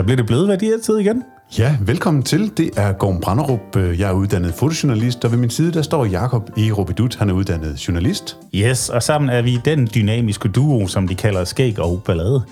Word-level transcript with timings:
Så 0.00 0.04
bliver 0.04 0.16
det 0.16 0.26
blevet 0.26 0.46
hvad 0.46 0.58
de 0.58 0.66
her 0.66 0.78
tid 0.82 0.98
igen. 0.98 1.22
Ja, 1.58 1.76
velkommen 1.80 2.22
til. 2.22 2.56
Det 2.56 2.70
er 2.76 2.92
Gorm 2.92 3.20
Branderup. 3.20 3.76
Jeg 3.76 4.08
er 4.08 4.12
uddannet 4.12 4.54
fotojournalist, 4.54 5.24
og 5.24 5.30
ved 5.30 5.38
min 5.38 5.50
side 5.50 5.72
der 5.72 5.82
står 5.82 6.04
Jakob 6.04 6.50
E. 6.58 6.70
Robidut. 6.70 7.16
Han 7.16 7.30
er 7.30 7.32
uddannet 7.32 7.88
journalist. 7.88 8.36
Yes, 8.54 8.88
og 8.88 9.02
sammen 9.02 9.30
er 9.30 9.42
vi 9.42 9.60
den 9.64 9.88
dynamiske 9.94 10.48
duo, 10.48 10.86
som 10.86 11.08
de 11.08 11.14
kalder 11.14 11.44
Skæg 11.44 11.78
og 11.78 12.02
Ballade. 12.06 12.42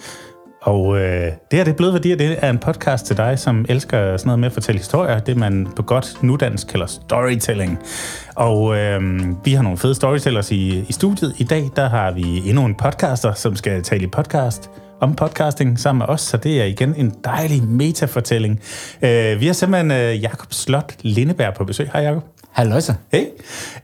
Og 0.63 0.97
øh, 0.97 1.23
det 1.23 1.33
her, 1.53 1.65
det 1.65 1.73
er 1.73 1.77
blevet 1.77 1.95
værdier, 1.95 2.17
det 2.17 2.37
er 2.39 2.51
en 2.51 2.59
podcast 2.59 3.07
til 3.07 3.17
dig, 3.17 3.39
som 3.39 3.67
elsker 3.69 4.17
sådan 4.17 4.27
noget 4.27 4.39
med 4.39 4.47
at 4.47 4.53
fortælle 4.53 4.79
historier. 4.79 5.19
Det 5.19 5.37
man 5.37 5.69
på 5.77 5.83
godt 5.83 6.23
nudansk 6.23 6.67
kalder 6.67 6.87
storytelling. 6.87 7.79
Og 8.37 8.77
øh, 8.77 9.03
vi 9.45 9.53
har 9.53 9.63
nogle 9.63 9.79
fede 9.79 9.95
storytellers 9.95 10.51
i, 10.51 10.85
i 10.89 10.93
studiet. 10.93 11.35
I 11.39 11.45
dag, 11.45 11.71
der 11.77 11.89
har 11.89 12.13
vi 12.13 12.43
endnu 12.49 12.65
en 12.65 12.75
podcaster, 12.75 13.33
som 13.33 13.57
skal 13.57 13.83
tale 13.83 14.03
i 14.03 14.07
podcast 14.07 14.71
om 15.01 15.15
podcasting 15.15 15.79
sammen 15.79 15.99
med 15.99 16.09
os, 16.09 16.21
så 16.21 16.37
det 16.37 16.61
er 16.61 16.65
igen 16.65 16.95
en 16.97 17.15
dejlig 17.25 17.63
metafortælling. 17.63 18.61
Øh, 19.03 19.41
vi 19.41 19.47
har 19.47 19.53
simpelthen 19.53 19.91
øh, 19.91 20.23
Jakob 20.23 20.53
Slot 20.53 20.95
Lindeberg 21.03 21.55
på 21.55 21.65
besøg. 21.65 21.91
Hej 21.93 22.03
Jakob. 22.03 22.25
Hallo 22.53 22.81
så. 22.81 22.95
Hey, 23.13 23.25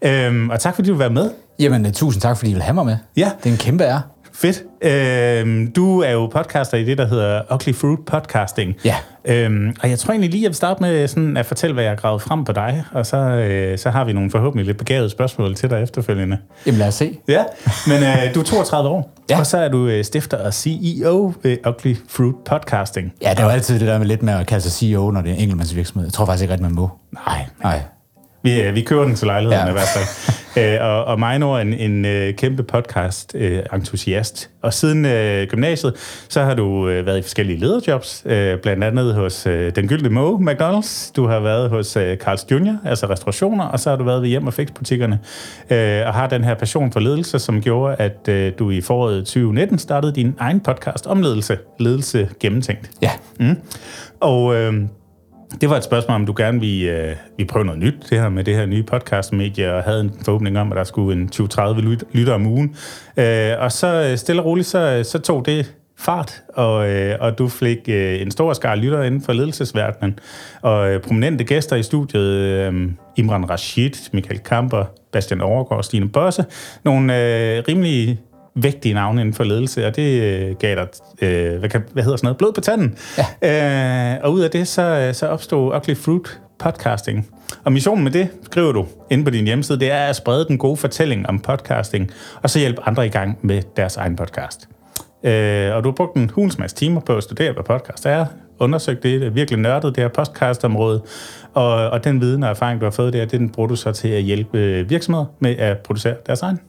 øhm, 0.03 0.51
og 0.51 0.61
tak 0.61 0.75
fordi 0.75 0.89
du 0.89 0.95
være 0.95 1.11
med. 1.11 1.31
Jamen, 1.59 1.87
uh, 1.87 1.93
tusind 1.93 2.23
tak, 2.23 2.37
fordi 2.37 2.51
I 2.51 2.55
vil 2.55 2.63
have 2.63 2.75
mig 2.75 2.87
med. 2.87 2.97
Ja. 3.17 3.31
Det 3.39 3.49
er 3.49 3.53
en 3.53 3.59
kæmpe 3.59 3.85
ære. 3.85 4.03
Fedt. 4.35 4.63
Øhm, 4.83 5.73
du 5.73 6.01
er 6.01 6.11
jo 6.11 6.27
podcaster 6.27 6.77
i 6.79 6.85
det, 6.85 6.99
der 6.99 7.07
hedder 7.07 7.43
Ugly 7.55 7.75
Fruit 7.75 7.99
Podcasting. 8.07 8.75
Ja. 8.85 8.95
Øhm, 9.25 9.77
og 9.83 9.91
jeg 9.91 9.99
tror 9.99 10.13
egentlig 10.13 10.31
lige, 10.31 10.43
jeg 10.43 10.49
vil 10.49 10.55
starte 10.57 10.83
med 10.83 11.09
sådan 11.09 11.37
at 11.37 11.47
fortælle, 11.47 11.75
hvad 11.75 11.85
jeg 11.85 11.91
har 11.91 11.97
gravet 11.97 12.23
frem 12.23 12.45
på 12.45 12.53
dig, 12.53 12.85
og 12.93 13.07
så, 13.07 13.17
øh, 13.17 13.79
så 13.79 13.91
har 13.91 14.05
vi 14.05 14.13
nogle 14.13 14.31
forhåbentlig 14.31 14.67
lidt 14.67 14.79
begavede 14.79 15.11
spørgsmål 15.11 15.55
til 15.55 15.71
dig 15.71 15.83
efterfølgende. 15.83 16.39
Jamen, 16.67 16.79
lad 16.79 16.89
os 16.89 16.95
se. 16.95 17.19
Ja, 17.29 17.45
men 17.87 18.03
øh, 18.03 18.35
du 18.35 18.41
er 18.41 18.45
32 18.45 18.89
år, 18.91 19.11
Ja. 19.31 19.39
og 19.39 19.47
så 19.47 19.59
er 19.59 19.69
du 19.69 19.87
øh, 19.87 20.05
stifter 20.05 20.37
og 20.47 20.55
CEO 20.55 21.33
ved 21.43 21.57
Ugly 21.69 21.97
Fruit 22.09 22.35
Podcasting. 22.47 23.13
Ja, 23.23 23.31
det 23.31 23.39
er 23.39 23.45
jo 23.45 23.51
altid 23.51 23.79
det 23.81 23.89
der 23.89 23.99
med 23.99 24.07
lidt 24.07 24.23
med 24.23 24.33
at 24.35 24.47
kalde 24.47 24.63
sig 24.63 24.73
CEO, 24.73 25.11
når 25.11 25.21
det 25.21 25.31
er 25.31 25.35
en 25.35 25.41
enkeltmandsvirksomhed. 25.41 26.07
Jeg 26.07 26.13
tror 26.13 26.27
faktisk 26.27 26.43
ikke 26.43 26.53
rigtig, 26.53 26.67
man 26.67 26.75
må. 26.75 26.91
Nej, 27.27 27.47
Nej. 27.63 27.81
Vi, 28.45 28.63
øh, 28.63 28.75
vi 28.75 28.83
kører 28.83 29.05
den 29.05 29.15
til 29.15 29.27
lejligheden 29.27 29.67
ja. 29.67 29.71
I 29.71 29.73
hvert 29.73 29.89
fald. 29.97 30.05
Æ, 30.57 30.79
og, 30.89 31.05
og 31.05 31.19
mig 31.19 31.39
nu 31.39 31.53
er 31.53 31.59
en, 31.59 31.73
en 31.75 32.05
øh, 32.05 32.35
kæmpe 32.35 32.63
podcast-entusiast. 32.63 34.51
og 34.63 34.75
siden 34.75 35.05
øh, 35.05 35.47
gymnasiet, 35.47 35.95
så 36.29 36.43
har 36.43 36.55
du 36.55 36.89
øh, 36.89 37.07
været 37.07 37.19
i 37.19 37.23
forskellige 37.23 37.61
lederjobs, 37.61 38.23
øh, 38.27 38.59
blandt 38.59 38.85
andet 38.85 39.15
hos 39.15 39.47
øh, 39.47 39.73
Den 39.77 39.89
Gyldne 39.89 40.09
Måge, 40.09 40.51
McDonald's. 40.51 41.13
Du 41.17 41.27
har 41.27 41.41
været 41.41 41.71
hos 41.71 41.97
øh, 41.97 42.17
Carl's 42.23 42.47
Jr., 42.51 42.77
altså 42.85 43.07
restaurationer, 43.07 43.65
og 43.65 43.81
så 43.81 43.91
har 43.91 43.97
du 43.97 44.05
været 44.05 44.23
ved 44.23 44.29
hjem- 44.29 44.47
og 44.47 44.55
fix-butikkerne. 44.55 45.19
Øh, 45.71 46.07
og 46.07 46.15
har 46.15 46.29
den 46.29 46.45
her 46.45 46.55
passion 46.55 46.93
for 46.93 47.01
ledelse, 47.01 47.39
som 47.39 47.63
gjorde, 47.63 47.97
at 47.99 48.29
øh, 48.29 48.53
du 48.59 48.71
i 48.71 48.81
foråret 48.81 49.19
2019 49.25 49.79
startede 49.79 50.15
din 50.15 50.35
egen 50.39 50.61
podcast 50.61 51.07
om 51.07 51.23
ledelse. 51.23 51.59
Ledelse 51.79 52.29
gennemtænkt. 52.41 52.91
Ja. 53.03 53.11
Mm. 53.41 53.57
Og 54.21 54.55
øh, 54.55 54.75
det 55.61 55.71
var 55.71 55.77
et 55.77 55.85
spørgsmål, 55.85 56.15
om 56.15 56.27
du 56.27 56.35
gerne 56.37 56.61
vil, 56.61 56.85
øh, 56.85 57.17
ville 57.37 57.49
prøve 57.49 57.65
noget 57.65 57.81
nyt, 57.81 57.95
det 58.11 58.21
her 58.21 58.29
med 58.29 58.45
det 58.45 58.57
her 58.57 58.67
nye 58.67 58.83
podcastmedie, 58.83 59.75
og 59.75 59.83
havde 59.83 60.01
en 60.01 60.13
forhåbning 60.25 60.59
om, 60.59 60.73
at 60.73 60.77
der 60.77 60.85
skulle 60.85 61.21
en 61.21 61.31
20-30 61.35 61.81
lyt- 61.81 62.05
lytter 62.13 62.35
om 62.35 62.47
ugen. 62.47 62.77
Øh, 63.17 63.53
og 63.59 63.73
så 63.73 64.09
øh, 64.11 64.19
stille 64.19 64.43
og 64.43 64.47
roligt, 64.47 64.67
så, 64.67 64.79
øh, 64.79 65.05
så 65.05 65.19
tog 65.19 65.47
det 65.47 65.75
fart, 65.99 66.43
og, 66.55 66.91
øh, 66.91 67.17
og 67.21 67.39
du 67.39 67.49
fik 67.49 67.79
øh, 67.89 68.21
en 68.23 68.31
stor 68.31 68.53
skare 68.53 68.77
lytter 68.77 69.03
inden 69.03 69.23
for 69.23 69.33
ledelsesverdenen, 69.33 70.19
og 70.63 70.91
øh, 70.91 71.01
prominente 71.01 71.45
gæster 71.45 71.77
i 71.77 71.83
studiet, 71.83 72.31
øh, 72.31 72.91
Imran 73.17 73.51
Rashid, 73.51 74.11
Michael 74.13 74.39
Kamper, 74.39 74.85
Bastian 75.13 75.41
Overgaard 75.41 75.79
og 75.79 75.85
Stine 75.85 76.09
Bosse, 76.09 76.45
nogle 76.85 77.13
øh, 77.13 77.63
rimelig 77.69 78.21
vægtige 78.57 78.95
navne 78.95 79.21
inden 79.21 79.35
for 79.35 79.45
ledelse, 79.45 79.87
og 79.87 79.97
det 79.97 80.23
øh, 80.23 80.57
gav 80.57 80.75
dig, 80.75 80.89
øh, 81.23 81.59
hvad, 81.59 81.69
kan, 81.69 81.83
hvad 81.93 82.03
hedder 82.03 82.17
sådan 82.17 82.27
noget, 82.27 82.39
blod 82.39 82.53
på 82.53 82.61
tanden. 82.61 82.99
Ja. 83.43 84.15
Øh, 84.15 84.21
og 84.23 84.33
ud 84.33 84.41
af 84.41 84.51
det, 84.51 84.69
så, 84.69 85.11
så 85.13 85.27
opstod 85.27 85.77
Ugly 85.77 85.95
Fruit 85.97 86.41
Podcasting. 86.59 87.29
Og 87.65 87.73
missionen 87.73 88.05
med 88.05 88.13
det, 88.13 88.29
skriver 88.43 88.73
du 88.73 88.87
inde 89.11 89.25
på 89.25 89.31
din 89.31 89.45
hjemmeside, 89.45 89.81
det 89.81 89.91
er 89.91 90.05
at 90.05 90.17
sprede 90.17 90.45
den 90.49 90.59
gode 90.59 90.77
fortælling 90.77 91.29
om 91.29 91.41
podcasting, 91.41 92.11
og 92.43 92.51
så 92.51 92.59
hjælpe 92.59 92.83
andre 92.83 93.07
i 93.07 93.09
gang 93.09 93.39
med 93.43 93.63
deres 93.77 93.97
egen 93.97 94.17
podcast. 94.17 94.69
Øh, 95.25 95.75
og 95.75 95.85
du 95.85 95.89
har 95.89 95.95
brugt 95.95 96.17
en 96.17 96.31
hulens 96.31 96.59
masse 96.59 96.77
timer 96.77 97.01
på 97.01 97.17
at 97.17 97.23
studere, 97.23 97.53
hvad 97.53 97.65
podcast 97.65 98.07
er, 98.07 98.27
undersøgt 98.59 99.03
det, 99.03 99.35
virkelig 99.35 99.61
nørdet, 99.61 99.97
det 99.97 100.03
her 100.03 100.09
podcastområde, 100.09 101.03
og, 101.55 101.91
og 101.91 102.05
den 102.05 102.21
viden 102.21 102.43
og 102.43 102.51
erfaring, 102.51 102.81
du 102.81 102.87
har 102.87 102.91
fået 102.91 103.13
der, 103.13 103.25
den 103.25 103.51
bruger 103.51 103.69
du 103.69 103.77
så 103.77 103.93
til 103.93 104.09
at 104.09 104.23
hjælpe 104.23 104.89
virksomheder 104.89 105.27
med 105.39 105.57
at 105.57 105.79
producere 105.79 106.15
deres 106.27 106.43
egen 106.43 106.61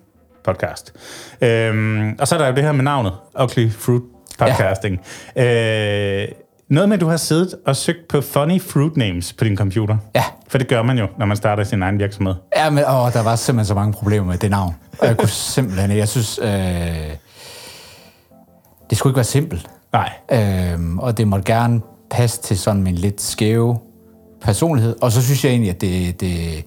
podcast. 0.45 0.94
Øhm, 1.41 2.16
og 2.19 2.28
så 2.28 2.35
er 2.35 2.39
der 2.39 2.47
jo 2.47 2.56
det 2.56 2.63
her 2.63 2.72
med 2.72 2.83
navnet, 2.83 3.13
Ugly 3.41 3.72
Fruit 3.72 4.01
Podcasting. 4.38 5.00
Ja. 5.35 6.22
Øh, 6.23 6.28
noget 6.69 6.89
med, 6.89 6.97
at 6.97 7.01
du 7.01 7.07
har 7.07 7.17
siddet 7.17 7.56
og 7.66 7.75
søgt 7.75 8.07
på 8.09 8.22
funny 8.22 8.61
fruit 8.61 8.97
names 8.97 9.33
på 9.33 9.44
din 9.44 9.57
computer. 9.57 9.97
Ja. 10.16 10.23
For 10.47 10.57
det 10.57 10.67
gør 10.67 10.81
man 10.81 10.97
jo, 10.97 11.07
når 11.19 11.25
man 11.25 11.38
starter 11.38 11.63
sin 11.63 11.81
egen 11.81 12.00
virksomhed. 12.00 12.35
Ja, 12.56 12.69
men 12.69 12.83
åh, 12.83 13.13
der 13.13 13.23
var 13.23 13.35
simpelthen 13.35 13.66
så 13.66 13.73
mange 13.73 13.94
problemer 13.94 14.28
med 14.28 14.38
det 14.38 14.50
navn. 14.50 14.75
Og 15.00 15.07
jeg 15.07 15.17
kunne 15.17 15.29
simpelthen. 15.56 15.97
Jeg 15.97 16.07
synes, 16.07 16.39
øh, 16.44 16.50
det 18.89 18.97
skulle 18.97 19.12
ikke 19.12 19.17
være 19.17 19.23
simpelt. 19.23 19.67
Nej. 19.94 20.09
Øhm, 20.31 21.00
og 21.00 21.17
det 21.17 21.27
måtte 21.27 21.53
gerne 21.53 21.81
passe 22.09 22.41
til 22.41 22.59
sådan 22.59 22.83
min 22.83 22.95
lidt 22.95 23.22
skæve 23.22 23.79
personlighed. 24.41 24.95
Og 25.01 25.12
så 25.12 25.22
synes 25.22 25.44
jeg 25.44 25.50
egentlig, 25.51 25.69
at 25.69 25.81
det, 25.81 26.22
det, 26.22 26.66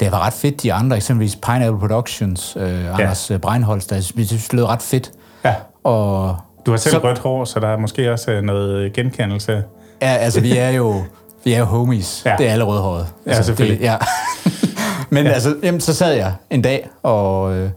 det 0.00 0.12
var 0.12 0.26
ret 0.26 0.32
fedt, 0.32 0.62
de 0.62 0.72
andre, 0.72 0.96
eksempelvis 0.96 1.36
Pineapple 1.36 1.80
Productions, 1.80 2.56
øh, 2.60 2.94
Anders 2.94 3.30
ja. 3.30 3.36
Breinholst, 3.38 3.90
der 3.90 4.00
synes, 4.00 4.28
det 4.28 4.52
lød 4.52 4.64
ret 4.64 4.82
fedt. 4.82 5.12
Ja. 5.44 5.54
Og 5.84 6.36
Du 6.66 6.70
har 6.70 6.78
selv 6.78 6.94
Så- 6.94 6.98
rødt 7.04 7.18
hår, 7.18 7.44
så 7.44 7.60
der 7.60 7.68
er 7.68 7.76
måske 7.76 8.12
også 8.12 8.30
øh, 8.30 8.42
noget 8.42 8.92
genkendelse. 8.92 9.64
ja, 10.02 10.06
altså, 10.08 10.40
vi 10.40 10.56
er 10.56 10.70
jo, 10.70 11.02
vi 11.44 11.52
er 11.52 11.58
jo 11.58 11.64
homies. 11.64 12.22
Ja. 12.24 12.30
Ja. 12.30 12.36
Det 12.36 12.48
er 12.48 12.52
alle 12.52 12.64
rødhåret. 12.64 13.06
Ja, 13.26 13.30
altså, 13.30 13.42
selvfølgelig. 13.42 13.78
Det, 13.78 13.84
ja. 13.84 13.96
Men 15.10 15.26
ja. 15.26 15.32
altså, 15.32 15.56
jamen, 15.62 15.80
så 15.80 15.94
sad 15.94 16.12
jeg 16.14 16.34
en 16.50 16.62
dag 16.62 16.88
og, 17.02 17.54
øh, 17.56 17.70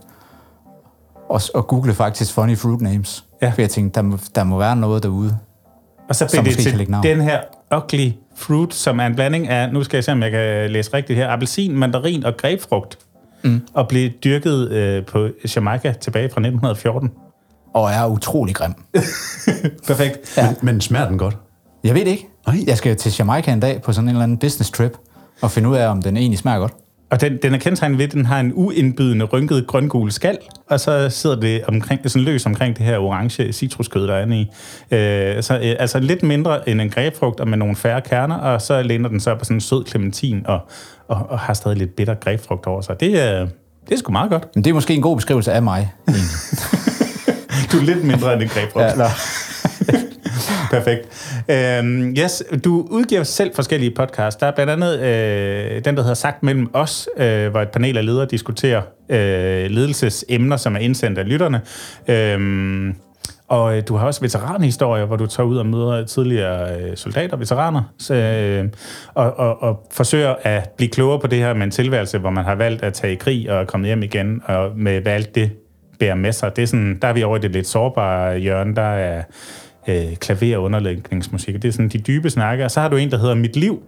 og, 1.28 1.40
og 1.54 1.66
googlede 1.66 1.96
faktisk 1.96 2.32
funny 2.34 2.58
fruit 2.58 2.80
names. 2.80 3.24
Ja. 3.42 3.50
For 3.50 3.62
jeg 3.62 3.70
tænkte, 3.70 3.94
der 3.96 4.02
må, 4.02 4.18
der 4.34 4.44
må 4.44 4.58
være 4.58 4.76
noget 4.76 5.02
derude. 5.02 5.38
Og 6.08 6.14
så 6.14 6.28
blev 6.42 6.44
det 6.44 6.58
til 6.58 6.78
den 7.02 7.20
her 7.20 7.40
ugly 7.76 8.12
fruit, 8.40 8.74
som 8.74 9.00
er 9.00 9.06
en 9.06 9.14
blanding 9.14 9.48
af, 9.48 9.72
nu 9.72 9.84
skal 9.84 9.96
jeg 9.96 10.04
se, 10.04 10.12
om 10.12 10.22
jeg 10.22 10.30
kan 10.30 10.70
læse 10.70 10.94
rigtigt 10.94 11.16
her, 11.16 11.28
appelsin, 11.28 11.76
mandarin 11.76 12.24
og 12.24 12.36
grebfrugt. 12.36 12.98
Mm. 13.42 13.60
Og 13.74 13.88
blev 13.88 14.10
dyrket 14.10 14.70
øh, 14.70 15.06
på 15.06 15.28
Jamaica 15.56 15.92
tilbage 15.92 16.28
fra 16.28 16.40
1914. 16.40 17.10
Og 17.74 17.90
er 17.90 18.06
utrolig 18.06 18.54
grim. 18.54 18.74
Perfekt. 19.88 20.36
Ja. 20.36 20.46
Men, 20.46 20.56
men 20.62 20.80
smager 20.80 21.08
den 21.08 21.18
godt? 21.18 21.36
Jeg 21.84 21.94
ved 21.94 22.04
det 22.04 22.10
ikke. 22.10 22.28
Ej. 22.46 22.54
Jeg 22.66 22.78
skal 22.78 22.96
til 22.96 23.12
Jamaica 23.18 23.52
en 23.52 23.60
dag 23.60 23.82
på 23.82 23.92
sådan 23.92 24.08
en 24.08 24.14
eller 24.14 24.22
anden 24.22 24.38
business 24.38 24.70
trip, 24.70 24.92
og 25.40 25.50
finde 25.50 25.68
ud 25.68 25.76
af, 25.76 25.88
om 25.88 26.02
den 26.02 26.16
egentlig 26.16 26.38
smager 26.38 26.58
godt. 26.58 26.72
Og 27.10 27.20
den, 27.20 27.36
den 27.42 27.54
er 27.54 27.58
kendetegnet 27.58 27.98
ved, 27.98 28.04
at 28.04 28.12
den 28.12 28.26
har 28.26 28.40
en 28.40 28.52
uindbydende, 28.54 29.24
rynket 29.24 29.66
grøngul 29.66 30.12
skal, 30.12 30.38
og 30.68 30.80
så 30.80 31.10
sidder 31.10 31.40
det 31.40 31.64
omkring, 31.64 32.10
sådan 32.10 32.22
løs 32.22 32.46
omkring 32.46 32.76
det 32.76 32.86
her 32.86 32.98
orange 32.98 33.52
citruskød, 33.52 34.06
der 34.06 34.14
er 34.14 34.22
inde 34.22 34.36
i. 34.40 34.50
Øh, 34.90 35.42
så, 35.42 35.54
øh, 35.54 35.76
altså 35.78 35.98
lidt 35.98 36.22
mindre 36.22 36.68
end 36.68 36.80
en 36.80 36.90
grebfrugt, 36.90 37.40
og 37.40 37.48
med 37.48 37.58
nogle 37.58 37.76
færre 37.76 38.00
kerner, 38.00 38.36
og 38.36 38.62
så 38.62 38.82
læner 38.82 39.08
den 39.08 39.20
så 39.20 39.34
på 39.34 39.44
sådan 39.44 39.56
en 39.56 39.60
sød 39.60 39.86
clementin, 39.86 40.42
og, 40.46 40.60
og, 41.08 41.26
og 41.28 41.38
har 41.38 41.54
stadig 41.54 41.78
lidt 41.78 41.96
bitter 41.96 42.14
grebfrugt 42.14 42.66
over 42.66 42.80
sig. 42.80 43.00
Det 43.00 43.22
er, 43.22 43.46
det 43.88 43.94
er 43.94 43.96
sgu 43.96 44.12
meget 44.12 44.30
godt. 44.30 44.46
Men 44.54 44.64
det 44.64 44.70
er 44.70 44.74
måske 44.74 44.94
en 44.94 45.02
god 45.02 45.16
beskrivelse 45.16 45.52
af 45.52 45.62
mig. 45.62 45.92
Du 47.72 47.76
er 47.78 47.82
lidt 47.82 48.04
mindre 48.04 48.32
end 48.34 48.42
en 48.42 48.48
grebfrugt. 48.48 48.84
ja. 48.84 49.04
Perfekt. 50.76 51.08
Øhm, 51.48 52.16
yes, 52.18 52.42
du 52.64 52.86
udgiver 52.90 53.22
selv 53.22 53.54
forskellige 53.54 53.94
podcasts. 53.94 54.36
Der 54.40 54.46
er 54.46 54.50
blandt 54.50 54.72
andet 54.72 55.00
øh, 55.00 55.84
den, 55.84 55.96
der 55.96 56.02
hedder 56.02 56.14
Sagt 56.14 56.42
mellem 56.42 56.70
os, 56.72 57.08
øh, 57.16 57.48
hvor 57.48 57.60
et 57.60 57.68
panel 57.68 57.96
af 57.96 58.06
ledere 58.06 58.26
diskuterer 58.26 58.82
øh, 59.08 59.70
ledelsesemner, 59.70 60.56
som 60.56 60.76
er 60.76 60.80
indsendt 60.80 61.18
af 61.18 61.28
lytterne. 61.28 61.60
Øhm, 62.08 62.94
og 63.48 63.76
øh, 63.76 63.82
du 63.88 63.96
har 63.96 64.06
også 64.06 64.20
veteranhistorier, 64.20 65.04
hvor 65.04 65.16
du 65.16 65.26
tager 65.26 65.46
ud 65.46 65.56
og 65.56 65.66
møder 65.66 66.04
tidligere 66.04 66.80
øh, 66.80 66.96
soldater, 66.96 67.36
veteraner, 67.36 67.82
så, 67.98 68.14
øh, 68.14 68.68
og, 69.14 69.38
og, 69.38 69.62
og 69.62 69.86
forsøger 69.90 70.34
at 70.42 70.68
blive 70.76 70.90
klogere 70.90 71.20
på 71.20 71.26
det 71.26 71.38
her 71.38 71.54
med 71.54 71.62
en 71.62 71.70
tilværelse, 71.70 72.18
hvor 72.18 72.30
man 72.30 72.44
har 72.44 72.54
valgt 72.54 72.82
at 72.82 72.92
tage 72.92 73.12
i 73.12 73.16
krig 73.16 73.50
og 73.50 73.66
komme 73.66 73.86
hjem 73.86 74.02
igen, 74.02 74.42
og 74.44 74.70
med 74.76 75.00
hvad 75.00 75.12
alt 75.12 75.34
det 75.34 75.50
bærer 75.98 76.14
med 76.14 76.32
sig. 76.32 76.56
Det 76.56 76.62
er 76.62 76.66
sådan, 76.66 76.98
der 77.02 77.08
er 77.08 77.12
vi 77.12 77.22
over 77.22 77.36
i 77.36 77.40
det 77.40 77.50
lidt 77.50 77.66
sårbare 77.66 78.38
hjørne, 78.38 78.76
der 78.76 78.82
er 78.82 79.22
øh, 79.88 80.16
klaver- 80.16 80.56
og 80.56 80.62
underlægningsmusik. 80.62 81.54
Det 81.54 81.64
er 81.64 81.72
sådan 81.72 81.88
de 81.88 81.98
dybe 81.98 82.30
snakke. 82.30 82.64
Og 82.64 82.70
så 82.70 82.80
har 82.80 82.88
du 82.88 82.96
en, 82.96 83.10
der 83.10 83.18
hedder 83.18 83.34
Mit 83.34 83.56
Liv, 83.56 83.82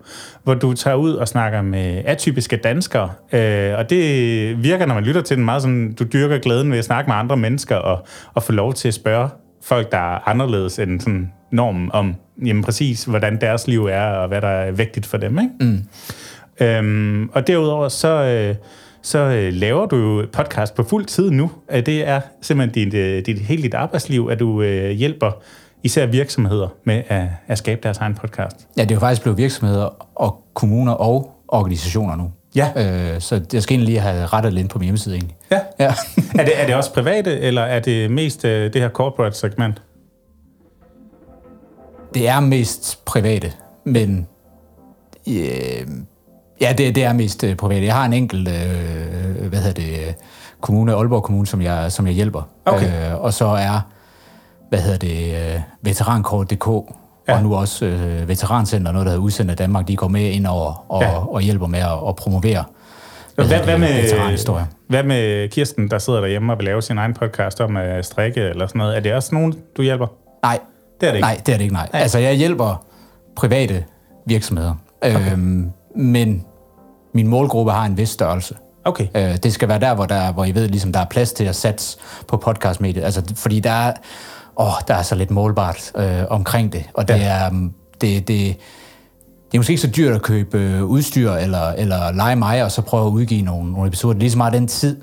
hvor 0.45 0.55
du 0.55 0.73
tager 0.73 0.97
ud 0.97 1.15
og 1.15 1.29
snakker 1.29 1.63
med 1.63 2.03
atypiske 2.05 2.57
danskere. 2.57 3.11
Øh, 3.33 3.79
og 3.79 3.91
det 3.91 4.63
virker, 4.63 4.87
når 4.87 4.95
man 4.95 5.05
lytter 5.05 5.21
til 5.21 5.37
den, 5.37 5.45
meget 5.45 5.63
sådan, 5.63 5.93
du 5.93 6.05
dyrker 6.13 6.39
glæden 6.39 6.71
ved 6.71 6.79
at 6.79 6.85
snakke 6.85 7.09
med 7.09 7.17
andre 7.17 7.37
mennesker 7.37 7.77
og, 7.77 8.07
og 8.35 8.43
få 8.43 8.53
lov 8.53 8.75
til 8.75 8.89
at 8.89 8.95
spørge 8.95 9.29
folk, 9.65 9.93
der 9.93 9.99
er 9.99 10.29
anderledes 10.29 10.79
end 10.79 11.01
sådan 11.01 11.33
normen 11.53 11.91
om, 11.93 12.15
jamen 12.45 12.65
præcis, 12.65 13.05
hvordan 13.05 13.41
deres 13.41 13.67
liv 13.69 13.87
er, 13.87 14.05
og 14.07 14.29
hvad 14.29 14.41
der 14.41 14.49
er 14.49 14.73
vigtigt 14.73 15.07
for 15.07 15.17
dem, 15.17 15.39
ikke? 15.39 15.51
Mm. 15.61 15.83
Øhm, 16.67 17.29
og 17.33 17.47
derudover 17.47 17.89
så, 17.89 18.09
øh, 18.09 18.55
så 19.03 19.19
øh, 19.19 19.53
laver 19.53 19.87
du 19.87 19.97
jo 19.97 20.27
podcast 20.33 20.75
på 20.75 20.83
fuld 20.83 21.05
tid 21.05 21.31
nu. 21.31 21.51
Øh, 21.73 21.87
Det 21.87 22.09
er 22.09 22.21
simpelthen 22.43 22.85
dit, 22.85 22.95
øh, 22.95 23.27
dit, 23.27 23.39
hele 23.39 23.63
dit 23.63 23.75
arbejdsliv, 23.75 24.29
at 24.31 24.41
du 24.41 24.63
øh, 24.63 24.91
hjælper 24.91 25.43
især 25.83 26.07
virksomheder 26.07 26.69
med 26.85 27.03
at, 27.09 27.25
at 27.49 27.59
skabe 27.59 27.81
deres 27.83 27.99
egen 27.99 28.15
podcast? 28.15 28.69
Ja, 28.77 28.83
det 28.83 28.91
er 28.91 28.95
jo 28.95 29.01
faktisk 29.01 29.23
blevet 29.23 29.39
virksomheder 29.39 30.09
og 30.15 30.45
kommuner 30.55 30.93
og 30.93 31.33
organisationer 31.49 32.17
nu. 32.17 32.31
Ja. 32.55 32.71
Øh, 32.77 33.21
så 33.21 33.41
jeg 33.53 33.63
skal 33.63 33.75
egentlig 33.75 33.95
lige 33.95 34.01
have 34.01 34.27
rettet 34.27 34.53
lidt 34.53 34.71
på 34.71 34.79
min 34.79 34.87
hjemmeside 34.87 35.15
egentlig. 35.15 35.37
Ja. 35.51 35.61
Ja. 35.79 35.95
er, 36.39 36.45
det, 36.45 36.61
er 36.61 36.67
det 36.67 36.75
også 36.75 36.93
private, 36.93 37.41
eller 37.41 37.63
er 37.63 37.81
det 37.81 38.11
mest 38.11 38.45
øh, 38.45 38.73
det 38.73 38.81
her 38.81 38.89
corporate 38.89 39.37
segment? 39.37 39.83
Det 42.15 42.29
er 42.29 42.41
mest 42.41 43.05
private, 43.05 43.53
men 43.85 44.29
øh, 45.29 45.87
ja, 46.61 46.75
det, 46.79 46.95
det 46.95 47.05
er 47.05 47.13
mest 47.13 47.45
øh, 47.45 47.57
private. 47.57 47.87
Jeg 47.87 47.95
har 47.95 48.05
en 48.05 48.13
enkelt, 48.13 48.49
øh, 48.49 49.49
hvad 49.49 49.59
hedder 49.59 49.73
det, 49.73 49.93
øh, 49.93 50.13
kommune, 50.61 50.95
Aalborg 50.95 51.23
Kommune, 51.23 51.47
som 51.47 51.63
jeg, 51.63 51.93
som 51.93 52.07
jeg 52.07 52.15
hjælper. 52.15 52.43
Okay. 52.65 53.13
Øh, 53.13 53.21
og 53.23 53.33
så 53.33 53.47
er, 53.47 53.93
hvad 54.73 54.81
hedder 54.83 54.99
det, 54.99 55.35
øh, 55.55 55.61
veterankort.dk, 55.83 56.67
Ja. 57.29 57.35
og 57.37 57.43
nu 57.43 57.55
også 57.55 57.85
øh, 57.87 58.29
Veterancenter, 58.29 58.93
noget 58.93 59.07
der 59.07 59.11
hedder 59.13 59.25
Udsendt 59.25 59.51
af 59.51 59.57
Danmark, 59.57 59.89
de 59.89 59.97
går 59.97 60.09
med 60.09 60.21
ind 60.31 60.47
over 60.47 60.85
og, 60.89 61.03
Ja. 61.03 61.27
og 61.27 61.41
hjælper 61.41 61.67
med 61.67 61.79
at, 61.79 61.93
at 62.09 62.17
promovere 62.17 62.65
Hvad, 63.35 63.45
hvad, 63.47 63.59
hvad, 63.59 63.73
det, 63.73 63.81
med, 63.81 64.65
hvad 64.89 65.03
med 65.03 65.49
Kirsten, 65.49 65.91
der 65.91 65.99
sidder 65.99 66.21
derhjemme 66.21 66.53
og 66.53 66.59
vil 66.59 66.65
lave 66.65 66.83
sin 66.83 66.99
egen 66.99 67.15
podcast 67.15 67.61
om 67.61 67.77
at 67.77 68.07
strikke 68.07 68.41
eller 68.41 68.67
sådan 68.67 68.79
noget? 68.79 68.97
Er 68.97 69.01
det 69.01 69.15
også 69.15 69.35
nogen, 69.35 69.55
du 69.77 69.83
hjælper? 69.83 70.07
Nej, 70.43 70.59
Det 71.01 71.07
er 71.07 71.11
det 71.11 71.17
ikke. 71.17 71.27
Nej, 71.27 71.41
det 71.47 71.53
er 71.53 71.57
det 71.57 71.63
ikke, 71.65 71.75
nej. 71.75 71.89
nej. 71.93 72.03
Altså, 72.03 72.19
jeg 72.19 72.35
hjælper 72.35 72.85
private 73.37 73.85
virksomheder, 74.27 74.75
okay. 75.03 75.33
øhm, 75.33 75.71
men 75.97 76.45
min 77.15 77.27
målgruppe 77.29 77.73
har 77.73 77.85
en 77.87 77.97
vis 77.97 78.09
størrelse. 78.09 78.55
Okay. 78.85 79.07
Øh, 79.15 79.37
det 79.37 79.53
skal 79.53 79.69
være 79.69 79.81
der, 79.81 79.95
hvor, 79.95 80.07
der, 80.07 80.33
hvor 80.33 80.45
I 80.45 80.55
ved, 80.55 80.69
ligesom, 80.69 80.93
der 80.93 81.01
er 81.01 81.05
plads 81.11 81.33
til 81.33 81.45
at 81.45 81.57
satse 81.57 81.99
på 82.29 82.37
podcastmediet. 82.37 83.05
Altså, 83.05 83.23
fordi 83.37 83.61
der 83.61 83.71
er, 83.71 83.93
åh, 84.57 84.73
der 84.89 84.95
er 84.95 85.03
så 85.03 85.15
lidt 85.15 85.31
målbart 85.31 85.93
øh, 85.97 86.23
omkring 86.31 86.73
det, 86.73 86.85
og 86.95 87.09
det, 87.09 87.15
Ja. 87.15 87.25
er, 87.25 87.51
um, 87.51 87.73
det, 88.01 88.29
det, 88.29 88.29
det 88.29 89.55
er 89.55 89.59
måske 89.59 89.71
ikke 89.71 89.83
så 89.83 89.91
dyrt 89.91 90.15
at 90.15 90.23
købe 90.23 90.59
øh, 90.59 90.85
udstyr 90.85 91.31
eller, 91.33 91.69
eller 91.69 92.13
lege 92.13 92.37
mig, 92.37 92.65
og 92.65 92.73
så 92.73 92.83
prøve 92.83 93.07
at 93.07 93.11
udgive 93.11 93.43
nogle, 93.43 93.73
nogle 93.73 93.89
episoder. 93.89 94.15
Er 94.15 94.19
lige 94.19 94.31
så 94.31 94.37
meget 94.39 94.53
den 94.53 94.69
tid, 94.69 95.01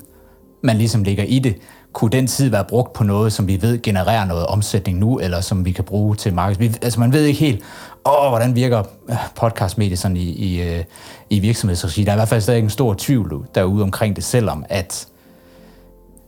man 0.62 0.76
ligesom 0.76 1.02
ligger 1.04 1.24
i 1.24 1.38
det. 1.38 1.56
Kunne 1.92 2.10
den 2.10 2.26
tid 2.26 2.48
være 2.50 2.64
brugt 2.68 2.92
på 2.92 3.04
noget, 3.04 3.32
som 3.32 3.46
vi 3.48 3.62
ved 3.62 3.82
genererer 3.82 4.24
noget 4.24 4.46
omsætning 4.46 4.98
nu, 4.98 5.18
eller 5.18 5.40
som 5.40 5.64
vi 5.64 5.72
kan 5.72 5.84
bruge 5.84 6.16
til 6.16 6.34
markeds... 6.34 6.60
Vi, 6.60 6.74
altså 6.82 7.00
man 7.00 7.12
ved 7.12 7.24
ikke 7.24 7.40
helt, 7.40 7.62
åh, 8.06 8.28
hvordan 8.28 8.54
virker 8.54 8.82
øh, 9.10 9.16
podcastmediet 9.36 9.98
sådan 9.98 10.16
i, 10.16 10.20
i, 10.20 10.62
øh, 10.62 10.84
i 11.30 11.38
virksomhedsregi. 11.40 12.04
Der 12.04 12.10
er 12.10 12.14
i 12.14 12.18
hvert 12.18 12.28
fald 12.28 12.40
stadig 12.40 12.62
en 12.62 12.70
stor 12.70 12.94
tvivl 12.98 13.46
derude 13.54 13.82
omkring 13.82 14.16
det, 14.16 14.24
selvom 14.24 14.64
at 14.68 15.06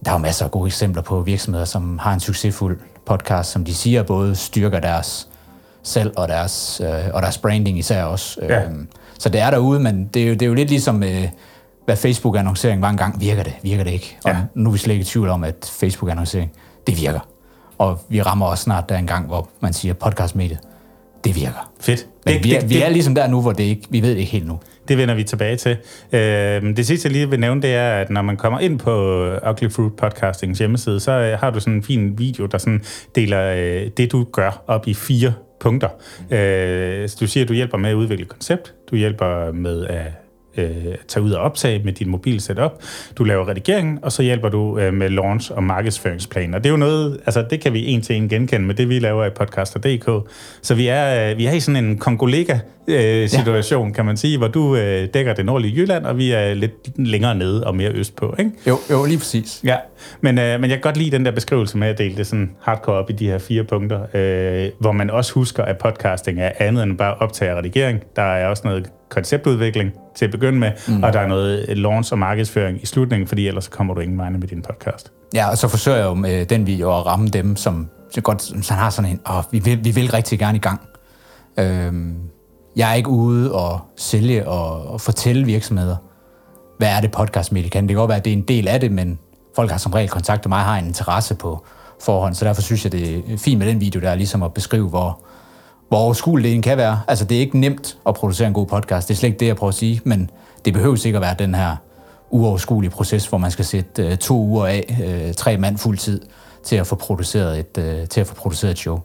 der 0.05 0.11
er 0.11 0.15
jo 0.15 0.19
masser 0.19 0.45
af 0.45 0.51
gode 0.51 0.67
eksempler 0.67 1.03
på 1.03 1.21
virksomheder, 1.21 1.65
som 1.65 1.99
har 1.99 2.15
en 2.15 2.21
succesfuld 2.21 2.79
podcast, 3.06 3.50
som 3.50 3.64
de 3.64 3.75
siger 3.75 4.02
både 4.02 4.34
styrker 4.37 4.81
deres 4.81 5.28
selv 5.82 6.12
og 6.16 6.28
deres, 6.28 6.81
øh, 6.84 7.14
og 7.14 7.22
deres 7.22 7.38
branding 7.38 7.78
især 7.78 8.04
også. 8.04 8.40
Ja. 8.43 8.64
Øhm, 8.64 8.88
så 9.19 9.28
det 9.28 9.40
er 9.40 9.50
derude, 9.50 9.81
men 9.81 10.10
det 10.14 10.22
er 10.22 10.26
jo, 10.26 10.32
det 10.32 10.43
er 10.43 10.46
jo 10.46 10.54
lidt 10.54 10.69
ligesom, 10.70 11.02
øh, 11.02 11.28
hvad 11.84 11.96
Facebook-annoncering 11.96 12.82
var 12.82 12.88
engang. 12.90 13.20
Virker 13.20 13.43
det? 13.43 13.52
Virker 13.62 13.84
det 13.84 13.90
ikke? 13.90 14.16
Og 14.25 14.31
Ja. 14.31 14.37
nu 14.54 14.69
er 14.69 14.72
vi 14.72 14.78
slet 14.78 14.93
ikke 14.94 15.02
i 15.02 15.06
tvivl 15.06 15.28
om, 15.28 15.44
at 15.44 15.54
Facebook-annoncering, 15.81 16.52
det 16.87 17.00
virker. 17.00 17.20
Og 17.78 17.99
vi 18.08 18.22
rammer 18.22 18.46
også 18.46 18.64
snart 18.64 18.88
der 18.88 18.96
en 18.96 19.06
gang, 19.06 19.26
hvor 19.26 19.49
man 19.60 19.72
siger 19.72 19.94
podcastmediet, 19.94 20.58
det 21.25 21.37
virker. 21.37 21.70
Fedt. 21.81 22.06
Men 22.26 22.34
det, 22.34 22.44
vi, 22.44 22.54
er, 22.54 22.60
det, 22.60 22.69
vi 22.70 22.82
er 22.82 22.88
ligesom 22.88 23.14
der 23.14 23.26
nu, 23.26 23.40
hvor 23.40 23.52
det 23.52 23.64
ikke, 23.64 23.82
vi 23.90 24.02
ved 24.02 24.10
det 24.10 24.16
ikke 24.19 24.32
helt 24.32 24.46
nu 24.46 24.58
det 24.88 24.99
vender 24.99 25.14
vi 25.14 25.25
tilbage 25.25 25.56
til. 25.56 25.76
Øh, 26.12 26.76
det 26.76 26.87
sidste, 26.87 27.06
jeg 27.06 27.12
lige 27.12 27.31
vil 27.31 27.40
nævne, 27.40 27.62
det 27.62 27.75
er, 27.75 27.93
at 27.93 28.11
når 28.11 28.23
man 28.23 28.37
kommer 28.37 28.61
ind 28.61 28.79
på 28.79 29.25
øh, 29.25 29.50
Ugly 29.50 29.70
Fruit 29.70 29.93
Podcastings 29.96 30.58
hjemmeside, 30.58 31.00
så 31.00 31.12
øh, 31.12 31.38
har 31.38 31.50
du 31.50 31.61
sådan 31.61 31.75
en 31.75 31.82
fin 31.82 32.19
video, 32.19 32.46
der 32.46 32.58
sådan 32.58 32.84
deler 33.14 33.55
øh, 33.56 33.90
det, 33.96 34.12
du 34.12 34.25
gør, 34.25 34.62
op 34.67 34.88
i 34.88 34.94
fire 34.94 35.32
punkter. 35.61 35.88
Øh, 36.31 37.08
så 37.08 37.17
du 37.20 37.26
siger, 37.26 37.44
at 37.44 37.49
du 37.49 37.55
hjælper 37.55 37.79
med 37.79 37.90
at 37.90 37.94
udvikle 37.94 38.25
koncept, 38.25 38.75
du 38.90 38.96
hjælper 38.96 39.52
med 39.52 39.87
at 39.87 40.22
øh, 40.56 40.75
tage 41.08 41.25
ud 41.25 41.32
og 41.32 41.43
optage 41.43 41.84
med 41.84 41.93
din 41.93 42.08
mobil 42.08 42.40
setup, 42.40 42.72
du 43.19 43.25
laver 43.25 43.49
redigeringen, 43.49 43.99
og 44.02 44.12
så 44.12 44.22
hjælper 44.22 44.49
du 44.49 44.78
øh, 44.78 44.94
med 44.94 45.08
launch 45.08 45.52
og 45.52 45.64
markedsføringsplan. 45.64 46.54
Og 46.54 46.64
det 46.64 46.69
er 46.69 46.70
jo 46.70 46.76
noget, 46.76 47.20
altså 47.26 47.44
det 47.50 47.60
kan 47.60 47.72
vi 47.72 47.87
en 47.87 48.02
til 48.02 48.16
en 48.16 48.28
genkende 48.28 48.66
med 48.66 48.75
det, 48.75 48.88
vi 48.88 48.99
laver 48.99 49.25
i 49.25 49.31
podcaster.dk. 49.31 50.31
Så 50.62 50.75
vi 50.75 50.87
er, 50.87 51.31
øh, 51.31 51.38
vi 51.38 51.46
er 51.46 51.52
i 51.52 51.60
sådan 51.60 51.84
en 51.84 51.99
kongolega-situation, 51.99 53.88
ja. 53.88 53.94
kan 53.94 54.04
man 54.04 54.16
sige, 54.16 54.38
hvor 54.38 54.49
du 54.49 54.76
øh, 54.76 55.08
dækker 55.14 55.34
det 55.34 55.46
nordlige 55.46 55.76
Jylland, 55.76 56.06
og 56.06 56.19
vi 56.19 56.31
er 56.31 56.54
lidt 56.54 56.72
længere 57.08 57.34
nede 57.34 57.66
og 57.66 57.76
mere 57.76 57.90
østpå, 57.90 58.34
ikke? 58.38 58.50
Jo, 58.66 58.78
jo 58.90 59.04
lige 59.04 59.19
præcis. 59.19 59.60
Ja, 59.64 59.76
men, 60.20 60.38
øh, 60.38 60.60
men 60.60 60.70
jeg 60.70 60.78
kan 60.78 60.82
godt 60.82 60.96
lide 60.96 61.10
den 61.10 61.25
der 61.25 61.31
beskrivelse 61.31 61.78
med 61.78 61.88
at 61.88 61.99
dele 61.99 62.16
det 62.16 62.26
sådan 62.26 62.50
hardcore 62.60 62.96
op 62.96 63.10
i 63.10 63.12
de 63.12 63.26
her 63.26 63.38
fire 63.38 63.64
punkter, 63.64 64.00
øh, 64.14 64.70
hvor 64.78 64.93
man 64.93 65.10
også 65.10 65.32
husker, 65.32 65.62
at 65.62 65.78
podcasting 65.78 66.40
er 66.40 66.50
andet 66.58 66.82
end 66.82 66.99
bare 66.99 67.14
optag 67.14 67.52
og 67.52 67.58
redigering. 67.58 68.00
Der 68.16 68.22
er 68.22 68.46
også 68.46 68.62
noget 68.64 68.90
konceptudvikling 69.12 69.93
til 70.17 70.25
at 70.25 70.31
begynde 70.31 70.59
med, 70.59 70.73
mm. 70.88 71.03
og 71.03 71.12
der 71.12 71.20
er 71.20 71.26
noget 71.26 71.79
launch 71.79 72.12
og 72.12 72.19
markedsføring 72.19 72.82
i 72.82 72.87
slutningen, 72.87 73.29
fordi 73.29 73.49
ellers 73.49 73.64
så 73.64 73.70
kommer 73.70 73.94
du 73.94 74.00
ingen 74.00 74.19
vegne 74.19 74.38
med 74.38 74.49
din 74.49 74.62
podcast. 74.62 75.12
Ja, 75.35 75.50
og 75.50 75.59
så 75.59 75.69
forsøger 75.69 75.99
jeg 75.99 76.06
jo 76.06 76.14
med 76.14 76.47
den 76.47 76.67
video 76.67 76.99
at 76.99 77.06
ramme 77.06 77.29
dem, 77.29 77.56
som 77.56 77.88
så 78.11 78.20
godt, 78.20 78.43
så 78.43 78.75
han 78.75 78.82
har 78.82 78.91
sådan 78.91 79.11
en, 79.11 79.20
åh, 79.31 79.43
vi 79.50 79.59
vil, 79.59 79.85
vi 79.85 79.91
vil 79.91 80.11
rigtig 80.11 80.38
gerne 80.38 80.56
i 80.56 80.61
gang. 80.61 80.81
Øhm, 81.59 82.17
jeg 82.76 82.91
er 82.91 82.94
ikke 82.94 83.09
ude 83.09 83.53
og 83.55 83.81
sælge 83.97 84.49
og, 84.49 84.87
og 84.87 85.00
fortælle 85.00 85.44
virksomheder, 85.44 85.97
hvad 86.79 86.88
er 86.88 87.00
det 87.00 87.11
podcastmedie 87.11 87.70
kan. 87.70 87.82
Det 87.82 87.88
kan 87.88 87.97
godt 87.97 88.09
være, 88.09 88.19
at 88.19 88.25
det 88.25 88.32
er 88.32 88.37
en 88.37 88.43
del 88.43 88.69
af 88.69 88.81
det, 88.81 88.93
men 88.93 89.19
folk 89.56 89.70
har 89.70 89.79
som 89.79 89.93
regel 89.93 90.09
kontaktet 90.09 90.49
mig, 90.49 90.61
har 90.61 90.79
en 90.79 90.87
interesse 90.87 91.35
på 91.35 91.64
forhånd, 92.00 92.35
så 92.35 92.44
derfor 92.44 92.62
synes 92.62 92.85
jeg, 92.85 92.93
det 92.93 93.17
er 93.17 93.38
fint 93.38 93.59
med 93.59 93.67
den 93.67 93.81
video 93.81 94.00
der, 94.00 94.14
ligesom 94.14 94.43
at 94.43 94.55
beskrive, 94.55 94.88
hvor, 94.88 95.25
hvor 95.93 95.99
overskueligt 95.99 96.55
det 96.55 96.62
kan 96.62 96.77
være. 96.77 97.00
Altså, 97.09 97.25
det 97.25 97.37
er 97.37 97.41
ikke 97.41 97.59
nemt 97.59 97.99
at 98.06 98.15
producere 98.15 98.49
en 98.49 98.55
god 98.55 98.67
podcast, 98.67 99.09
det 99.09 99.15
er 99.15 99.19
slet 99.19 99.29
ikke 99.29 99.41
det, 99.41 99.47
jeg 99.47 99.56
prøver 99.56 99.69
at 99.69 99.75
sige, 99.75 100.00
men 100.05 100.31
det 100.65 100.73
behøver 100.73 100.97
sikkert 100.97 101.23
at 101.23 101.27
være 101.27 101.47
den 101.47 101.55
her 101.55 101.77
uoverskuelige 102.31 102.91
proces, 102.91 103.27
hvor 103.27 103.39
man 103.39 103.50
skal 103.50 103.65
sætte 103.65 104.06
øh, 104.06 104.17
to 104.17 104.41
uger 104.41 104.67
af, 104.67 104.97
øh, 105.05 105.35
tre 105.35 105.56
mand 105.56 105.79
fuld 105.79 105.99
tid, 105.99 106.21
til 106.65 106.77
at 106.77 106.87
få 106.87 106.97
produceret 106.97 107.59
et, 107.59 107.79
øh, 107.79 108.09
til 108.09 108.21
at 108.21 108.27
få 108.27 108.35
produceret 108.35 108.71
et 108.71 108.79
show. 108.79 109.00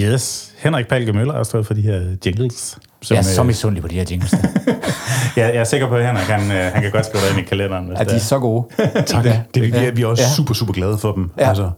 Yes. 0.00 0.54
Henrik 0.58 0.88
Palke 0.88 1.12
Møller 1.12 1.34
har 1.34 1.42
stået 1.42 1.66
for 1.66 1.74
de 1.74 1.82
her 1.82 2.16
jingles. 2.26 2.78
Som, 3.06 3.14
jeg 3.14 3.18
er 3.20 3.24
så 3.24 3.40
øh, 3.40 3.46
misundelig 3.46 3.82
på 3.82 3.88
de 3.88 3.94
her 3.94 4.04
jingles. 4.10 4.32
jeg, 5.36 5.50
jeg 5.54 5.54
er 5.56 5.64
sikker 5.64 5.88
på, 5.88 5.94
at 5.94 6.06
Henrik 6.06 6.24
han, 6.26 6.40
øh, 6.56 6.72
han 6.72 6.82
kan 6.82 6.90
godt 6.90 7.06
skrive 7.06 7.22
det 7.24 7.30
ind 7.30 7.38
i 7.46 7.48
kalenderen. 7.48 7.86
Hvis 7.86 7.98
ja, 7.98 8.04
de 8.04 8.08
er 8.08 8.12
det 8.12 8.16
er. 8.20 8.24
så 8.24 8.38
gode. 8.38 8.64
Tak. 9.06 9.24
Det, 9.24 9.42
det, 9.54 9.62
vi, 9.62 9.68
er, 9.70 9.90
vi 9.92 10.02
er 10.02 10.06
også 10.06 10.22
Ja. 10.22 10.28
ja. 10.28 10.34
super, 10.34 10.54
super 10.54 10.72
glade 10.72 10.98
for 10.98 11.12
dem. 11.12 11.30
Ja. 11.38 11.48
Altså, 11.48 11.70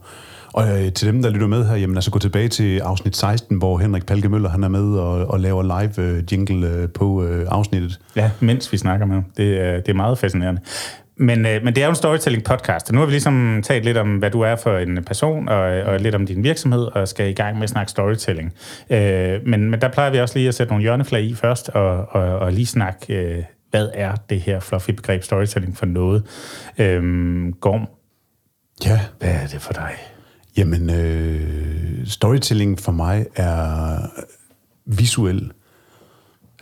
og 0.53 0.67
øh, 0.81 0.91
til 0.93 1.07
dem, 1.07 1.21
der 1.21 1.29
lytter 1.29 1.47
med 1.47 1.67
her, 1.67 1.75
jamen, 1.75 1.97
altså 1.97 2.11
gå 2.11 2.19
tilbage 2.19 2.47
til 2.47 2.79
afsnit 2.79 3.17
16, 3.17 3.57
hvor 3.57 3.77
Henrik 3.77 4.05
Palke 4.05 4.29
Møller 4.29 4.49
han 4.49 4.63
er 4.63 4.67
med 4.67 4.97
og, 4.99 5.11
og 5.27 5.39
laver 5.39 5.63
live 5.81 6.05
øh, 6.07 6.23
jingle 6.31 6.67
øh, 6.67 6.89
på 6.89 7.23
øh, 7.23 7.47
afsnittet. 7.51 7.99
Ja, 8.15 8.29
mens 8.39 8.71
vi 8.71 8.77
snakker 8.77 9.05
med 9.05 9.15
ham. 9.15 9.23
Det, 9.37 9.61
er- 9.61 9.75
det 9.79 9.89
er 9.89 9.93
meget 9.93 10.17
fascinerende. 10.17 10.61
Men, 11.19 11.45
øh, 11.45 11.63
men 11.63 11.75
det 11.75 11.81
er 11.81 11.85
jo 11.85 11.89
en 11.89 11.95
storytelling-podcast, 11.95 12.87
og 12.87 12.93
nu 12.93 12.99
har 12.99 13.05
vi 13.05 13.11
ligesom 13.11 13.61
talt 13.63 13.85
lidt 13.85 13.97
om, 13.97 14.17
hvad 14.17 14.31
du 14.31 14.41
er 14.41 14.55
for 14.55 14.77
en 14.77 15.03
person, 15.03 15.49
og, 15.49 15.61
og 15.61 15.99
lidt 15.99 16.15
om 16.15 16.25
din 16.25 16.43
virksomhed, 16.43 16.81
og 16.81 17.07
skal 17.07 17.29
i 17.29 17.33
gang 17.33 17.55
med 17.55 17.63
at 17.63 17.69
snakke 17.69 17.89
storytelling. 17.89 18.53
Øh, 18.89 19.47
men, 19.47 19.69
men 19.71 19.81
der 19.81 19.87
plejer 19.91 20.11
vi 20.11 20.19
også 20.19 20.37
lige 20.37 20.47
at 20.47 20.55
sætte 20.55 20.71
nogle 20.71 20.81
hjørneflag 20.81 21.23
i 21.23 21.35
først, 21.35 21.69
og, 21.69 22.07
og, 22.09 22.39
og 22.39 22.51
lige 22.53 22.65
snakke, 22.65 23.13
øh, 23.13 23.43
hvad 23.69 23.89
er 23.93 24.15
det 24.29 24.41
her 24.41 24.59
fluffy 24.59 24.91
begreb 24.91 25.23
storytelling 25.23 25.77
for 25.77 25.85
noget? 25.85 26.23
Øh, 26.77 27.01
Gorm, 27.61 27.87
Ja, 28.85 28.99
hvad 29.19 29.29
er 29.29 29.47
det 29.47 29.61
for 29.61 29.73
dig? 29.73 29.91
jamen 30.57 30.89
øh, 30.89 32.07
storytelling 32.07 32.79
for 32.79 32.91
mig 32.91 33.25
er 33.35 33.97
visuel, 34.85 35.51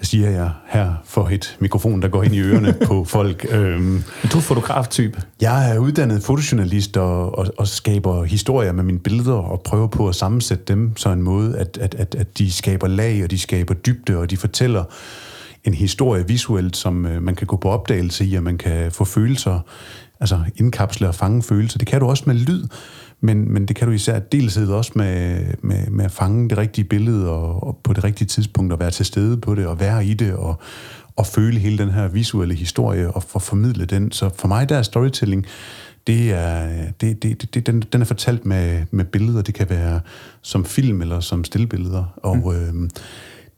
siger 0.02 0.30
jeg 0.30 0.50
her 0.68 0.94
for 1.06 1.28
et 1.32 1.58
mikrofon, 1.60 2.02
der 2.02 2.08
går 2.08 2.24
ind 2.24 2.36
i 2.36 2.40
ørerne 2.40 2.76
på 2.86 3.04
folk. 3.18 3.46
Øhm, 3.50 4.04
Du 4.34 4.38
er 4.38 4.42
fotograftype. 4.42 5.22
Jeg 5.42 5.76
er 5.76 5.80
uddannet 5.80 6.24
fotojournalist 6.24 6.98
og, 6.98 7.38
og, 7.38 7.48
og 7.58 7.68
skaber 7.68 8.24
historier 8.24 8.72
med 8.72 8.84
mine 8.84 9.00
billeder 9.00 9.34
og 9.34 9.62
prøver 9.62 9.88
på 9.88 10.08
at 10.08 10.16
sammensætte 10.16 10.64
dem 10.68 10.98
så 10.98 11.10
en 11.10 11.22
måde, 11.22 11.58
at, 11.58 11.78
at, 11.82 11.96
at, 11.96 12.16
at 12.16 12.38
de 12.38 12.52
skaber 12.52 12.88
lag, 12.88 13.24
og 13.24 13.32
de 13.32 13.40
skaber 13.40 13.74
dybde, 13.74 14.18
og 14.18 14.30
de 14.30 14.38
fortæller 14.38 14.84
en 15.64 15.74
historie 15.74 16.28
visuelt, 16.28 16.78
som 16.78 17.06
øh, 17.06 17.22
man 17.22 17.36
kan 17.36 17.48
gå 17.48 17.56
på 17.56 17.70
opdagelse 17.70 18.26
i, 18.26 18.36
og 18.36 18.44
man 18.44 18.58
kan 18.58 18.92
få 18.92 19.06
følelser, 19.06 19.60
altså 20.20 20.40
indkapsle 20.56 21.08
og 21.08 21.16
fange 21.16 21.44
følelser. 21.44 21.78
Det 21.78 21.88
kan 21.88 22.00
du 22.00 22.08
også 22.08 22.24
med 22.28 22.36
lyd, 22.36 22.64
men, 23.22 23.54
men 23.54 23.66
det 23.66 23.76
kan 23.76 23.88
du 23.88 23.94
især 23.94 24.20
delsid 24.20 24.68
også 24.68 24.92
med, 24.96 25.46
med, 25.62 25.88
med 25.88 26.06
at 26.06 26.12
fange 26.12 26.50
det 26.50 26.58
rigtige 26.58 26.86
billede 26.86 27.30
og, 27.30 27.64
og 27.64 27.80
på 27.84 27.94
det 27.94 28.04
rigtige 28.04 28.28
tidspunkt 28.28 28.74
og 28.74 28.80
være 28.80 28.92
til 28.92 29.06
stede 29.06 29.38
på 29.38 29.56
det 29.56 29.68
og 29.68 29.80
være 29.80 30.06
i 30.06 30.14
det 30.14 30.34
og, 30.34 30.60
og 31.16 31.26
føle 31.26 31.60
hele 31.60 31.78
den 31.78 31.90
her 31.90 32.08
visuelle 32.08 32.56
historie 32.56 33.12
og 33.12 33.24
for 33.24 33.40
formidle 33.40 33.86
den. 33.86 34.12
Så 34.12 34.30
for 34.36 34.48
mig 34.48 34.70
der 34.70 34.78
er 34.78 34.82
storytelling, 34.82 35.46
det 36.08 36.34
er, 36.34 36.68
det, 37.02 37.24
det, 37.24 37.42
det, 37.42 37.54
det, 37.54 37.68
den, 37.68 37.82
den 37.82 38.02
er 38.02 38.06
fortalt 38.06 38.46
med, 38.46 38.86
med 38.92 39.06
billeder. 39.06 39.42
Det 39.42 39.54
kan 39.54 39.70
være 39.70 40.02
som 40.42 40.66
film 40.66 41.02
eller 41.02 41.20
som 41.20 41.44
stillbilleder. 41.44 42.04
Og 42.18 42.38
mm. 42.38 42.84
øh, 42.84 42.90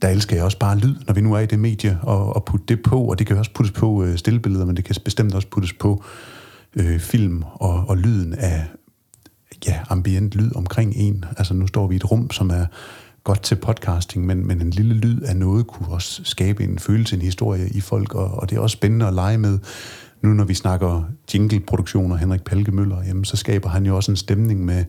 der 0.02 0.10
elsker 0.10 0.36
jeg 0.36 0.46
også 0.46 0.60
bare 0.60 0.78
lyd, 0.78 0.96
når 1.08 1.14
vi 1.14 1.22
nu 1.22 1.34
er 1.34 1.40
i 1.40 1.46
det 1.46 1.60
medie, 1.60 2.00
og, 2.02 2.36
og 2.36 2.46
putte 2.46 2.66
det 2.68 2.84
på. 2.84 3.02
Og 3.02 3.20
det 3.20 3.28
kan 3.28 3.38
også 3.38 3.52
puttes 3.54 3.72
på 3.72 4.04
øh, 4.04 4.18
stillbilleder, 4.18 4.66
men 4.66 4.76
det 4.76 4.86
kan 4.86 4.96
bestemt 5.06 5.36
også 5.36 5.48
puttes 5.48 5.74
på 5.74 6.04
øh, 6.76 7.00
film 7.00 7.44
og, 7.54 7.86
og 7.88 7.98
lyden 7.98 8.34
af 8.34 8.64
ja, 9.68 9.80
ambient 9.90 10.36
lyd 10.36 10.56
omkring 10.56 10.94
en. 10.96 11.26
Altså 11.38 11.54
nu 11.54 11.68
står 11.68 11.88
vi 11.88 11.96
i 11.96 11.96
et 11.96 12.12
rum, 12.12 12.32
som 12.32 12.50
er 12.50 12.66
godt 13.24 13.42
til 13.42 13.56
podcasting, 13.56 14.26
men, 14.26 14.48
men 14.48 14.62
en 14.62 14.70
lille 14.70 14.94
lyd 14.94 15.22
af 15.22 15.36
noget 15.36 15.68
kunne 15.68 15.88
også 15.88 16.22
skabe 16.24 16.64
en 16.64 16.80
følelse, 16.80 17.16
en 17.16 17.22
historie 17.22 17.70
i 17.70 17.82
folk, 17.82 18.16
og, 18.16 18.32
og 18.32 18.50
det 18.50 18.58
er 18.58 18.60
også 18.60 18.74
spændende 18.74 19.08
at 19.08 19.14
lege 19.14 19.38
med. 19.38 19.60
Nu 20.22 20.30
når 20.30 20.44
vi 20.44 20.54
snakker 20.54 21.04
jingle-produktioner, 21.34 22.16
Henrik 22.16 22.44
Palke 22.44 22.72
Møller, 22.72 23.04
jamen, 23.08 23.26
så 23.26 23.38
skaber 23.38 23.70
han 23.70 23.86
jo 23.86 23.96
også 23.96 24.12
en 24.12 24.16
stemning 24.16 24.66
med, 24.66 24.86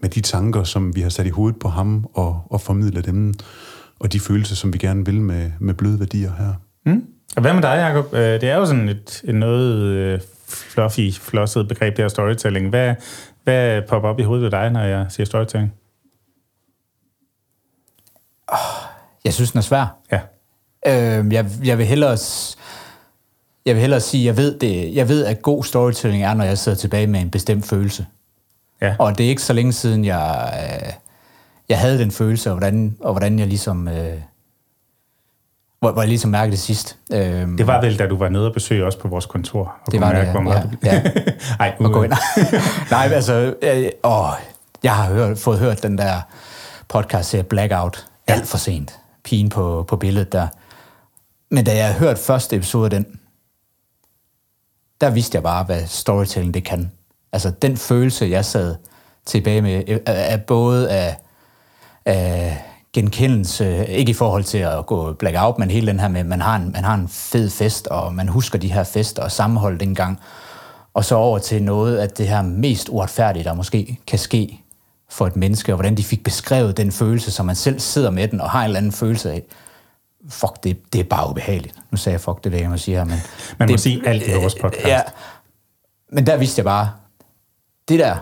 med 0.00 0.10
de 0.10 0.20
tanker, 0.20 0.64
som 0.64 0.96
vi 0.96 1.00
har 1.00 1.08
sat 1.08 1.26
i 1.26 1.30
hovedet 1.30 1.58
på 1.58 1.68
ham, 1.68 2.06
og, 2.14 2.40
og 2.50 2.60
formidler 2.60 3.02
dem, 3.02 3.34
og 4.00 4.12
de 4.12 4.20
følelser, 4.20 4.54
som 4.54 4.72
vi 4.72 4.78
gerne 4.78 5.06
vil 5.06 5.20
med, 5.20 5.50
med 5.60 5.74
bløde 5.74 6.00
værdier 6.00 6.32
her. 6.38 6.54
Mm. 6.86 7.02
Og 7.36 7.42
hvad 7.42 7.54
med 7.54 7.62
dig, 7.62 7.76
Jacob? 7.76 8.14
Øh, 8.14 8.20
det 8.20 8.44
er 8.44 8.56
jo 8.56 8.66
sådan 8.66 8.88
et, 8.88 9.22
et 9.24 9.34
noget 9.34 9.82
øh, 9.82 10.20
fluffy, 10.46 11.12
flosset 11.12 11.68
begreb, 11.68 11.96
der 11.96 12.08
storytelling. 12.08 12.68
Hvad, 12.68 12.94
hvad 13.44 13.82
popper 13.88 14.08
op 14.08 14.20
i 14.20 14.22
hovedet 14.22 14.42
ved 14.42 14.50
dig, 14.50 14.70
når 14.70 14.80
jeg 14.80 15.06
siger 15.08 15.26
storytelling? 15.26 15.72
Jeg 19.24 19.34
synes, 19.34 19.52
den 19.52 19.58
er 19.58 19.62
svær. 19.62 19.96
Ja. 20.12 20.20
Øh, 20.86 21.32
jeg, 21.32 21.46
jeg 21.64 21.78
vil 21.78 21.86
hellere... 21.86 22.18
Jeg 23.66 23.74
vil 23.74 23.80
hellere 23.80 24.00
sige, 24.00 24.24
jeg 24.24 24.36
ved, 24.36 24.58
det, 24.58 24.94
jeg 24.94 25.08
ved, 25.08 25.24
at 25.24 25.42
god 25.42 25.64
storytelling 25.64 26.22
er, 26.22 26.34
når 26.34 26.44
jeg 26.44 26.58
sidder 26.58 26.78
tilbage 26.78 27.06
med 27.06 27.20
en 27.20 27.30
bestemt 27.30 27.66
følelse. 27.66 28.06
Ja. 28.80 28.96
Og 28.98 29.18
det 29.18 29.26
er 29.26 29.30
ikke 29.30 29.42
så 29.42 29.52
længe 29.52 29.72
siden, 29.72 30.04
jeg, 30.04 30.52
øh, 30.82 30.92
jeg 31.68 31.80
havde 31.80 31.98
den 31.98 32.10
følelse, 32.10 32.50
og 32.50 32.58
hvordan, 32.58 32.96
og 33.00 33.12
hvordan 33.12 33.38
jeg 33.38 33.46
ligesom... 33.46 33.88
Øh, 33.88 34.20
hvor, 35.84 35.92
hvor 35.92 36.02
jeg 36.02 36.08
ligesom 36.08 36.30
mærkede 36.30 36.50
det 36.50 36.60
sidst. 36.60 36.96
Øhm, 37.12 37.56
det 37.56 37.66
var 37.66 37.80
vel, 37.80 37.98
da 37.98 38.06
du 38.06 38.16
var 38.16 38.28
nede 38.28 38.46
og 38.46 38.54
besøge 38.54 38.84
os 38.84 38.96
på 38.96 39.08
vores 39.08 39.26
kontor. 39.26 39.74
Og 39.86 39.92
det 39.92 40.00
var 40.00 40.12
mærke, 40.12 40.20
det, 40.20 40.30
hvor 40.30 40.40
meget 40.40 40.78
ja. 40.84 40.94
ja. 40.94 41.02
Ej, 41.60 41.76
gå 41.78 42.02
ind. 42.02 42.12
Nej, 42.90 43.10
altså, 43.12 43.54
øh, 43.62 43.88
åh, 44.04 44.28
jeg 44.82 44.96
har 44.96 45.12
hørt, 45.12 45.38
fået 45.38 45.58
hørt 45.58 45.82
den 45.82 45.98
der 45.98 46.20
podcast 46.88 47.36
Blackout, 47.48 48.06
ja. 48.28 48.32
alt 48.32 48.46
for 48.46 48.58
sent. 48.58 49.00
Pigen 49.24 49.48
på, 49.48 49.84
på 49.88 49.96
billedet 49.96 50.32
der. 50.32 50.48
Men 51.50 51.64
da 51.64 51.76
jeg 51.76 51.94
hørte 51.94 52.20
første 52.20 52.56
episode 52.56 52.84
af 52.84 52.90
den, 52.90 53.06
der 55.00 55.10
vidste 55.10 55.36
jeg 55.36 55.42
bare, 55.42 55.64
hvad 55.64 55.86
storytelling 55.86 56.54
det 56.54 56.64
kan. 56.64 56.92
Altså 57.32 57.50
den 57.50 57.76
følelse, 57.76 58.26
jeg 58.26 58.44
sad 58.44 58.76
tilbage 59.26 59.62
med, 59.62 59.98
er 60.06 60.36
både 60.36 60.90
af, 60.90 61.16
af 62.04 62.64
genkendelse, 62.94 63.86
ikke 63.86 64.10
i 64.10 64.14
forhold 64.14 64.44
til 64.44 64.58
at 64.58 64.86
gå 64.86 65.12
blackout, 65.12 65.58
men 65.58 65.70
hele 65.70 65.86
den 65.86 66.00
her 66.00 66.08
med, 66.08 66.20
at 66.20 66.26
man 66.26 66.40
har 66.40 66.56
en, 66.56 66.72
man 66.72 66.84
har 66.84 66.94
en 66.94 67.08
fed 67.08 67.50
fest, 67.50 67.86
og 67.86 68.14
man 68.14 68.28
husker 68.28 68.58
de 68.58 68.72
her 68.72 68.84
fester 68.84 69.22
og 69.22 69.32
sammenhold 69.32 69.78
dengang, 69.78 70.20
og 70.94 71.04
så 71.04 71.14
over 71.14 71.38
til 71.38 71.62
noget 71.62 71.96
af 71.96 72.10
det 72.10 72.28
her 72.28 72.42
mest 72.42 72.88
uretfærdige, 72.88 73.44
der 73.44 73.54
måske 73.54 73.98
kan 74.06 74.18
ske 74.18 74.60
for 75.10 75.26
et 75.26 75.36
menneske, 75.36 75.72
og 75.72 75.76
hvordan 75.76 75.94
de 75.94 76.04
fik 76.04 76.24
beskrevet 76.24 76.76
den 76.76 76.92
følelse, 76.92 77.30
som 77.30 77.46
man 77.46 77.56
selv 77.56 77.80
sidder 77.80 78.10
med 78.10 78.28
den, 78.28 78.40
og 78.40 78.50
har 78.50 78.60
en 78.60 78.64
eller 78.64 78.78
anden 78.78 78.92
følelse 78.92 79.32
af, 79.32 79.42
fuck, 80.28 80.64
det, 80.64 80.92
det 80.92 81.00
er 81.00 81.04
bare 81.04 81.30
ubehageligt. 81.30 81.74
Nu 81.90 81.96
sagde 81.96 82.14
jeg 82.14 82.20
fuck, 82.20 82.38
det 82.38 82.46
er 82.46 82.50
det, 82.50 82.60
jeg 82.60 82.70
må 82.70 82.76
sige 82.76 82.96
her, 82.96 83.04
men... 83.04 83.18
Man 83.58 83.68
det, 83.68 83.72
må 83.72 83.78
sige 83.78 84.08
alt 84.08 84.26
i 84.26 84.32
vores 84.32 84.54
podcast. 84.54 84.86
Ja, 84.86 85.00
men 86.12 86.26
der 86.26 86.36
vidste 86.36 86.58
jeg 86.58 86.64
bare, 86.64 86.90
det 87.88 87.98
der, 87.98 88.16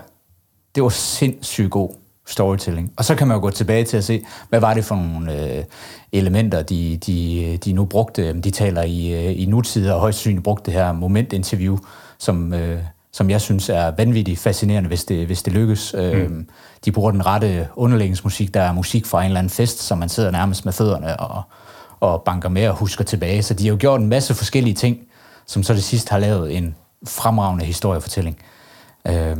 det 0.75 0.83
var 0.83 0.89
sindssygt 0.89 1.71
god 1.71 2.02
storytelling. 2.27 2.91
Og 2.97 3.05
så 3.05 3.15
kan 3.15 3.27
man 3.27 3.35
jo 3.35 3.41
gå 3.41 3.49
tilbage 3.49 3.83
til 3.83 3.97
at 3.97 4.03
se, 4.03 4.25
hvad 4.49 4.59
var 4.59 4.73
det 4.73 4.85
for 4.85 4.95
nogle 4.95 5.57
øh, 5.57 5.63
elementer, 6.11 6.61
de, 6.61 6.97
de, 6.97 7.57
de 7.65 7.73
nu 7.73 7.85
brugte. 7.85 8.41
De 8.41 8.51
taler 8.51 8.83
i, 8.83 9.13
øh, 9.13 9.41
i 9.41 9.45
nutid, 9.45 9.89
og 9.89 9.99
højst 9.99 10.19
synligt 10.19 10.43
brugte 10.43 10.65
det 10.65 10.73
her 10.73 10.91
momentinterview, 10.91 11.77
som, 12.17 12.53
øh, 12.53 12.79
som 13.11 13.29
jeg 13.29 13.41
synes 13.41 13.69
er 13.69 13.91
vanvittigt 13.97 14.39
fascinerende, 14.39 14.87
hvis 14.87 15.03
det, 15.03 15.25
hvis 15.25 15.43
det 15.43 15.53
lykkes. 15.53 15.95
Mm. 15.97 15.99
Øh, 15.99 16.45
de 16.85 16.91
bruger 16.91 17.11
den 17.11 17.25
rette 17.25 17.67
underlægningsmusik, 17.75 18.53
der 18.53 18.61
er 18.61 18.73
musik 18.73 19.05
fra 19.05 19.21
en 19.21 19.25
eller 19.25 19.39
anden 19.39 19.49
fest, 19.49 19.79
som 19.79 19.97
man 19.97 20.09
sidder 20.09 20.31
nærmest 20.31 20.65
med 20.65 20.73
fødderne 20.73 21.19
og, 21.19 21.41
og 21.99 22.21
banker 22.21 22.49
med 22.49 22.67
og 22.67 22.75
husker 22.75 23.03
tilbage. 23.03 23.43
Så 23.43 23.53
de 23.53 23.63
har 23.63 23.69
jo 23.73 23.77
gjort 23.79 24.01
en 24.01 24.07
masse 24.07 24.33
forskellige 24.33 24.73
ting, 24.73 24.97
som 25.45 25.63
så 25.63 25.73
det 25.73 25.83
sidste 25.83 26.11
har 26.11 26.19
lavet 26.19 26.57
en 26.57 26.75
fremragende 27.07 27.65
historiefortælling. 27.65 28.37
Øh, 29.07 29.37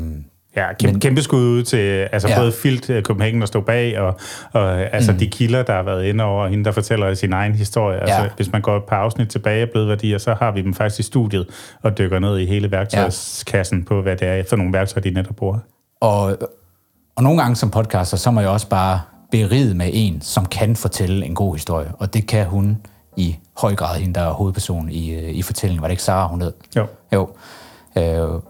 Ja, 0.56 0.74
kæmpe, 0.74 0.94
men, 0.94 1.00
kæmpe 1.00 1.22
skud 1.22 1.42
ud 1.42 1.64
til 1.64 2.08
altså 2.12 2.28
ja. 2.28 2.40
både 2.40 2.52
Filt 2.52 2.90
uh, 2.90 3.02
Copenhagen, 3.02 3.42
der 3.42 3.48
står 3.48 3.62
bag, 3.62 4.00
og, 4.00 4.20
og 4.52 4.80
altså 4.96 5.12
mm. 5.12 5.18
de 5.18 5.28
kilder, 5.28 5.64
der 5.64 5.74
har 5.74 5.84
været 5.84 6.06
inde 6.06 6.24
over, 6.24 6.48
hende, 6.48 6.66
der 6.66 6.72
fortæller 6.72 7.14
sin 7.14 7.34
egen 7.34 7.56
historie. 7.56 8.00
Altså, 8.00 8.22
ja. 8.22 8.30
Hvis 8.36 8.52
man 8.52 8.62
går 8.62 8.78
et 8.78 8.84
par 8.84 8.98
afsnit 8.98 9.30
tilbage 9.30 9.68
bløde 9.68 9.88
værdier, 9.88 10.18
så 10.18 10.34
har 10.34 10.52
vi 10.52 10.62
dem 10.62 10.74
faktisk 10.74 11.00
i 11.00 11.04
studiet 11.04 11.48
og 11.82 11.98
dykker 11.98 12.20
ned 12.20 12.38
i 12.38 12.46
hele 12.46 12.72
værktøjskassen 12.72 13.80
ja. 13.80 13.86
på, 13.86 14.02
hvad 14.02 14.16
det 14.16 14.28
er 14.28 14.44
for 14.50 14.56
nogle 14.56 14.74
værktøjer, 14.74 15.02
de 15.02 15.10
netop 15.10 15.36
bruger. 15.36 15.60
Og, 16.02 16.38
og 17.16 17.24
nogle 17.24 17.42
gange 17.42 17.56
som 17.56 17.70
podcaster, 17.70 18.18
så 18.18 18.32
må 18.32 18.42
jeg 18.42 18.50
også 18.50 18.70
bare 18.70 19.02
beride 19.32 19.76
med 19.76 19.90
en, 19.94 20.22
som 20.22 20.46
kan 20.46 20.76
fortælle 20.76 21.26
en 21.26 21.36
god 21.36 21.56
historie, 21.56 21.92
og 22.00 22.14
det 22.14 22.28
kan 22.28 22.46
hun 22.46 22.78
i 23.18 23.36
høj 23.58 23.76
grad, 23.76 24.00
hende 24.00 24.14
der 24.14 24.22
er 24.22 24.34
hovedperson 24.34 24.90
i, 24.90 25.14
øh, 25.14 25.30
i 25.30 25.42
fortællingen. 25.42 25.82
Var 25.82 25.88
det 25.88 25.92
ikke 25.92 26.04
Sara, 26.04 26.28
hun 26.28 26.42
hed? 26.42 26.54
Jo. 26.76 26.88
Jo. 27.14 27.30
Øh, 27.98 28.42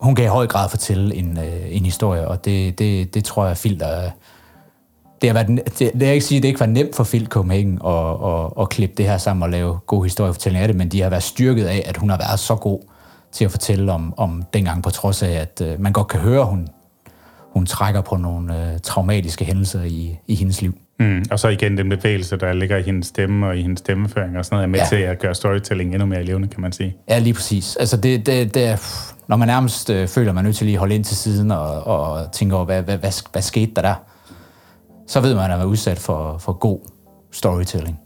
hun 0.00 0.14
kan 0.14 0.24
i 0.24 0.28
høj 0.28 0.46
grad 0.46 0.68
fortælle 0.68 1.14
en, 1.14 1.38
øh, 1.38 1.76
en 1.76 1.84
historie, 1.84 2.28
og 2.28 2.44
det, 2.44 2.78
det, 2.78 3.14
det 3.14 3.24
tror 3.24 3.46
jeg, 3.46 3.56
Filter... 3.56 4.10
Det 5.22 5.28
har 5.30 5.34
været, 5.34 5.78
det, 5.78 5.90
det 5.94 6.08
er 6.08 6.12
ikke 6.12 6.24
sige, 6.24 6.36
at 6.36 6.42
det 6.42 6.48
ikke 6.48 6.60
var 6.60 6.66
nemt 6.66 6.96
for 6.96 7.04
Phil 7.04 7.26
Copenhagen 7.26 7.80
at, 7.86 8.16
at, 8.24 8.50
at 8.60 8.68
klippe 8.68 8.94
det 8.96 9.06
her 9.06 9.18
sammen 9.18 9.42
og 9.42 9.50
lave 9.50 9.78
god 9.86 10.04
historiefortælling 10.04 10.62
af 10.62 10.68
det, 10.68 10.76
men 10.76 10.88
de 10.88 11.00
har 11.00 11.10
været 11.10 11.22
styrket 11.22 11.64
af, 11.64 11.82
at 11.86 11.96
hun 11.96 12.10
har 12.10 12.18
været 12.18 12.38
så 12.38 12.54
god 12.56 12.80
til 13.32 13.44
at 13.44 13.50
fortælle 13.50 13.92
om, 13.92 14.14
om 14.16 14.42
dengang, 14.52 14.82
på 14.82 14.90
trods 14.90 15.22
af, 15.22 15.30
at 15.30 15.62
øh, 15.64 15.80
man 15.80 15.92
godt 15.92 16.08
kan 16.08 16.20
høre, 16.20 16.40
at 16.40 16.46
hun, 16.46 16.68
hun 17.52 17.66
trækker 17.66 18.00
på 18.00 18.16
nogle 18.16 18.72
øh, 18.72 18.78
traumatiske 18.82 19.44
hændelser 19.44 19.82
i, 19.82 20.18
i 20.26 20.34
hendes 20.34 20.62
liv. 20.62 20.74
Mm, 21.00 21.24
og 21.30 21.38
så 21.38 21.48
igen 21.48 21.78
den 21.78 21.88
bevægelse, 21.88 22.36
der 22.36 22.52
ligger 22.52 22.76
i 22.76 22.82
hendes 22.82 23.06
stemme 23.06 23.46
og 23.46 23.56
i 23.56 23.62
hendes 23.62 23.78
stemmeføring 23.78 24.38
og 24.38 24.44
sådan 24.44 24.56
noget, 24.56 24.64
er 24.64 24.68
med 24.68 24.78
ja. 24.78 24.86
til 24.86 24.96
at 24.96 25.18
gøre 25.18 25.34
storytelling 25.34 25.94
endnu 25.94 26.06
mere 26.06 26.22
levende, 26.22 26.48
kan 26.48 26.60
man 26.60 26.72
sige. 26.72 26.96
Ja, 27.08 27.18
lige 27.18 27.34
præcis. 27.34 27.76
Altså 27.76 27.96
det, 27.96 28.26
det, 28.26 28.54
det 28.54 28.80
når 29.28 29.36
man 29.36 29.48
nærmest 29.48 29.90
øh, 29.90 30.08
føler, 30.08 30.32
man 30.32 30.44
er 30.44 30.48
nødt 30.48 30.56
til 30.56 30.66
lige 30.66 30.76
at 30.76 30.78
holde 30.78 30.94
ind 30.94 31.04
til 31.04 31.16
siden 31.16 31.50
og, 31.50 31.86
og 31.86 32.32
tænke 32.32 32.56
over, 32.56 32.64
hvad, 32.64 32.82
hvad, 32.82 32.98
hvad, 32.98 33.12
hvad 33.32 33.42
skete 33.42 33.72
der 33.76 33.82
der, 33.82 33.94
så 35.06 35.20
ved 35.20 35.34
man, 35.34 35.44
at 35.44 35.50
man 35.50 35.60
er 35.60 35.64
udsat 35.64 35.98
for, 35.98 36.38
for 36.38 36.52
god 36.52 36.78
storytelling. 37.32 37.98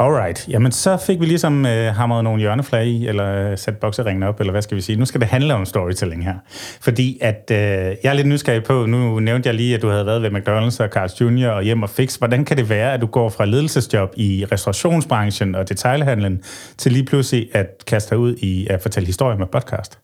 Alright, 0.00 0.48
jamen 0.48 0.72
så 0.72 0.96
fik 0.96 1.20
vi 1.20 1.26
ligesom 1.26 1.66
øh, 1.66 1.94
hamret 1.94 2.24
nogle 2.24 2.40
hjørneflag 2.40 2.86
i, 2.86 3.06
eller 3.06 3.56
sat 3.56 3.76
bokseringen 3.76 4.22
op, 4.22 4.40
eller 4.40 4.50
hvad 4.50 4.62
skal 4.62 4.76
vi 4.76 4.82
sige. 4.82 4.98
Nu 4.98 5.04
skal 5.04 5.20
det 5.20 5.28
handle 5.28 5.54
om 5.54 5.66
storytelling 5.66 6.24
her. 6.24 6.34
Fordi 6.80 7.18
at 7.20 7.50
øh, 7.52 7.58
jeg 7.58 7.96
er 8.04 8.12
lidt 8.12 8.26
nysgerrig 8.26 8.64
på, 8.64 8.86
nu 8.86 9.20
nævnte 9.20 9.46
jeg 9.46 9.54
lige, 9.54 9.74
at 9.74 9.82
du 9.82 9.88
havde 9.88 10.06
været 10.06 10.22
ved 10.22 10.30
McDonald's 10.30 10.82
og 10.82 10.88
Carl's 10.96 11.20
Jr. 11.20 11.48
og 11.48 11.62
Hjem 11.62 11.82
og 11.82 11.90
Fix. 11.90 12.16
Hvordan 12.16 12.44
kan 12.44 12.56
det 12.56 12.68
være, 12.68 12.92
at 12.92 13.00
du 13.00 13.06
går 13.06 13.28
fra 13.28 13.44
ledelsesjob 13.44 14.12
i 14.16 14.44
restaurationsbranchen 14.52 15.54
og 15.54 15.68
detailhandlen, 15.68 16.42
til 16.78 16.92
lige 16.92 17.04
pludselig 17.04 17.48
at 17.52 17.66
kaste 17.86 18.10
dig 18.10 18.18
ud 18.18 18.36
i 18.36 18.66
at 18.66 18.82
fortælle 18.82 19.06
historier 19.06 19.38
med 19.38 19.46
podcast? 19.46 19.98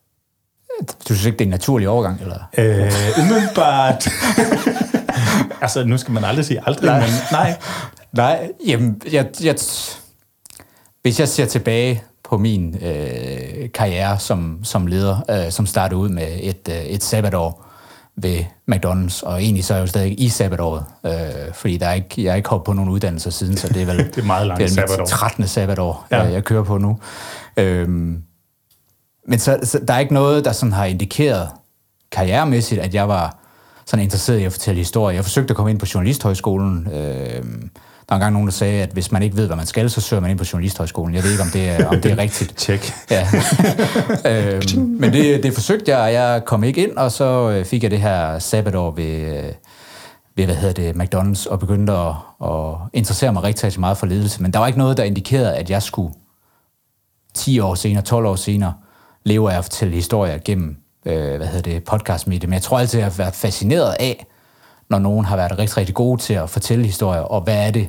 Du 0.80 1.14
synes 1.14 1.26
ikke, 1.26 1.38
det 1.38 1.44
er 1.44 1.46
en 1.46 1.50
naturlig 1.50 1.88
overgang, 1.88 2.20
eller? 2.20 2.38
Øh, 2.58 2.92
umiddelbart. 3.24 4.08
altså, 5.62 5.84
nu 5.84 5.98
skal 5.98 6.12
man 6.12 6.24
aldrig 6.24 6.44
sige 6.44 6.60
aldrig, 6.66 6.90
nej. 6.90 7.00
men 7.00 7.08
nej. 7.32 7.56
Nej, 8.12 8.50
jamen, 8.66 9.02
jeg, 9.12 9.26
jeg, 9.42 9.56
hvis 11.02 11.20
jeg 11.20 11.28
ser 11.28 11.46
tilbage 11.46 12.02
på 12.24 12.38
min 12.38 12.76
øh, 12.82 13.72
karriere 13.74 14.18
som, 14.18 14.60
som 14.64 14.86
leder, 14.86 15.20
øh, 15.30 15.50
som 15.50 15.66
startede 15.66 16.00
ud 16.00 16.08
med 16.08 16.38
et, 16.40 16.68
øh, 16.70 16.76
et 16.76 17.04
sabbatår 17.04 17.66
ved 18.16 18.38
McDonald's, 18.70 19.26
og 19.26 19.42
egentlig 19.42 19.64
så 19.64 19.74
er 19.74 19.78
jeg 19.78 19.82
jo 19.82 19.86
stadig 19.86 20.20
i 20.20 20.28
sabbatåret, 20.28 20.84
øh, 21.06 21.54
fordi 21.54 21.76
der 21.76 21.86
er 21.86 21.94
ikke, 21.94 22.24
jeg 22.24 22.32
er 22.32 22.34
ikke 22.34 22.48
hoppet 22.48 22.64
på 22.64 22.72
nogen 22.72 22.90
uddannelse 22.90 23.30
siden, 23.30 23.56
så 23.56 23.68
det 23.68 23.82
er 23.82 23.86
vel 23.86 23.98
det 24.14 24.18
er 24.18 24.22
meget 24.22 24.46
langt 24.46 24.60
det 24.60 24.70
er 24.70 24.74
sabbatår. 24.74 25.06
13. 25.06 25.48
sabbatår, 25.48 26.06
ja. 26.10 26.22
jeg, 26.22 26.32
jeg 26.32 26.44
kører 26.44 26.62
på 26.62 26.78
nu. 26.78 26.98
Øh, 27.56 27.88
men 29.28 29.38
så, 29.38 29.58
så 29.62 29.80
der 29.88 29.94
er 29.94 29.98
ikke 29.98 30.14
noget, 30.14 30.44
der 30.44 30.52
sådan 30.52 30.72
har 30.72 30.84
indikeret 30.84 31.48
karrieremæssigt, 32.12 32.80
at 32.80 32.94
jeg 32.94 33.08
var 33.08 33.36
sådan 33.86 34.04
interesseret 34.04 34.38
i 34.38 34.44
at 34.44 34.52
fortælle 34.52 34.78
historier. 34.78 35.14
Jeg 35.14 35.24
forsøgte 35.24 35.50
at 35.52 35.56
komme 35.56 35.70
ind 35.70 35.78
på 35.78 35.86
Journalisthøjskolen, 35.94 36.88
øh, 36.92 37.44
der 38.08 38.14
er 38.14 38.16
engang 38.16 38.32
nogen, 38.32 38.46
der 38.48 38.52
sagde, 38.52 38.82
at 38.82 38.90
hvis 38.92 39.12
man 39.12 39.22
ikke 39.22 39.36
ved, 39.36 39.46
hvad 39.46 39.56
man 39.56 39.66
skal, 39.66 39.90
så 39.90 40.00
søger 40.00 40.20
man 40.20 40.30
ind 40.30 40.38
på 40.38 40.44
Journalisthøjskolen. 40.52 41.14
Jeg 41.14 41.22
ved 41.22 41.30
ikke, 41.30 41.42
om 41.42 41.50
det 41.52 41.68
er, 41.68 41.86
om 41.86 42.00
det 42.00 42.12
er 42.12 42.18
rigtigt. 42.18 42.56
Tjek. 42.66 42.92
Ja. 43.10 43.28
øhm, 44.30 44.80
men 44.80 45.12
det, 45.12 45.42
det 45.42 45.54
forsøgte 45.54 45.90
jeg, 45.90 46.00
og 46.00 46.12
jeg 46.12 46.42
kom 46.44 46.64
ikke 46.64 46.82
ind, 46.82 46.96
og 46.96 47.12
så 47.12 47.50
øh, 47.50 47.64
fik 47.64 47.82
jeg 47.82 47.90
det 47.90 48.00
her 48.00 48.38
sabbatår 48.38 48.90
ved, 48.90 49.20
øh, 49.20 49.52
ved 50.36 50.44
hvad 50.44 50.54
hedder 50.54 50.92
det, 50.92 51.02
McDonald's, 51.02 51.50
og 51.50 51.58
begyndte 51.58 51.92
at, 51.92 52.14
at 52.44 52.74
interessere 52.92 53.32
mig 53.32 53.42
rigtig, 53.42 53.64
rigtig 53.64 53.80
meget 53.80 53.98
for 53.98 54.06
ledelse. 54.06 54.42
Men 54.42 54.52
der 54.52 54.58
var 54.58 54.66
ikke 54.66 54.78
noget, 54.78 54.96
der 54.96 55.04
indikerede, 55.04 55.56
at 55.56 55.70
jeg 55.70 55.82
skulle 55.82 56.14
10 57.34 57.58
år 57.58 57.74
senere, 57.74 58.02
12 58.02 58.26
år 58.26 58.36
senere, 58.36 58.74
leve 59.24 59.52
af 59.52 59.58
at 59.58 59.64
fortælle 59.64 59.94
historier 59.94 60.38
gennem 60.44 60.76
øh, 61.06 61.36
hvad 61.36 61.46
hedder 61.46 61.72
det, 61.72 61.84
podcastmedie. 61.84 62.46
Men 62.46 62.54
jeg 62.54 62.62
tror 62.62 62.78
altid, 62.78 63.00
at 63.00 63.04
jeg 63.04 63.12
har 63.12 63.16
været 63.16 63.34
fascineret 63.34 63.96
af, 64.00 64.26
når 64.88 64.98
nogen 64.98 65.24
har 65.24 65.36
været 65.36 65.58
rigtig, 65.58 65.76
rigtig 65.76 65.94
gode 65.94 66.20
til 66.20 66.34
at 66.34 66.50
fortælle 66.50 66.84
historier, 66.84 67.20
og 67.20 67.40
hvad 67.40 67.66
er 67.66 67.70
det, 67.70 67.88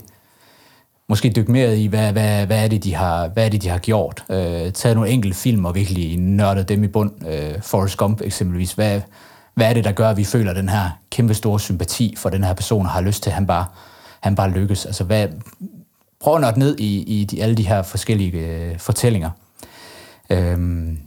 måske 1.10 1.34
dykke 1.36 1.52
mere 1.52 1.78
i, 1.78 1.88
hvad, 1.88 2.12
hvad, 2.12 2.46
hvad, 2.46 2.64
er 2.64 2.68
det, 2.68 2.84
de 2.84 2.96
har, 2.96 3.28
hvad 3.28 3.46
er 3.46 3.50
det, 3.50 3.62
de 3.62 3.70
har 3.70 3.78
gjort. 3.78 4.24
Øh, 4.30 4.72
taget 4.72 4.96
nogle 4.96 5.10
enkelte 5.10 5.38
film 5.38 5.66
og 5.66 5.76
virkelig 5.76 6.18
nørdet 6.18 6.70
dem 6.70 6.84
i 6.84 6.88
bund. 6.88 7.28
Øh, 7.28 7.62
Forrest 7.62 7.98
Gump 7.98 8.22
eksempelvis. 8.22 8.74
Hvad, 8.74 9.02
hvad 9.54 9.70
er 9.70 9.74
det, 9.74 9.84
der 9.84 9.92
gør, 9.92 10.10
at 10.10 10.18
vi 10.18 10.24
føler 10.24 10.54
den 10.54 10.70
her 10.70 10.90
kæmpe 11.12 11.34
store 11.34 11.60
sympati 11.60 12.16
for 12.18 12.30
den 12.30 12.44
her 12.44 12.54
person, 12.54 12.86
og 12.86 12.92
har 12.92 13.02
lyst 13.02 13.24
til, 13.24 13.30
at 13.30 13.34
han 13.34 13.48
bare, 13.48 13.66
han 14.20 14.36
bare 14.36 14.50
lykkes? 14.52 14.86
Altså, 14.86 15.04
hvad, 15.04 15.28
prøv 16.20 16.36
at 16.36 16.42
nørde 16.42 16.60
ned 16.60 16.78
i, 16.80 17.04
i 17.04 17.26
de, 17.26 17.44
alle 17.44 17.56
de 17.56 17.68
her 17.68 17.82
forskellige 17.82 18.32
øh, 18.32 18.80
fortællinger. 18.80 19.30
Øhm. 20.30 21.00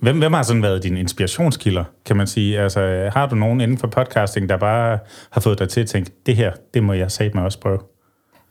Hvem, 0.00 0.18
hvem 0.18 0.32
har 0.32 0.42
sådan 0.42 0.62
været 0.62 0.82
dine 0.82 1.00
inspirationskilder, 1.00 1.84
kan 2.06 2.16
man 2.16 2.26
sige? 2.26 2.60
Altså, 2.60 3.10
har 3.12 3.26
du 3.26 3.34
nogen 3.34 3.60
inden 3.60 3.78
for 3.78 3.86
podcasting, 3.86 4.48
der 4.48 4.56
bare 4.56 4.98
har 5.30 5.40
fået 5.40 5.58
dig 5.58 5.68
til 5.68 5.80
at 5.80 5.86
tænke, 5.86 6.10
det 6.26 6.36
her, 6.36 6.52
det 6.74 6.82
må 6.82 6.92
jeg 6.92 7.10
sige 7.10 7.30
mig 7.34 7.44
også 7.44 7.60
prøve? 7.60 7.78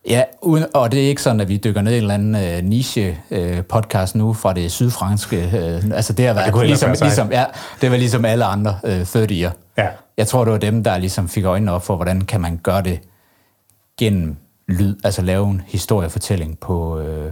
Ja, 0.10 0.24
uden, 0.42 0.66
og 0.74 0.92
det 0.92 1.04
er 1.04 1.08
ikke 1.08 1.22
sådan, 1.22 1.42
at 1.42 1.50
vi 1.50 1.58
dykker 1.58 1.82
ned 1.82 1.92
i 1.92 1.98
en 1.98 2.02
eller 2.02 2.14
anden 2.14 2.36
øh, 2.36 2.64
niche-podcast 2.64 4.16
øh, 4.16 4.20
nu 4.20 4.34
fra 4.34 4.54
det 4.54 4.72
sydfranske. 4.72 5.38
Øh, 5.38 5.84
altså 5.94 6.14
det 6.14 6.25
har 6.25 6.34
været 6.34 6.54
det 6.54 6.66
ligesom, 6.66 6.96
ligesom, 7.02 7.32
ja, 7.32 7.46
det 7.82 7.92
var 7.92 7.98
ligesom 7.98 8.25
alle 8.25 8.46
andre 8.46 8.80
øh, 8.84 9.02
30'er. 9.02 9.52
Ja. 9.78 9.88
Jeg 10.18 10.28
tror, 10.28 10.44
det 10.44 10.54
var 10.54 10.60
dem, 10.60 10.84
der 10.84 10.98
ligesom 10.98 11.30
fik 11.30 11.46
øjnene 11.46 11.72
op 11.72 11.86
for, 11.86 11.96
hvordan 11.96 12.22
kan 12.22 12.42
man 12.42 12.60
gøre 12.64 12.82
det 12.82 13.00
gennem 14.00 14.36
lyd, 14.68 14.96
altså 15.04 15.22
lave 15.22 15.50
en 15.50 15.62
historiefortælling 15.68 16.60
på, 16.60 17.00
øh, 17.00 17.32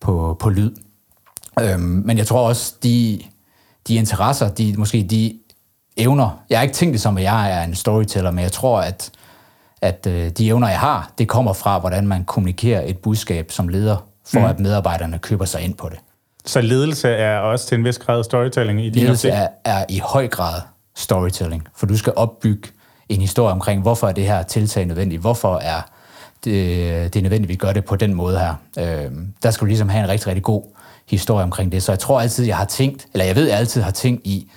på, 0.00 0.36
på 0.40 0.50
lyd. 0.50 0.70
Øhm, 1.62 1.80
men 1.80 2.18
jeg 2.18 2.26
tror 2.26 2.48
også, 2.48 2.74
de, 2.82 3.20
de 3.88 3.94
interesser, 3.94 4.48
de, 4.48 4.74
måske 4.78 5.06
de 5.10 5.38
evner, 5.96 6.42
jeg 6.50 6.58
har 6.58 6.62
ikke 6.62 6.74
tænkt 6.74 6.92
det 6.92 7.00
som, 7.00 7.16
at 7.16 7.22
jeg 7.22 7.58
er 7.58 7.62
en 7.62 7.74
storyteller, 7.74 8.30
men 8.30 8.42
jeg 8.42 8.52
tror, 8.52 8.80
at 8.80 9.10
at 9.82 10.06
øh, 10.06 10.30
de 10.30 10.46
evner, 10.46 10.68
jeg 10.68 10.78
har, 10.78 11.12
det 11.18 11.28
kommer 11.28 11.52
fra, 11.52 11.78
hvordan 11.78 12.06
man 12.06 12.24
kommunikerer 12.24 12.82
et 12.86 12.98
budskab 12.98 13.50
som 13.50 13.68
leder, 13.68 13.96
for 14.26 14.40
mm. 14.40 14.46
at 14.46 14.60
medarbejderne 14.60 15.18
køber 15.18 15.44
sig 15.44 15.60
ind 15.60 15.74
på 15.74 15.88
det. 15.88 15.98
Så 16.46 16.60
ledelse 16.60 17.08
er 17.08 17.38
også 17.38 17.66
til 17.66 17.78
en 17.78 17.84
vis 17.84 17.98
grad 17.98 18.24
storytelling 18.24 18.84
i 18.84 18.90
din 18.90 19.02
Ledelse 19.02 19.28
er, 19.28 19.48
er 19.64 19.84
i 19.88 19.98
høj 19.98 20.28
grad 20.28 20.60
storytelling, 20.96 21.68
for 21.76 21.86
du 21.86 21.96
skal 21.96 22.12
opbygge 22.16 22.68
en 23.08 23.20
historie 23.20 23.52
omkring, 23.52 23.82
hvorfor 23.82 24.08
er 24.08 24.12
det 24.12 24.24
her 24.24 24.42
tiltag 24.42 24.86
nødvendigt, 24.86 25.20
hvorfor 25.20 25.56
er 25.56 25.80
det, 26.44 27.14
det 27.14 27.18
er 27.18 27.22
nødvendigt, 27.22 27.42
at 27.42 27.48
vi 27.48 27.54
gør 27.54 27.72
det 27.72 27.84
på 27.84 27.96
den 27.96 28.14
måde 28.14 28.38
her. 28.38 28.54
Øh, 28.78 29.10
der 29.42 29.50
skal 29.50 29.64
du 29.64 29.66
ligesom 29.66 29.88
have 29.88 30.04
en 30.04 30.08
rigtig, 30.08 30.26
rigtig 30.26 30.42
god 30.42 30.62
historie 31.10 31.42
omkring 31.42 31.72
det. 31.72 31.82
Så 31.82 31.92
jeg 31.92 31.98
tror 31.98 32.20
altid, 32.20 32.46
jeg 32.46 32.56
har 32.56 32.64
tænkt, 32.64 33.06
eller 33.12 33.24
jeg 33.24 33.36
ved, 33.36 33.48
jeg 33.48 33.58
altid 33.58 33.82
har 33.82 33.90
tænkt 33.90 34.26
i, 34.26 34.50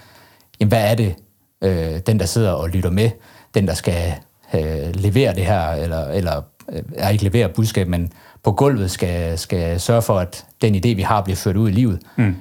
jamen, 0.59 0.69
hvad 0.69 0.91
er 0.91 0.95
det, 0.95 1.15
øh, 1.61 1.99
den 2.07 2.19
der 2.19 2.25
sidder 2.25 2.51
og 2.51 2.69
lytter 2.69 2.89
med, 2.89 3.09
den 3.53 3.67
der 3.67 3.73
skal 3.73 4.13
øh, 4.53 4.95
levere 4.95 5.35
det 5.35 5.45
her, 5.45 5.69
eller, 5.69 6.07
eller 6.07 6.41
øh, 6.69 7.11
ikke 7.11 7.23
levere 7.23 7.49
budskab, 7.49 7.87
men 7.87 8.11
på 8.43 8.51
gulvet 8.51 8.91
skal, 8.91 9.37
skal 9.37 9.79
sørge 9.79 10.01
for, 10.01 10.19
at 10.19 10.45
den 10.61 10.75
idé, 10.75 10.95
vi 10.95 11.01
har, 11.01 11.21
bliver 11.21 11.37
ført 11.37 11.57
ud 11.57 11.69
i 11.69 11.71
livet. 11.71 11.99
Mm. 12.15 12.35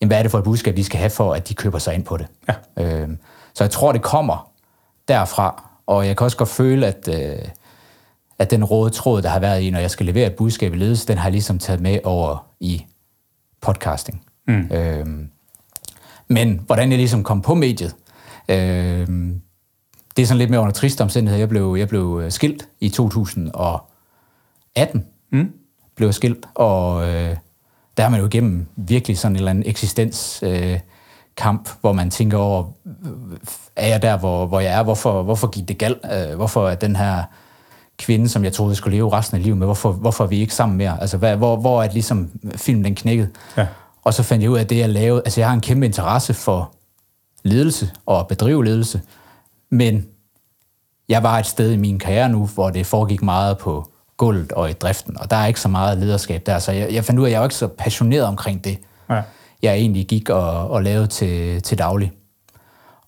Jamen, 0.00 0.08
hvad 0.08 0.18
er 0.18 0.22
det 0.22 0.30
for 0.30 0.38
et 0.38 0.44
budskab, 0.44 0.76
de 0.76 0.84
skal 0.84 0.98
have 0.98 1.10
for, 1.10 1.34
at 1.34 1.48
de 1.48 1.54
køber 1.54 1.78
sig 1.78 1.94
ind 1.94 2.04
på 2.04 2.16
det? 2.16 2.26
Ja. 2.48 2.84
Øh, 2.84 3.08
så 3.54 3.64
jeg 3.64 3.70
tror, 3.70 3.92
det 3.92 4.02
kommer 4.02 4.50
derfra, 5.08 5.70
og 5.86 6.06
jeg 6.06 6.16
kan 6.16 6.24
også 6.24 6.36
godt 6.36 6.48
føle, 6.48 6.86
at, 6.86 7.08
øh, 7.08 7.48
at 8.38 8.50
den 8.50 8.64
røde 8.64 8.90
tråd, 8.90 9.22
der 9.22 9.28
har 9.28 9.38
været 9.38 9.62
i, 9.62 9.70
når 9.70 9.78
jeg 9.78 9.90
skal 9.90 10.06
levere 10.06 10.26
et 10.26 10.34
budskab 10.34 10.74
i 10.74 10.76
ledelse, 10.76 11.08
den 11.08 11.18
har 11.18 11.24
jeg 11.24 11.32
ligesom 11.32 11.58
taget 11.58 11.80
med 11.80 11.98
over 12.04 12.46
i 12.60 12.86
podcasting. 13.64 14.22
Mm. 14.48 14.68
Øh, 14.72 15.06
men 16.28 16.60
hvordan 16.66 16.90
jeg 16.90 16.98
ligesom 16.98 17.24
kom 17.24 17.42
på 17.42 17.54
mediet, 17.54 17.94
øh, 18.48 19.06
det 20.16 20.22
er 20.22 20.26
sådan 20.26 20.38
lidt 20.38 20.50
mere 20.50 20.60
under 20.60 20.72
trist 20.72 21.00
omstændighed. 21.00 21.38
Jeg 21.38 21.48
blev, 21.48 21.76
jeg 21.78 21.88
blev 21.88 22.20
øh, 22.24 22.32
skilt 22.32 22.68
i 22.80 22.88
2018. 22.88 25.06
Mm. 25.32 25.52
Blev 25.96 26.08
jeg 26.08 26.14
skilt, 26.14 26.46
og 26.54 27.08
øh, 27.08 27.36
der 27.96 28.04
er 28.04 28.08
man 28.08 28.20
jo 28.20 28.26
igennem 28.26 28.66
virkelig 28.76 29.18
sådan 29.18 29.32
en 29.32 29.36
eller 29.36 29.50
anden 29.50 29.66
eksistenskamp, 29.66 30.54
øh, 30.54 30.80
kamp, 31.36 31.68
hvor 31.80 31.92
man 31.92 32.10
tænker 32.10 32.38
over, 32.38 32.64
er 33.76 33.86
jeg 33.86 34.02
der, 34.02 34.18
hvor, 34.18 34.46
hvor 34.46 34.60
jeg 34.60 34.78
er? 34.78 34.82
Hvorfor, 34.82 35.22
hvorfor 35.22 35.46
gik 35.46 35.68
det 35.68 35.78
galt? 35.78 35.98
Øh, 36.12 36.36
hvorfor 36.36 36.68
er 36.68 36.74
den 36.74 36.96
her 36.96 37.22
kvinde, 37.98 38.28
som 38.28 38.44
jeg 38.44 38.52
troede 38.52 38.74
skulle 38.74 38.96
leve 38.96 39.12
resten 39.12 39.36
af 39.36 39.42
livet 39.42 39.58
med, 39.58 39.66
hvorfor, 39.66 39.92
hvorfor 39.92 40.24
er 40.24 40.28
vi 40.28 40.40
ikke 40.40 40.54
sammen 40.54 40.78
mere? 40.78 41.00
Altså, 41.00 41.16
hvad, 41.16 41.36
hvor, 41.36 41.56
hvor 41.56 41.82
er 41.82 41.86
det 41.86 41.94
ligesom 41.94 42.30
filmen 42.56 42.84
den 42.84 42.94
knækket? 42.94 43.30
Ja. 43.56 43.66
Og 44.04 44.14
så 44.14 44.22
fandt 44.22 44.42
jeg 44.42 44.50
ud 44.50 44.56
af, 44.56 44.60
at 44.60 44.70
det, 44.70 44.78
jeg 44.78 44.88
lavede, 44.88 45.22
altså 45.24 45.40
jeg 45.40 45.48
har 45.48 45.54
en 45.54 45.60
kæmpe 45.60 45.86
interesse 45.86 46.34
for 46.34 46.74
ledelse 47.42 47.90
og 48.06 48.28
bedrive 48.28 48.64
ledelse, 48.64 49.00
men 49.70 50.06
jeg 51.08 51.22
var 51.22 51.38
et 51.38 51.46
sted 51.46 51.72
i 51.72 51.76
min 51.76 51.98
karriere 51.98 52.28
nu, 52.28 52.46
hvor 52.46 52.70
det 52.70 52.86
foregik 52.86 53.22
meget 53.22 53.58
på 53.58 53.90
gulvet 54.16 54.52
og 54.52 54.70
i 54.70 54.72
driften, 54.72 55.18
og 55.18 55.30
der 55.30 55.36
er 55.36 55.46
ikke 55.46 55.60
så 55.60 55.68
meget 55.68 55.98
lederskab 55.98 56.46
der, 56.46 56.58
så 56.58 56.72
jeg, 56.72 56.92
jeg 56.92 57.04
fandt 57.04 57.20
ud 57.20 57.24
af, 57.24 57.28
at 57.28 57.32
jeg 57.32 57.40
var 57.40 57.46
ikke 57.46 57.54
så 57.54 57.66
passioneret 57.66 58.24
omkring 58.24 58.64
det, 58.64 58.78
ja. 59.10 59.22
jeg 59.62 59.74
egentlig 59.74 60.06
gik 60.06 60.30
og, 60.30 60.70
og 60.70 60.82
lavede 60.82 61.06
til, 61.06 61.62
til 61.62 61.78
daglig. 61.78 62.12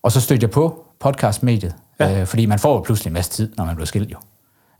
Og 0.03 0.11
så 0.11 0.21
stødte 0.21 0.43
jeg 0.43 0.51
på 0.51 0.85
podcastmediet, 0.99 1.75
ja. 1.99 2.21
øh, 2.21 2.27
fordi 2.27 2.45
man 2.45 2.59
får 2.59 2.73
jo 2.73 2.79
pludselig 2.79 3.09
en 3.09 3.13
masse 3.13 3.31
tid, 3.31 3.53
når 3.57 3.65
man 3.65 3.75
bliver 3.75 3.85
skilt 3.85 4.11
jo. 4.11 4.17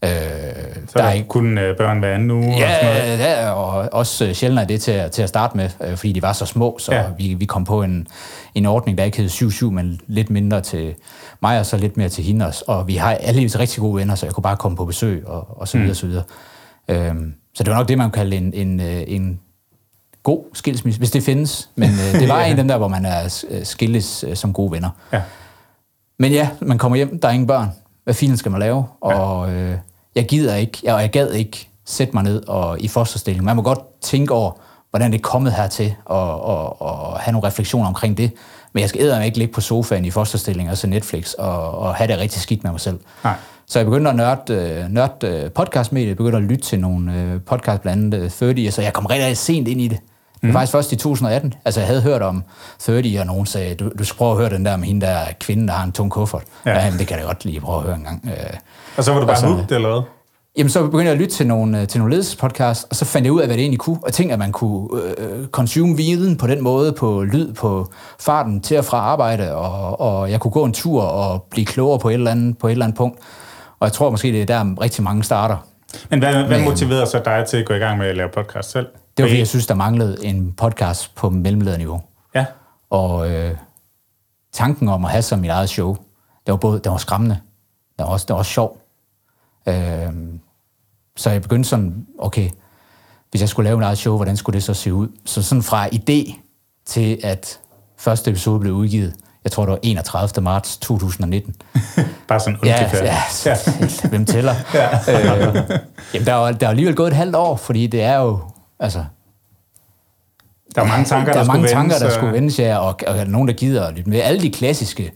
Øh, 0.07 0.75
så 0.87 0.93
der 0.99 1.03
er 1.03 1.11
ikke 1.11 1.27
kun 1.27 1.57
øh, 1.57 1.77
børn 1.77 1.99
hver 1.99 2.13
anden 2.13 2.31
uge? 2.31 2.57
Ja, 2.57 2.69
og, 2.69 2.81
sådan 2.81 3.07
noget. 3.07 3.19
ja, 3.19 3.51
og 3.51 3.89
også 3.93 4.25
øh, 4.25 4.33
sjældent 4.33 4.61
er 4.61 4.65
det 4.65 4.81
til, 4.81 5.09
til 5.11 5.21
at 5.21 5.29
starte 5.29 5.57
med, 5.57 5.69
øh, 5.81 5.97
fordi 5.97 6.11
de 6.11 6.21
var 6.21 6.33
så 6.33 6.45
små, 6.45 6.77
så 6.79 6.95
ja. 6.95 7.03
vi, 7.17 7.33
vi 7.33 7.45
kom 7.45 7.63
på 7.63 7.83
en, 7.83 8.07
en 8.55 8.65
ordning, 8.65 8.97
der 8.97 9.03
ikke 9.03 9.17
hed 9.17 9.29
7-7, 9.29 9.65
men 9.65 9.99
lidt 10.07 10.29
mindre 10.29 10.61
til 10.61 10.95
mig, 11.41 11.59
og 11.59 11.65
så 11.65 11.77
lidt 11.77 11.97
mere 11.97 12.09
til 12.09 12.23
hende 12.23 12.45
også. 12.47 12.63
Og 12.67 12.87
vi 12.87 12.95
har 12.95 13.11
alle 13.13 13.41
rigtig 13.41 13.81
gode 13.81 13.95
venner, 13.95 14.15
så 14.15 14.25
jeg 14.25 14.33
kunne 14.33 14.43
bare 14.43 14.57
komme 14.57 14.77
på 14.77 14.85
besøg, 14.85 15.27
og, 15.27 15.61
og 15.61 15.67
så 15.67 15.77
videre, 15.77 15.91
mm. 15.91 15.95
så 15.95 16.07
videre. 16.07 16.23
Øhm, 16.87 17.33
så 17.53 17.63
det 17.63 17.71
var 17.71 17.77
nok 17.77 17.87
det, 17.87 17.97
man 17.97 18.11
kalde 18.11 18.37
en, 18.37 18.53
en, 18.53 18.79
en 18.79 19.39
god 20.23 20.43
skilsmisse, 20.53 20.99
hvis 20.99 21.11
det 21.11 21.23
findes. 21.23 21.69
Men 21.75 21.89
øh, 21.89 22.13
det 22.21 22.29
var 22.29 22.39
ja. 22.39 22.45
en 22.45 22.51
af 22.51 22.57
dem 22.57 22.67
der, 22.67 22.77
hvor 22.77 22.87
man 22.87 23.05
er 23.05 23.45
skilles 23.63 24.25
øh, 24.27 24.35
som 24.35 24.53
gode 24.53 24.71
venner. 24.71 24.89
Ja. 25.13 25.21
Men 26.19 26.31
ja, 26.31 26.49
man 26.61 26.77
kommer 26.77 26.95
hjem, 26.95 27.19
der 27.19 27.27
er 27.27 27.31
ingen 27.31 27.47
børn. 27.47 27.69
Hvad 28.03 28.13
fint 28.13 28.39
skal 28.39 28.51
man 28.51 28.59
lave? 28.59 28.85
Og 29.01 29.53
øh, 29.53 29.77
jeg 30.17 30.25
gider 30.25 30.55
ikke, 30.55 30.77
jeg, 30.83 31.01
jeg 31.01 31.09
gad 31.09 31.31
ikke 31.31 31.69
sætte 31.85 32.13
mig 32.13 32.23
ned 32.23 32.47
og 32.47 32.79
i 32.79 32.87
fosterstilling. 32.87 33.45
Man 33.45 33.55
må 33.55 33.61
godt 33.61 34.01
tænke 34.01 34.33
over, 34.33 34.51
hvordan 34.89 35.11
det 35.11 35.17
er 35.17 35.21
kommet 35.21 35.53
hertil, 35.53 35.95
og, 36.05 36.41
og, 36.41 36.81
og 36.81 37.19
have 37.19 37.31
nogle 37.31 37.47
refleksioner 37.47 37.87
omkring 37.87 38.17
det. 38.17 38.31
Men 38.73 38.81
jeg 38.81 38.89
skal 38.89 39.25
ikke 39.25 39.37
ligge 39.37 39.53
på 39.53 39.61
sofaen 39.61 40.05
i 40.05 40.11
fosterstilling 40.11 40.69
og 40.69 40.77
se 40.77 40.87
Netflix 40.87 41.33
og, 41.33 41.77
og 41.77 41.95
have 41.95 42.07
det 42.07 42.17
rigtig 42.17 42.41
skidt 42.41 42.63
med 42.63 42.71
mig 42.71 42.79
selv. 42.79 42.99
Nej. 43.23 43.33
Så 43.67 43.79
jeg 43.79 43.85
begyndte 43.85 44.09
at 44.09 44.15
nørde, 44.15 44.53
øh, 44.53 44.89
nørde 44.89 45.27
øh, 45.27 45.51
podcast 45.51 45.91
med 45.91 46.01
det. 46.01 46.07
Jeg 46.07 46.17
begyndte 46.17 46.37
at 46.37 46.43
lytte 46.43 46.63
til 46.63 46.79
nogle 46.79 47.13
øh, 47.13 47.41
podcast, 47.41 47.81
blandt 47.81 48.13
andet 48.13 48.31
30, 48.33 48.71
så 48.71 48.81
jeg 48.81 48.93
kom 48.93 49.05
rigtig 49.05 49.37
sent 49.37 49.67
ind 49.67 49.81
i 49.81 49.87
det. 49.87 49.99
Det 50.41 50.43
var 50.43 50.47
mm. 50.47 50.53
faktisk 50.53 50.71
først 50.71 50.91
i 50.91 50.95
2018. 50.95 51.53
Altså, 51.65 51.79
jeg 51.79 51.87
havde 51.87 52.01
hørt 52.01 52.21
om 52.21 52.43
30, 52.79 53.19
og 53.19 53.25
nogen 53.25 53.45
sagde, 53.45 53.75
du, 53.75 53.91
du 53.99 54.03
skal 54.03 54.17
prøve 54.17 54.31
at 54.31 54.37
høre 54.37 54.49
den 54.49 54.65
der 54.65 54.77
med 54.77 54.87
hende 54.87 55.05
der 55.05 55.19
kvinde, 55.39 55.67
der 55.67 55.73
har 55.73 55.83
en 55.83 55.91
tung 55.91 56.11
kuffert. 56.11 56.43
Ja. 56.65 56.71
ja 56.71 56.85
jamen, 56.85 56.99
det 56.99 57.07
kan 57.07 57.17
jeg 57.17 57.25
godt 57.25 57.45
lige 57.45 57.61
prøve 57.61 57.77
at 57.77 57.83
høre 57.83 57.95
en 57.95 58.03
gang. 58.03 58.31
Og 58.97 59.03
så 59.03 59.13
var 59.13 59.19
du 59.19 59.25
bare 59.25 59.47
hooked, 59.47 59.75
eller 59.75 59.89
hvad? 59.89 60.01
Jamen, 60.57 60.69
så 60.69 60.83
begyndte 60.83 61.05
jeg 61.05 61.11
at 61.11 61.17
lytte 61.17 61.35
til 61.35 61.47
nogle, 61.47 61.85
til 61.85 61.99
nogle 61.99 62.13
ledelsespodcasts, 62.13 62.83
og 62.83 62.95
så 62.95 63.05
fandt 63.05 63.25
jeg 63.25 63.33
ud 63.33 63.41
af, 63.41 63.47
hvad 63.47 63.57
det 63.57 63.61
egentlig 63.61 63.79
kunne, 63.79 63.99
og 64.03 64.13
tænkte, 64.13 64.33
at 64.33 64.39
man 64.39 64.51
kunne 64.51 64.87
øh, 65.17 65.47
consume 65.47 65.97
viden 65.97 66.37
på 66.37 66.47
den 66.47 66.63
måde, 66.63 66.93
på 66.93 67.23
lyd, 67.23 67.53
på 67.53 67.91
farten 68.19 68.61
til 68.61 68.77
og 68.77 68.85
fra 68.85 68.97
arbejde, 68.97 69.55
og, 69.55 69.99
og 69.99 70.31
jeg 70.31 70.39
kunne 70.39 70.51
gå 70.51 70.63
en 70.63 70.73
tur 70.73 71.01
og 71.01 71.43
blive 71.51 71.65
klogere 71.65 71.99
på 71.99 72.09
et 72.09 72.13
eller 72.13 72.31
andet, 72.31 72.57
på 72.57 72.67
et 72.67 72.71
eller 72.71 72.85
andet 72.85 72.97
punkt. 72.97 73.19
Og 73.79 73.85
jeg 73.85 73.93
tror 73.93 74.09
måske, 74.09 74.31
det 74.31 74.41
er 74.41 74.45
der 74.45 74.81
rigtig 74.81 75.03
mange 75.03 75.23
starter. 75.23 75.57
Men 76.09 76.19
hvad, 76.19 76.43
hvad 76.43 76.63
motiverer 76.63 77.05
så 77.05 77.21
dig 77.25 77.45
til 77.47 77.57
at 77.57 77.65
gå 77.65 77.73
i 77.73 77.79
gang 77.79 77.97
med 77.97 78.07
at 78.07 78.15
lave 78.15 78.29
podcast 78.29 78.71
selv? 78.71 78.87
Det 79.17 79.23
var, 79.23 79.29
fordi 79.29 79.39
jeg 79.39 79.47
synes, 79.47 79.67
der 79.67 79.73
manglede 79.73 80.25
en 80.25 80.53
podcast 80.53 81.15
på 81.15 81.29
mellemlederniveau. 81.29 82.01
Ja. 82.35 82.45
Og 82.89 83.31
øh, 83.31 83.55
tanken 84.53 84.87
om 84.87 85.05
at 85.05 85.11
have 85.11 85.21
som 85.21 85.39
mit 85.39 85.49
eget 85.49 85.69
show, 85.69 85.95
det 86.45 86.51
var 86.51 86.57
både 86.57 86.79
det 86.79 86.91
var 86.91 86.97
skræmmende, 86.97 87.39
det 87.97 88.05
var 88.05 88.11
også, 88.11 88.25
det 88.25 88.33
var 88.33 88.37
også 88.37 88.51
sjov. 88.51 88.77
Øh, 89.67 90.13
så 91.15 91.29
jeg 91.29 91.41
begyndte 91.41 91.69
sådan, 91.69 92.05
okay, 92.19 92.49
hvis 93.31 93.41
jeg 93.41 93.49
skulle 93.49 93.69
lave 93.69 93.79
et 93.79 93.85
eget 93.85 93.97
show, 93.97 94.15
hvordan 94.15 94.37
skulle 94.37 94.53
det 94.53 94.63
så 94.63 94.73
se 94.73 94.93
ud? 94.93 95.07
Så 95.25 95.43
sådan 95.43 95.63
fra 95.63 95.87
idé 95.87 96.39
til, 96.85 97.19
at 97.23 97.59
første 97.97 98.31
episode 98.31 98.59
blev 98.59 98.73
udgivet, 98.73 99.13
jeg 99.43 99.51
tror, 99.51 99.65
det 99.65 99.71
var 99.71 99.79
31. 99.83 100.43
marts 100.43 100.77
2019. 100.77 101.55
Bare 102.27 102.39
sådan 102.39 102.59
ja, 102.63 102.89
ja, 102.93 103.17
ja. 103.45 103.57
hvem 104.09 104.25
tæller? 104.25 104.55
ja. 104.73 104.89
øh, 104.95 105.55
jamen, 106.13 106.25
der 106.25 106.33
er, 106.33 106.51
der 106.51 106.65
er 106.65 106.69
alligevel 106.69 106.95
gået 106.95 107.07
et 107.07 107.13
halvt 107.13 107.35
år, 107.35 107.55
fordi 107.55 107.87
det 107.87 108.03
er 108.03 108.15
jo, 108.15 108.39
altså... 108.79 109.05
Der 110.75 110.81
er 110.81 110.87
mange 110.87 111.05
tanker, 111.05 111.33
der, 111.33 111.43
der, 111.43 111.49
er 111.49 111.53
mange 111.53 111.67
tanker, 111.67 111.81
vendes, 111.81 111.99
der 112.01 112.09
skulle 112.09 112.33
vendes, 112.33 112.59
ja, 112.59 112.77
og, 112.77 112.99
og 113.07 113.27
nogen, 113.27 113.47
der 113.47 113.53
gider 113.53 113.85
at 113.85 113.93
lytte 113.93 114.09
med. 114.09 114.21
Alle 114.21 114.41
de 114.41 114.51
klassiske 114.51 115.11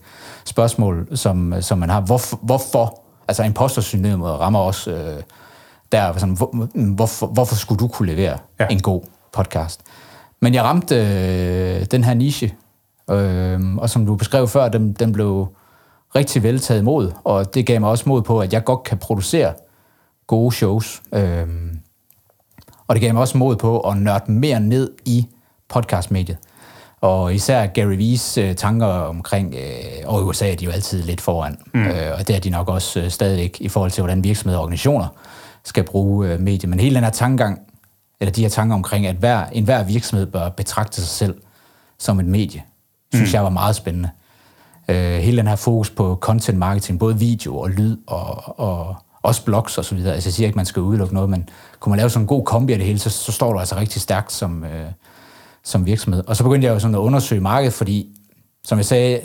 spørgsmål, 0.45 1.17
som, 1.17 1.53
som 1.61 1.77
man 1.77 1.89
har. 1.89 2.01
Hvorfor, 2.01 2.37
hvorfor 2.41 3.01
altså 3.27 3.43
impostersyndromet 3.43 4.39
rammer 4.39 4.59
også 4.59 4.91
øh, 4.91 5.23
der, 5.91 6.13
sådan, 6.13 6.35
hvor, 6.35 6.69
hvorfor, 6.95 7.27
hvorfor 7.27 7.55
skulle 7.55 7.79
du 7.79 7.87
kunne 7.87 8.15
levere 8.15 8.37
ja. 8.59 8.67
en 8.67 8.79
god 8.79 9.01
podcast? 9.33 9.81
Men 10.41 10.53
jeg 10.53 10.63
ramte 10.63 10.95
øh, 10.95 11.85
den 11.85 12.03
her 12.03 12.13
niche, 12.13 12.53
øh, 13.11 13.75
og 13.77 13.89
som 13.89 14.05
du 14.05 14.15
beskrev 14.15 14.47
før, 14.47 14.69
den, 14.69 14.93
den 14.93 15.11
blev 15.11 15.47
rigtig 16.15 16.43
vel 16.43 16.59
taget 16.59 16.81
imod, 16.81 17.11
og 17.23 17.53
det 17.53 17.65
gav 17.65 17.79
mig 17.79 17.89
også 17.89 18.03
mod 18.09 18.21
på, 18.21 18.39
at 18.39 18.53
jeg 18.53 18.63
godt 18.63 18.83
kan 18.83 18.97
producere 18.97 19.53
gode 20.27 20.55
shows. 20.55 21.01
Øhm, 21.13 21.79
og 22.91 22.95
det 22.95 23.01
gav 23.01 23.13
mig 23.13 23.21
også 23.21 23.37
mod 23.37 23.55
på 23.55 23.79
at 23.79 23.97
nørde 23.97 24.31
mere 24.31 24.59
ned 24.59 24.91
i 25.05 25.27
podcastmediet. 25.69 26.37
Og 27.01 27.35
især 27.35 27.65
Gary 27.65 27.95
Vee's 27.95 28.41
øh, 28.41 28.55
tanker 28.55 28.87
omkring, 28.87 29.55
øh, 29.55 30.05
og 30.05 30.21
i 30.21 30.23
USA 30.23 30.51
er 30.51 30.55
de 30.55 30.65
jo 30.65 30.71
altid 30.71 31.03
lidt 31.03 31.21
foran, 31.21 31.57
mm. 31.73 31.85
øh, 31.85 32.11
og 32.19 32.27
det 32.27 32.35
er 32.35 32.39
de 32.39 32.49
nok 32.49 32.69
også 32.69 32.99
øh, 32.99 33.09
stadigvæk 33.09 33.57
i 33.61 33.67
forhold 33.67 33.91
til, 33.91 34.01
hvordan 34.01 34.23
virksomheder 34.23 34.57
og 34.57 34.63
organisationer 34.63 35.07
skal 35.63 35.83
bruge 35.83 36.27
øh, 36.27 36.39
medier. 36.39 36.69
Men 36.69 36.79
hele 36.79 36.95
den 36.95 37.03
her 37.03 37.11
tankegang, 37.11 37.59
eller 38.19 38.31
de 38.31 38.41
her 38.41 38.49
tanker 38.49 38.75
omkring, 38.75 39.07
at 39.07 39.15
hver, 39.15 39.45
enhver 39.45 39.83
virksomhed 39.83 40.25
bør 40.25 40.49
betragte 40.49 41.01
sig 41.01 41.09
selv 41.09 41.35
som 41.99 42.19
et 42.19 42.25
medie, 42.25 42.63
synes 43.13 43.31
mm. 43.31 43.33
jeg 43.33 43.43
var 43.43 43.49
meget 43.49 43.75
spændende. 43.75 44.09
Øh, 44.87 45.19
hele 45.19 45.37
den 45.37 45.47
her 45.47 45.55
fokus 45.55 45.89
på 45.89 46.17
content 46.21 46.57
marketing, 46.57 46.99
både 46.99 47.19
video 47.19 47.57
og 47.57 47.69
lyd 47.69 47.97
og, 48.07 48.59
og 48.59 48.95
også 49.23 49.45
blogs 49.45 49.77
og 49.77 49.85
så 49.85 49.95
videre. 49.95 50.13
Altså 50.13 50.29
jeg 50.29 50.33
siger 50.33 50.47
ikke, 50.47 50.53
at 50.53 50.55
man 50.55 50.65
skal 50.65 50.81
udelukke 50.81 51.13
noget, 51.13 51.29
men 51.29 51.49
kunne 51.79 51.91
man 51.91 51.97
lave 51.97 52.09
sådan 52.09 52.23
en 52.23 52.27
god 52.27 52.45
kombi 52.45 52.73
af 52.73 52.79
det 52.79 52.87
hele, 52.87 52.99
så, 52.99 53.09
så 53.09 53.31
står 53.31 53.53
du 53.53 53.59
altså 53.59 53.75
rigtig 53.75 54.01
stærkt 54.01 54.31
som, 54.31 54.63
øh, 54.63 54.91
som 55.63 55.85
virksomhed. 55.85 56.23
Og 56.27 56.35
så 56.35 56.43
begyndte 56.43 56.65
jeg 56.65 56.73
jo 56.73 56.79
sådan 56.79 56.95
at 56.95 56.99
undersøge 56.99 57.41
markedet, 57.41 57.73
fordi, 57.73 58.15
som 58.63 58.77
jeg 58.77 58.85
sagde, 58.85 59.21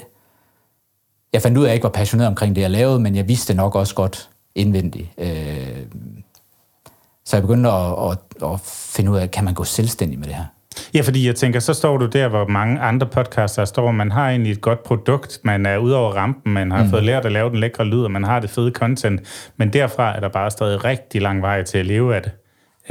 jeg 1.33 1.43
fandt 1.43 1.59
ud 1.59 1.63
af, 1.63 1.67
at 1.67 1.71
jeg 1.71 1.75
ikke 1.75 1.85
var 1.85 1.91
passioneret 1.91 2.29
omkring 2.29 2.57
det, 2.57 2.63
jeg 2.63 2.71
lavede, 2.71 3.01
men 3.01 3.17
jeg 3.17 3.29
vidste 3.29 3.55
nok 3.55 3.75
også 3.75 3.95
godt 3.95 4.31
indvendigt. 4.55 5.09
Øh, 5.19 5.87
så 7.25 7.37
jeg 7.37 7.43
begyndte 7.43 7.71
at, 7.71 8.11
at, 8.11 8.19
at 8.53 8.61
finde 8.65 9.11
ud 9.11 9.17
af, 9.17 9.31
kan 9.31 9.45
man 9.45 9.55
gå 9.55 9.65
selvstændig 9.65 10.19
med 10.19 10.27
det 10.27 10.35
her? 10.35 10.45
Ja, 10.95 11.01
fordi 11.01 11.27
jeg 11.27 11.37
tænker, 11.37 11.61
så 11.61 11.75
står 11.75 11.97
du 11.97 12.07
der, 12.07 12.29
hvor 12.29 12.47
mange 12.47 12.81
andre 12.81 13.07
podcaster 13.07 13.65
står, 13.65 13.91
man 13.91 14.13
har 14.13 14.31
egentlig 14.31 14.53
et 14.53 14.61
godt 14.61 14.83
produkt, 14.83 15.39
man 15.43 15.67
er 15.67 15.79
ude 15.79 15.97
over 15.97 16.13
rampen, 16.13 16.53
man 16.53 16.71
har 16.71 16.85
mm. 16.85 16.91
fået 16.91 17.03
lært 17.03 17.27
at 17.27 17.33
lave 17.33 17.51
den 17.51 17.59
lækre 17.59 17.85
lyd, 17.85 18.03
og 18.03 18.11
man 18.11 18.25
har 18.25 18.41
det 18.41 18.51
fede 18.51 18.71
content, 18.71 19.51
men 19.57 19.73
derfra 19.73 20.17
er 20.17 20.21
der 20.21 20.29
bare 20.29 20.51
stadig 20.51 20.85
rigtig 20.85 21.23
lang 21.23 21.43
vej 21.43 21.63
til 21.63 21.79
at 21.79 21.87
leve 21.87 22.17
af 22.17 22.23
det. 22.23 22.33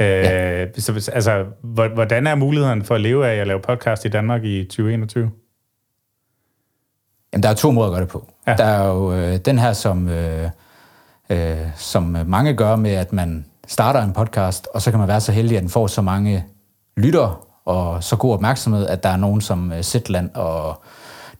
Øh, 0.00 0.06
ja. 0.06 0.66
så, 0.80 1.10
altså, 1.14 1.44
hvordan 1.94 2.26
er 2.26 2.34
muligheden 2.34 2.84
for 2.84 2.94
at 2.94 3.00
leve 3.00 3.26
af 3.28 3.34
at 3.34 3.46
lave 3.46 3.60
podcast 3.60 4.04
i 4.04 4.08
Danmark 4.08 4.44
i 4.44 4.64
2021? 4.64 5.30
Jamen, 7.32 7.42
der 7.42 7.48
er 7.48 7.54
to 7.54 7.70
måder 7.70 7.88
at 7.88 7.92
gøre 7.92 8.00
det 8.00 8.08
på. 8.08 8.32
Ja. 8.46 8.54
Der 8.54 8.64
er 8.64 8.88
jo 8.88 9.12
øh, 9.12 9.36
den 9.36 9.58
her, 9.58 9.72
som, 9.72 10.08
øh, 10.08 10.50
øh, 11.30 11.56
som 11.76 12.16
mange 12.26 12.54
gør 12.54 12.76
med, 12.76 12.90
at 12.90 13.12
man 13.12 13.46
starter 13.66 14.02
en 14.02 14.12
podcast, 14.12 14.68
og 14.74 14.82
så 14.82 14.90
kan 14.90 15.00
man 15.00 15.08
være 15.08 15.20
så 15.20 15.32
heldig, 15.32 15.56
at 15.56 15.62
den 15.62 15.70
får 15.70 15.86
så 15.86 16.02
mange 16.02 16.44
lytter 16.96 17.45
og 17.66 18.04
så 18.04 18.16
god 18.16 18.32
opmærksomhed, 18.32 18.86
at 18.86 19.02
der 19.02 19.08
er 19.08 19.16
nogen 19.16 19.40
som 19.40 19.72
uh, 19.72 19.80
Zetland 19.80 20.30
og 20.34 20.82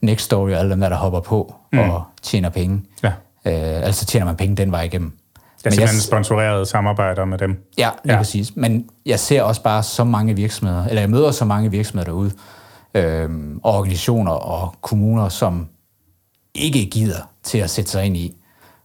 Next 0.01 0.25
Story 0.25 0.51
og 0.51 0.59
alle 0.59 0.71
dem 0.71 0.79
der, 0.79 0.89
der 0.89 0.95
hopper 0.95 1.19
på 1.19 1.55
mm. 1.73 1.79
og 1.79 2.03
tjener 2.21 2.49
penge. 2.49 2.81
Ja. 3.03 3.11
Uh, 3.45 3.85
altså 3.85 4.05
tjener 4.05 4.25
man 4.25 4.35
penge 4.35 4.55
den 4.55 4.71
vej 4.71 4.81
igennem. 4.81 5.17
Det 5.57 5.65
er 5.65 5.69
simpelthen 5.71 6.01
sponsorerede 6.01 6.65
samarbejder 6.65 7.25
med 7.25 7.37
dem. 7.37 7.63
Ja, 7.77 7.89
lige 8.03 8.13
ja. 8.13 8.19
præcis. 8.19 8.55
Men 8.55 8.89
jeg 9.05 9.19
ser 9.19 9.43
også 9.43 9.63
bare 9.63 9.83
så 9.83 10.03
mange 10.03 10.35
virksomheder, 10.35 10.85
eller 10.85 11.01
jeg 11.01 11.09
møder 11.09 11.31
så 11.31 11.45
mange 11.45 11.71
virksomheder 11.71 12.11
derude, 12.11 12.31
øh, 12.93 13.29
og 13.63 13.77
organisationer 13.77 14.31
og 14.31 14.75
kommuner, 14.81 15.29
som 15.29 15.67
ikke 16.55 16.85
gider 16.85 17.29
til 17.43 17.57
at 17.57 17.69
sætte 17.69 17.91
sig 17.91 18.05
ind 18.05 18.17
i, 18.17 18.37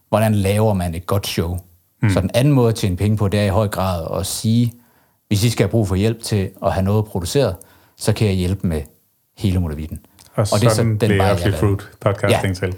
hvordan 0.09 0.35
laver 0.35 0.73
man 0.73 0.95
et 0.95 1.05
godt 1.05 1.27
show. 1.27 1.57
Mm. 2.01 2.09
Så 2.09 2.21
den 2.21 2.31
anden 2.33 2.53
måde 2.53 2.69
at 2.69 2.75
tjene 2.75 2.97
penge 2.97 3.17
på, 3.17 3.27
det 3.27 3.39
er 3.39 3.43
i 3.43 3.49
høj 3.49 3.67
grad 3.67 4.19
at 4.19 4.25
sige, 4.25 4.73
hvis 5.33 5.43
I 5.43 5.49
skal 5.49 5.63
have 5.63 5.71
brug 5.71 5.87
for 5.87 5.95
hjælp 5.95 6.23
til 6.23 6.49
at 6.65 6.73
have 6.73 6.83
noget 6.83 7.05
produceret, 7.05 7.55
så 7.97 8.13
kan 8.13 8.27
jeg 8.27 8.35
hjælpe 8.35 8.67
med 8.67 8.81
hele 9.37 9.59
Molavitten. 9.59 9.99
Og, 10.35 10.47
og 10.53 10.59
det 10.59 10.67
er 10.67 10.73
sådan 10.73 10.97
den 10.97 11.17
vej, 11.17 11.27
jeg 11.27 11.53
Fruit 11.59 11.89
podcasting 11.99 12.53
ja. 12.53 12.67
til. 12.67 12.67
Ja. 12.67 12.73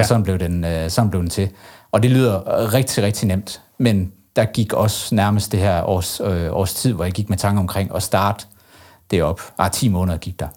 Og 0.00 0.04
sådan 0.04 0.22
blev, 0.22 0.38
den, 0.38 0.64
øh, 0.64 0.90
sådan 0.90 1.10
blev 1.10 1.22
den 1.22 1.30
til. 1.30 1.48
Og 1.92 2.02
det 2.02 2.10
lyder 2.10 2.72
rigtig, 2.74 3.04
rigtig 3.04 3.28
nemt, 3.28 3.62
men 3.78 4.12
der 4.36 4.44
gik 4.44 4.72
også 4.72 5.14
nærmest 5.14 5.52
det 5.52 5.60
her 5.60 5.82
års, 5.82 6.20
øh, 6.20 6.52
års 6.52 6.74
tid, 6.74 6.92
hvor 6.92 7.04
jeg 7.04 7.12
gik 7.12 7.28
med 7.28 7.38
tanke 7.38 7.60
omkring 7.60 7.94
at 7.94 8.02
starte 8.02 8.46
det 9.10 9.22
op. 9.22 9.40
Ah, 9.58 9.70
10 9.70 9.88
måneder 9.88 10.18
gik 10.18 10.40
der. 10.40 10.48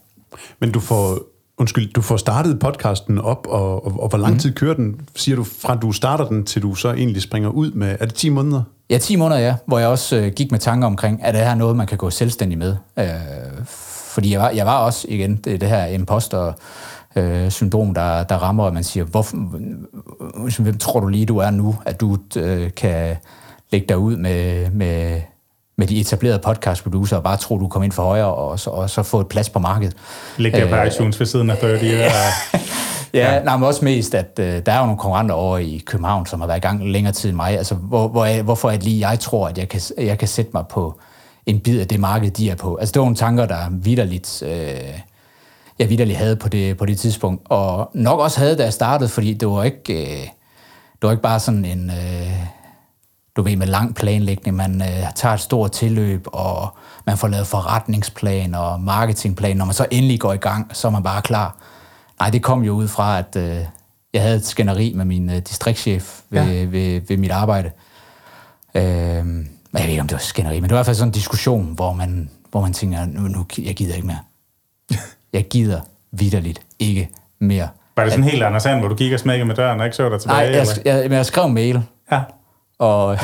Men 0.59 0.71
du 0.71 0.79
får, 0.79 1.19
undskyld, 1.57 1.93
du 1.93 2.01
får 2.01 2.17
startet 2.17 2.59
podcasten 2.59 3.19
op, 3.19 3.47
og, 3.47 3.85
og, 3.85 3.99
og 3.99 4.09
hvor 4.09 4.17
lang 4.17 4.33
mm. 4.33 4.39
tid 4.39 4.53
kører 4.53 4.73
den? 4.73 5.01
Siger 5.15 5.35
du, 5.35 5.43
fra 5.43 5.75
du 5.75 5.91
starter 5.91 6.27
den, 6.27 6.45
til 6.45 6.61
du 6.61 6.75
så 6.75 6.93
egentlig 6.93 7.21
springer 7.21 7.49
ud 7.49 7.71
med, 7.71 7.97
er 7.99 8.05
det 8.05 8.15
10 8.15 8.29
måneder? 8.29 8.63
Ja, 8.89 8.97
10 8.97 9.15
måneder, 9.15 9.41
ja, 9.41 9.55
hvor 9.65 9.79
jeg 9.79 9.87
også 9.87 10.15
øh, 10.15 10.31
gik 10.31 10.51
med 10.51 10.59
tanker 10.59 10.87
omkring, 10.87 11.23
at 11.23 11.33
det 11.33 11.43
her 11.43 11.55
noget, 11.55 11.75
man 11.75 11.87
kan 11.87 11.97
gå 11.97 12.09
selvstændig 12.09 12.57
med. 12.57 12.75
Øh, 12.99 13.65
fordi 14.15 14.31
jeg 14.31 14.39
var, 14.39 14.49
jeg 14.49 14.65
var 14.65 14.77
også, 14.77 15.07
igen, 15.09 15.35
det, 15.35 15.61
det 15.61 15.69
her 15.69 15.85
imposter 15.85 16.53
øh, 17.15 17.49
syndrom, 17.49 17.93
der, 17.93 18.23
der 18.23 18.35
rammer, 18.35 18.63
og 18.63 18.73
man 18.73 18.83
siger, 18.83 19.03
hvorfor, 19.03 19.37
hvem 20.61 20.77
tror 20.77 20.99
du 20.99 21.07
lige, 21.07 21.25
du 21.25 21.37
er 21.37 21.49
nu, 21.49 21.75
at 21.85 22.01
du 22.01 22.17
øh, 22.37 22.73
kan 22.73 23.15
lægge 23.71 23.87
dig 23.87 23.97
ud 23.97 24.17
med, 24.17 24.69
med, 24.71 25.21
med 25.77 25.87
de 25.87 25.99
etablerede 25.99 26.39
podcastproducer 26.39 27.17
og 27.17 27.23
bare 27.23 27.37
tro, 27.37 27.59
du 27.59 27.67
kommer 27.67 27.83
ind 27.83 27.91
for 27.91 28.03
højre 28.03 28.33
og 28.33 28.59
så, 28.59 28.69
og 28.69 28.89
så 28.89 29.03
få 29.03 29.19
et 29.19 29.27
plads 29.27 29.49
på 29.49 29.59
markedet. 29.59 29.95
Ligge 30.37 30.59
der 30.59 30.69
på 30.69 30.75
øh, 30.75 30.87
iTunes 30.87 31.19
ved 31.19 31.27
siden 31.27 31.49
af 31.49 31.57
30. 31.57 31.79
ja, 31.85 32.11
ja. 33.13 33.43
Nej, 33.43 33.57
men 33.57 33.63
også 33.67 33.85
mest, 33.85 34.15
at 34.15 34.39
øh, 34.39 34.61
der 34.65 34.71
er 34.71 34.79
jo 34.79 34.85
nogle 34.85 34.97
konkurrenter 34.97 35.35
over 35.35 35.57
i 35.57 35.83
København, 35.85 36.25
som 36.25 36.39
har 36.39 36.47
været 36.47 36.57
i 36.57 36.61
gang 36.61 36.89
længere 36.89 37.13
tid 37.13 37.29
end 37.29 37.35
mig. 37.35 37.57
Altså, 37.57 37.75
hvor, 37.75 38.07
hvor 38.07 38.25
jeg, 38.25 38.43
hvorfor 38.43 38.69
er 38.69 38.73
det 38.73 38.83
lige, 38.83 39.09
jeg 39.09 39.19
tror, 39.19 39.47
at 39.47 39.57
jeg 39.57 39.69
kan, 39.69 39.81
jeg 39.97 40.17
kan 40.17 40.27
sætte 40.27 40.51
mig 40.53 40.63
på 40.69 40.99
en 41.45 41.59
bid 41.59 41.79
af 41.79 41.87
det 41.87 41.99
marked, 41.99 42.31
de 42.31 42.49
er 42.49 42.55
på. 42.55 42.75
Altså, 42.75 42.91
det 42.91 42.99
var 42.99 43.05
nogle 43.05 43.15
tanker, 43.15 43.45
der 43.45 43.57
vidderligt, 43.71 44.43
øh, 44.45 44.99
jeg 45.79 45.89
vidderligt 45.89 46.17
havde 46.17 46.35
på 46.35 46.49
det, 46.49 46.77
på 46.77 46.85
det 46.85 46.99
tidspunkt. 46.99 47.41
Og 47.49 47.91
nok 47.93 48.19
også 48.19 48.39
havde, 48.39 48.55
da 48.57 48.63
jeg 48.63 48.73
startede, 48.73 49.09
fordi 49.09 49.33
det 49.33 49.47
var 49.47 49.63
ikke, 49.63 49.93
øh, 49.93 50.21
det 50.93 51.01
var 51.01 51.11
ikke 51.11 51.23
bare 51.23 51.39
sådan 51.39 51.65
en... 51.65 51.89
Øh, 51.89 52.55
du 53.35 53.41
ved, 53.41 53.55
med 53.55 53.67
lang 53.67 53.95
planlægning. 53.95 54.55
Man 54.55 54.81
øh, 54.81 55.13
tager 55.15 55.33
et 55.33 55.39
stort 55.39 55.71
tilløb, 55.71 56.27
og 56.27 56.77
man 57.05 57.17
får 57.17 57.27
lavet 57.27 57.47
forretningsplan 57.47 58.55
og 58.55 58.79
marketingplan. 58.79 59.57
Når 59.57 59.65
man 59.65 59.73
så 59.73 59.85
endelig 59.91 60.19
går 60.19 60.33
i 60.33 60.37
gang, 60.37 60.69
så 60.73 60.87
er 60.87 60.91
man 60.91 61.03
bare 61.03 61.21
klar. 61.21 61.57
Nej, 62.19 62.29
det 62.29 62.43
kom 62.43 62.63
jo 62.63 62.73
ud 62.73 62.87
fra, 62.87 63.19
at 63.19 63.35
øh, 63.35 63.59
jeg 64.13 64.21
havde 64.21 64.35
et 64.35 64.45
skænderi 64.45 64.93
med 64.95 65.05
min 65.05 65.29
øh, 65.29 65.35
distriktschef 65.35 66.19
ved, 66.29 66.41
ja. 66.41 66.65
ved, 66.65 67.01
ved, 67.07 67.17
mit 67.17 67.31
arbejde. 67.31 67.71
Øh, 68.75 68.83
jeg 68.83 69.83
ved 69.83 69.89
ikke, 69.89 70.01
om 70.01 70.07
det 70.07 70.15
var 70.15 70.19
skænderi, 70.19 70.59
men 70.59 70.63
det 70.63 70.71
var 70.71 70.77
i 70.77 70.79
hvert 70.79 70.85
fald 70.85 70.95
sådan 70.95 71.09
en 71.09 71.13
diskussion, 71.13 71.73
hvor 71.73 71.93
man, 71.93 72.29
hvor 72.51 72.61
man 72.61 72.73
tænker, 72.73 73.05
nu, 73.05 73.21
nu 73.21 73.45
jeg 73.57 73.75
gider 73.75 73.95
ikke 73.95 74.07
mere. 74.07 74.19
jeg 75.33 75.47
gider 75.47 75.81
vidderligt 76.11 76.61
ikke 76.79 77.09
mere. 77.39 77.67
Var 77.97 78.03
det 78.03 78.13
sådan 78.13 78.23
helt 78.23 78.43
Anders 78.43 78.63
Sand, 78.63 78.79
hvor 78.79 78.87
du 78.87 78.95
gik 78.95 79.13
og 79.13 79.19
smækkede 79.19 79.47
med 79.47 79.55
døren 79.55 79.79
og 79.79 79.85
ikke 79.85 79.97
så 79.97 80.09
dig 80.09 80.21
tilbage? 80.21 80.51
Nej, 80.51 80.57
jeg, 80.57 80.67
jeg, 80.85 81.03
jeg, 81.03 81.11
jeg 81.11 81.25
skrev 81.25 81.45
en 81.45 81.53
mail. 81.53 81.81
Ja 82.11 82.21
og, 82.79 83.17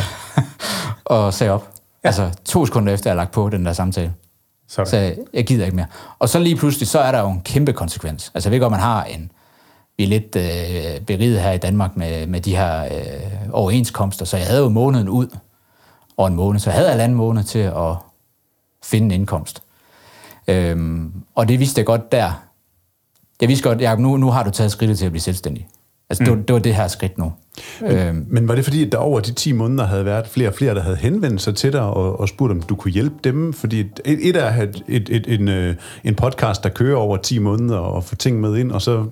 og 1.05 1.33
sagde 1.33 1.53
op. 1.53 1.69
Ja. 2.03 2.07
Altså 2.07 2.31
to 2.45 2.65
sekunder 2.65 2.93
efter, 2.93 3.09
jeg 3.09 3.17
lagt 3.17 3.31
på 3.31 3.49
den 3.49 3.65
der 3.65 3.73
samtale. 3.73 4.13
Sådan. 4.67 4.87
Så 4.87 5.23
jeg, 5.33 5.45
gider 5.45 5.65
ikke 5.65 5.75
mere. 5.75 5.85
Og 6.19 6.29
så 6.29 6.39
lige 6.39 6.55
pludselig, 6.55 6.87
så 6.87 6.99
er 6.99 7.11
der 7.11 7.19
jo 7.19 7.29
en 7.29 7.41
kæmpe 7.41 7.73
konsekvens. 7.73 8.31
Altså 8.33 8.49
jeg 8.49 8.51
ved 8.51 8.59
godt, 8.59 8.71
man 8.71 8.79
har 8.79 9.03
en... 9.03 9.31
Vi 9.97 10.03
er 10.03 10.07
lidt 10.07 10.35
øh, 10.35 11.05
beriget 11.05 11.41
her 11.41 11.51
i 11.51 11.57
Danmark 11.57 11.97
med, 11.97 12.27
med 12.27 12.41
de 12.41 12.55
her 12.55 12.83
øh, 12.83 13.49
overenskomster, 13.51 14.25
så 14.25 14.37
jeg 14.37 14.45
havde 14.45 14.61
jo 14.61 14.69
måneden 14.69 15.09
ud 15.09 15.27
og 16.17 16.27
en 16.27 16.35
måned. 16.35 16.59
Så 16.59 16.71
jeg 16.71 16.79
havde 16.79 17.05
en 17.05 17.13
måned 17.13 17.43
til 17.43 17.59
at 17.59 17.95
finde 18.83 19.05
en 19.05 19.11
indkomst. 19.11 19.63
Øhm, 20.47 21.13
og 21.35 21.47
det 21.47 21.59
vidste 21.59 21.79
jeg 21.79 21.85
godt 21.85 22.11
der. 22.11 22.43
Jeg 23.41 23.49
vidste 23.49 23.69
godt, 23.69 23.81
at 23.81 23.99
nu, 23.99 24.17
nu 24.17 24.31
har 24.31 24.43
du 24.43 24.49
taget 24.49 24.71
skridtet 24.71 24.97
til 24.97 25.05
at 25.05 25.11
blive 25.11 25.21
selvstændig. 25.21 25.67
Altså, 26.09 26.23
mm. 26.23 26.25
det, 26.25 26.37
var, 26.37 26.43
det 26.43 26.53
var 26.53 26.59
det 26.59 26.75
her 26.75 26.87
skridt 26.87 27.17
nu. 27.17 27.33
Men, 27.81 27.91
øhm. 27.91 28.25
men 28.29 28.47
var 28.47 28.55
det 28.55 28.63
fordi, 28.63 28.85
at 28.85 28.91
der 28.91 28.97
over 28.97 29.19
de 29.19 29.31
10 29.31 29.51
måneder 29.51 29.85
havde 29.85 30.05
været 30.05 30.27
flere 30.27 30.49
og 30.49 30.53
flere, 30.53 30.75
der 30.75 30.81
havde 30.81 30.95
henvendt 30.95 31.41
sig 31.41 31.55
til 31.55 31.73
dig 31.73 31.81
og, 31.81 32.19
og 32.19 32.29
spurgt, 32.29 32.51
om 32.51 32.61
du 32.61 32.75
kunne 32.75 32.91
hjælpe 32.91 33.15
dem? 33.23 33.53
Fordi 33.53 33.79
et, 33.79 33.99
et 34.05 34.35
er 34.35 34.45
at 34.45 34.53
have 34.53 34.69
et, 34.69 34.83
et, 34.87 35.09
et, 35.09 35.39
en, 35.39 35.47
øh, 35.47 35.75
en 36.03 36.15
podcast, 36.15 36.63
der 36.63 36.69
kører 36.69 36.97
over 36.97 37.17
10 37.17 37.39
måneder 37.39 37.77
og 37.77 38.03
få 38.03 38.15
ting 38.15 38.39
med 38.39 38.57
ind, 38.57 38.71
og 38.71 38.81
så 38.81 39.05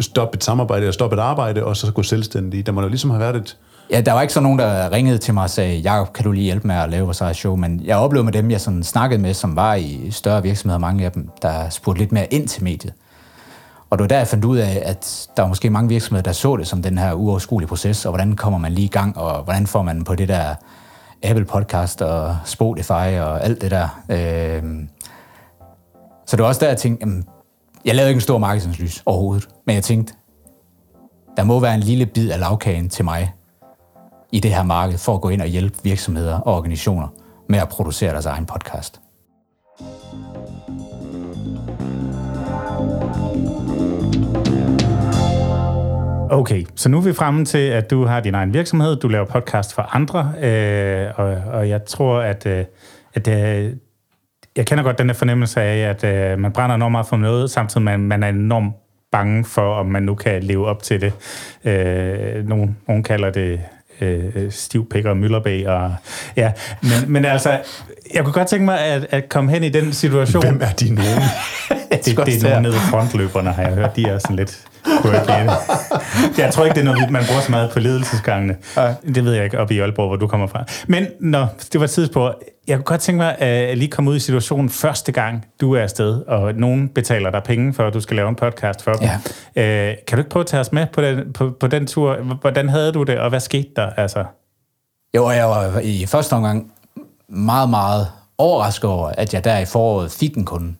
stoppe 0.00 0.36
et 0.36 0.44
samarbejde 0.44 0.88
og 0.88 0.94
stoppe 0.94 1.16
et 1.16 1.20
arbejde, 1.20 1.64
og 1.64 1.76
så 1.76 1.92
gå 1.92 2.02
selvstændig. 2.02 2.66
Der 2.66 2.72
må 2.72 2.82
jo 2.82 2.88
ligesom 2.88 3.10
have 3.10 3.20
været 3.20 3.36
et... 3.36 3.56
Ja, 3.90 4.00
der 4.00 4.12
var 4.12 4.22
ikke 4.22 4.34
så 4.34 4.40
nogen, 4.40 4.58
der 4.58 4.92
ringede 4.92 5.18
til 5.18 5.34
mig 5.34 5.42
og 5.42 5.50
sagde, 5.50 5.78
Jacob, 5.78 6.12
kan 6.12 6.24
du 6.24 6.32
lige 6.32 6.44
hjælpe 6.44 6.66
med 6.66 6.74
at 6.74 6.90
lave 6.90 7.04
vores 7.04 7.20
eget 7.20 7.36
show? 7.36 7.56
Men 7.56 7.80
jeg 7.84 7.96
oplevede 7.96 8.24
med 8.24 8.32
dem, 8.32 8.50
jeg 8.50 8.60
sådan 8.60 8.82
snakkede 8.82 9.22
med, 9.22 9.34
som 9.34 9.56
var 9.56 9.74
i 9.74 10.08
større 10.10 10.42
virksomheder, 10.42 10.78
mange 10.78 11.04
af 11.04 11.12
dem, 11.12 11.28
der 11.42 11.68
spurgte 11.70 12.00
lidt 12.00 12.12
mere 12.12 12.34
ind 12.34 12.48
til 12.48 12.64
mediet. 12.64 12.92
Og 13.90 13.98
det 13.98 14.02
var 14.02 14.08
der, 14.08 14.18
jeg 14.18 14.28
fandt 14.28 14.44
ud 14.44 14.56
af, 14.56 14.82
at 14.84 15.28
der 15.36 15.42
var 15.42 15.48
måske 15.48 15.70
mange 15.70 15.88
virksomheder, 15.88 16.22
der 16.22 16.32
så 16.32 16.56
det 16.56 16.66
som 16.66 16.82
den 16.82 16.98
her 16.98 17.12
uoverskuelige 17.12 17.68
proces, 17.68 18.06
og 18.06 18.10
hvordan 18.10 18.36
kommer 18.36 18.58
man 18.58 18.72
lige 18.72 18.84
i 18.84 18.88
gang, 18.88 19.18
og 19.18 19.42
hvordan 19.42 19.66
får 19.66 19.82
man 19.82 20.04
på 20.04 20.14
det 20.14 20.28
der 20.28 20.54
Apple 21.22 21.44
Podcast 21.44 22.02
og 22.02 22.36
Spotify 22.44 23.18
og 23.20 23.44
alt 23.44 23.60
det 23.60 23.70
der. 23.70 24.02
Øh, 24.08 24.62
så 26.26 26.36
det 26.36 26.42
var 26.42 26.48
også 26.48 26.60
der, 26.60 26.68
jeg 26.68 26.76
tænkte, 26.76 27.06
jamen, 27.06 27.24
jeg 27.84 27.94
lavede 27.94 28.10
ikke 28.10 28.16
en 28.16 28.22
stor 28.22 28.38
markedsanalyse 28.38 29.02
overhovedet, 29.06 29.48
men 29.66 29.74
jeg 29.74 29.84
tænkte, 29.84 30.14
der 31.36 31.44
må 31.44 31.60
være 31.60 31.74
en 31.74 31.80
lille 31.80 32.06
bid 32.06 32.30
af 32.30 32.40
lavkagen 32.40 32.88
til 32.88 33.04
mig 33.04 33.32
i 34.32 34.40
det 34.40 34.54
her 34.54 34.62
marked, 34.62 34.98
for 34.98 35.14
at 35.14 35.20
gå 35.20 35.28
ind 35.28 35.42
og 35.42 35.48
hjælpe 35.48 35.78
virksomheder 35.82 36.38
og 36.38 36.54
organisationer 36.54 37.08
med 37.48 37.58
at 37.58 37.68
producere 37.68 38.12
deres 38.12 38.26
egen 38.26 38.46
podcast. 38.46 39.00
Okay, 46.34 46.64
så 46.74 46.88
nu 46.88 46.96
er 46.96 47.02
vi 47.02 47.12
fremme 47.12 47.44
til, 47.44 47.58
at 47.58 47.90
du 47.90 48.04
har 48.04 48.20
din 48.20 48.34
egen 48.34 48.54
virksomhed, 48.54 48.96
du 48.96 49.08
laver 49.08 49.24
podcast 49.24 49.74
for 49.74 49.82
andre, 49.82 50.32
øh, 50.42 51.10
og, 51.16 51.26
og 51.52 51.68
jeg 51.68 51.84
tror, 51.84 52.20
at, 52.20 52.46
øh, 52.46 52.64
at 53.14 53.28
øh, 53.28 53.72
jeg 54.56 54.66
kender 54.66 54.84
godt 54.84 54.98
den 54.98 55.08
der 55.08 55.14
fornemmelse 55.14 55.60
af, 55.60 55.90
at 55.90 56.04
øh, 56.04 56.38
man 56.38 56.52
brænder 56.52 56.74
enormt 56.74 56.92
meget 56.92 57.06
for 57.06 57.16
noget, 57.16 57.50
samtidig 57.50 57.84
man, 57.84 58.00
man 58.00 58.22
er 58.22 58.28
enormt 58.28 58.74
bange 59.12 59.44
for, 59.44 59.74
om 59.74 59.86
man 59.86 60.02
nu 60.02 60.14
kan 60.14 60.42
leve 60.42 60.66
op 60.66 60.82
til 60.82 61.00
det. 61.00 61.12
Øh, 61.64 62.48
nogen, 62.48 62.76
nogen 62.88 63.02
kalder 63.02 63.30
det 63.30 63.60
øh, 64.00 64.50
stivpikker 64.50 65.10
og 65.10 65.16
myllerbæg. 65.16 65.68
Og, 65.68 65.94
ja. 66.36 66.52
men, 66.82 67.12
men 67.12 67.24
altså, 67.24 67.60
jeg 68.14 68.24
kunne 68.24 68.32
godt 68.32 68.48
tænke 68.48 68.64
mig 68.64 68.80
at, 68.80 69.06
at 69.10 69.28
komme 69.28 69.50
hen 69.50 69.64
i 69.64 69.68
den 69.68 69.92
situation. 69.92 70.42
Hvem 70.42 70.60
er 70.62 70.72
de 70.72 70.94
nogen? 70.94 71.22
det, 71.90 72.16
det, 72.16 72.26
det 72.26 72.44
er 72.44 72.50
nogle 72.50 72.62
nede 72.62 72.74
frontløberne, 72.74 73.52
har 73.52 73.62
jeg 73.62 73.72
hørt. 73.72 73.96
De 73.96 74.04
er 74.04 74.18
sådan 74.18 74.36
lidt 74.36 74.64
quirky. 75.02 75.50
Jeg 76.38 76.52
tror 76.52 76.64
ikke, 76.64 76.74
det 76.74 76.80
er 76.80 76.84
noget, 76.84 77.10
man 77.10 77.22
bruger 77.26 77.40
så 77.40 77.50
meget 77.50 77.70
på 77.70 77.78
ledelsesgangene. 77.78 78.56
Ja. 78.76 78.94
Det 79.14 79.24
ved 79.24 79.32
jeg 79.32 79.44
ikke, 79.44 79.58
op 79.58 79.70
i 79.70 79.78
Aalborg, 79.78 80.08
hvor 80.08 80.16
du 80.16 80.26
kommer 80.26 80.46
fra. 80.46 80.64
Men 80.86 81.06
når 81.20 81.46
det 81.72 81.80
var 81.80 81.86
tidspunkt, 81.86 82.36
jeg 82.66 82.76
kunne 82.76 82.84
godt 82.84 83.00
tænke 83.00 83.16
mig 83.16 83.38
at 83.38 83.78
lige 83.78 83.90
komme 83.90 84.10
ud 84.10 84.16
i 84.16 84.20
situationen 84.20 84.70
første 84.70 85.12
gang, 85.12 85.46
du 85.60 85.74
er 85.74 85.80
afsted, 85.82 86.22
og 86.26 86.54
nogen 86.54 86.88
betaler 86.88 87.30
dig 87.30 87.42
penge 87.42 87.74
for, 87.74 87.86
at 87.86 87.94
du 87.94 88.00
skal 88.00 88.16
lave 88.16 88.28
en 88.28 88.34
podcast 88.34 88.82
for 88.82 88.92
dem. 88.92 89.08
Ja. 89.56 89.90
Øh, 89.90 89.96
kan 90.06 90.18
du 90.18 90.20
ikke 90.20 90.30
prøve 90.30 90.40
at 90.40 90.46
tage 90.46 90.60
os 90.60 90.72
med 90.72 90.86
på 90.92 91.02
den, 91.02 91.32
på, 91.32 91.56
på 91.60 91.66
den 91.66 91.86
tur? 91.86 92.16
Hvordan 92.40 92.68
havde 92.68 92.92
du 92.92 93.02
det, 93.02 93.18
og 93.18 93.28
hvad 93.28 93.40
skete 93.40 93.68
der? 93.76 93.90
Altså? 93.96 94.24
Jo, 95.16 95.30
jeg 95.30 95.48
var 95.48 95.80
i 95.82 96.06
første 96.06 96.32
omgang 96.32 96.70
meget, 97.28 97.70
meget 97.70 98.08
overrasket 98.38 98.90
over, 98.90 99.08
at 99.08 99.34
jeg 99.34 99.44
der 99.44 99.58
i 99.58 99.64
foråret 99.64 100.12
fik 100.12 100.36
en 100.36 100.44
kunde. 100.44 100.74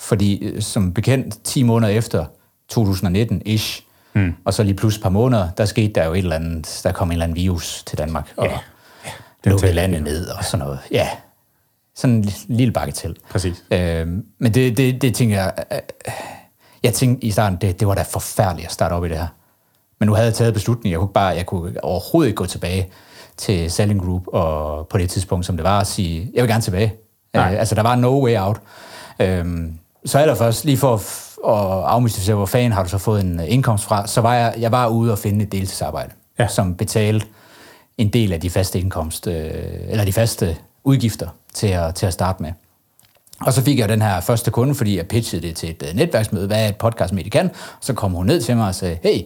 Fordi 0.00 0.44
øh, 0.44 0.62
som 0.62 0.94
bekendt, 0.94 1.44
10 1.44 1.62
måneder 1.62 1.92
efter 1.92 2.24
2019-ish, 2.72 3.82
mm. 4.14 4.34
og 4.44 4.54
så 4.54 4.62
lige 4.62 4.74
plus 4.74 4.96
et 4.96 5.02
par 5.02 5.10
måneder, 5.10 5.50
der 5.50 5.64
skete 5.64 5.92
der 5.92 6.04
jo 6.04 6.12
et 6.12 6.18
eller 6.18 6.36
andet, 6.36 6.80
der 6.82 6.92
kom 6.92 7.08
en 7.08 7.12
eller 7.12 7.24
anden 7.24 7.36
virus 7.36 7.82
til 7.86 7.98
Danmark, 7.98 8.32
og 8.36 8.46
ja. 8.46 8.58
ja. 9.04 9.10
lukkede 9.50 9.72
landet 9.72 10.02
ned 10.02 10.26
og 10.26 10.44
sådan 10.44 10.66
noget. 10.66 10.78
Ja, 10.90 11.08
sådan 11.94 12.16
en 12.16 12.28
lille 12.48 12.72
bakke 12.72 12.92
til. 12.92 13.16
Præcis. 13.30 13.64
Øhm, 13.70 14.24
men 14.38 14.54
det, 14.54 14.76
det, 14.76 15.02
det 15.02 15.14
tænker 15.14 15.36
jeg, 15.36 15.52
øh, 15.72 15.78
jeg 16.82 16.94
tænkte 16.94 17.26
i 17.26 17.30
starten, 17.30 17.58
det, 17.60 17.80
det 17.80 17.88
var 17.88 17.94
da 17.94 18.02
forfærdeligt 18.02 18.66
at 18.66 18.72
starte 18.72 18.92
op 18.92 19.04
i 19.04 19.08
det 19.08 19.18
her. 19.18 19.26
Men 20.00 20.06
nu 20.06 20.14
havde 20.14 20.26
jeg 20.26 20.34
taget 20.34 20.54
beslutningen, 20.54 20.92
jeg 20.92 21.00
kunne, 21.00 21.12
bare, 21.12 21.26
jeg 21.26 21.46
kunne 21.46 21.84
overhovedet 21.84 22.28
ikke 22.28 22.36
gå 22.36 22.46
tilbage 22.46 22.90
til 23.36 23.70
Selling 23.70 24.02
Group, 24.02 24.22
og 24.26 24.88
på 24.88 24.98
det 24.98 25.10
tidspunkt, 25.10 25.46
som 25.46 25.56
det 25.56 25.64
var, 25.64 25.80
at 25.80 25.86
sige, 25.86 26.30
jeg 26.34 26.42
vil 26.42 26.50
gerne 26.50 26.62
tilbage. 26.62 26.94
Nej. 27.34 27.52
Øh, 27.52 27.58
altså, 27.58 27.74
der 27.74 27.82
var 27.82 27.96
no 27.96 28.24
way 28.24 28.38
out. 28.38 28.60
Øhm, 29.20 29.78
så 30.04 30.18
er 30.18 30.26
der 30.26 30.34
først, 30.34 30.64
lige 30.64 30.76
for 30.76 30.94
at, 30.94 31.92
afmystificere, 31.92 32.36
hvor 32.36 32.46
fanden 32.46 32.72
har 32.72 32.82
du 32.82 32.88
så 32.88 32.98
fået 32.98 33.20
en 33.20 33.40
indkomst 33.40 33.84
fra, 33.84 34.06
så 34.06 34.20
var 34.20 34.34
jeg, 34.34 34.54
jeg 34.58 34.72
var 34.72 34.88
ude 34.88 35.12
og 35.12 35.18
finde 35.18 35.44
et 35.44 35.52
deltidsarbejde, 35.52 36.12
ja. 36.38 36.48
som 36.48 36.74
betalte 36.74 37.26
en 37.98 38.08
del 38.08 38.32
af 38.32 38.40
de 38.40 38.50
faste 38.50 38.80
indkomst, 38.80 39.26
øh, 39.26 39.50
eller 39.88 40.04
de 40.04 40.12
faste 40.12 40.56
udgifter 40.84 41.28
til 41.54 41.66
at, 41.66 41.94
til 41.94 42.06
at 42.06 42.12
starte 42.12 42.42
med. 42.42 42.52
Og 43.40 43.52
så 43.52 43.62
fik 43.62 43.78
jeg 43.78 43.88
den 43.88 44.02
her 44.02 44.20
første 44.20 44.50
kunde, 44.50 44.74
fordi 44.74 44.96
jeg 44.96 45.06
pitchede 45.06 45.46
det 45.46 45.56
til 45.56 45.70
et 45.70 45.84
øh, 45.88 45.94
netværksmøde, 45.94 46.46
hvad 46.46 46.68
et 46.68 46.76
podcastmedie 46.76 47.30
kan. 47.30 47.50
Så 47.80 47.94
kom 47.94 48.12
hun 48.12 48.26
ned 48.26 48.42
til 48.42 48.56
mig 48.56 48.68
og 48.68 48.74
sagde, 48.74 48.98
hey, 49.02 49.22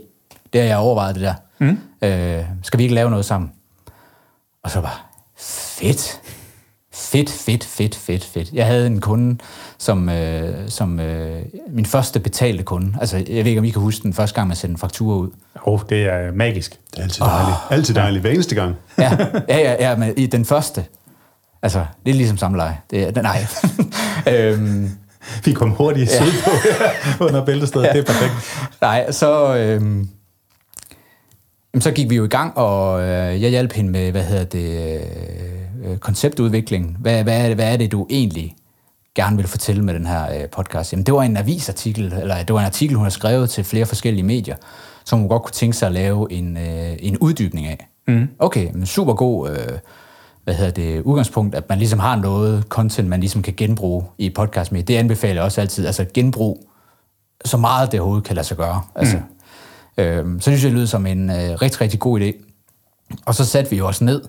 det 0.53 0.61
har 0.61 0.68
jeg 0.68 0.79
overvejet 0.79 1.14
det 1.14 1.23
der. 1.23 1.35
Mm. 1.59 1.79
Øh, 2.03 2.44
skal 2.62 2.79
vi 2.79 2.83
ikke 2.83 2.94
lave 2.94 3.11
noget 3.11 3.25
sammen? 3.25 3.53
Og 4.64 4.70
så 4.70 4.81
var 4.81 5.07
fedt. 5.38 6.20
Fedt, 6.92 7.31
fedt, 7.31 7.64
fedt, 7.64 7.94
fedt, 7.94 8.25
fedt. 8.25 8.53
Jeg 8.53 8.66
havde 8.66 8.87
en 8.87 9.01
kunde, 9.01 9.38
som, 9.79 10.09
øh, 10.09 10.68
som 10.68 11.01
øh, 11.01 11.42
min 11.68 11.87
første 11.87 12.20
betalte 12.20 12.62
kunde. 12.62 12.94
Altså, 13.01 13.16
jeg 13.16 13.44
ved 13.44 13.44
ikke, 13.44 13.59
om 13.59 13.64
I 13.64 13.70
kan 13.70 13.83
huske 13.83 14.03
den 14.03 14.14
første 14.14 14.35
gang, 14.35 14.49
man 14.49 14.57
sendte 14.57 14.73
en 14.73 14.79
faktura 14.79 15.16
ud. 15.16 15.31
Åh, 15.66 15.73
oh, 15.73 15.81
det 15.88 16.03
er 16.03 16.33
magisk. 16.33 16.79
Det 16.90 16.99
er 16.99 17.03
altid 17.03 17.25
dejligt. 17.25 17.57
Oh, 17.57 17.73
altid 17.73 17.94
dejligt, 17.94 18.20
hver 18.20 18.31
eneste 18.31 18.55
gang. 18.55 18.77
ja, 18.99 19.16
ja, 19.49 19.59
ja, 19.59 19.90
ja, 19.90 19.96
men 19.96 20.14
i 20.16 20.27
den 20.27 20.44
første. 20.44 20.85
Altså, 21.62 21.85
det 22.07 22.11
er 22.11 22.14
ligesom 22.14 22.37
samleje. 22.37 22.79
Det 22.90 23.18
er, 23.18 23.23
nej. 23.23 23.46
øhm, 24.35 24.90
Vi 25.44 25.53
kom 25.53 25.70
hurtigt 25.70 26.11
ja. 26.11 26.25
på 27.18 27.25
under 27.25 27.44
bæltestedet. 27.44 27.87
Ja. 27.87 27.92
Det 27.92 27.99
er 27.99 28.05
perfekt. 28.05 28.33
Nej, 28.81 29.12
så... 29.12 29.57
Øhm, 29.57 30.09
så 31.79 31.91
gik 31.91 32.11
vi 32.11 32.17
jo 32.17 32.25
i 32.25 32.29
gang, 32.29 32.57
og 32.57 33.03
øh, 33.03 33.43
jeg 33.43 33.51
hjalp 33.51 33.73
hende 33.73 33.91
med, 33.91 34.11
hvad 34.11 34.25
hedder 34.25 34.45
det, 34.45 35.01
øh, 35.85 35.99
konceptudvikling. 35.99 36.97
Hvad, 37.01 37.23
hvad, 37.23 37.41
er 37.41 37.47
det, 37.47 37.57
hvad 37.57 37.73
er 37.73 37.77
det, 37.77 37.93
du 37.93 38.07
egentlig 38.11 38.57
gerne 39.15 39.37
vil 39.37 39.47
fortælle 39.47 39.85
med 39.85 39.95
den 39.95 40.07
her 40.07 40.35
øh, 40.35 40.49
podcast? 40.49 40.93
Jamen, 40.93 41.07
det 41.07 41.15
var 41.15 41.23
en 41.23 41.37
avisartikel, 41.37 42.13
eller 42.13 42.43
det 42.43 42.55
var 42.55 42.61
en 42.61 42.67
artikel, 42.67 42.97
hun 42.97 43.05
har 43.05 43.11
skrevet 43.11 43.51
til 43.51 43.65
flere 43.65 43.87
forskellige 43.87 44.25
medier, 44.25 44.57
som 45.05 45.19
hun 45.19 45.29
godt 45.29 45.43
kunne 45.43 45.53
tænke 45.53 45.77
sig 45.77 45.87
at 45.87 45.93
lave 45.93 46.33
en, 46.33 46.57
øh, 46.57 46.97
en 46.99 47.19
uddybning 47.19 47.67
af. 47.67 47.89
Mm. 48.09 48.29
Okay, 48.39 48.69
men 48.73 48.87
super 48.87 49.15
god 49.15 49.51
øh, 49.51 49.79
hvad 50.45 50.55
hedder 50.55 50.73
det, 50.73 51.01
udgangspunkt, 51.01 51.55
at 51.55 51.69
man 51.69 51.79
ligesom 51.79 51.99
har 51.99 52.17
noget 52.17 52.65
content, 52.69 53.09
man 53.09 53.21
ligesom 53.21 53.43
kan 53.43 53.55
genbruge 53.57 54.05
i 54.19 54.31
podcast 54.31 54.73
med. 54.73 54.83
Det 54.83 54.97
anbefaler 54.97 55.35
jeg 55.35 55.43
også 55.43 55.61
altid, 55.61 55.87
altså 55.87 56.07
genbrug 56.15 56.67
så 57.45 57.57
meget 57.57 57.93
det 57.93 58.01
overhovedet 58.01 58.27
kan 58.27 58.37
lade 58.37 58.47
sig 58.47 58.57
gøre. 58.57 58.83
Altså, 58.95 59.17
mm 59.17 59.23
Øh, 59.98 60.24
så 60.40 60.42
synes 60.42 60.62
jeg, 60.62 60.70
det 60.70 60.76
lyder 60.76 60.87
som 60.87 61.07
en 61.07 61.31
øh, 61.31 61.37
rigtig, 61.37 61.81
rigtig 61.81 62.00
god 62.00 62.20
idé. 62.20 62.33
Og 63.26 63.35
så 63.35 63.44
satte 63.44 63.70
vi 63.70 63.81
også 63.81 64.05
ned, 64.05 64.22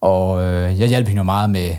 og 0.00 0.42
øh, 0.42 0.80
jeg 0.80 0.88
hjalp 0.88 1.08
hende 1.08 1.20
jo 1.20 1.24
meget 1.24 1.50
med, 1.50 1.74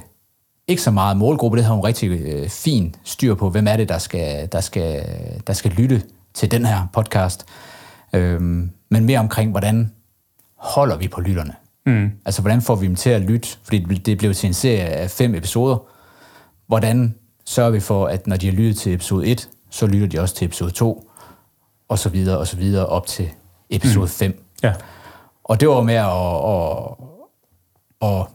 ikke 0.68 0.82
så 0.82 0.92
meget 0.92 1.18
målgruppe, 1.18 1.58
det 1.58 1.66
har 1.66 1.74
hun 1.74 1.84
rigtig 1.84 2.10
øh, 2.10 2.50
fin 2.50 2.96
styr 3.04 3.36
på, 3.36 3.50
hvem 3.50 3.68
er 3.68 3.78
det, 3.78 3.90
der 3.90 3.98
skal, 3.98 4.50
der 4.52 4.62
skal, 4.62 5.06
der 5.48 5.54
skal 5.54 5.72
lytte 5.72 6.02
til 6.34 6.52
den 6.52 6.66
her 6.66 6.88
podcast. 6.94 7.46
Øh, 8.14 8.42
men 8.90 9.06
mere 9.06 9.20
omkring, 9.20 9.52
hvordan 9.52 9.92
holder 10.56 10.98
vi 10.98 11.08
på 11.08 11.22
lytterne? 11.22 11.54
Mm. 11.86 12.12
Altså, 12.26 12.42
hvordan 12.42 12.62
får 12.62 12.76
vi 12.76 12.88
dem 12.88 12.96
til 12.96 13.10
at 13.10 13.22
lytte? 13.22 13.48
Fordi 13.64 13.80
det 13.80 14.18
blev 14.18 14.34
til 14.34 14.48
en 14.48 14.54
serie 14.54 14.84
af 14.84 15.10
fem 15.10 15.36
episoder. 15.36 15.78
Hvordan 16.68 17.16
sørger 17.46 17.70
vi 17.70 17.80
for, 17.80 18.08
at 18.08 18.28
når 18.28 18.36
de 18.36 18.46
har 18.46 18.54
lyttet 18.54 18.78
til 18.78 18.94
episode 18.94 19.28
1, 19.28 19.50
så 19.70 19.88
lytter 19.88 20.08
de 20.08 20.20
også 20.20 20.36
til 20.36 20.46
episode 20.46 20.72
2, 20.72 21.09
og 21.90 22.00
så 22.00 22.10
videre, 22.10 22.38
og 22.38 22.48
så 22.48 22.58
videre, 22.58 22.86
op 22.86 23.08
til 23.08 23.30
episode 23.70 24.06
mm. 24.06 24.10
5. 24.10 24.44
Ja. 24.64 24.74
Og 25.44 25.60
det 25.60 25.70
var 25.70 25.82
med 25.82 25.96
at, 25.96 26.06
at, 28.02 28.20
at, 28.20 28.28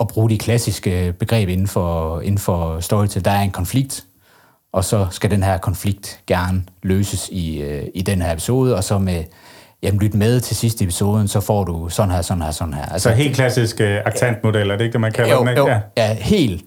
at 0.00 0.08
bruge 0.08 0.30
de 0.30 0.38
klassiske 0.38 1.14
begreb 1.18 1.48
inden 1.48 1.66
for, 1.66 2.20
inden 2.20 2.38
for 2.38 2.80
storytelling. 2.80 3.24
Der 3.24 3.30
er 3.30 3.42
en 3.42 3.50
konflikt, 3.50 4.04
og 4.72 4.84
så 4.84 5.06
skal 5.10 5.30
den 5.30 5.42
her 5.42 5.58
konflikt 5.58 6.20
gerne 6.26 6.64
løses 6.82 7.28
i, 7.32 7.62
øh, 7.62 7.86
i 7.94 8.02
den 8.02 8.22
her 8.22 8.32
episode, 8.32 8.76
og 8.76 8.84
så 8.84 8.98
med 8.98 9.24
jamen 9.82 10.00
lyt 10.00 10.14
med 10.14 10.40
til 10.40 10.56
sidste 10.56 10.84
episoden, 10.84 11.28
så 11.28 11.40
får 11.40 11.64
du 11.64 11.88
sådan 11.88 12.10
her, 12.10 12.22
sådan 12.22 12.42
her, 12.42 12.50
sådan 12.50 12.74
her. 12.74 12.86
Altså, 12.86 13.08
så 13.08 13.14
helt 13.14 13.34
klassisk 13.34 13.80
uh, 13.80 13.86
aktantmodel, 13.86 14.70
er 14.70 14.76
det 14.76 14.84
ikke 14.84 14.92
det, 14.92 15.00
man 15.00 15.12
kalder 15.12 15.34
jo, 15.34 15.40
den, 15.40 15.48
ikke? 15.48 15.60
Jo, 15.60 15.68
ja, 15.68 15.80
ja 15.96 16.14
helt, 16.14 16.64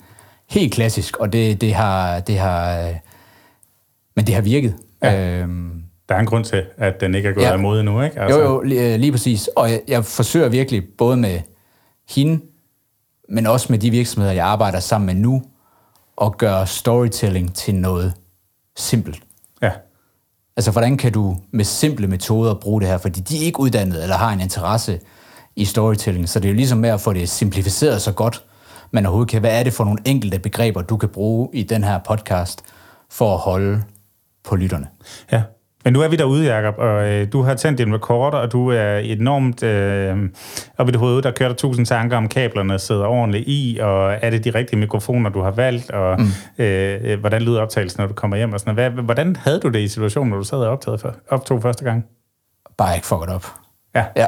helt 0.50 0.74
klassisk, 0.74 1.18
og 1.18 1.34
det, 1.34 1.62
det 1.62 1.74
har, 1.74 2.20
det 2.20 2.40
har, 2.40 2.80
øh, 2.80 2.96
men 4.16 4.28
det 4.28 4.36
har 4.36 4.42
virket. 4.42 4.76
Ja. 5.04 5.42
Øhm, 5.42 5.84
der 6.10 6.16
er 6.16 6.20
en 6.20 6.26
grund 6.26 6.46
til, 6.46 6.66
at 6.78 7.02
den 7.02 7.16
ikke 7.16 7.30
er 7.30 7.34
gået 7.34 7.44
ja. 7.44 7.52
af 7.52 7.60
mode 7.60 7.84
nu, 7.84 8.02
ikke? 8.02 8.20
Altså. 8.22 8.40
Jo, 8.40 8.46
jo, 8.46 8.62
lige, 8.62 8.98
lige 8.98 9.12
præcis. 9.12 9.48
Og 9.48 9.72
jeg, 9.72 9.82
jeg 9.88 10.06
forsøger 10.06 10.50
virkelig, 10.50 10.84
både 10.98 11.18
med 11.18 11.40
hende, 12.10 12.42
men 13.30 13.48
også 13.48 13.68
med 13.70 13.80
de 13.80 13.90
virksomheder, 13.90 14.34
jeg 14.34 14.46
arbejder 14.46 14.80
sammen 14.80 15.06
med 15.06 15.16
nu, 15.16 15.44
at 16.22 16.38
gøre 16.38 16.68
storytelling 16.68 17.56
til 17.56 17.76
noget 17.76 18.14
simpelt. 18.78 19.24
Ja. 19.62 19.72
Altså, 20.58 20.72
hvordan 20.72 20.98
kan 20.98 21.12
du 21.12 21.38
med 21.52 21.66
simple 21.66 22.08
metoder 22.08 22.54
bruge 22.54 22.82
det 22.82 22.90
her? 22.90 22.98
Fordi 22.98 23.20
de 23.20 23.38
er 23.42 23.46
ikke 23.46 23.60
uddannet 23.60 24.04
eller 24.04 24.16
har 24.16 24.34
en 24.34 24.42
interesse 24.42 25.00
i 25.56 25.66
storytelling, 25.66 26.30
så 26.30 26.40
det 26.40 26.46
er 26.46 26.50
jo 26.50 26.56
ligesom 26.56 26.78
med 26.78 26.90
at 26.90 27.02
få 27.02 27.14
det 27.14 27.30
simplificeret 27.30 28.02
så 28.02 28.12
godt, 28.12 28.44
man 28.92 29.06
overhovedet 29.06 29.32
kan. 29.32 29.40
Hvad 29.40 29.60
er 29.60 29.64
det 29.64 29.74
for 29.74 29.84
nogle 29.84 30.00
enkelte 30.06 30.40
begreber, 30.40 30.82
du 30.82 30.98
kan 30.98 31.10
bruge 31.10 31.50
i 31.54 31.64
den 31.64 31.84
her 31.84 32.00
podcast, 32.08 32.62
for 33.10 33.34
at 33.34 33.40
holde 33.40 33.84
på 34.50 34.56
lytterne. 34.56 34.88
Ja, 35.32 35.42
men 35.84 35.94
nu 35.94 36.02
er 36.02 36.08
vi 36.08 36.16
derude, 36.16 36.56
Jacob, 36.56 36.76
og 36.78 37.08
øh, 37.08 37.28
du 37.32 37.42
har 37.42 37.56
tændt 37.56 37.78
din 37.78 37.96
recorder, 37.96 38.38
og 38.38 38.52
du 38.52 38.68
er 38.68 38.98
enormt 38.98 39.64
øh, 39.64 40.30
op 40.78 40.90
i 40.90 40.92
det 40.92 41.00
hoved, 41.00 41.22
der 41.22 41.32
kører 41.32 41.50
der 41.50 41.56
tusind 41.56 41.86
tanker 41.86 42.18
om 42.18 42.28
kablerne 42.28 42.80
sidder 42.80 43.06
ordentligt 43.06 43.44
i, 43.48 43.78
og 43.82 44.14
er 44.22 44.30
det 44.30 44.44
de 44.44 44.50
rigtige 44.50 44.80
mikrofoner, 44.80 45.30
du 45.30 45.42
har 45.42 45.52
valgt, 45.52 45.92
og 45.92 46.22
mm. 46.22 46.64
øh, 46.64 47.20
hvordan 47.20 47.42
lyder 47.42 47.62
optagelsen, 47.62 48.02
når 48.02 48.08
du 48.08 48.14
kommer 48.14 48.38
hjem 48.38 48.54
og 48.54 48.60
sådan. 48.60 48.74
Hvad, 48.74 48.90
hvordan 48.90 49.36
havde 49.36 49.60
du 49.60 49.70
det 49.70 49.80
i 49.80 49.88
situationen, 49.88 50.30
når 50.30 50.38
du 50.38 50.44
sad 50.44 50.58
og 50.58 50.70
optog, 50.70 51.00
for, 51.00 51.16
optog 51.30 51.62
første 51.62 51.84
gang? 51.84 52.06
Bare 52.78 52.96
ikke 52.96 53.08
fucket 53.08 53.30
op. 53.30 53.46
Ja. 53.96 54.06
ja. 54.16 54.26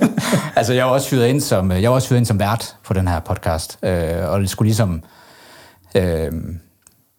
altså, 0.58 0.72
jeg 0.72 0.86
var 0.86 0.92
også 0.92 1.08
fyret 1.08 1.26
ind 1.26 1.40
som, 1.40 1.70
jeg 1.70 1.90
var 1.90 1.94
også 1.94 2.08
fyret 2.08 2.18
ind 2.18 2.26
som 2.26 2.38
vært 2.38 2.76
på 2.84 2.94
den 2.94 3.08
her 3.08 3.20
podcast, 3.20 3.78
øh, 3.82 4.30
og 4.30 4.48
skulle 4.48 4.66
ligesom 4.66 5.02
øh, 5.96 6.32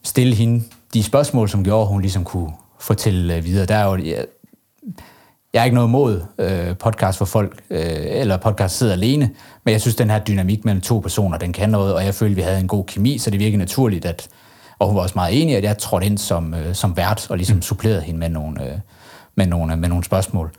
stille 0.03 0.36
hende 0.36 0.63
de 0.93 1.03
spørgsmål, 1.03 1.49
som 1.49 1.63
gjorde, 1.63 1.88
hun 1.88 2.01
ligesom 2.01 2.23
kunne 2.23 2.53
fortælle 2.79 3.36
øh, 3.36 3.43
videre. 3.43 3.65
Der 3.65 3.75
er 3.75 3.86
jo, 3.86 3.97
jeg, 3.97 4.25
jeg 5.53 5.60
er 5.60 5.63
ikke 5.63 5.75
noget 5.75 5.89
mod 5.89 6.23
øh, 6.38 6.77
podcast 6.77 7.17
for 7.17 7.25
folk, 7.25 7.63
øh, 7.69 7.79
eller 7.95 8.38
podcast 8.38 8.77
sidder 8.77 8.93
alene, 8.93 9.29
men 9.63 9.71
jeg 9.71 9.82
synes, 9.82 9.95
den 9.95 10.10
her 10.10 10.19
dynamik 10.19 10.65
mellem 10.65 10.82
to 10.82 10.99
personer, 10.99 11.38
den 11.38 11.53
kan 11.53 11.69
noget, 11.69 11.95
og 11.95 12.06
jeg 12.06 12.15
følte, 12.15 12.36
vi 12.36 12.41
havde 12.41 12.60
en 12.60 12.67
god 12.67 12.86
kemi, 12.86 13.17
så 13.17 13.29
det 13.29 13.39
virkede 13.39 13.58
naturligt, 13.58 14.06
at, 14.06 14.29
og 14.79 14.88
hun 14.88 14.95
var 14.95 15.01
også 15.01 15.15
meget 15.15 15.41
enig, 15.41 15.58
at 15.58 15.63
jeg 15.63 15.77
trådte 15.77 16.06
ind 16.06 16.17
som, 16.17 16.53
øh, 16.53 16.75
som 16.75 16.97
vært, 16.97 17.29
og 17.29 17.38
ligesom 17.38 17.56
mm. 17.56 17.62
supplerede 17.62 18.01
hende 18.01 18.19
med 18.19 18.29
nogle, 18.29 18.71
øh, 18.71 18.79
med 19.36 19.47
nogle, 19.47 19.75
med 19.75 19.89
nogle 19.89 20.03
spørgsmål. 20.03 20.51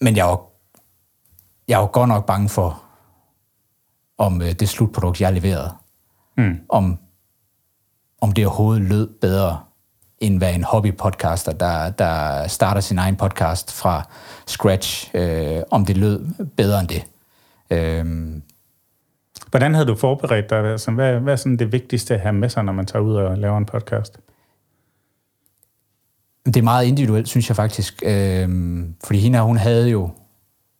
Men 0.00 0.16
jeg 0.16 0.26
var, 0.26 0.40
jeg 1.68 1.78
var 1.78 1.86
godt 1.86 2.08
nok 2.08 2.26
bange 2.26 2.48
for, 2.48 2.82
om 4.18 4.42
øh, 4.42 4.52
det 4.52 4.68
slutprodukt, 4.68 5.20
jeg 5.20 5.32
leverede, 5.32 5.72
mm. 6.36 6.58
om, 6.68 6.98
om 8.20 8.32
det 8.32 8.46
overhovedet 8.46 8.82
lød 8.82 9.08
bedre, 9.20 9.60
end 10.18 10.38
hvad 10.38 10.54
en 10.54 10.64
hobbypodcaster, 10.64 11.52
der, 11.52 11.90
der 11.90 12.46
starter 12.48 12.80
sin 12.80 12.98
egen 12.98 13.16
podcast 13.16 13.72
fra 13.72 14.08
scratch, 14.46 15.10
øh, 15.14 15.62
om 15.70 15.84
det 15.84 15.96
lød 15.96 16.26
bedre 16.56 16.80
end 16.80 16.88
det. 16.88 17.04
Øh, 17.70 18.06
Hvordan 19.50 19.74
havde 19.74 19.86
du 19.86 19.94
forberedt 19.94 20.50
dig? 20.50 20.58
Altså, 20.58 20.90
hvad, 20.90 21.20
hvad 21.20 21.32
er 21.32 21.36
sådan 21.36 21.56
det 21.56 21.72
vigtigste 21.72 22.14
at 22.14 22.20
have 22.20 22.32
med 22.32 22.48
sig, 22.48 22.64
når 22.64 22.72
man 22.72 22.86
tager 22.86 23.02
ud 23.02 23.14
og 23.14 23.38
laver 23.38 23.58
en 23.58 23.66
podcast? 23.66 24.18
Det 26.46 26.56
er 26.56 26.62
meget 26.62 26.86
individuelt, 26.86 27.28
synes 27.28 27.48
jeg 27.48 27.56
faktisk. 27.56 28.02
Øhm, 28.06 28.94
fordi 29.04 29.18
hende 29.18 29.40
hun 29.40 29.56
havde 29.56 29.90
jo 29.90 30.10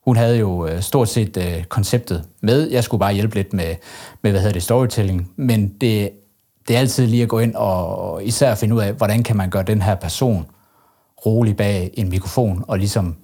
hun 0.05 0.17
havde 0.17 0.39
jo 0.39 0.67
øh, 0.67 0.81
stort 0.81 1.09
set 1.09 1.37
øh, 1.37 1.65
konceptet 1.65 2.25
med. 2.41 2.71
Jeg 2.71 2.85
skulle 2.85 2.99
bare 2.99 3.15
hjælpe 3.15 3.35
lidt 3.35 3.53
med, 3.53 3.75
med 4.23 4.31
hvad 4.31 4.41
hedder 4.41 4.53
det, 4.53 4.63
storytelling. 4.63 5.33
Men 5.37 5.69
det, 5.69 6.11
det 6.71 6.77
er 6.77 6.81
altid 6.81 7.07
lige 7.07 7.23
at 7.23 7.29
gå 7.29 7.39
ind 7.39 7.55
og, 7.55 8.25
især 8.25 8.55
finde 8.55 8.75
ud 8.75 8.81
af, 8.81 8.93
hvordan 8.93 9.23
kan 9.23 9.37
man 9.37 9.51
gøre 9.51 9.63
den 9.63 9.83
her 9.83 9.95
person 9.95 10.47
rolig 11.27 11.57
bag 11.57 11.91
en 11.95 12.11
mikrofon, 12.11 12.65
og 12.69 12.79
ligesom 12.79 13.17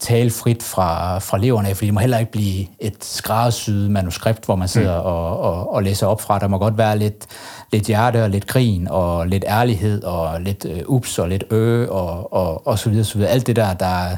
tale 0.00 0.30
frit 0.30 0.62
fra, 0.62 1.18
fra 1.18 1.38
leverne 1.38 1.68
af, 1.68 1.76
fordi 1.76 1.86
det 1.86 1.94
må 1.94 2.00
heller 2.00 2.18
ikke 2.18 2.32
blive 2.32 2.66
et 2.78 3.04
skræddersyet 3.04 3.90
manuskript, 3.90 4.44
hvor 4.44 4.56
man 4.56 4.68
sidder 4.68 5.00
mm. 5.00 5.06
og, 5.06 5.40
og, 5.40 5.72
og 5.72 5.82
læser 5.82 6.06
op 6.06 6.20
fra. 6.20 6.38
Der 6.38 6.48
må 6.48 6.58
godt 6.58 6.78
være 6.78 6.98
lidt, 6.98 7.26
lidt 7.72 7.86
hjerte 7.86 8.22
og 8.24 8.30
lidt 8.30 8.46
grin 8.46 8.88
og 8.88 9.26
lidt 9.26 9.44
ærlighed 9.48 10.04
og 10.04 10.40
lidt 10.40 10.64
øh, 10.64 10.80
ups 10.86 11.18
og 11.18 11.28
lidt 11.28 11.44
ø 11.50 11.86
og, 11.88 12.32
og, 12.32 12.66
og 12.66 12.78
så 12.78 12.90
videre, 12.90 13.04
så 13.04 13.18
videre. 13.18 13.30
Alt 13.30 13.46
det 13.46 13.56
der, 13.56 13.74
der, 13.74 14.16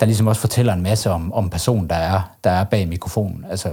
der 0.00 0.06
ligesom 0.06 0.26
også 0.26 0.40
fortæller 0.40 0.72
en 0.72 0.82
masse 0.82 1.10
om, 1.10 1.32
om 1.32 1.50
personen, 1.50 1.90
der 1.90 1.96
er, 1.96 2.20
der 2.44 2.50
er 2.50 2.64
bag 2.64 2.88
mikrofonen. 2.88 3.44
Altså, 3.50 3.72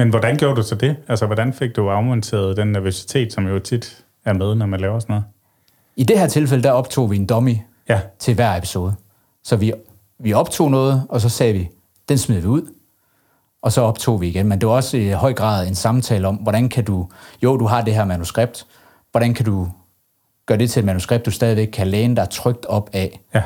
Men 0.00 0.08
hvordan 0.08 0.36
gjorde 0.36 0.56
du 0.56 0.62
så 0.62 0.74
det? 0.74 0.96
Altså, 1.08 1.26
hvordan 1.26 1.52
fik 1.52 1.76
du 1.76 1.90
afmonteret 1.90 2.56
den 2.56 2.72
nervøsitet, 2.72 3.32
som 3.32 3.46
jo 3.46 3.58
tit 3.58 4.04
er 4.24 4.32
med, 4.32 4.54
når 4.54 4.66
man 4.66 4.80
laver 4.80 4.98
sådan 4.98 5.12
noget? 5.12 5.24
I 5.96 6.04
det 6.04 6.18
her 6.18 6.26
tilfælde, 6.26 6.62
der 6.62 6.70
optog 6.70 7.10
vi 7.10 7.16
en 7.16 7.26
dummy 7.26 7.56
ja. 7.88 8.00
til 8.18 8.34
hver 8.34 8.56
episode. 8.56 8.94
Så 9.44 9.56
vi 9.56 9.72
vi 10.18 10.32
optog 10.32 10.70
noget, 10.70 11.06
og 11.08 11.20
så 11.20 11.28
sagde 11.28 11.52
vi, 11.52 11.68
den 12.08 12.18
smider 12.18 12.40
vi 12.40 12.46
ud, 12.46 12.62
og 13.62 13.72
så 13.72 13.80
optog 13.80 14.20
vi 14.20 14.28
igen. 14.28 14.48
Men 14.48 14.60
det 14.60 14.68
var 14.68 14.74
også 14.74 14.96
i 14.96 15.10
høj 15.10 15.32
grad 15.32 15.68
en 15.68 15.74
samtale 15.74 16.28
om, 16.28 16.36
hvordan 16.36 16.68
kan 16.68 16.84
du, 16.84 17.08
jo, 17.42 17.56
du 17.56 17.66
har 17.66 17.84
det 17.84 17.94
her 17.94 18.04
manuskript, 18.04 18.66
hvordan 19.10 19.34
kan 19.34 19.44
du 19.44 19.68
gøre 20.46 20.58
det 20.58 20.70
til 20.70 20.80
et 20.80 20.86
manuskript, 20.86 21.26
du 21.26 21.30
stadigvæk 21.30 21.68
kan 21.68 21.86
læne 21.86 22.16
dig 22.16 22.30
trygt 22.30 22.66
op 22.66 22.90
af, 22.92 23.20
ja. 23.34 23.42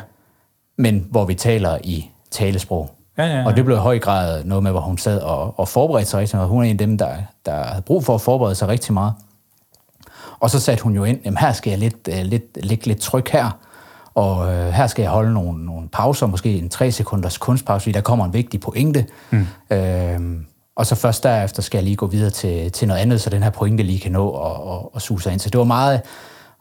men 0.77 1.07
hvor 1.11 1.25
vi 1.25 1.35
taler 1.35 1.79
i 1.85 2.11
talesprog. 2.31 2.91
Ja, 3.19 3.25
ja, 3.25 3.39
ja. 3.39 3.47
Og 3.47 3.57
det 3.57 3.65
blev 3.65 3.77
i 3.77 3.81
høj 3.81 3.99
grad 3.99 4.45
noget 4.45 4.63
med, 4.63 4.71
hvor 4.71 4.81
hun 4.81 4.99
sad 4.99 5.21
og, 5.21 5.59
og 5.59 5.69
forberedte 5.69 6.11
sig 6.11 6.21
rigtig 6.21 6.37
meget. 6.37 6.49
Hun 6.49 6.65
er 6.65 6.67
en 6.67 6.75
af 6.75 6.79
dem, 6.79 6.99
der, 6.99 7.17
der 7.47 7.65
havde 7.65 7.83
brug 7.83 8.05
for 8.05 8.15
at 8.15 8.21
forberede 8.21 8.55
sig 8.55 8.69
rigtig 8.69 8.95
meget. 8.95 9.13
Og 10.41 10.51
så 10.51 10.61
satte 10.61 10.85
hun 10.85 10.95
jo 10.95 11.05
ind, 11.05 11.19
jamen 11.25 11.37
her 11.37 11.53
skal 11.53 11.71
jeg 11.71 11.79
lidt, 11.79 12.09
lidt, 12.27 12.67
lidt, 12.67 12.87
lidt 12.87 13.01
tryk 13.01 13.29
her, 13.29 13.59
og 14.15 14.53
øh, 14.53 14.69
her 14.69 14.87
skal 14.87 15.03
jeg 15.03 15.11
holde 15.11 15.33
nogle, 15.33 15.65
nogle 15.67 15.89
pauser, 15.89 16.27
måske 16.27 16.59
en 16.59 16.69
tre 16.69 16.93
sekunders 16.93 17.39
kunstpause, 17.39 17.83
fordi 17.83 17.93
der 17.93 18.01
kommer 18.01 18.25
en 18.25 18.33
vigtig 18.33 18.61
pointe. 18.61 19.07
Mm. 19.31 19.47
Øh, 19.71 20.21
og 20.77 20.87
så 20.87 20.95
først 20.95 21.23
derefter 21.23 21.63
skal 21.63 21.79
jeg 21.79 21.85
lige 21.85 21.97
gå 21.97 22.07
videre 22.07 22.31
til, 22.31 22.73
til 22.73 22.89
noget 22.89 23.01
andet, 23.01 23.21
så 23.21 23.31
den 23.31 23.43
her 23.43 23.51
pointe 23.51 23.83
lige 23.83 24.01
kan 24.01 24.13
nå 24.13 24.29
og, 24.29 24.67
og, 24.67 24.95
og 24.95 25.03
suge 25.03 25.23
sig 25.23 25.33
ind. 25.33 25.41
Så 25.41 25.51
det 25.51 25.59
var 25.59 25.65
meget 25.65 26.01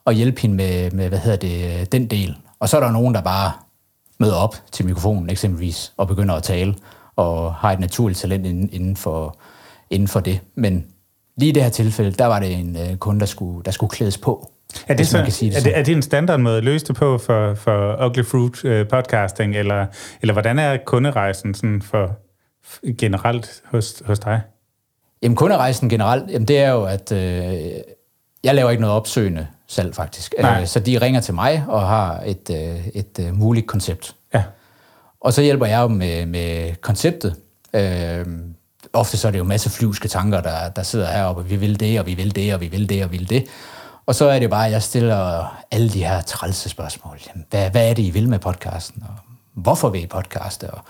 at 0.07 0.15
hjælpe 0.15 0.41
hende 0.41 0.55
med, 0.55 0.91
med, 0.91 1.09
hvad 1.09 1.19
hedder 1.19 1.37
det, 1.37 1.91
den 1.91 2.05
del. 2.05 2.37
Og 2.59 2.69
så 2.69 2.77
er 2.77 2.81
der 2.81 2.91
nogen, 2.91 3.15
der 3.15 3.21
bare 3.21 3.51
møder 4.23 4.35
op 4.35 4.55
til 4.71 4.85
mikrofonen 4.85 5.29
eksempelvis, 5.29 5.93
og 5.97 6.07
begynder 6.07 6.35
at 6.35 6.43
tale, 6.43 6.75
og 7.15 7.53
har 7.53 7.71
et 7.71 7.79
naturligt 7.79 8.19
talent 8.19 8.45
inden, 8.45 8.69
inden, 8.71 8.95
for, 8.95 9.39
inden 9.89 10.07
for 10.07 10.19
det. 10.19 10.39
Men 10.55 10.85
lige 11.37 11.49
i 11.49 11.51
det 11.51 11.63
her 11.63 11.69
tilfælde, 11.69 12.11
der 12.11 12.25
var 12.25 12.39
det 12.39 12.53
en 12.53 12.77
øh, 12.77 12.97
kunde, 12.97 13.19
der 13.19 13.25
skulle, 13.25 13.63
der 13.63 13.71
skulle 13.71 13.89
klædes 13.89 14.17
på. 14.17 14.51
Er 14.87 14.93
det, 14.93 15.07
så, 15.07 15.17
man 15.17 15.25
kan 15.25 15.33
sige 15.33 15.51
det, 15.51 15.57
er, 15.57 15.63
det, 15.63 15.77
er 15.77 15.83
det 15.83 15.95
en 15.95 16.01
standardmåde 16.01 16.57
at 16.57 16.63
løse 16.63 16.85
det 16.85 16.95
på 16.95 17.17
for, 17.17 17.53
for 17.53 18.05
Ugly 18.05 18.23
Fruit 18.23 18.63
uh, 18.63 18.87
podcasting, 18.87 19.55
eller, 19.55 19.85
eller 20.21 20.33
hvordan 20.33 20.59
er 20.59 20.77
kunderejsen 20.85 21.53
sådan 21.53 21.81
for, 21.81 22.11
generelt 22.97 23.63
hos, 23.71 24.03
hos 24.05 24.19
dig? 24.19 24.41
Jamen 25.23 25.35
kunderejsen 25.35 25.89
generelt, 25.89 26.31
jamen 26.31 26.47
det 26.47 26.59
er 26.59 26.71
jo, 26.71 26.83
at 26.83 27.11
øh, 27.11 27.81
jeg 28.43 28.55
laver 28.55 28.69
ikke 28.69 28.81
noget 28.81 28.95
opsøgende 28.95 29.47
selv 29.67 29.93
faktisk. 29.93 30.33
Nej. 30.39 30.61
Øh, 30.61 30.67
så 30.67 30.79
de 30.79 30.97
ringer 30.97 31.21
til 31.21 31.33
mig 31.33 31.65
og 31.67 31.87
har 31.87 32.21
et, 32.25 32.49
øh, 32.49 32.87
et 32.87 33.19
øh, 33.19 33.35
muligt 33.35 33.67
koncept. 33.67 34.15
Ja. 34.33 34.43
Og 35.21 35.33
så 35.33 35.41
hjælper 35.41 35.65
jeg 35.65 35.83
dem 35.83 35.91
med, 35.91 36.25
med 36.25 36.75
konceptet. 36.81 37.35
Øh, 37.73 38.25
ofte 38.93 39.17
så 39.17 39.27
er 39.27 39.31
det 39.31 39.39
jo 39.39 39.43
masse 39.43 39.69
flyvske 39.69 40.07
tanker, 40.07 40.41
der, 40.41 40.69
der 40.69 40.83
sidder 40.83 41.11
heroppe, 41.11 41.41
og 41.41 41.49
vi 41.49 41.55
vil 41.55 41.79
det, 41.79 41.99
og 41.99 42.05
vi 42.05 42.13
vil 42.13 42.35
det, 42.35 42.53
og 42.53 42.61
vi 42.61 42.67
vil 42.67 42.89
det, 42.89 43.03
og 43.03 43.11
vi 43.11 43.17
vil 43.17 43.29
det. 43.29 43.45
Og 44.05 44.15
så 44.15 44.29
er 44.29 44.39
det 44.39 44.49
bare, 44.49 44.65
at 44.65 44.71
jeg 44.71 44.83
stiller 44.83 45.47
alle 45.71 45.89
de 45.89 46.05
her 46.05 46.21
trælse 46.21 46.69
spørgsmål. 46.69 47.19
Hvad, 47.49 47.69
hvad 47.69 47.89
er 47.89 47.93
det, 47.93 48.03
I 48.03 48.09
vil 48.09 48.29
med 48.29 48.39
podcasten? 48.39 49.03
Og 49.03 49.15
hvorfor 49.53 49.89
vil 49.89 50.03
I 50.03 50.07
podcaste? 50.07 50.71
Og 50.71 50.81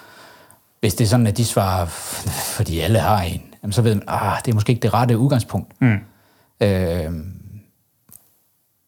hvis 0.79 0.95
det 0.95 1.03
er 1.03 1.09
sådan, 1.09 1.27
at 1.27 1.37
de 1.37 1.45
svarer, 1.45 1.85
fordi 2.55 2.79
alle 2.79 2.99
har 2.99 3.21
en, 3.21 3.41
jamen 3.63 3.73
så 3.73 3.81
ved 3.81 3.95
man, 3.95 4.03
ah, 4.07 4.37
det 4.45 4.51
er 4.51 4.55
måske 4.55 4.69
ikke 4.69 4.81
det 4.81 4.93
rette 4.93 5.17
udgangspunkt. 5.17 5.81
Mm. 5.81 5.97
Øh, 6.61 7.11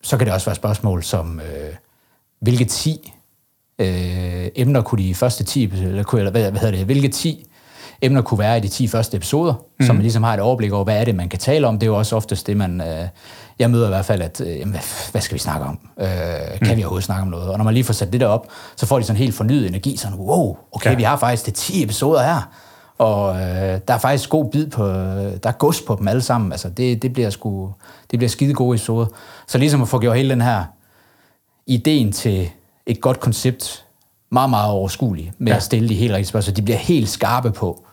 så 0.06 0.18
kan 0.18 0.28
det 0.28 0.34
også 0.34 0.46
være 0.46 0.56
spørgsmål 0.56 1.04
som, 1.04 1.39
øh, 1.39 1.76
hvilke 2.41 2.65
10 2.65 3.13
øh, 3.80 4.48
emner 4.56 4.82
kunne 4.82 5.04
de 5.04 5.15
første 5.15 5.44
10, 5.44 5.63
eller, 5.63 6.04
kunne, 6.04 6.22
eller 6.22 6.32
hvad, 6.32 6.52
hvad 6.52 6.62
hedder 6.62 6.78
det, 6.78 6.86
hvilke 6.86 7.08
10 7.08 7.46
emner 8.02 8.22
kunne 8.22 8.39
være 8.39 8.58
i 8.58 8.60
de 8.60 8.68
10 8.68 8.88
første 8.88 9.18
episoder, 9.18 9.54
mm. 9.80 9.86
så 9.86 9.94
man 9.94 10.02
ligesom 10.02 10.24
har 10.24 10.34
et 10.34 10.39
overblik 10.39 10.72
over, 10.72 10.84
hvad 10.84 11.00
er 11.00 11.06
det, 11.06 11.15
man 11.15 11.30
kan 11.30 11.39
tale 11.39 11.68
om. 11.68 11.80
Det 11.80 11.84
er 11.84 11.91
jo 11.91 11.98
også 11.98 12.15
oftest 12.15 12.48
det, 12.48 12.58
man... 12.58 12.82
Øh, 12.82 13.08
jeg 13.60 13.72
møder 13.72 13.86
i 13.86 13.89
hvert 13.89 14.06
fald, 14.06 14.22
at 14.22 14.41
øh, 14.41 14.60
jamen, 14.60 14.76
hvad 15.12 15.22
skal 15.22 15.34
vi 15.34 15.39
snakke 15.39 15.65
om? 15.65 15.80
Øh, 16.00 16.08
kan 16.08 16.58
mm. 16.62 16.78
vi 16.78 16.84
overhovedet 16.84 17.06
snakke 17.06 17.22
om 17.22 17.28
noget? 17.28 17.50
Og 17.50 17.58
når 17.58 17.65
man 17.65 17.74
lige 17.74 17.84
får 17.84 17.94
sat 17.94 18.13
det 18.13 18.22
der 18.22 18.28
op, 18.28 18.48
så 18.76 18.86
får 18.86 19.00
de 19.00 19.04
sådan 19.04 19.18
helt 19.18 19.36
fornyet 19.36 19.68
energi, 19.68 19.98
sådan, 19.98 20.18
wow, 20.18 20.58
okay, 20.72 20.89
ja. 20.89 20.96
vi 20.96 21.04
har 21.04 21.18
faktisk 21.18 21.46
det 21.46 21.54
10 21.54 21.84
episoder 21.84 22.24
her, 22.24 22.50
og 22.97 23.36
øh, 23.36 23.79
der 23.88 23.93
er 23.93 23.97
faktisk 23.97 24.29
god 24.29 24.51
bid 24.51 24.67
på, 24.67 24.88
der 24.88 25.39
er 25.43 25.51
gods 25.51 25.81
på 25.81 25.95
dem 25.99 26.08
alle 26.08 26.21
sammen, 26.21 26.51
altså 26.51 26.69
det, 26.69 27.01
det 27.01 27.13
bliver 27.13 27.29
sgu, 27.29 27.73
det 28.12 28.19
bliver 28.19 28.29
skide 28.29 28.53
gode 28.53 28.75
episoder. 28.75 29.05
Så 29.47 29.58
ligesom 29.58 29.81
at 29.81 29.88
få 29.88 29.99
gjort 29.99 30.15
hele 30.17 30.29
den 30.29 30.41
her 30.41 30.63
ideen 31.67 32.12
til 32.12 32.49
et 32.86 33.01
godt 33.01 33.19
koncept 33.19 33.86
meget, 34.31 34.49
meget 34.49 34.71
overskuelig 34.71 35.31
med 35.38 35.51
ja. 35.51 35.55
at 35.55 35.63
stille 35.63 35.89
de 35.89 35.95
helt 35.95 36.12
rigtige 36.12 36.27
spørgsmål. 36.27 36.55
Så 36.55 36.62
de 36.62 36.62
bliver 36.62 36.77
helt 36.77 37.10
skarpe 37.10 37.51
på, 37.51 37.86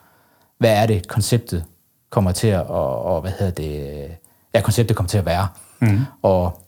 hvad 0.58 0.76
er 0.76 0.86
det, 0.86 1.08
konceptet 1.08 1.64
kommer 2.10 2.32
til 2.32 2.48
at, 2.48 2.66
og, 2.66 3.02
og 3.02 3.20
hvad 3.20 3.32
hedder 3.38 3.52
det, 3.52 4.08
ja, 4.54 4.60
konceptet 4.60 4.96
kommer 4.96 5.08
til 5.08 5.18
at 5.18 5.26
være. 5.26 5.48
Mm. 5.80 6.00
Og 6.22 6.60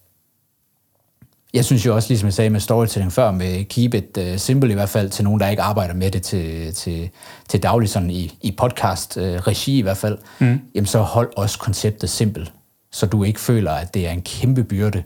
jeg 1.55 1.65
synes 1.65 1.87
jo 1.87 1.95
også, 1.95 2.09
ligesom 2.09 2.27
jeg 2.27 2.35
sagde 2.35 2.51
med 2.51 2.61
storytelling 2.61 3.13
før, 3.13 3.31
med 3.31 3.65
keep 3.65 3.95
it 3.95 4.19
uh, 4.19 4.37
simple 4.37 4.71
i 4.71 4.75
hvert 4.75 4.89
fald, 4.89 5.11
til 5.11 5.25
nogen, 5.25 5.41
der 5.41 5.49
ikke 5.49 5.63
arbejder 5.63 5.95
med 5.95 6.11
det 6.11 6.23
til, 6.23 6.75
til, 6.75 7.11
til 7.49 7.63
daglig, 7.63 7.89
sådan 7.89 8.11
i, 8.11 8.39
i 8.43 8.51
podcast-regi 8.51 9.73
uh, 9.73 9.79
i 9.79 9.81
hvert 9.81 9.97
fald, 9.97 10.19
mm. 10.39 10.61
jamen 10.75 10.87
så 10.87 11.01
hold 11.01 11.33
også 11.37 11.59
konceptet 11.59 12.11
simpelt, 12.11 12.53
så 12.93 13.07
du 13.07 13.25
ikke 13.25 13.41
føler, 13.41 13.73
at 13.73 13.95
det 13.95 14.07
er 14.07 14.11
en 14.11 14.23
kæmpe 14.23 14.65
byrde 14.65 15.03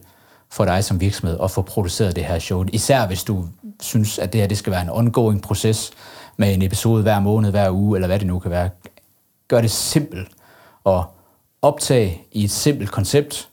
for 0.50 0.64
dig 0.64 0.84
som 0.84 1.00
virksomhed 1.00 1.38
at 1.42 1.50
få 1.50 1.62
produceret 1.62 2.16
det 2.16 2.24
her 2.24 2.38
show. 2.38 2.64
Især 2.72 3.06
hvis 3.06 3.24
du 3.24 3.44
synes, 3.80 4.18
at 4.18 4.32
det 4.32 4.40
her 4.40 4.48
det 4.48 4.58
skal 4.58 4.70
være 4.70 4.82
en 4.82 4.90
ongoing 4.90 5.42
proces 5.42 5.90
med 6.36 6.54
en 6.54 6.62
episode 6.62 7.02
hver 7.02 7.20
måned, 7.20 7.50
hver 7.50 7.70
uge, 7.70 7.96
eller 7.96 8.06
hvad 8.06 8.18
det 8.18 8.26
nu 8.26 8.38
kan 8.38 8.50
være. 8.50 8.70
Gør 9.48 9.60
det 9.60 9.70
simpelt, 9.70 10.28
og 10.84 11.04
optage 11.62 12.20
i 12.32 12.44
et 12.44 12.50
simpelt 12.50 12.90
koncept, 12.90 13.48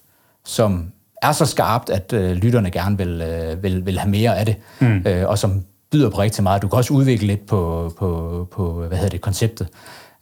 som 0.46 0.92
er 1.22 1.32
så 1.32 1.46
skarpt, 1.46 1.90
at 1.90 2.14
øh, 2.14 2.32
lytterne 2.32 2.72
gerne 2.72 2.98
vil, 2.98 3.22
øh, 3.22 3.64
vil, 3.64 3.86
vil 3.86 4.00
have 4.00 4.10
mere 4.10 4.38
af 4.38 4.46
det, 4.46 4.56
mm. 4.80 5.04
øh, 5.06 5.30
og 5.30 5.40
som 5.40 5.64
byder 5.92 6.10
på 6.10 6.20
rigtig 6.20 6.44
meget. 6.44 6.62
Du 6.62 6.68
kan 6.68 6.78
også 6.78 6.94
udvikle 6.94 7.28
lidt 7.28 7.46
på, 7.46 7.92
på, 8.00 8.48
på 8.52 8.74
hvad 8.88 8.98
hedder 8.98 9.10
det, 9.10 9.22
konceptet, 9.22 9.68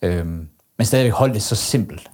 øh, 0.02 0.26
men 0.78 0.86
stadigvæk 0.86 1.14
holde 1.14 1.34
det 1.34 1.42
så 1.42 1.56
simpelt, 1.56 2.10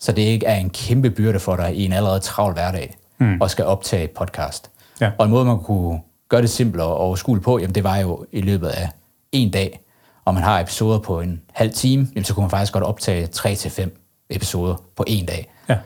så 0.00 0.12
det 0.12 0.22
ikke 0.22 0.46
er 0.46 0.56
en 0.56 0.70
kæmpe 0.70 1.10
byrde 1.10 1.40
for 1.40 1.56
dig 1.56 1.76
i 1.76 1.84
en 1.84 1.92
allerede 1.92 2.20
travl 2.20 2.52
hverdag, 2.52 2.96
mm. 3.18 3.40
og 3.40 3.50
skal 3.50 3.64
optage 3.64 4.08
podcast. 4.08 4.70
Ja. 5.00 5.10
Og 5.18 5.24
en 5.24 5.30
måde, 5.30 5.44
man 5.44 5.58
kunne 5.58 6.00
gøre 6.28 6.42
det 6.42 6.50
simplere 6.50 6.86
og 6.86 6.96
overskueligt 6.96 7.44
på, 7.44 7.58
jamen 7.58 7.74
det 7.74 7.84
var 7.84 7.96
jo 7.96 8.26
i 8.32 8.40
løbet 8.40 8.68
af 8.68 8.88
en 9.32 9.50
dag, 9.50 9.80
og 10.24 10.34
man 10.34 10.42
har 10.42 10.60
episoder 10.60 10.98
på 10.98 11.20
en 11.20 11.40
halv 11.52 11.72
time, 11.72 12.08
jamen 12.14 12.24
så 12.24 12.34
kunne 12.34 12.42
man 12.42 12.50
faktisk 12.50 12.72
godt 12.72 12.84
optage 12.84 13.26
3 13.26 13.54
til 13.54 13.70
fem 13.70 14.00
episoder 14.30 14.82
på 14.96 15.04
en 15.06 15.26
dag. 15.26 15.52
Ja. 15.68 15.76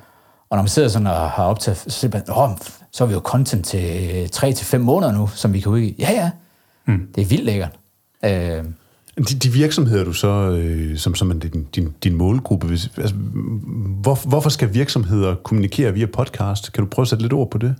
Og 0.53 0.57
når 0.57 0.63
man 0.63 0.69
sidder 0.69 0.89
sådan 0.89 1.07
og 1.07 1.31
har 1.31 1.45
optaget, 1.45 1.79
så, 1.79 2.11
man, 2.13 2.23
oh, 2.29 2.51
så 2.91 3.05
er 3.05 3.09
vi 3.09 3.15
jo 3.15 3.21
content 3.25 3.67
til 3.67 4.31
3 4.31 4.53
til 4.53 4.67
fem 4.67 4.81
måneder 4.81 5.13
nu, 5.13 5.27
som 5.27 5.53
vi 5.53 5.61
kan 5.61 5.73
udgive. 5.73 5.95
Ja, 5.99 6.11
ja. 6.11 6.31
Mm. 6.87 7.09
Det 7.15 7.23
er 7.23 7.27
vildt 7.27 7.45
lækkert. 7.45 7.79
Øh, 8.25 8.65
de, 9.19 9.39
de 9.39 9.53
virksomheder, 9.53 10.05
du 10.05 10.13
så, 10.13 10.29
øh, 10.29 10.99
som, 10.99 11.15
som 11.15 11.31
er 11.31 11.35
din, 11.35 11.65
din, 11.75 11.95
din 12.05 12.15
målgruppe, 12.15 12.67
hvis, 12.67 12.91
altså, 12.97 13.15
hvor, 14.03 14.29
hvorfor 14.29 14.51
skal 14.51 14.75
virksomheder 14.75 15.35
kommunikere 15.35 15.95
via 15.95 16.07
podcast? 16.07 16.73
Kan 16.73 16.85
du 16.85 16.91
prøve 16.91 17.05
at 17.05 17.09
sætte 17.09 17.23
lidt 17.23 17.33
ord 17.33 17.51
på 17.51 17.59
det? 17.59 17.75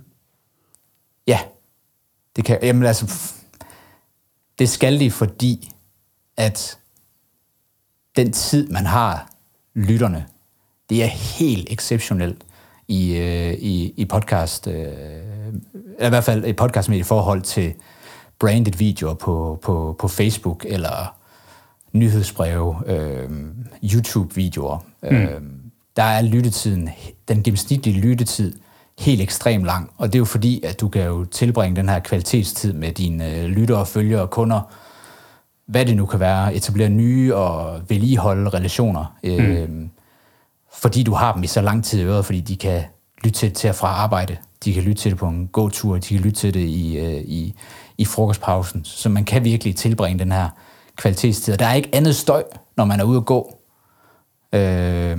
Ja, 1.27 1.39
det 2.35 2.45
kan 2.45 2.59
Jamen 2.63 2.85
altså, 2.85 3.33
det 4.59 4.69
skal 4.69 4.99
de, 4.99 5.11
fordi 5.11 5.71
at 6.37 6.77
den 8.15 8.31
tid, 8.31 8.67
man 8.67 8.85
har 8.85 9.29
lytterne, 9.75 10.25
det 10.89 11.03
er 11.03 11.07
helt 11.07 11.67
exceptionelt 11.71 12.45
i, 12.87 13.17
øh, 13.17 13.53
i, 13.53 13.93
i 13.97 14.05
podcast, 14.05 14.67
øh, 14.67 14.87
i 16.01 16.09
hvert 16.09 16.23
fald 16.23 16.45
i 16.45 16.53
podcast 16.53 16.89
med 16.89 16.97
i 16.97 17.03
forhold 17.03 17.41
til 17.41 17.73
branded 18.39 18.73
videoer 18.73 19.13
på, 19.13 19.59
på, 19.61 19.95
på 19.99 20.07
Facebook 20.07 20.65
eller 20.69 21.15
nyhedsbreve, 21.93 22.75
øh, 22.85 23.29
YouTube-videoer. 23.83 24.85
Mm. 25.03 25.15
Øh, 25.15 25.41
der 25.97 26.03
er 26.03 26.21
lyttetiden, 26.21 26.89
den 27.27 27.43
gennemsnitlige 27.43 28.01
lyttetid, 28.01 28.53
helt 28.99 29.21
ekstremt 29.21 29.65
lang. 29.65 29.91
Og 29.97 30.07
det 30.07 30.15
er 30.15 30.19
jo 30.19 30.25
fordi, 30.25 30.63
at 30.63 30.81
du 30.81 30.87
kan 30.87 31.03
jo 31.03 31.25
tilbringe 31.25 31.75
den 31.75 31.89
her 31.89 31.99
kvalitetstid 31.99 32.73
med 32.73 32.91
dine 32.91 33.37
øh, 33.37 33.45
lyttere, 33.45 33.85
følgere 33.85 34.21
og 34.21 34.29
kunder, 34.29 34.61
hvad 35.65 35.85
det 35.85 35.97
nu 35.97 36.05
kan 36.05 36.19
være, 36.19 36.55
etablere 36.55 36.89
nye 36.89 37.35
og 37.35 37.81
vedligeholde 37.89 38.49
relationer. 38.49 39.17
Mm. 39.23 39.29
Øh, 39.29 39.69
fordi 40.81 41.03
du 41.03 41.13
har 41.13 41.33
dem 41.33 41.43
i 41.43 41.47
så 41.47 41.61
lang 41.61 41.85
tid 41.85 41.99
i 41.99 42.03
øret, 42.03 42.25
fordi 42.25 42.39
de 42.39 42.55
kan 42.57 42.83
lytte 43.23 43.39
til 43.39 43.49
det 43.49 43.57
til 43.57 43.67
at 43.67 43.75
fra 43.75 43.87
arbejde, 43.87 44.37
de 44.65 44.73
kan 44.73 44.83
lytte 44.83 45.01
til 45.01 45.11
det 45.11 45.19
på 45.19 45.27
en 45.27 45.47
gåtur, 45.47 45.93
de 45.97 46.13
kan 46.13 46.17
lytte 46.17 46.39
til 46.39 46.53
det 46.53 46.59
i, 46.59 46.97
øh, 46.97 47.21
i, 47.21 47.55
i 47.97 48.05
frokostpausen. 48.05 48.85
Så 48.85 49.09
man 49.09 49.25
kan 49.25 49.43
virkelig 49.43 49.75
tilbringe 49.75 50.19
den 50.19 50.31
her 50.31 50.49
kvalitetstid. 50.95 51.57
Der 51.57 51.65
er 51.65 51.73
ikke 51.73 51.89
andet 51.93 52.15
støj, 52.15 52.43
når 52.77 52.85
man 52.85 52.99
er 52.99 53.03
ude 53.03 53.17
at 53.17 53.25
gå. 53.25 53.57
Øh, 54.53 55.17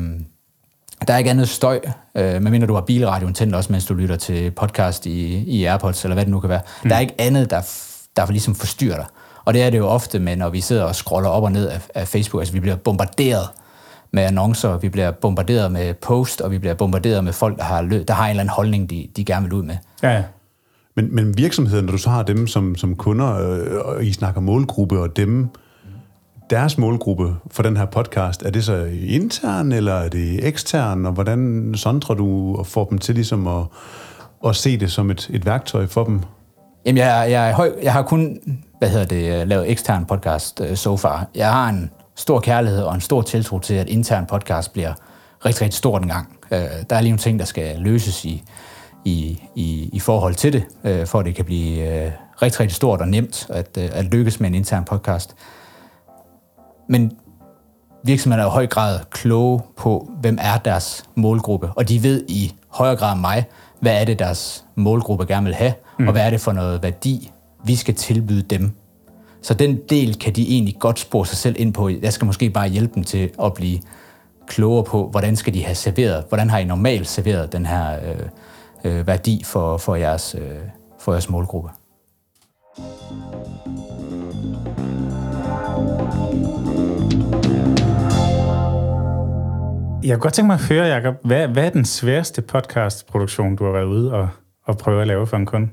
der 1.08 1.14
er 1.14 1.18
ikke 1.18 1.30
andet 1.30 1.48
støj, 1.48 1.80
øh, 2.14 2.42
medmindre 2.42 2.66
du 2.66 2.74
har 2.74 2.80
bilradioen 2.80 3.34
tændt 3.34 3.54
også, 3.54 3.72
mens 3.72 3.86
du 3.86 3.94
lytter 3.94 4.16
til 4.16 4.50
podcast 4.50 5.06
i, 5.06 5.36
i 5.36 5.64
Airpods, 5.64 6.04
eller 6.04 6.14
hvad 6.14 6.24
det 6.24 6.30
nu 6.30 6.40
kan 6.40 6.50
være. 6.50 6.60
Mm. 6.82 6.88
Der 6.88 6.96
er 6.96 7.00
ikke 7.00 7.14
andet, 7.18 7.50
der, 7.50 7.60
der 8.16 8.30
ligesom 8.30 8.54
forstyrrer 8.54 8.96
dig. 8.96 9.06
Og 9.44 9.54
det 9.54 9.62
er 9.62 9.70
det 9.70 9.78
jo 9.78 9.86
ofte 9.88 10.18
med, 10.18 10.36
når 10.36 10.48
vi 10.48 10.60
sidder 10.60 10.84
og 10.84 10.94
scroller 10.94 11.28
op 11.28 11.42
og 11.42 11.52
ned 11.52 11.68
af, 11.68 11.80
af 11.94 12.08
Facebook. 12.08 12.40
Altså, 12.40 12.52
vi 12.52 12.60
bliver 12.60 12.76
bombarderet 12.76 13.48
med 14.14 14.22
annoncer, 14.22 14.78
vi 14.78 14.88
bliver 14.88 15.10
bombarderet 15.10 15.72
med 15.72 15.94
post, 15.94 16.40
og 16.40 16.50
vi 16.50 16.58
bliver 16.58 16.74
bombarderet 16.74 17.24
med 17.24 17.32
folk, 17.32 17.58
der 17.58 17.64
har, 17.64 17.82
lø- 17.82 18.04
der 18.08 18.14
har 18.14 18.24
en 18.24 18.30
eller 18.30 18.40
anden 18.40 18.54
holdning, 18.54 18.90
de, 18.90 19.08
de 19.16 19.24
gerne 19.24 19.44
vil 19.44 19.52
ud 19.52 19.62
med. 19.62 19.76
Ja, 20.02 20.10
ja. 20.10 20.22
Men, 20.96 21.14
men 21.14 21.38
virksomheden, 21.38 21.84
når 21.84 21.92
du 21.92 21.98
så 21.98 22.10
har 22.10 22.22
dem 22.22 22.46
som, 22.46 22.76
som 22.76 22.96
kunder, 22.96 23.38
øh, 23.38 23.80
og 23.84 24.04
I 24.04 24.12
snakker 24.12 24.40
målgruppe, 24.40 25.00
og 25.00 25.16
dem, 25.16 25.48
deres 26.50 26.78
målgruppe 26.78 27.34
for 27.50 27.62
den 27.62 27.76
her 27.76 27.84
podcast, 27.84 28.42
er 28.42 28.50
det 28.50 28.64
så 28.64 28.88
intern, 29.06 29.72
eller 29.72 29.94
er 29.94 30.08
det 30.08 30.46
ekstern, 30.46 31.06
og 31.06 31.12
hvordan 31.12 31.72
sondrer 31.76 32.14
du 32.14 32.56
og 32.56 32.66
får 32.66 32.84
dem 32.84 32.98
til 32.98 33.14
ligesom 33.14 33.46
at, 33.46 33.62
at 34.46 34.56
se 34.56 34.80
det 34.80 34.92
som 34.92 35.10
et, 35.10 35.30
et 35.32 35.46
værktøj 35.46 35.86
for 35.86 36.04
dem? 36.04 36.20
Jamen, 36.86 36.98
jeg, 36.98 37.26
jeg, 37.30 37.70
jeg 37.82 37.92
har 37.92 38.02
kun 38.02 38.38
hvad 38.78 38.88
hedder 38.88 39.06
det, 39.06 39.48
lavet 39.48 39.70
ekstern 39.70 40.04
podcast 40.04 40.60
uh, 40.60 40.74
so 40.74 40.96
far. 40.96 41.26
Jeg 41.34 41.52
har 41.52 41.68
en 41.68 41.90
stor 42.16 42.40
kærlighed 42.40 42.82
og 42.82 42.94
en 42.94 43.00
stor 43.00 43.22
tiltro 43.22 43.58
til, 43.58 43.74
at 43.74 43.88
intern 43.88 44.26
podcast 44.26 44.72
bliver 44.72 44.94
rigtig, 45.44 45.62
rigtig 45.62 45.78
stort 45.78 46.02
en 46.02 46.08
gang. 46.08 46.36
Uh, 46.50 46.58
der 46.58 46.96
er 46.96 47.00
lige 47.00 47.10
nogle 47.10 47.18
ting, 47.18 47.38
der 47.38 47.44
skal 47.44 47.76
løses 47.78 48.24
i, 48.24 48.42
i, 49.04 49.42
i, 49.54 49.90
i 49.92 50.00
forhold 50.00 50.34
til 50.34 50.52
det, 50.52 50.64
uh, 50.84 51.06
for 51.06 51.18
at 51.20 51.26
det 51.26 51.34
kan 51.34 51.44
blive 51.44 52.06
uh, 52.06 52.12
rigtig, 52.42 52.60
rigtig 52.60 52.76
stort 52.76 53.00
og 53.00 53.08
nemt 53.08 53.46
at, 53.50 53.78
uh, 53.78 53.84
at 53.92 54.04
lykkes 54.04 54.40
med 54.40 54.48
en 54.48 54.54
intern 54.54 54.84
podcast. 54.84 55.34
Men 56.88 57.12
virksomheder 58.04 58.44
er 58.44 58.48
i 58.48 58.50
høj 58.50 58.66
grad 58.66 59.00
kloge 59.10 59.60
på, 59.76 60.10
hvem 60.20 60.38
er 60.40 60.58
deres 60.58 61.04
målgruppe, 61.14 61.70
og 61.76 61.88
de 61.88 62.02
ved 62.02 62.24
i 62.28 62.54
højere 62.68 62.96
grad 62.96 63.12
end 63.12 63.20
mig, 63.20 63.44
hvad 63.80 64.00
er 64.00 64.04
det, 64.04 64.18
deres 64.18 64.64
målgruppe 64.74 65.26
gerne 65.26 65.44
vil 65.44 65.54
have, 65.54 65.74
mm. 65.98 66.06
og 66.06 66.12
hvad 66.12 66.26
er 66.26 66.30
det 66.30 66.40
for 66.40 66.52
noget 66.52 66.82
værdi, 66.82 67.32
vi 67.64 67.76
skal 67.76 67.94
tilbyde 67.94 68.42
dem. 68.42 68.72
Så 69.44 69.54
den 69.54 69.76
del 69.88 70.18
kan 70.18 70.32
de 70.32 70.48
egentlig 70.48 70.76
godt 70.78 70.98
spore 70.98 71.26
sig 71.26 71.36
selv 71.36 71.56
ind 71.58 71.74
på. 71.74 71.88
Jeg 71.88 72.12
skal 72.12 72.26
måske 72.26 72.50
bare 72.50 72.68
hjælpe 72.68 72.94
dem 72.94 73.04
til 73.04 73.30
at 73.42 73.54
blive 73.54 73.80
klogere 74.46 74.84
på, 74.84 75.08
hvordan 75.10 75.36
skal 75.36 75.54
de 75.54 75.64
have 75.64 75.74
serveret, 75.74 76.24
hvordan 76.28 76.50
har 76.50 76.58
I 76.58 76.64
normalt 76.64 77.08
serveret 77.08 77.52
den 77.52 77.66
her 77.66 77.98
øh, 78.04 78.18
øh, 78.84 79.06
værdi 79.06 79.42
for, 79.44 79.76
for, 79.76 79.94
jeres, 79.94 80.36
øh, 80.38 80.58
for 81.00 81.12
jeres 81.12 81.30
målgruppe. 81.30 81.70
Jeg 90.04 90.16
kunne 90.16 90.22
godt 90.22 90.34
tænke 90.34 90.46
mig 90.46 90.54
at 90.54 90.68
høre, 90.68 90.86
Jacob, 90.86 91.14
hvad, 91.24 91.48
hvad 91.48 91.64
er 91.66 91.70
den 91.70 91.84
sværeste 91.84 92.42
podcastproduktion, 92.42 93.56
du 93.56 93.64
har 93.64 93.72
været 93.72 93.84
ude 93.84 94.14
og, 94.14 94.28
og 94.64 94.78
prøve 94.78 95.00
at 95.00 95.06
lave 95.06 95.26
for 95.26 95.36
en 95.36 95.46
kunde? 95.46 95.68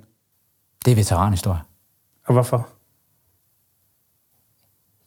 Det 0.85 0.91
er 0.91 0.95
veteranhistorie. 0.95 1.61
Og 2.27 2.33
hvorfor? 2.33 2.67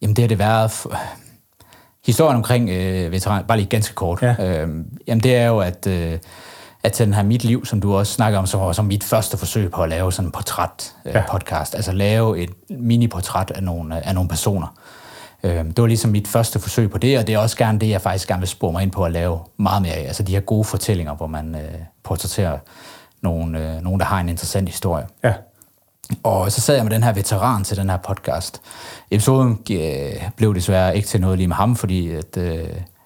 Jamen, 0.04 0.16
det 0.16 0.22
har 0.22 0.28
det 0.28 0.38
været... 0.38 0.70
For... 0.70 0.92
Historien 2.06 2.36
omkring 2.36 2.70
øh, 2.70 3.12
veteran, 3.12 3.44
bare 3.44 3.58
lige 3.58 3.68
ganske 3.68 3.94
kort. 3.94 4.22
Ja. 4.22 4.34
Øh, 4.38 4.68
jamen, 5.06 5.22
det 5.22 5.36
er 5.36 5.46
jo, 5.46 5.58
at, 5.58 5.86
øh, 5.86 6.18
at 6.82 6.98
den 6.98 7.14
her 7.14 7.22
Mit 7.22 7.44
Liv, 7.44 7.64
som 7.66 7.80
du 7.80 7.94
også 7.94 8.12
snakker 8.12 8.38
om, 8.38 8.46
var 8.52 8.72
som 8.72 8.84
mit 8.84 9.04
første 9.04 9.36
forsøg 9.36 9.70
på 9.70 9.82
at 9.82 9.88
lave 9.88 10.12
sådan 10.12 10.28
en 10.28 10.32
portræt-podcast. 10.32 11.70
Øh, 11.70 11.74
ja. 11.74 11.76
Altså 11.76 11.92
lave 11.92 12.38
et 12.38 12.50
mini-portræt 12.70 13.50
af 13.50 13.62
nogle, 13.62 14.06
af 14.06 14.14
nogle 14.14 14.28
personer. 14.28 14.66
Øh, 15.42 15.64
det 15.64 15.80
var 15.80 15.86
ligesom 15.86 16.10
mit 16.10 16.28
første 16.28 16.58
forsøg 16.58 16.90
på 16.90 16.98
det, 16.98 17.18
og 17.18 17.26
det 17.26 17.34
er 17.34 17.38
også 17.38 17.56
gerne 17.56 17.78
det, 17.78 17.88
jeg 17.88 18.00
faktisk 18.00 18.28
gerne 18.28 18.40
vil 18.40 18.48
spore 18.48 18.72
mig 18.72 18.82
ind 18.82 18.90
på 18.90 19.04
at 19.04 19.12
lave 19.12 19.38
meget 19.56 19.82
mere 19.82 19.94
af. 19.94 20.06
Altså 20.06 20.22
de 20.22 20.32
her 20.32 20.40
gode 20.40 20.64
fortællinger, 20.64 21.14
hvor 21.14 21.26
man 21.26 21.54
øh, 21.54 21.74
portrætterer 22.02 22.58
nogen, 23.22 23.54
øh, 23.54 23.82
nogen, 23.82 24.00
der 24.00 24.06
har 24.06 24.20
en 24.20 24.28
interessant 24.28 24.68
historie. 24.68 25.06
Ja. 25.24 25.32
Og 26.22 26.52
så 26.52 26.60
sad 26.60 26.74
jeg 26.74 26.84
med 26.84 26.92
den 26.92 27.02
her 27.02 27.12
veteran 27.12 27.64
til 27.64 27.76
den 27.76 27.90
her 27.90 27.96
podcast. 27.96 28.60
Episoden 29.10 29.58
øh, 29.70 30.12
blev 30.36 30.54
desværre 30.54 30.96
ikke 30.96 31.08
til 31.08 31.20
noget 31.20 31.38
lige 31.38 31.48
med 31.48 31.56
ham, 31.56 31.76
fordi 31.76 32.10
at, 32.10 32.36
øh, 32.36 32.58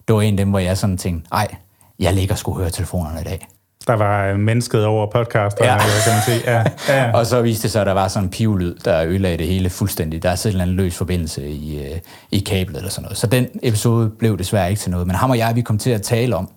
det 0.09 0.15
var 0.15 0.23
en 0.23 0.35
af 0.35 0.37
dem, 0.37 0.51
hvor 0.51 0.59
jeg 0.59 0.79
sådan 0.79 0.99
tænkte, 0.99 1.29
ej, 1.33 1.55
jeg 1.99 2.15
ligger 2.15 2.35
sgu 2.35 2.55
høre 2.55 2.71
telefonerne 2.71 3.21
i 3.21 3.25
dag. 3.25 3.49
Der 3.87 3.95
var 3.95 4.37
mennesket 4.37 4.85
over 4.85 5.07
podcast, 5.11 5.57
ja. 5.61 5.79
kan 5.79 6.13
man 6.13 6.23
sige. 6.25 6.41
Ja. 6.53 6.65
Ja, 6.89 7.05
ja. 7.05 7.13
og 7.19 7.27
så 7.27 7.43
viste 7.43 7.63
det 7.63 7.71
sig, 7.71 7.81
at 7.81 7.87
der 7.87 7.93
var 7.93 8.09
sådan 8.09 8.25
en 8.25 8.31
pivlyd, 8.31 8.75
der 8.85 9.05
ødelagde 9.05 9.39
det 9.39 9.47
hele 9.47 9.71
fuldstændig. 9.71 10.23
Der 10.23 10.31
er 10.31 10.35
sådan 10.35 10.61
en 10.61 10.69
løs 10.69 10.97
forbindelse 10.97 11.49
i, 11.49 11.83
øh, 11.83 11.99
i 12.31 12.39
kablet 12.39 12.77
eller 12.77 12.91
sådan 12.91 13.03
noget. 13.03 13.19
Så 13.19 13.27
den 13.27 13.49
episode 13.63 14.11
blev 14.11 14.39
desværre 14.39 14.71
ikke 14.71 14.81
til 14.81 14.91
noget. 14.91 15.07
Men 15.07 15.17
ham 15.17 15.31
og 15.31 15.39
jeg, 15.39 15.53
vi 15.57 15.61
kom 15.61 15.79
til 15.79 15.91
at 15.91 16.03
tale 16.03 16.37
om, 16.37 16.51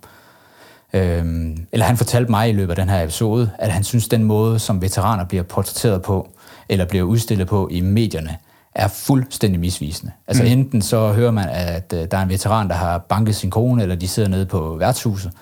øhm, 0.92 1.66
eller 1.72 1.86
han 1.86 1.96
fortalte 1.96 2.30
mig 2.30 2.48
i 2.48 2.52
løbet 2.52 2.70
af 2.70 2.76
den 2.76 2.88
her 2.88 3.02
episode, 3.02 3.50
at 3.58 3.72
han 3.72 3.84
synes, 3.84 4.08
den 4.08 4.24
måde, 4.24 4.58
som 4.58 4.82
veteraner 4.82 5.24
bliver 5.24 5.42
portrætteret 5.42 6.02
på, 6.02 6.28
eller 6.68 6.84
bliver 6.84 7.04
udstillet 7.04 7.48
på 7.48 7.68
i 7.70 7.80
medierne, 7.80 8.36
er 8.74 8.88
fuldstændig 8.88 9.60
misvisende. 9.60 10.12
Altså 10.28 10.42
mm. 10.42 10.48
enten 10.48 10.82
så 10.82 11.12
hører 11.12 11.30
man, 11.30 11.48
at 11.48 11.94
øh, 11.96 12.06
der 12.10 12.18
er 12.18 12.22
en 12.22 12.28
veteran, 12.28 12.68
der 12.68 12.74
har 12.74 12.98
banket 12.98 13.34
sin 13.36 13.50
kone, 13.50 13.82
eller 13.82 13.94
de 13.94 14.08
sidder 14.08 14.28
nede 14.28 14.46
på 14.46 14.76
værtshuset, 14.78 15.32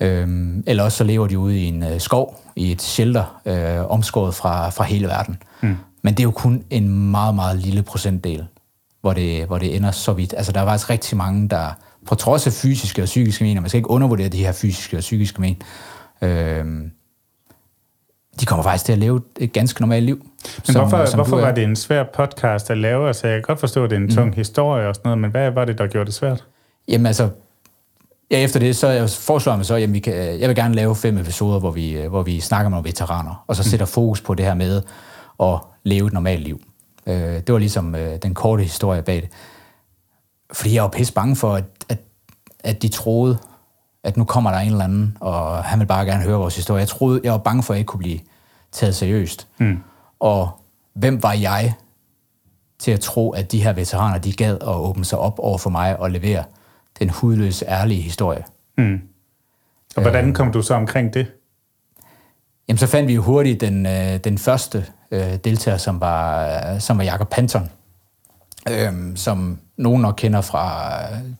Øhm, 0.00 0.64
eller 0.66 0.84
også 0.84 0.98
så 0.98 1.04
lever 1.04 1.26
de 1.26 1.38
ude 1.38 1.60
i 1.60 1.64
en 1.64 1.82
øh, 1.82 2.00
skov, 2.00 2.40
i 2.56 2.72
et 2.72 2.82
shelter, 2.82 3.40
øh, 3.46 3.90
omskåret 3.90 4.34
fra, 4.34 4.70
fra 4.70 4.84
hele 4.84 5.06
verden. 5.06 5.38
Mm. 5.60 5.76
Men 6.02 6.14
det 6.14 6.20
er 6.20 6.24
jo 6.24 6.30
kun 6.30 6.64
en 6.70 7.10
meget, 7.10 7.34
meget 7.34 7.58
lille 7.58 7.82
procentdel, 7.82 8.46
hvor 9.00 9.12
det, 9.12 9.46
hvor 9.46 9.58
det 9.58 9.76
ender 9.76 9.90
så 9.90 10.12
vidt. 10.12 10.34
Altså 10.36 10.52
der 10.52 10.60
er 10.60 10.66
faktisk 10.66 10.90
rigtig 10.90 11.16
mange, 11.16 11.48
der 11.48 11.76
på 12.06 12.14
trods 12.14 12.46
af 12.46 12.52
fysiske 12.52 13.02
og 13.02 13.06
psykiske 13.06 13.44
men, 13.44 13.54
man 13.54 13.68
skal 13.68 13.78
ikke 13.78 13.90
undervurdere 13.90 14.28
de 14.28 14.44
her 14.44 14.52
fysiske 14.52 14.96
og 14.96 15.00
psykiske 15.00 15.40
men, 15.40 15.62
øh, 16.22 16.64
de 18.40 18.46
kommer 18.46 18.62
faktisk 18.62 18.84
til 18.84 18.92
at 18.92 18.98
leve 18.98 19.20
et 19.40 19.52
ganske 19.52 19.80
normalt 19.80 20.04
liv. 20.04 20.16
Men 20.16 20.64
som, 20.64 20.74
hvorfor, 20.74 21.04
som 21.04 21.18
hvorfor 21.18 21.36
var 21.36 21.52
det 21.52 21.64
en 21.64 21.76
svær 21.76 22.04
podcast 22.14 22.70
at 22.70 22.78
lave? 22.78 23.06
Altså, 23.06 23.26
jeg 23.26 23.36
kan 23.36 23.42
godt 23.42 23.60
forstå, 23.60 23.84
at 23.84 23.90
det 23.90 23.96
er 23.96 24.00
en 24.00 24.10
tung 24.10 24.26
mm. 24.26 24.32
historie 24.32 24.88
og 24.88 24.94
sådan 24.94 25.08
noget, 25.08 25.18
men 25.18 25.30
hvad 25.30 25.50
var 25.50 25.64
det, 25.64 25.78
der 25.78 25.86
gjorde 25.86 26.06
det 26.06 26.14
svært? 26.14 26.44
Jamen 26.88 27.06
altså, 27.06 27.28
ja, 28.30 28.38
efter 28.38 28.60
det, 28.60 28.76
så 28.76 29.18
foreslår 29.20 29.56
man 29.56 29.64
så, 29.64 29.74
at 29.74 29.92
vi 29.92 29.98
kan, 29.98 30.14
jeg 30.14 30.48
vil 30.48 30.56
gerne 30.56 30.74
lave 30.74 30.96
fem 30.96 31.18
episoder, 31.18 31.58
hvor 31.58 31.70
vi, 31.70 31.98
hvor 32.08 32.22
vi 32.22 32.40
snakker 32.40 32.68
med 32.68 32.82
veteraner, 32.82 33.44
og 33.46 33.56
så 33.56 33.62
mm. 33.62 33.64
sætter 33.64 33.86
fokus 33.86 34.20
på 34.20 34.34
det 34.34 34.44
her 34.44 34.54
med 34.54 34.82
at 35.42 35.58
leve 35.84 36.06
et 36.06 36.12
normalt 36.12 36.42
liv. 36.42 36.60
Øh, 37.06 37.14
det 37.16 37.52
var 37.52 37.58
ligesom 37.58 37.94
øh, 37.94 38.18
den 38.22 38.34
korte 38.34 38.62
historie 38.62 39.02
bag 39.02 39.16
det. 39.16 39.28
Fordi 40.52 40.74
jeg 40.74 40.82
var 40.82 40.88
pisse 40.88 41.12
bange 41.12 41.36
for, 41.36 41.54
at, 41.54 41.64
at, 42.64 42.82
de 42.82 42.88
troede, 42.88 43.38
at 44.04 44.16
nu 44.16 44.24
kommer 44.24 44.50
der 44.50 44.58
en 44.58 44.70
eller 44.70 44.84
anden, 44.84 45.16
og 45.20 45.64
han 45.64 45.80
vil 45.80 45.86
bare 45.86 46.06
gerne 46.06 46.22
høre 46.22 46.38
vores 46.38 46.56
historie. 46.56 46.80
Jeg 46.80 46.88
troede, 46.88 47.20
jeg 47.24 47.32
var 47.32 47.38
bange 47.38 47.62
for, 47.62 47.72
at 47.72 47.76
jeg 47.76 47.80
ikke 47.80 47.88
kunne 47.88 47.98
blive 47.98 48.18
taget 48.72 48.94
seriøst. 48.94 49.48
Mm. 49.58 49.78
Og 50.20 50.60
hvem 50.94 51.22
var 51.22 51.32
jeg 51.32 51.74
til 52.78 52.90
at 52.90 53.00
tro, 53.00 53.30
at 53.30 53.52
de 53.52 53.62
her 53.62 53.72
veteraner, 53.72 54.18
de 54.18 54.32
gad 54.32 54.54
at 54.54 54.74
åbne 54.74 55.04
sig 55.04 55.18
op 55.18 55.38
over 55.38 55.58
for 55.58 55.70
mig 55.70 56.00
og 56.00 56.10
levere 56.10 56.44
den 56.98 57.10
hudløse, 57.10 57.66
ærlige 57.68 58.02
historie. 58.02 58.44
Mm. 58.78 59.00
Og 59.96 60.02
hvordan 60.02 60.28
øh. 60.28 60.34
kom 60.34 60.52
du 60.52 60.62
så 60.62 60.74
omkring 60.74 61.14
det? 61.14 61.26
Jamen, 62.68 62.78
så 62.78 62.86
fandt 62.86 63.08
vi 63.08 63.14
jo 63.14 63.22
hurtigt 63.22 63.60
den, 63.60 63.86
øh, 63.86 64.16
den 64.24 64.38
første 64.38 64.86
øh, 65.10 65.36
deltager, 65.44 65.76
som 65.76 66.00
var, 66.00 66.78
som 66.78 66.98
var 66.98 67.04
Jakob 67.04 67.30
Panton, 67.30 67.70
øh, 68.68 69.16
som 69.16 69.58
nogen 69.76 70.02
nok 70.02 70.14
kender 70.18 70.40
fra 70.40 70.92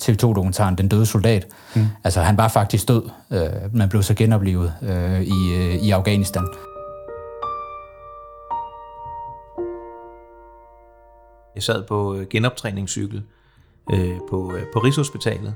TV2-dokumentaren 0.03 0.79
Den 0.79 0.89
døde 0.89 1.07
soldat. 1.07 1.47
Mm. 1.77 1.87
Altså, 2.05 2.21
han 2.21 2.37
var 2.37 2.49
faktisk 2.49 2.89
død, 2.89 3.11
øh, 3.31 3.75
men 3.75 3.89
blev 3.89 4.03
så 4.03 4.15
genoplevet 4.15 4.75
øh, 4.83 5.23
i, 5.23 5.55
øh, 5.55 5.75
i 5.75 5.91
Afghanistan. 5.91 6.47
Jeg 11.55 11.63
sad 11.63 11.87
på 11.89 12.15
øh, 12.15 12.27
genoptræningscykel 12.31 13.23
øh, 13.93 14.17
på, 14.31 14.53
øh, 14.57 14.63
på 14.73 14.79
Rigshospitalet, 14.79 15.55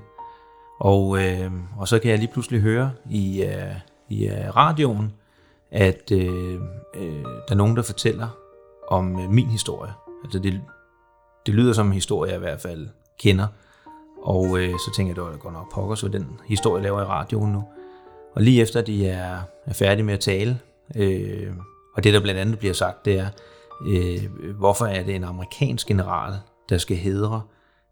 og, 0.81 1.25
øh, 1.25 1.51
og 1.79 1.89
så 1.89 1.99
kan 1.99 2.11
jeg 2.11 2.19
lige 2.19 2.33
pludselig 2.33 2.61
høre 2.61 2.91
i, 3.11 3.43
øh, 3.43 3.75
i 4.09 4.27
øh, 4.27 4.57
radioen, 4.57 5.13
at 5.71 6.13
øh, 6.13 6.55
øh, 6.95 7.23
der 7.25 7.51
er 7.51 7.55
nogen, 7.55 7.77
der 7.77 7.83
fortæller 7.83 8.29
om 8.89 9.21
øh, 9.21 9.31
min 9.31 9.47
historie. 9.47 9.93
Altså 10.25 10.39
det, 10.39 10.61
det 11.49 11.57
lyder 11.57 11.73
som 11.73 11.87
en 11.87 11.93
historie, 11.93 12.31
jeg 12.31 12.37
i 12.37 12.41
hvert 12.41 12.61
fald 12.61 12.89
kender. 13.19 13.47
Og 14.23 14.59
øh, 14.59 14.71
så 14.71 14.93
tænker 14.97 15.15
jeg, 15.17 15.27
at 15.27 15.33
det 15.33 15.43
går 15.43 15.51
nok 15.51 15.73
pokker, 15.73 15.95
så 15.95 16.09
den 16.09 16.27
historie 16.47 16.83
laver 16.83 17.01
i 17.01 17.05
radioen 17.05 17.53
nu. 17.53 17.65
Og 18.35 18.43
lige 18.43 18.63
efter 18.63 18.81
de 18.81 19.07
er, 19.07 19.39
er 19.67 19.73
færdige 19.73 20.05
med 20.05 20.15
at 20.15 20.21
tale, 20.21 20.59
øh, 20.97 21.53
og 21.97 22.05
det 22.05 22.15
der 22.15 22.21
blandt 22.21 22.41
andet 22.41 22.59
bliver 22.59 22.75
sagt, 22.75 23.05
det 23.05 23.19
er, 23.19 23.27
øh, 23.87 24.55
hvorfor 24.59 24.87
er 24.87 25.03
det 25.03 25.15
en 25.15 25.25
amerikansk 25.25 25.87
general, 25.87 26.35
der 26.69 26.79
skal 26.79 26.97
hedre 26.97 27.43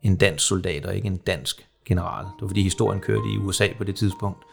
en 0.02 0.16
dansk 0.16 0.46
soldat, 0.46 0.86
og 0.86 0.96
ikke 0.96 1.06
en 1.06 1.16
dansk 1.16 1.68
general. 1.86 2.24
Det 2.24 2.42
var 2.42 2.48
fordi 2.48 2.62
historien 2.62 3.00
kørte 3.00 3.28
i 3.34 3.38
USA 3.38 3.68
på 3.78 3.84
det 3.84 3.96
tidspunkt. 3.96 4.44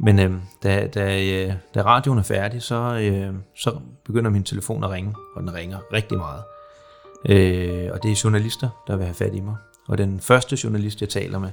Men 0.00 0.18
øh, 0.18 0.32
da, 0.62 0.86
da, 0.86 1.22
øh, 1.22 1.54
da 1.74 1.82
radioen 1.82 2.18
er 2.18 2.22
færdig, 2.22 2.62
så, 2.62 2.98
øh, 3.02 3.34
så 3.56 3.80
begynder 4.04 4.30
min 4.30 4.44
telefon 4.44 4.84
at 4.84 4.90
ringe, 4.90 5.14
og 5.36 5.42
den 5.42 5.54
ringer 5.54 5.78
rigtig 5.92 6.18
meget. 6.18 6.42
Øh, 7.28 7.88
og 7.92 8.02
det 8.02 8.10
er 8.10 8.20
journalister, 8.24 8.68
der 8.86 8.96
vil 8.96 9.04
have 9.04 9.14
fat 9.14 9.34
i 9.34 9.40
mig. 9.40 9.56
Og 9.88 9.98
den 9.98 10.20
første 10.20 10.58
journalist, 10.64 11.00
jeg 11.00 11.08
taler 11.08 11.38
med, 11.38 11.50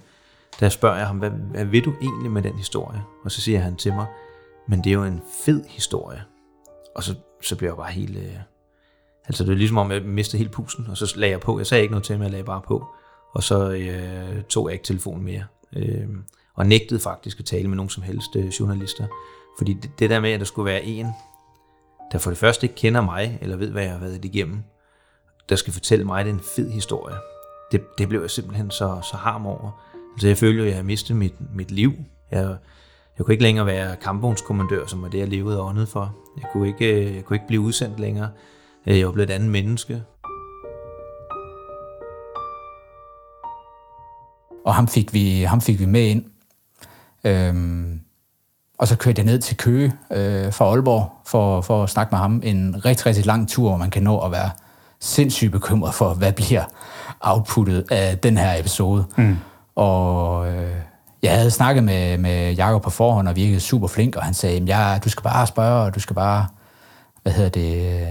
der 0.60 0.70
spørger 0.70 0.98
jeg 0.98 1.08
ham, 1.08 1.18
hvad, 1.18 1.30
hvad 1.30 1.66
vil 1.66 1.86
du 1.86 1.94
egentlig 2.02 2.32
med 2.32 2.42
den 2.42 2.58
historie? 2.58 3.04
Og 3.24 3.32
så 3.32 3.42
siger 3.42 3.60
han 3.60 3.76
til 3.76 3.94
mig, 3.94 4.06
men 4.68 4.84
det 4.84 4.90
er 4.90 4.94
jo 4.94 5.04
en 5.04 5.22
fed 5.46 5.64
historie. 5.70 6.24
Og 6.96 7.04
så, 7.04 7.16
så 7.42 7.56
bliver 7.56 7.72
jeg 7.72 7.78
bare 7.78 7.92
helt... 7.92 8.18
Øh, 8.18 8.38
altså 9.26 9.44
det 9.44 9.52
er 9.52 9.56
ligesom 9.56 9.78
om, 9.78 9.92
jeg 9.92 10.02
mistede 10.02 10.38
helt 10.38 10.52
pusen, 10.52 10.88
og 10.90 10.98
så 10.98 11.14
lagde 11.16 11.32
jeg 11.32 11.40
på. 11.40 11.58
Jeg 11.58 11.68
sagde 11.68 11.82
ikke 11.82 11.92
noget 11.92 12.06
til 12.06 12.16
ham, 12.16 12.24
jeg 12.24 12.32
lagde 12.32 12.46
bare 12.46 12.62
på. 12.68 12.88
Og 13.34 13.44
så 13.44 13.72
øh, 13.72 14.44
tog 14.44 14.68
jeg 14.68 14.74
ikke 14.74 14.86
telefonen 14.86 15.24
mere. 15.24 15.44
Øh, 15.76 16.08
og 16.56 16.66
nægtede 16.66 17.00
faktisk 17.00 17.40
at 17.40 17.46
tale 17.46 17.68
med 17.68 17.76
nogen 17.76 17.90
som 17.90 18.04
helst 18.04 18.36
øh, 18.36 18.48
journalister. 18.48 19.08
Fordi 19.58 19.74
det, 19.74 19.92
det 20.00 20.10
der 20.10 20.20
med, 20.20 20.32
at 20.32 20.40
der 20.40 20.46
skulle 20.46 20.66
være 20.66 20.84
en, 20.84 21.08
der 22.12 22.18
for 22.18 22.32
det 22.32 22.38
første 22.38 22.66
ikke 22.66 22.76
kender 22.76 23.02
mig, 23.02 23.38
eller 23.42 23.56
ved, 23.56 23.72
hvad 23.72 23.84
jeg 23.84 23.92
har 23.92 24.00
været 24.00 24.26
igennem, 24.26 24.64
der 25.50 25.56
skal 25.56 25.74
fortælle 25.74 26.06
mig, 26.06 26.20
at 26.20 26.26
det 26.26 26.32
er 26.32 26.36
en 26.36 26.44
fed 26.56 26.72
historie. 26.72 27.16
Det, 27.72 27.98
det 27.98 28.10
blev 28.10 28.22
jeg 28.22 28.30
simpelthen 28.30 28.72
så, 28.72 29.00
så 29.12 29.18
harm 29.18 29.46
over. 29.46 29.84
Altså 30.14 30.28
jeg 30.28 30.38
følte 30.38 30.62
at 30.62 30.68
jeg 30.68 30.76
havde 30.76 30.88
mistet 30.88 31.16
mit, 31.16 31.56
mit 31.56 31.72
liv. 31.72 31.94
Jeg, 32.32 32.56
jeg 33.18 33.26
kunne 33.26 33.34
ikke 33.34 33.44
længere 33.44 33.66
være 33.66 33.96
kampvognskommandør, 33.96 34.86
som 34.86 35.02
var 35.02 35.08
det, 35.08 35.20
jeg 35.20 35.28
levede 35.28 35.62
og 35.62 35.68
åndede 35.68 35.88
for. 35.88 36.16
Jeg 36.38 36.46
kunne, 36.54 36.68
ikke, 36.68 37.08
øh, 37.08 37.16
jeg 37.16 37.26
kunne 37.26 37.36
ikke 37.36 37.48
blive 37.48 37.62
udsendt 37.62 38.00
længere. 38.00 38.30
Øh, 38.88 39.00
jeg 39.00 39.06
var 39.08 39.14
blevet 39.14 39.30
et 39.30 39.34
andet 39.34 39.50
menneske. 39.50 40.04
Og 44.66 44.76
ham 44.76 44.88
fik 44.88 45.14
vi, 45.14 45.42
ham 45.42 45.62
fik 45.62 45.80
vi 45.80 45.86
med 45.86 46.02
ind. 46.02 46.26
Øhm, 47.24 48.02
og 48.78 48.88
så 48.88 48.98
kørte 48.98 49.20
jeg 49.20 49.26
ned 49.26 49.40
til 49.40 49.58
Køge 49.58 49.94
øh, 50.12 50.54
fra 50.54 50.66
Aalborg 50.66 51.12
for, 51.26 51.62
for 51.62 51.84
at 51.84 51.90
snakke 51.90 52.12
med 52.12 52.20
ham. 52.20 52.42
En 52.44 52.86
rigtig, 52.86 53.06
rigtig 53.06 53.26
lang 53.26 53.50
tur, 53.50 53.70
hvor 53.70 53.78
man 53.78 53.90
kan 53.90 54.04
nå 54.04 54.20
at 54.20 54.32
være 54.32 54.52
sindssygt 55.00 55.52
bekymret 55.52 55.94
for, 55.94 56.14
hvad 56.14 56.34
bliver 56.34 56.64
outputtet 57.20 57.86
af 57.92 58.18
den 58.18 58.38
her 58.38 58.60
episode. 58.60 59.06
Mm. 59.18 59.38
Og 59.76 60.48
øh, 60.52 60.76
jeg 61.24 61.38
havde 61.38 61.52
snakket 61.52 61.84
med, 61.84 62.18
med 62.18 62.54
Jacob 62.54 62.82
på 62.82 62.90
forhånd, 62.90 63.28
og 63.28 63.36
virkede 63.36 63.60
super 63.60 63.88
flink, 63.88 64.16
og 64.16 64.24
han 64.24 64.34
sagde, 64.34 64.64
ja, 64.64 65.00
du 65.04 65.10
skal 65.10 65.24
bare 65.24 65.48
spørge, 65.48 65.86
og 65.86 65.96
du 65.96 66.00
skal 66.00 66.14
bare, 66.14 66.48
hvad 67.24 67.34
hedder 67.34 67.50
det, 67.50 67.76
øh, 67.76 68.08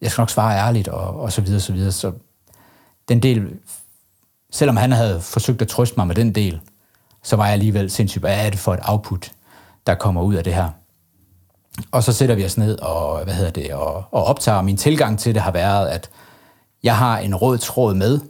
jeg 0.00 0.10
skal 0.10 0.22
nok 0.22 0.30
svare 0.30 0.58
ærligt, 0.58 0.88
og, 0.88 1.20
og 1.20 1.32
så 1.32 1.40
videre, 1.40 1.60
så 1.60 1.72
videre. 1.72 1.92
Så 1.92 2.12
den 3.08 3.22
del, 3.22 3.52
selvom 4.52 4.76
han 4.76 4.92
havde 4.92 5.20
forsøgt 5.20 5.62
at 5.62 5.68
trøste 5.68 5.94
mig 5.96 6.06
med 6.06 6.14
den 6.14 6.34
del, 6.34 6.60
så 7.22 7.36
var 7.36 7.44
jeg 7.44 7.52
alligevel 7.52 7.90
sindssygt, 7.90 8.22
hvad 8.22 8.46
er 8.46 8.50
det 8.50 8.58
for 8.58 8.74
et 8.74 8.80
output, 8.82 9.32
der 9.86 9.94
kommer 9.94 10.22
ud 10.22 10.34
af 10.34 10.44
det 10.44 10.54
her. 10.54 10.70
Og 11.90 12.02
så 12.02 12.12
sætter 12.12 12.34
vi 12.34 12.44
os 12.44 12.58
ned 12.58 12.78
og, 12.78 13.24
hvad 13.24 13.34
hedder 13.34 13.50
det, 13.50 13.74
og, 13.74 14.04
og 14.10 14.24
optager. 14.24 14.62
Min 14.62 14.76
tilgang 14.76 15.18
til 15.18 15.34
det 15.34 15.42
har 15.42 15.50
været, 15.50 15.88
at 15.88 16.10
jeg 16.82 16.96
har 16.96 17.18
en 17.18 17.34
rød 17.34 17.58
tråd 17.58 17.94
med. 17.94 18.20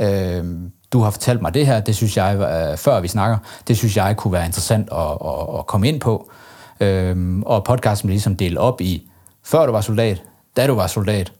Øh, 0.00 0.44
du 0.92 1.00
har 1.00 1.10
fortalt 1.10 1.42
mig 1.42 1.54
det 1.54 1.66
her, 1.66 1.80
det 1.80 1.96
synes 1.96 2.16
jeg, 2.16 2.36
øh, 2.36 2.78
før 2.78 3.00
vi 3.00 3.08
snakker, 3.08 3.38
det 3.68 3.76
synes 3.76 3.96
jeg 3.96 4.16
kunne 4.16 4.32
være 4.32 4.46
interessant 4.46 4.88
at, 4.92 4.98
at, 4.98 5.58
at 5.58 5.66
komme 5.66 5.88
ind 5.88 6.00
på. 6.00 6.30
Øh, 6.80 7.38
og 7.46 7.64
podcasten 7.64 8.06
bliver 8.06 8.14
ligesom 8.14 8.36
delt 8.36 8.58
op 8.58 8.80
i, 8.80 9.08
før 9.44 9.66
du 9.66 9.72
var 9.72 9.80
soldat, 9.80 10.22
da 10.56 10.66
du 10.66 10.74
var 10.74 10.86
soldat, 10.86 11.32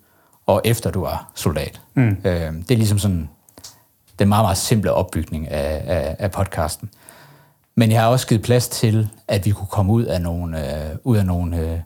og 0.47 0.61
efter 0.65 0.91
du 0.91 1.01
var 1.01 1.31
soldat. 1.35 1.81
Mm. 1.95 2.17
Øh, 2.25 2.53
det 2.53 2.71
er 2.71 2.77
ligesom 2.77 2.99
sådan 2.99 3.29
den 4.19 4.29
meget, 4.29 4.45
meget 4.45 4.57
simple 4.57 4.93
opbygning 4.93 5.51
af, 5.51 5.83
af, 5.87 6.17
af 6.19 6.31
podcasten. 6.31 6.91
Men 7.75 7.91
jeg 7.91 8.01
har 8.01 8.09
også 8.09 8.27
givet 8.27 8.43
plads 8.43 8.69
til, 8.69 9.11
at 9.29 9.47
vi 9.47 9.51
kunne 9.51 9.67
komme 9.67 9.93
ud 9.93 10.05
af 10.05 10.21
nogle, 10.21 10.91
øh, 10.91 10.97
ud 11.05 11.17
af 11.17 11.27
nogle 11.27 11.59
øh, 11.59 11.79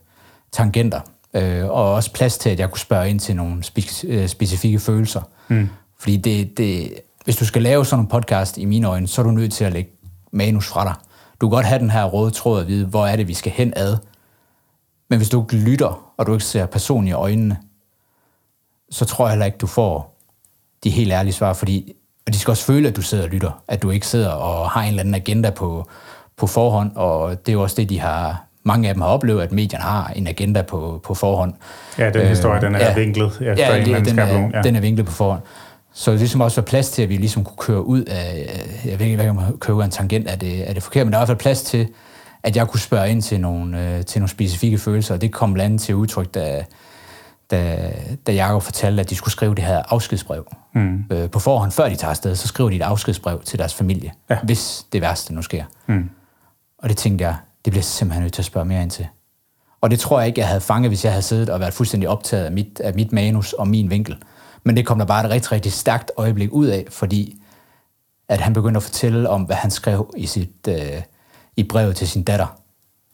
tangenter. 0.52 1.00
Øh, 1.34 1.64
og 1.64 1.92
også 1.92 2.12
plads 2.12 2.38
til, 2.38 2.50
at 2.50 2.58
jeg 2.58 2.70
kunne 2.70 2.78
spørge 2.78 3.10
ind 3.10 3.20
til 3.20 3.36
nogle 3.36 3.62
spe- 3.64 4.06
øh, 4.06 4.28
specifikke 4.28 4.78
følelser. 4.78 5.22
Mm. 5.48 5.68
Fordi 5.98 6.16
det, 6.16 6.58
det, 6.58 6.94
hvis 7.24 7.36
du 7.36 7.44
skal 7.44 7.62
lave 7.62 7.86
sådan 7.86 8.04
en 8.04 8.08
podcast 8.08 8.58
i 8.58 8.64
mine 8.64 8.88
øjne, 8.88 9.08
så 9.08 9.20
er 9.20 9.24
du 9.24 9.30
nødt 9.30 9.52
til 9.52 9.64
at 9.64 9.72
lægge 9.72 9.90
manus 10.32 10.68
fra 10.68 10.84
dig. 10.84 10.94
Du 11.40 11.48
kan 11.48 11.54
godt 11.56 11.66
have 11.66 11.78
den 11.78 11.90
her 11.90 12.04
røde 12.04 12.30
tråd 12.30 12.60
at 12.60 12.68
vide, 12.68 12.86
hvor 12.86 13.06
er 13.06 13.16
det, 13.16 13.28
vi 13.28 13.34
skal 13.34 13.52
hen 13.52 13.72
ad. 13.76 13.96
Men 15.10 15.18
hvis 15.18 15.28
du 15.28 15.42
ikke 15.42 15.56
lytter, 15.56 16.12
og 16.16 16.26
du 16.26 16.32
ikke 16.32 16.44
ser 16.44 16.66
personen 16.66 17.08
i 17.08 17.12
øjnene, 17.12 17.56
så 18.90 19.04
tror 19.04 19.26
jeg 19.26 19.32
heller 19.32 19.46
ikke, 19.46 19.58
du 19.58 19.66
får 19.66 20.20
de 20.84 20.90
helt 20.90 21.12
ærlige 21.12 21.32
svar, 21.32 21.52
fordi 21.52 21.92
og 22.26 22.32
de 22.32 22.38
skal 22.38 22.50
også 22.50 22.64
føle, 22.64 22.88
at 22.88 22.96
du 22.96 23.02
sidder 23.02 23.24
og 23.24 23.30
lytter, 23.30 23.62
at 23.68 23.82
du 23.82 23.90
ikke 23.90 24.06
sidder 24.06 24.30
og 24.30 24.70
har 24.70 24.82
en 24.82 24.88
eller 24.88 25.00
anden 25.00 25.14
agenda 25.14 25.50
på, 25.50 25.88
på 26.36 26.46
forhånd, 26.46 26.90
og 26.94 27.46
det 27.46 27.48
er 27.48 27.52
jo 27.52 27.62
også 27.62 27.76
det, 27.76 27.88
de 27.88 28.00
har, 28.00 28.44
mange 28.64 28.88
af 28.88 28.94
dem 28.94 29.00
har 29.00 29.08
oplevet, 29.08 29.42
at 29.42 29.52
medierne 29.52 29.84
har 29.84 30.12
en 30.16 30.26
agenda 30.26 30.62
på, 30.62 31.00
på 31.04 31.14
forhånd. 31.14 31.54
Ja, 31.98 32.10
den 32.10 32.26
historie, 32.26 32.56
øh, 32.56 32.62
den 32.62 32.74
er 32.74 32.78
ja, 32.78 32.94
vinklet 32.94 33.26
efter 33.26 33.52
ja, 33.56 33.74
en 33.76 33.82
eller 33.82 33.96
anden 33.96 34.10
den 34.10 34.18
er, 34.18 34.50
ja. 34.54 34.62
den 34.62 34.76
er 34.76 34.80
vinklet 34.80 35.06
på 35.06 35.12
forhånd. 35.12 35.40
Så 35.94 36.10
det 36.10 36.20
ligesom 36.20 36.40
også 36.40 36.60
var 36.60 36.64
plads 36.64 36.90
til, 36.90 37.02
at 37.02 37.08
vi 37.08 37.16
ligesom 37.16 37.44
kunne 37.44 37.56
køre 37.58 37.86
ud 37.86 38.02
af, 38.02 38.48
jeg 38.84 38.98
ved 38.98 39.06
ikke, 39.06 39.16
hvad 39.16 39.32
man 39.32 39.58
køre 39.58 39.76
ud 39.76 39.80
af 39.82 39.84
en 39.84 39.90
tangent, 39.90 40.30
er 40.30 40.36
det, 40.36 40.70
er 40.70 40.74
det 40.74 40.82
forkert, 40.82 41.06
men 41.06 41.12
der 41.12 41.18
er 41.18 41.20
i 41.20 41.26
hvert 41.26 41.28
fald 41.28 41.38
plads 41.38 41.62
til, 41.62 41.88
at 42.42 42.56
jeg 42.56 42.68
kunne 42.68 42.80
spørge 42.80 43.10
ind 43.10 43.22
til 43.22 43.40
nogle, 43.40 43.96
øh, 43.96 44.04
til 44.04 44.20
nogle 44.20 44.30
specifikke 44.30 44.78
følelser, 44.78 45.14
og 45.14 45.20
det 45.20 45.32
kom 45.32 45.52
blandt 45.52 45.66
andet 45.66 45.80
til 45.80 45.94
udtryk, 45.94 46.34
da, 46.34 46.64
da, 47.50 47.92
da 48.26 48.32
Jacob 48.32 48.62
fortalte, 48.62 49.00
at 49.00 49.10
de 49.10 49.14
skulle 49.14 49.32
skrive 49.32 49.54
det 49.54 49.64
her 49.64 49.82
afskedsbrev 49.88 50.46
mm. 50.74 51.04
øh, 51.10 51.30
på 51.30 51.38
forhånd, 51.38 51.72
før 51.72 51.88
de 51.88 51.96
tager 51.96 52.10
afsted, 52.10 52.36
så 52.36 52.48
skriver 52.48 52.70
de 52.70 52.76
et 52.76 52.82
afskedsbrev 52.82 53.42
til 53.42 53.58
deres 53.58 53.74
familie, 53.74 54.12
ja. 54.30 54.38
hvis 54.42 54.86
det 54.92 55.02
værste 55.02 55.34
nu 55.34 55.42
sker. 55.42 55.64
Mm. 55.86 56.10
Og 56.78 56.88
det 56.88 56.96
tænkte 56.96 57.24
jeg, 57.24 57.36
det 57.64 57.70
bliver 57.70 57.82
simpelthen 57.82 58.22
nødt 58.22 58.32
til 58.32 58.42
at 58.42 58.46
spørge 58.46 58.66
mere 58.66 58.82
ind 58.82 58.90
til. 58.90 59.06
Og 59.80 59.90
det 59.90 60.00
tror 60.00 60.18
jeg 60.20 60.28
ikke, 60.28 60.40
jeg 60.40 60.48
havde 60.48 60.60
fanget, 60.60 60.90
hvis 60.90 61.04
jeg 61.04 61.12
havde 61.12 61.22
siddet 61.22 61.50
og 61.50 61.60
været 61.60 61.74
fuldstændig 61.74 62.08
optaget 62.08 62.44
af 62.44 62.52
mit, 62.52 62.80
af 62.80 62.94
mit 62.94 63.12
manus 63.12 63.52
og 63.52 63.68
min 63.68 63.90
vinkel. 63.90 64.16
Men 64.64 64.76
det 64.76 64.86
kom 64.86 64.98
der 64.98 65.06
bare 65.06 65.24
et 65.24 65.30
rigtig, 65.30 65.52
rigtig 65.52 65.72
stærkt 65.72 66.10
øjeblik 66.16 66.52
ud 66.52 66.66
af, 66.66 66.84
fordi 66.90 67.40
at 68.28 68.40
han 68.40 68.52
begyndte 68.52 68.78
at 68.78 68.82
fortælle 68.82 69.28
om, 69.28 69.42
hvad 69.42 69.56
han 69.56 69.70
skrev 69.70 70.14
i, 70.16 70.26
sit, 70.26 70.68
øh, 70.68 71.02
i 71.56 71.62
brevet 71.62 71.96
til 71.96 72.08
sin 72.08 72.22
datter, 72.22 72.60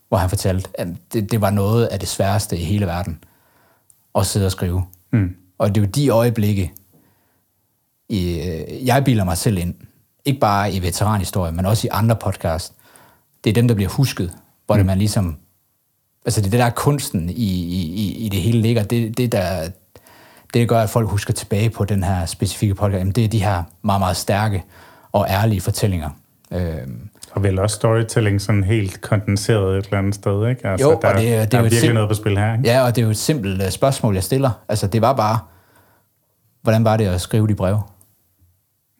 hvor 0.08 0.18
han 0.18 0.28
fortalte, 0.28 0.70
at 0.74 0.88
det, 1.12 1.30
det 1.30 1.40
var 1.40 1.50
noget 1.50 1.86
af 1.86 1.98
det 1.98 2.08
sværeste 2.08 2.58
i 2.58 2.64
hele 2.64 2.86
verden 2.86 3.24
at 4.14 4.26
sidde 4.26 4.46
og 4.46 4.52
skrive. 4.52 4.84
Mm. 5.12 5.36
Og 5.58 5.68
det 5.68 5.76
er 5.76 5.84
jo 5.84 5.90
de 5.90 6.08
øjeblikke, 6.08 6.72
i, 8.08 8.40
øh, 8.40 8.86
jeg 8.86 9.04
bilder 9.04 9.24
mig 9.24 9.38
selv 9.38 9.58
ind, 9.58 9.74
ikke 10.24 10.40
bare 10.40 10.72
i 10.72 10.82
veteranhistorie, 10.82 11.52
men 11.52 11.66
også 11.66 11.86
i 11.86 11.90
andre 11.92 12.16
podcast, 12.16 12.74
det 13.44 13.50
er 13.50 13.54
dem, 13.54 13.68
der 13.68 13.74
bliver 13.74 13.90
husket, 13.90 14.32
hvor 14.66 14.74
mm. 14.74 14.78
det 14.78 14.86
man 14.86 14.98
ligesom, 14.98 15.36
altså 16.24 16.40
det 16.40 16.46
er 16.46 16.50
det, 16.50 16.58
der 16.58 16.66
er 16.66 16.70
kunsten 16.70 17.30
i, 17.30 17.32
i, 17.34 18.16
i 18.16 18.28
det 18.28 18.42
hele 18.42 18.60
ligger, 18.60 18.82
det, 18.82 19.18
det 19.18 19.32
der, 19.32 19.68
det 20.54 20.68
gør, 20.68 20.80
at 20.80 20.90
folk 20.90 21.08
husker 21.08 21.32
tilbage 21.32 21.70
på 21.70 21.84
den 21.84 22.02
her 22.02 22.26
specifikke 22.26 22.74
podcast, 22.74 22.98
jamen 22.98 23.12
det 23.12 23.24
er 23.24 23.28
de 23.28 23.42
her 23.44 23.62
meget, 23.82 24.00
meget 24.00 24.16
stærke 24.16 24.64
og 25.12 25.26
ærlige 25.28 25.60
fortællinger. 25.60 26.10
Øhm, 26.50 27.08
og 27.32 27.42
vel 27.42 27.58
også 27.58 27.76
storytelling 27.76 28.40
sådan 28.40 28.64
helt 28.64 29.00
kondenseret 29.00 29.78
et 29.78 29.84
eller 29.84 29.98
andet 29.98 30.14
sted, 30.14 30.48
ikke? 30.48 30.68
Altså, 30.68 30.90
jo, 30.90 30.98
der, 31.02 31.08
og 31.08 31.14
det, 31.14 31.22
det 31.22 31.34
er, 31.34 31.44
der 31.44 31.58
er, 31.58 31.62
virkelig 31.62 31.90
sim- 31.90 31.92
noget 31.92 32.08
på 32.08 32.14
spil 32.14 32.38
her, 32.38 32.52
ikke? 32.52 32.68
Ja, 32.68 32.84
og 32.84 32.96
det 32.96 33.02
er 33.02 33.06
jo 33.06 33.10
et 33.10 33.16
simpelt 33.16 33.62
uh, 33.62 33.68
spørgsmål, 33.68 34.14
jeg 34.14 34.22
stiller. 34.22 34.50
Altså, 34.68 34.86
det 34.86 35.02
var 35.02 35.12
bare, 35.12 35.38
hvordan 36.62 36.84
var 36.84 36.96
det 36.96 37.06
at 37.06 37.20
skrive 37.20 37.48
de 37.48 37.54
breve? 37.54 37.82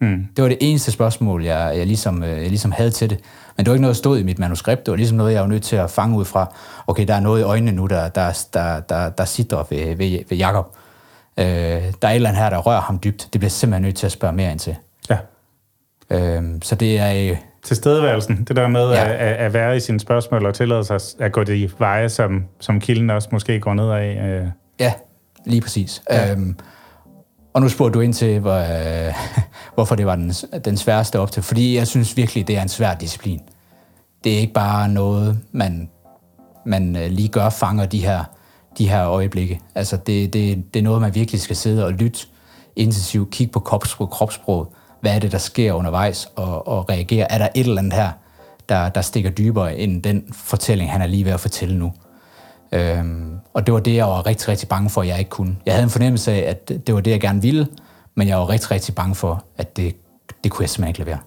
Mm. 0.00 0.26
Det 0.36 0.42
var 0.42 0.48
det 0.48 0.58
eneste 0.60 0.92
spørgsmål, 0.92 1.44
jeg, 1.44 1.72
jeg, 1.76 1.86
ligesom, 1.86 2.22
jeg 2.22 2.48
ligesom 2.48 2.72
havde 2.72 2.90
til 2.90 3.10
det. 3.10 3.18
Men 3.56 3.66
det 3.66 3.70
var 3.70 3.74
ikke 3.74 3.82
noget, 3.82 3.94
der 3.94 3.98
stod 3.98 4.18
i 4.18 4.22
mit 4.22 4.38
manuskript. 4.38 4.86
Det 4.86 4.92
var 4.92 4.96
ligesom 4.96 5.16
noget, 5.16 5.32
jeg 5.32 5.40
var 5.42 5.48
nødt 5.48 5.62
til 5.62 5.76
at 5.76 5.90
fange 5.90 6.16
ud 6.16 6.24
fra. 6.24 6.54
Okay, 6.86 7.06
der 7.06 7.14
er 7.14 7.20
noget 7.20 7.40
i 7.40 7.42
øjnene 7.42 7.72
nu, 7.72 7.86
der, 7.86 8.08
der, 8.08 8.46
der, 8.54 8.80
der, 8.80 9.10
der 9.10 9.24
sidder 9.24 9.64
ved, 9.70 9.96
ved, 9.96 10.18
ved 10.28 10.38
Jacob. 10.38 10.76
Øh, 11.38 11.44
der 11.44 11.78
er 12.02 12.08
et 12.08 12.14
eller 12.14 12.28
andet 12.28 12.42
her, 12.42 12.50
der 12.50 12.58
rører 12.58 12.80
ham 12.80 12.98
dybt. 13.04 13.28
Det 13.32 13.40
bliver 13.40 13.50
simpelthen 13.50 13.82
nødt 13.82 13.96
til 13.96 14.06
at 14.06 14.12
spørge 14.12 14.34
mere 14.34 14.50
ind 14.50 14.58
til. 14.58 14.76
Ja. 15.10 15.18
Øh, 16.10 16.42
så 16.62 16.74
det 16.74 16.98
er 16.98 17.36
tilstedeværelsen, 17.62 18.44
det 18.44 18.56
der 18.56 18.68
med 18.68 18.90
ja. 18.90 19.04
at, 19.04 19.18
at 19.18 19.52
være 19.52 19.76
i 19.76 19.80
sine 19.80 20.00
spørgsmål 20.00 20.46
og 20.46 20.54
tillade 20.54 20.84
sig 20.84 21.00
at 21.18 21.32
gå 21.32 21.44
de 21.44 21.70
veje, 21.78 22.08
som, 22.08 22.44
som 22.60 22.80
kilden 22.80 23.10
også 23.10 23.28
måske 23.32 23.60
går 23.60 23.74
ned 23.74 23.90
af. 23.90 24.28
Øh. 24.28 24.46
Ja, 24.80 24.92
lige 25.46 25.60
præcis. 25.60 26.02
Ja. 26.10 26.32
Øhm, 26.32 26.56
Og 27.54 27.62
nu 27.62 27.68
spurgte 27.68 27.94
du 27.94 28.00
ind 28.00 28.14
til, 28.14 28.40
hvor, 28.40 28.58
øh, 29.06 29.14
hvorfor 29.74 29.94
det 29.94 30.06
var 30.06 30.16
den, 30.16 30.32
den 30.64 30.76
sværeste 30.76 31.18
op 31.18 31.32
til. 31.32 31.42
Fordi 31.42 31.76
jeg 31.76 31.86
synes 31.86 32.16
virkelig, 32.16 32.48
det 32.48 32.56
er 32.56 32.62
en 32.62 32.68
svær 32.68 32.94
disciplin. 32.94 33.40
Det 34.24 34.34
er 34.34 34.38
ikke 34.38 34.52
bare 34.52 34.88
noget, 34.88 35.38
man, 35.52 35.90
man 36.66 36.96
øh, 36.96 37.10
lige 37.10 37.28
gør, 37.28 37.50
fanger 37.50 37.86
de 37.86 37.98
her, 38.06 38.24
de 38.78 38.88
her 38.88 39.06
øjeblikke. 39.08 39.60
Altså, 39.74 39.96
det, 39.96 40.32
det, 40.32 40.64
det 40.74 40.80
er 40.80 40.84
noget, 40.84 41.00
man 41.00 41.14
virkelig 41.14 41.40
skal 41.40 41.56
sidde 41.56 41.86
og 41.86 41.92
lytte 41.92 42.18
intensivt, 42.76 43.30
kigge 43.30 43.52
på 43.52 43.60
kropssprog, 43.60 44.10
kropssprog. 44.10 44.74
Hvad 45.02 45.14
er 45.14 45.18
det, 45.18 45.32
der 45.32 45.38
sker 45.38 45.72
undervejs, 45.72 46.28
og, 46.36 46.68
og 46.68 46.88
reagere? 46.90 47.32
Er 47.32 47.38
der 47.38 47.48
et 47.54 47.66
eller 47.66 47.78
andet 47.78 47.92
her, 47.92 48.10
der, 48.68 48.88
der 48.88 49.00
stikker 49.00 49.30
dybere 49.30 49.76
end 49.78 50.02
den 50.02 50.24
fortælling, 50.32 50.92
han 50.92 51.02
er 51.02 51.06
lige 51.06 51.24
ved 51.24 51.32
at 51.32 51.40
fortælle 51.40 51.78
nu? 51.78 51.92
Øhm, 52.72 53.38
og 53.54 53.66
det 53.66 53.74
var 53.74 53.80
det, 53.80 53.94
jeg 53.94 54.06
var 54.06 54.26
rigtig, 54.26 54.48
rigtig 54.48 54.68
bange 54.68 54.90
for, 54.90 55.00
at 55.02 55.08
jeg 55.08 55.18
ikke 55.18 55.28
kunne. 55.28 55.56
Jeg 55.66 55.74
havde 55.74 55.84
en 55.84 55.90
fornemmelse 55.90 56.32
af, 56.32 56.50
at 56.50 56.68
det 56.86 56.94
var 56.94 57.00
det, 57.00 57.10
jeg 57.10 57.20
gerne 57.20 57.42
ville, 57.42 57.66
men 58.14 58.28
jeg 58.28 58.38
var 58.38 58.48
rigtig, 58.48 58.70
rigtig 58.70 58.94
bange 58.94 59.14
for, 59.14 59.44
at 59.58 59.76
det, 59.76 59.96
det 60.44 60.52
kunne 60.52 60.62
jeg 60.62 60.70
simpelthen 60.70 60.88
ikke 60.88 61.00
levere. 61.00 61.18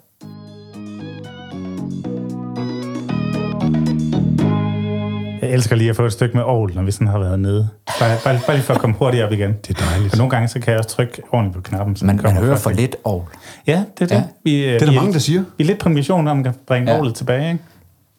Elsker 5.55 5.75
lige 5.75 5.89
at 5.89 5.95
få 5.95 6.05
et 6.05 6.11
stykke 6.11 6.37
med 6.37 6.43
ovl, 6.43 6.71
når 6.75 6.81
vi 6.83 6.91
sådan 6.91 7.07
har 7.07 7.19
været 7.19 7.39
nede. 7.39 7.69
Bare, 7.99 8.17
bare, 8.23 8.39
bare 8.45 8.55
lige 8.55 8.65
for 8.65 8.73
at 8.73 8.79
komme 8.79 8.95
hurtigt 8.99 9.23
op 9.23 9.31
igen. 9.31 9.53
Det 9.67 9.77
er 9.81 9.85
dejligt. 9.89 10.11
Og 10.13 10.17
nogle 10.17 10.29
gange, 10.31 10.47
så 10.47 10.59
kan 10.59 10.71
jeg 10.71 10.77
også 10.79 10.89
trykke 10.89 11.21
ordentligt 11.31 11.55
på 11.55 11.61
knappen. 11.69 11.95
så 11.95 12.05
Man, 12.05 12.15
man 12.15 12.23
kommer 12.25 12.41
hører 12.41 12.55
for 12.57 12.69
lidt 12.69 12.95
ovl. 13.03 13.23
Ja, 13.67 13.83
det 13.99 14.11
er 14.11 14.15
det. 14.15 14.15
Ja. 14.15 14.23
Vi, 14.43 14.63
øh, 14.65 14.67
Det 14.73 14.75
er 14.75 14.79
der 14.79 14.91
vi 14.91 14.95
mange, 14.97 15.13
der 15.13 15.19
siger. 15.19 15.43
Vi 15.57 15.63
er 15.63 15.67
lidt 15.67 15.79
på 15.79 15.89
en 15.89 15.95
mission 15.95 16.27
om 16.27 16.45
at 16.45 16.55
bringe 16.67 16.91
Ja. 16.91 17.03
ja. 17.05 17.11
tilbage, 17.11 17.51
ikke? 17.51 17.63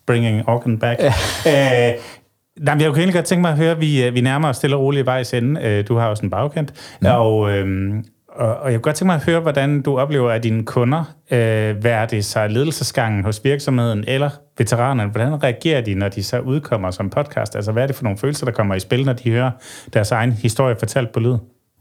Bringing 0.07 0.49
organ 0.49 0.79
back. 0.79 1.01
Ja. 1.01 1.13
Øh, 1.93 1.95
nej, 2.61 2.75
men 2.75 2.81
jeg 2.83 2.91
kunne 2.91 2.99
egentlig 2.99 3.15
godt 3.15 3.25
tænke 3.25 3.41
mig 3.41 3.51
at 3.51 3.57
høre, 3.57 3.79
vi, 3.79 4.05
øh, 4.05 4.15
vi 4.15 4.21
nærmer 4.21 4.49
os 4.49 4.57
stille 4.57 4.77
og 4.77 4.83
roligt 4.83 5.03
i 5.03 5.07
vejs 5.07 5.35
ende. 5.35 5.61
Øh, 5.61 5.85
Du 5.89 5.97
har 5.97 6.09
også 6.09 6.23
en 6.23 6.31
bagkendt. 6.31 6.73
Mm. 7.01 7.07
Og, 7.11 7.51
øhm, 7.51 8.05
og, 8.39 8.57
og 8.57 8.73
jeg 8.73 8.79
kunne 8.79 8.83
godt 8.83 8.97
tænke 8.97 9.07
mig 9.07 9.15
at 9.15 9.25
høre, 9.25 9.41
hvordan 9.41 9.83
du 9.83 9.99
oplever, 9.99 10.31
at 10.31 10.43
dine 10.43 10.65
kunder, 10.65 11.05
øh, 11.31 11.77
hvad 11.77 12.07
det 12.07 12.25
så 12.25 12.47
ledelsesgangen 12.47 13.25
hos 13.25 13.41
virksomheden 13.45 14.05
eller 14.07 14.31
veteranerne, 14.59 15.11
hvordan 15.11 15.43
reagerer 15.43 15.81
de, 15.81 15.95
når 15.95 16.09
de 16.09 16.23
så 16.23 16.39
udkommer 16.39 16.91
som 16.91 17.11
podcast? 17.11 17.57
Altså, 17.57 17.73
hvad 17.73 17.83
er 17.83 17.87
det 17.87 17.97
for 17.97 18.05
nogle 18.05 18.19
følelser, 18.19 18.47
der 18.47 18.53
kommer 18.53 18.75
i 18.75 18.81
spil, 18.81 19.05
når 19.05 19.13
de 19.13 19.31
hører 19.31 19.51
deres 19.93 20.11
egen 20.11 20.33
historie 20.33 20.77
fortalt 20.79 21.13
på 21.13 21.21
lyd? 21.21 21.37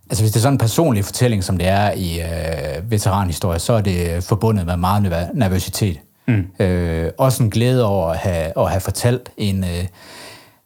Altså 0.10 0.24
hvis 0.24 0.32
det 0.32 0.39
er 0.39 0.41
sådan 0.41 0.53
en 0.53 0.58
personlig 0.58 1.06
fortælling, 1.06 1.43
som 1.43 1.58
det 1.58 1.68
er 1.68 1.91
i 1.91 2.20
øh, 2.20 2.91
veteranhistorie, 2.91 3.60
så 3.60 3.74
er 3.74 3.82
det 3.82 4.24
forbundet 4.24 4.66
med 4.66 4.78
meget 4.78 5.03
nerv- 5.03 5.30
nervøsitet. 5.34 5.99
Mm. 6.28 6.47
Øh, 6.60 7.12
også 7.18 7.43
en 7.43 7.49
glæde 7.49 7.86
over 7.86 8.10
at 8.10 8.18
have, 8.18 8.51
at 8.58 8.70
have 8.70 8.82
fortalt 8.82 9.32
en, 9.38 9.64
øh, 9.64 9.86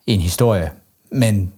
en 0.08 0.20
historie, 0.20 0.72
men 1.12 1.54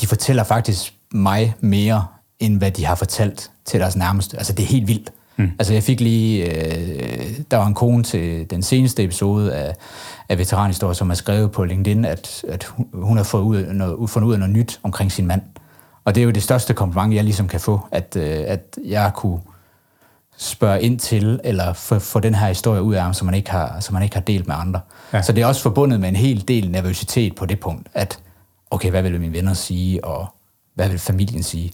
de 0.00 0.06
fortæller 0.06 0.44
faktisk 0.44 0.94
mig 1.12 1.54
mere, 1.60 2.06
end 2.40 2.58
hvad 2.58 2.70
de 2.70 2.84
har 2.84 2.94
fortalt 2.94 3.50
til 3.64 3.80
deres 3.80 3.96
nærmeste. 3.96 4.36
Altså 4.36 4.52
det 4.52 4.62
er 4.62 4.66
helt 4.66 4.88
vildt. 4.88 5.10
Mm. 5.36 5.50
Altså 5.58 5.72
jeg 5.72 5.82
fik 5.82 6.00
lige, 6.00 6.44
øh, 6.44 7.40
der 7.50 7.56
var 7.56 7.66
en 7.66 7.74
kone 7.74 8.02
til 8.02 8.50
den 8.50 8.62
seneste 8.62 9.04
episode 9.04 9.54
af, 9.54 9.74
af 10.28 10.38
Veteranhistorie, 10.38 10.94
som 10.94 11.10
har 11.10 11.14
skrevet 11.14 11.52
på 11.52 11.64
LinkedIn, 11.64 12.04
at, 12.04 12.44
at 12.48 12.66
hun, 12.92 13.16
har 13.16 13.24
fået 13.24 13.42
ud, 13.42 13.66
noget, 13.66 14.10
fundet 14.10 14.28
ud 14.28 14.32
af 14.32 14.38
noget 14.38 14.54
nyt 14.54 14.80
omkring 14.82 15.12
sin 15.12 15.26
mand. 15.26 15.42
Og 16.04 16.14
det 16.14 16.20
er 16.20 16.24
jo 16.24 16.30
det 16.30 16.42
største 16.42 16.74
kompliment, 16.74 17.14
jeg 17.14 17.24
ligesom 17.24 17.48
kan 17.48 17.60
få, 17.60 17.80
at, 17.92 18.16
øh, 18.16 18.44
at 18.46 18.78
jeg 18.84 19.12
kunne 19.14 19.40
spørge 20.36 20.82
ind 20.82 20.98
til, 20.98 21.40
eller 21.44 21.72
få, 21.72 21.98
få 21.98 22.20
den 22.20 22.34
her 22.34 22.48
historie 22.48 22.82
ud 22.82 22.94
af 22.94 23.02
ham, 23.02 23.14
som 23.14 23.26
man 23.26 23.34
ikke 23.34 23.50
har, 23.50 23.80
som 23.80 23.92
man 23.92 24.02
ikke 24.02 24.16
har 24.16 24.22
delt 24.22 24.46
med 24.46 24.54
andre. 24.58 24.80
Ja. 25.12 25.22
Så 25.22 25.32
det 25.32 25.42
er 25.42 25.46
også 25.46 25.62
forbundet 25.62 26.00
med 26.00 26.08
en 26.08 26.16
hel 26.16 26.48
del 26.48 26.70
nervøsitet 26.70 27.34
på 27.34 27.46
det 27.46 27.60
punkt, 27.60 27.88
at 27.94 28.18
okay, 28.70 28.90
hvad 28.90 29.02
vil 29.02 29.20
mine 29.20 29.32
venner 29.32 29.54
sige, 29.54 30.04
og 30.04 30.26
hvad 30.74 30.88
vil 30.88 30.98
familien 30.98 31.42
sige? 31.42 31.72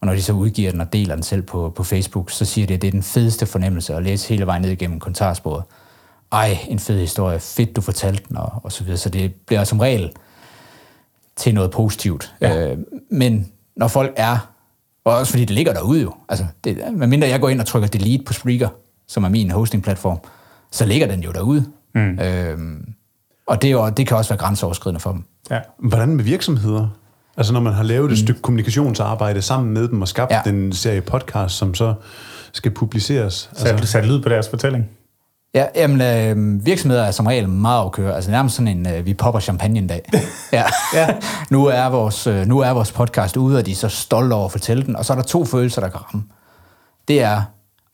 Og 0.00 0.06
når 0.06 0.14
de 0.14 0.22
så 0.22 0.32
udgiver 0.32 0.70
den 0.70 0.80
og 0.80 0.92
deler 0.92 1.14
den 1.14 1.22
selv 1.22 1.42
på, 1.42 1.72
på 1.76 1.84
Facebook, 1.84 2.30
så 2.30 2.44
siger 2.44 2.66
de, 2.66 2.74
at 2.74 2.82
det 2.82 2.88
er 2.88 2.92
den 2.92 3.02
fedeste 3.02 3.46
fornemmelse 3.46 3.94
at 3.94 4.02
læse 4.02 4.28
hele 4.28 4.46
vejen 4.46 4.62
ned 4.62 4.70
igennem 4.70 5.00
kommentarsporet. 5.00 5.64
Ej, 6.32 6.58
en 6.68 6.78
fed 6.78 7.00
historie, 7.00 7.40
fedt 7.40 7.76
du 7.76 7.80
fortalte 7.80 8.24
den, 8.28 8.36
og, 8.36 8.52
og 8.62 8.72
så 8.72 8.84
videre. 8.84 8.98
Så 8.98 9.08
det 9.08 9.34
bliver 9.34 9.64
som 9.64 9.80
regel 9.80 10.12
til 11.36 11.54
noget 11.54 11.70
positivt. 11.70 12.34
Ja. 12.40 12.70
Øh, 12.70 12.78
men 13.10 13.52
når 13.76 13.88
folk 13.88 14.12
er, 14.16 14.52
og 15.04 15.14
også 15.14 15.32
fordi 15.32 15.44
det 15.44 15.54
ligger 15.54 15.72
derude 15.72 16.02
jo, 16.02 16.14
altså 16.28 16.46
det, 16.64 16.78
medmindre 16.92 17.28
jeg 17.28 17.40
går 17.40 17.48
ind 17.48 17.60
og 17.60 17.66
trykker 17.66 17.88
delete 17.88 18.24
på 18.24 18.32
Spreaker, 18.32 18.68
som 19.06 19.24
er 19.24 19.28
min 19.28 19.50
hostingplatform, 19.50 20.18
så 20.70 20.86
ligger 20.86 21.06
den 21.06 21.20
jo 21.22 21.32
derude. 21.32 21.64
Mm. 21.94 22.18
Øh, 22.18 22.58
og 23.46 23.62
det, 23.62 23.70
er 23.70 23.90
det 23.90 24.06
kan 24.06 24.16
også 24.16 24.30
være 24.30 24.38
grænseoverskridende 24.38 25.00
for 25.00 25.12
dem. 25.12 25.24
Ja. 25.50 25.60
Hvordan 25.78 26.08
med 26.08 26.24
virksomheder? 26.24 26.88
Altså 27.38 27.52
når 27.52 27.60
man 27.60 27.72
har 27.72 27.82
lavet 27.82 28.12
et 28.12 28.18
stykke 28.18 28.40
kommunikationsarbejde 28.42 29.42
sammen 29.42 29.74
med 29.74 29.88
dem 29.88 30.02
og 30.02 30.08
skabt 30.08 30.32
Ja. 30.32 30.40
den 30.44 30.72
serie 30.72 31.00
podcast, 31.00 31.54
som 31.54 31.74
så 31.74 31.94
skal 32.52 32.70
publiceres. 32.70 33.50
Så 33.52 33.68
altså. 33.68 33.86
sat 33.86 34.06
lyd 34.06 34.22
på 34.22 34.28
deres 34.28 34.48
fortælling. 34.48 34.88
Ja, 35.54 35.66
jamen, 35.74 36.00
øh, 36.00 36.66
virksomheder 36.66 37.04
er 37.04 37.10
som 37.10 37.26
regel 37.26 37.48
meget 37.48 37.80
overkøre. 37.80 38.14
Altså 38.14 38.30
nærmest 38.30 38.56
sådan 38.56 38.68
en, 38.68 38.88
øh, 38.88 39.06
vi 39.06 39.14
popper 39.14 39.40
champagne 39.40 39.78
en 39.78 39.86
dag. 39.86 40.10
ja. 40.52 40.64
ja. 40.94 41.08
nu, 41.50 41.66
er 41.66 41.84
vores, 41.88 42.26
øh, 42.26 42.46
nu 42.46 42.58
er 42.58 42.70
vores 42.70 42.92
podcast 42.92 43.36
ude, 43.36 43.58
og 43.58 43.66
de 43.66 43.70
er 43.70 43.76
så 43.76 43.88
stolte 43.88 44.34
over 44.34 44.44
at 44.44 44.52
fortælle 44.52 44.86
den. 44.86 44.96
Og 44.96 45.04
så 45.04 45.12
er 45.12 45.16
der 45.16 45.24
to 45.24 45.44
følelser, 45.44 45.80
der 45.80 45.88
kan 45.88 46.00
ramme. 46.00 46.24
Det 47.08 47.22
er, 47.22 47.42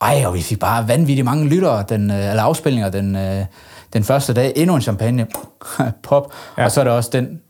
ej, 0.01 0.23
og 0.27 0.35
vi 0.35 0.43
fik 0.43 0.59
bare 0.59 0.89
vanvittigt 0.89 1.25
mange 1.25 1.49
lyttere, 1.49 1.85
den, 1.89 2.11
øh, 2.11 2.31
eller 2.31 2.43
afspilninger 2.43 2.91
den, 2.91 3.17
øh, 3.17 3.45
den 3.93 4.05
første 4.05 4.35
dag. 4.35 4.53
Endnu 4.57 4.75
en 4.75 4.83
champagne. 4.83 5.27
Pop. 6.09 6.33
Ja. 6.59 6.65
Og 6.65 6.73
så 6.73 6.81
er 6.81 6.85
der 6.85 6.91
også 6.91 7.11
den, 7.13 7.41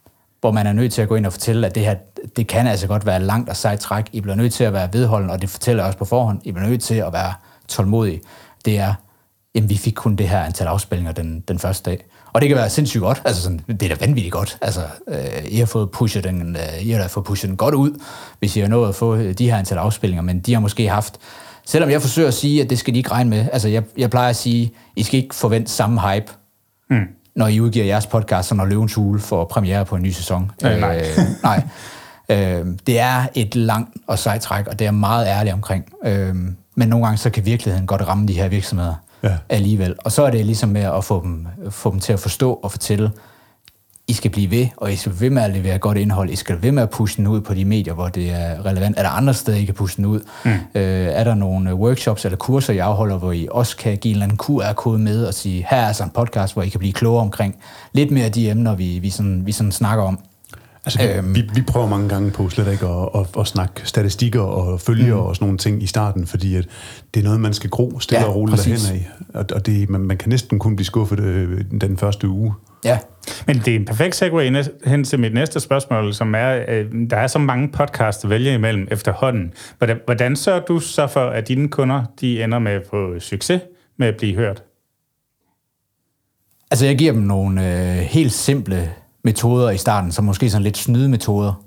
hvor 0.45 0.53
man 0.53 0.66
er 0.66 0.72
nødt 0.72 0.92
til 0.92 1.03
at 1.03 1.09
gå 1.09 1.14
ind 1.14 1.26
og 1.26 1.32
fortælle, 1.32 1.66
at 1.66 1.74
det 1.74 1.84
her, 1.84 1.95
det 2.36 2.47
kan 2.47 2.66
altså 2.66 2.86
godt 2.86 3.07
være 3.07 3.20
langt 3.22 3.49
og 3.49 3.57
sejt 3.57 3.80
træk. 3.80 4.05
I 4.12 4.20
bliver 4.20 4.34
nødt 4.34 4.53
til 4.53 4.64
at 4.64 4.72
være 4.72 4.88
vedholden, 4.92 5.30
og 5.30 5.42
det 5.42 5.51
fortæller 5.51 5.82
jeg 5.82 5.86
også 5.86 5.99
på 5.99 6.05
forhånd. 6.05 6.40
I 6.45 6.53
bliver 6.53 6.68
nødt 6.68 6.82
til 6.82 6.95
at 6.95 7.12
være 7.12 7.32
tålmodige. 7.68 8.20
Det 8.64 8.78
er, 8.78 8.95
jamen 9.55 9.70
vi 9.70 9.76
fik 9.76 9.92
kun 9.92 10.16
det 10.16 10.28
her 10.28 10.40
antal 10.40 10.66
afspilninger 10.66 11.12
den, 11.12 11.40
den 11.49 11.59
første 11.59 11.90
dag. 11.90 12.05
Og 12.32 12.40
det 12.40 12.49
kan 12.49 12.59
være 12.59 12.70
sindssygt 12.70 13.01
godt. 13.01 13.22
Altså 13.24 13.42
sådan, 13.42 13.61
det 13.68 13.82
er 13.82 13.88
da 13.88 14.07
vanvittigt 14.07 14.32
godt. 14.32 14.59
Altså, 14.61 14.80
øh, 15.09 15.45
I 15.49 15.59
har 15.59 15.66
fået 15.66 15.90
pushet 15.90 16.24
den, 16.24 16.57
øh, 16.57 16.86
I 16.86 16.90
har 16.90 16.99
da 16.99 17.07
fået 17.07 17.26
pushet 17.26 17.49
den 17.49 17.57
godt 17.57 17.74
ud, 17.74 18.01
hvis 18.38 18.57
I 18.57 18.61
har 18.61 18.68
nået 18.68 18.88
at 18.88 18.95
få 18.95 19.16
øh, 19.16 19.34
de 19.38 19.51
her 19.51 19.59
antal 19.59 19.78
afspilninger, 19.78 20.22
men 20.22 20.40
de 20.40 20.53
har 20.53 20.61
måske 20.61 20.88
haft, 20.88 21.18
selvom 21.66 21.90
jeg 21.90 22.01
forsøger 22.01 22.28
at 22.28 22.34
sige, 22.34 22.62
at 22.62 22.70
det 22.70 22.78
skal 22.78 22.95
de 22.95 22.99
ikke 22.99 23.11
regne 23.11 23.30
med, 23.30 23.47
altså 23.53 23.68
jeg, 23.68 23.82
jeg 23.97 24.11
plejer 24.11 24.30
at 24.30 24.36
sige, 24.36 24.72
I 24.97 25.03
skal 25.03 25.20
ikke 25.20 25.34
forvente 25.34 25.72
samme 25.72 26.01
hype, 26.01 26.32
mm 26.90 27.07
når 27.37 27.47
I 27.49 27.61
udgiver 27.61 27.85
jeres 27.87 28.07
podcast, 28.07 28.49
som 28.49 28.57
når 28.59 28.64
Løvens 28.64 28.95
Hule 28.95 29.20
får 29.20 29.45
premiere 29.45 29.85
på 29.85 29.97
en 29.97 30.03
ny 30.03 30.11
sæson. 30.11 30.51
Øh, 30.64 30.76
nej. 30.80 30.97
Øh, 31.18 31.24
nej. 31.43 31.62
Øh, 32.28 32.66
det 32.87 32.99
er 33.01 33.26
et 33.35 33.55
langt 33.55 33.91
og 34.07 34.18
sejt 34.18 34.41
træk, 34.41 34.66
og 34.66 34.78
det 34.78 34.87
er 34.87 34.91
meget 34.91 35.26
ærlig 35.26 35.53
omkring. 35.53 35.85
Øh, 36.05 36.35
men 36.74 36.89
nogle 36.89 37.07
gange 37.07 37.18
så 37.18 37.30
kan 37.30 37.45
virkeligheden 37.47 37.87
godt 37.87 38.09
ramme 38.09 38.28
de 38.28 38.32
her 38.32 38.49
virksomheder 38.49 38.95
Ja. 39.22 39.37
alligevel. 39.49 39.95
Og 39.99 40.12
så 40.12 40.22
er 40.26 40.30
det 40.30 40.47
ligesom 40.47 40.68
med 40.68 40.82
at 40.82 41.05
få 41.05 41.22
dem, 41.22 41.47
få 41.70 41.91
dem 41.91 42.01
til 42.01 42.12
at 42.12 42.20
forstå 42.20 42.53
og 42.53 42.70
fortælle, 42.70 43.11
I 44.09 44.13
skal 44.13 44.31
blive 44.31 44.51
ved, 44.51 44.67
og 44.77 44.93
I 44.93 44.97
skal 44.97 45.13
blive 45.13 45.21
ved 45.21 45.31
med 45.31 45.43
at 45.43 45.51
levere 45.51 45.79
godt 45.79 45.99
indhold. 45.99 46.31
I 46.31 46.37
skal 46.37 46.57
blive 46.57 46.63
ved 46.63 46.73
med 46.73 46.83
at 46.83 46.91
pushe 46.91 47.17
den 47.17 47.27
ud 47.27 47.41
på 47.41 47.55
de 47.55 47.65
medier, 47.65 47.95
hvor 47.95 48.09
det 48.09 48.31
er 48.31 48.67
relevant. 48.67 48.99
Er 48.99 49.03
der 49.03 49.11
andre 49.11 49.35
steder, 49.35 49.59
I 49.59 49.65
kan 49.65 49.75
pushe 49.75 49.97
den 49.97 50.05
ud? 50.05 50.21
Mm. 50.45 50.51
Øh, 50.51 50.59
er 50.75 51.25
der 51.25 51.35
nogle 51.35 51.71
øh, 51.71 51.77
workshops 51.77 52.25
eller 52.25 52.37
kurser, 52.37 52.73
I 52.73 52.79
afholder, 52.79 53.19
hvor 53.19 53.33
I 53.33 53.49
også 53.51 53.77
kan 53.77 53.97
give 53.99 54.11
en 54.11 54.15
eller 54.17 54.25
anden 54.25 54.39
QR-kode 54.39 54.99
med 54.99 55.25
og 55.25 55.35
sige, 55.35 55.67
her 55.71 55.77
er 55.79 55.87
altså 55.87 56.05
en 56.05 56.11
podcast, 56.11 56.53
hvor 56.53 56.63
I 56.63 56.69
kan 56.69 56.79
blive 56.79 56.93
klogere 56.93 57.23
omkring 57.23 57.57
lidt 57.93 58.11
mere 58.11 58.25
af 58.25 58.33
de 58.33 58.51
emner, 58.51 58.75
vi, 58.75 58.99
vi, 58.99 59.11
sådan, 59.11 59.47
vi 59.47 59.53
sådan 59.53 59.73
snakker 59.73 60.05
om. 60.05 60.19
Altså, 60.85 60.99
vi, 60.99 61.09
Øhm. 61.09 61.35
vi, 61.35 61.43
vi 61.55 61.63
prøver 61.63 61.87
mange 61.89 62.09
gange 62.09 62.31
på 62.31 62.49
slet 62.49 62.73
ikke 62.73 62.87
at, 62.87 63.09
at, 63.15 63.27
at 63.41 63.47
snakke 63.47 63.81
statistikker 63.85 64.41
og 64.41 64.81
følger 64.81 65.15
mm. 65.15 65.21
og 65.21 65.37
sådan 65.37 65.47
nogle 65.47 65.59
ting 65.59 65.83
i 65.83 65.87
starten, 65.87 66.27
fordi 66.27 66.57
at 66.57 66.67
det 67.15 67.21
er 67.21 67.25
noget, 67.25 67.41
man 67.41 67.55
skal 67.55 67.71
gro 67.71 68.01
stille 68.01 68.21
Ja, 68.23 68.29
og 68.29 68.35
roligt 68.37 68.65
derhen 68.65 68.97
af. 68.97 69.11
Og, 69.35 69.45
og 69.55 69.67
det, 69.67 69.91
man, 69.91 70.01
man 70.01 70.17
kan 70.17 70.29
næsten 70.29 70.59
kun 70.59 70.77
blive 70.77 70.87
skuffet 70.87 71.21
øh, 71.21 71.65
den 71.81 71.99
første 71.99 72.29
uge. 72.29 72.55
Ja, 72.85 72.99
Men 73.47 73.59
det 73.59 73.68
er 73.68 73.76
en 73.76 73.85
perfekt 73.85 74.16
segue 74.16 74.64
hen 74.87 75.05
til 75.05 75.20
mit 75.20 75.35
næste 75.35 75.61
spørgsmål, 75.61 76.14
som 76.14 76.35
er, 76.35 76.64
øh, 76.68 76.87
der 77.11 77.16
er 77.16 77.26
så 77.26 77.39
mange 77.39 77.68
podcasts 77.68 78.24
at 78.24 78.30
vælge 78.30 78.55
imellem 78.55 78.89
efterhånden. 78.91 79.53
Hvordan, 79.78 80.01
hvordan 80.05 80.37
sørger 80.37 80.61
du 80.61 80.80
så 80.80 81.07
for, 81.07 81.26
at 81.26 81.49
dine 81.49 81.68
kunder 81.68 82.05
de 82.20 82.45
ender 82.45 82.59
med 82.59 82.80
på 82.91 83.14
succes 83.18 83.61
med 83.97 84.09
at 84.09 84.16
blive 84.16 84.37
hørt? 84.37 84.62
Altså, 86.70 86.87
jeg 86.87 86.99
giver 86.99 87.12
dem 87.12 87.22
nogle 87.22 87.66
øh, 87.66 87.97
helt 87.97 88.32
simple 88.32 88.93
metoder 89.24 89.70
i 89.70 89.78
starten, 89.78 90.12
som 90.12 90.24
måske 90.24 90.51
sådan 90.51 90.62
lidt 90.62 90.76
snydemetoder 90.76 91.64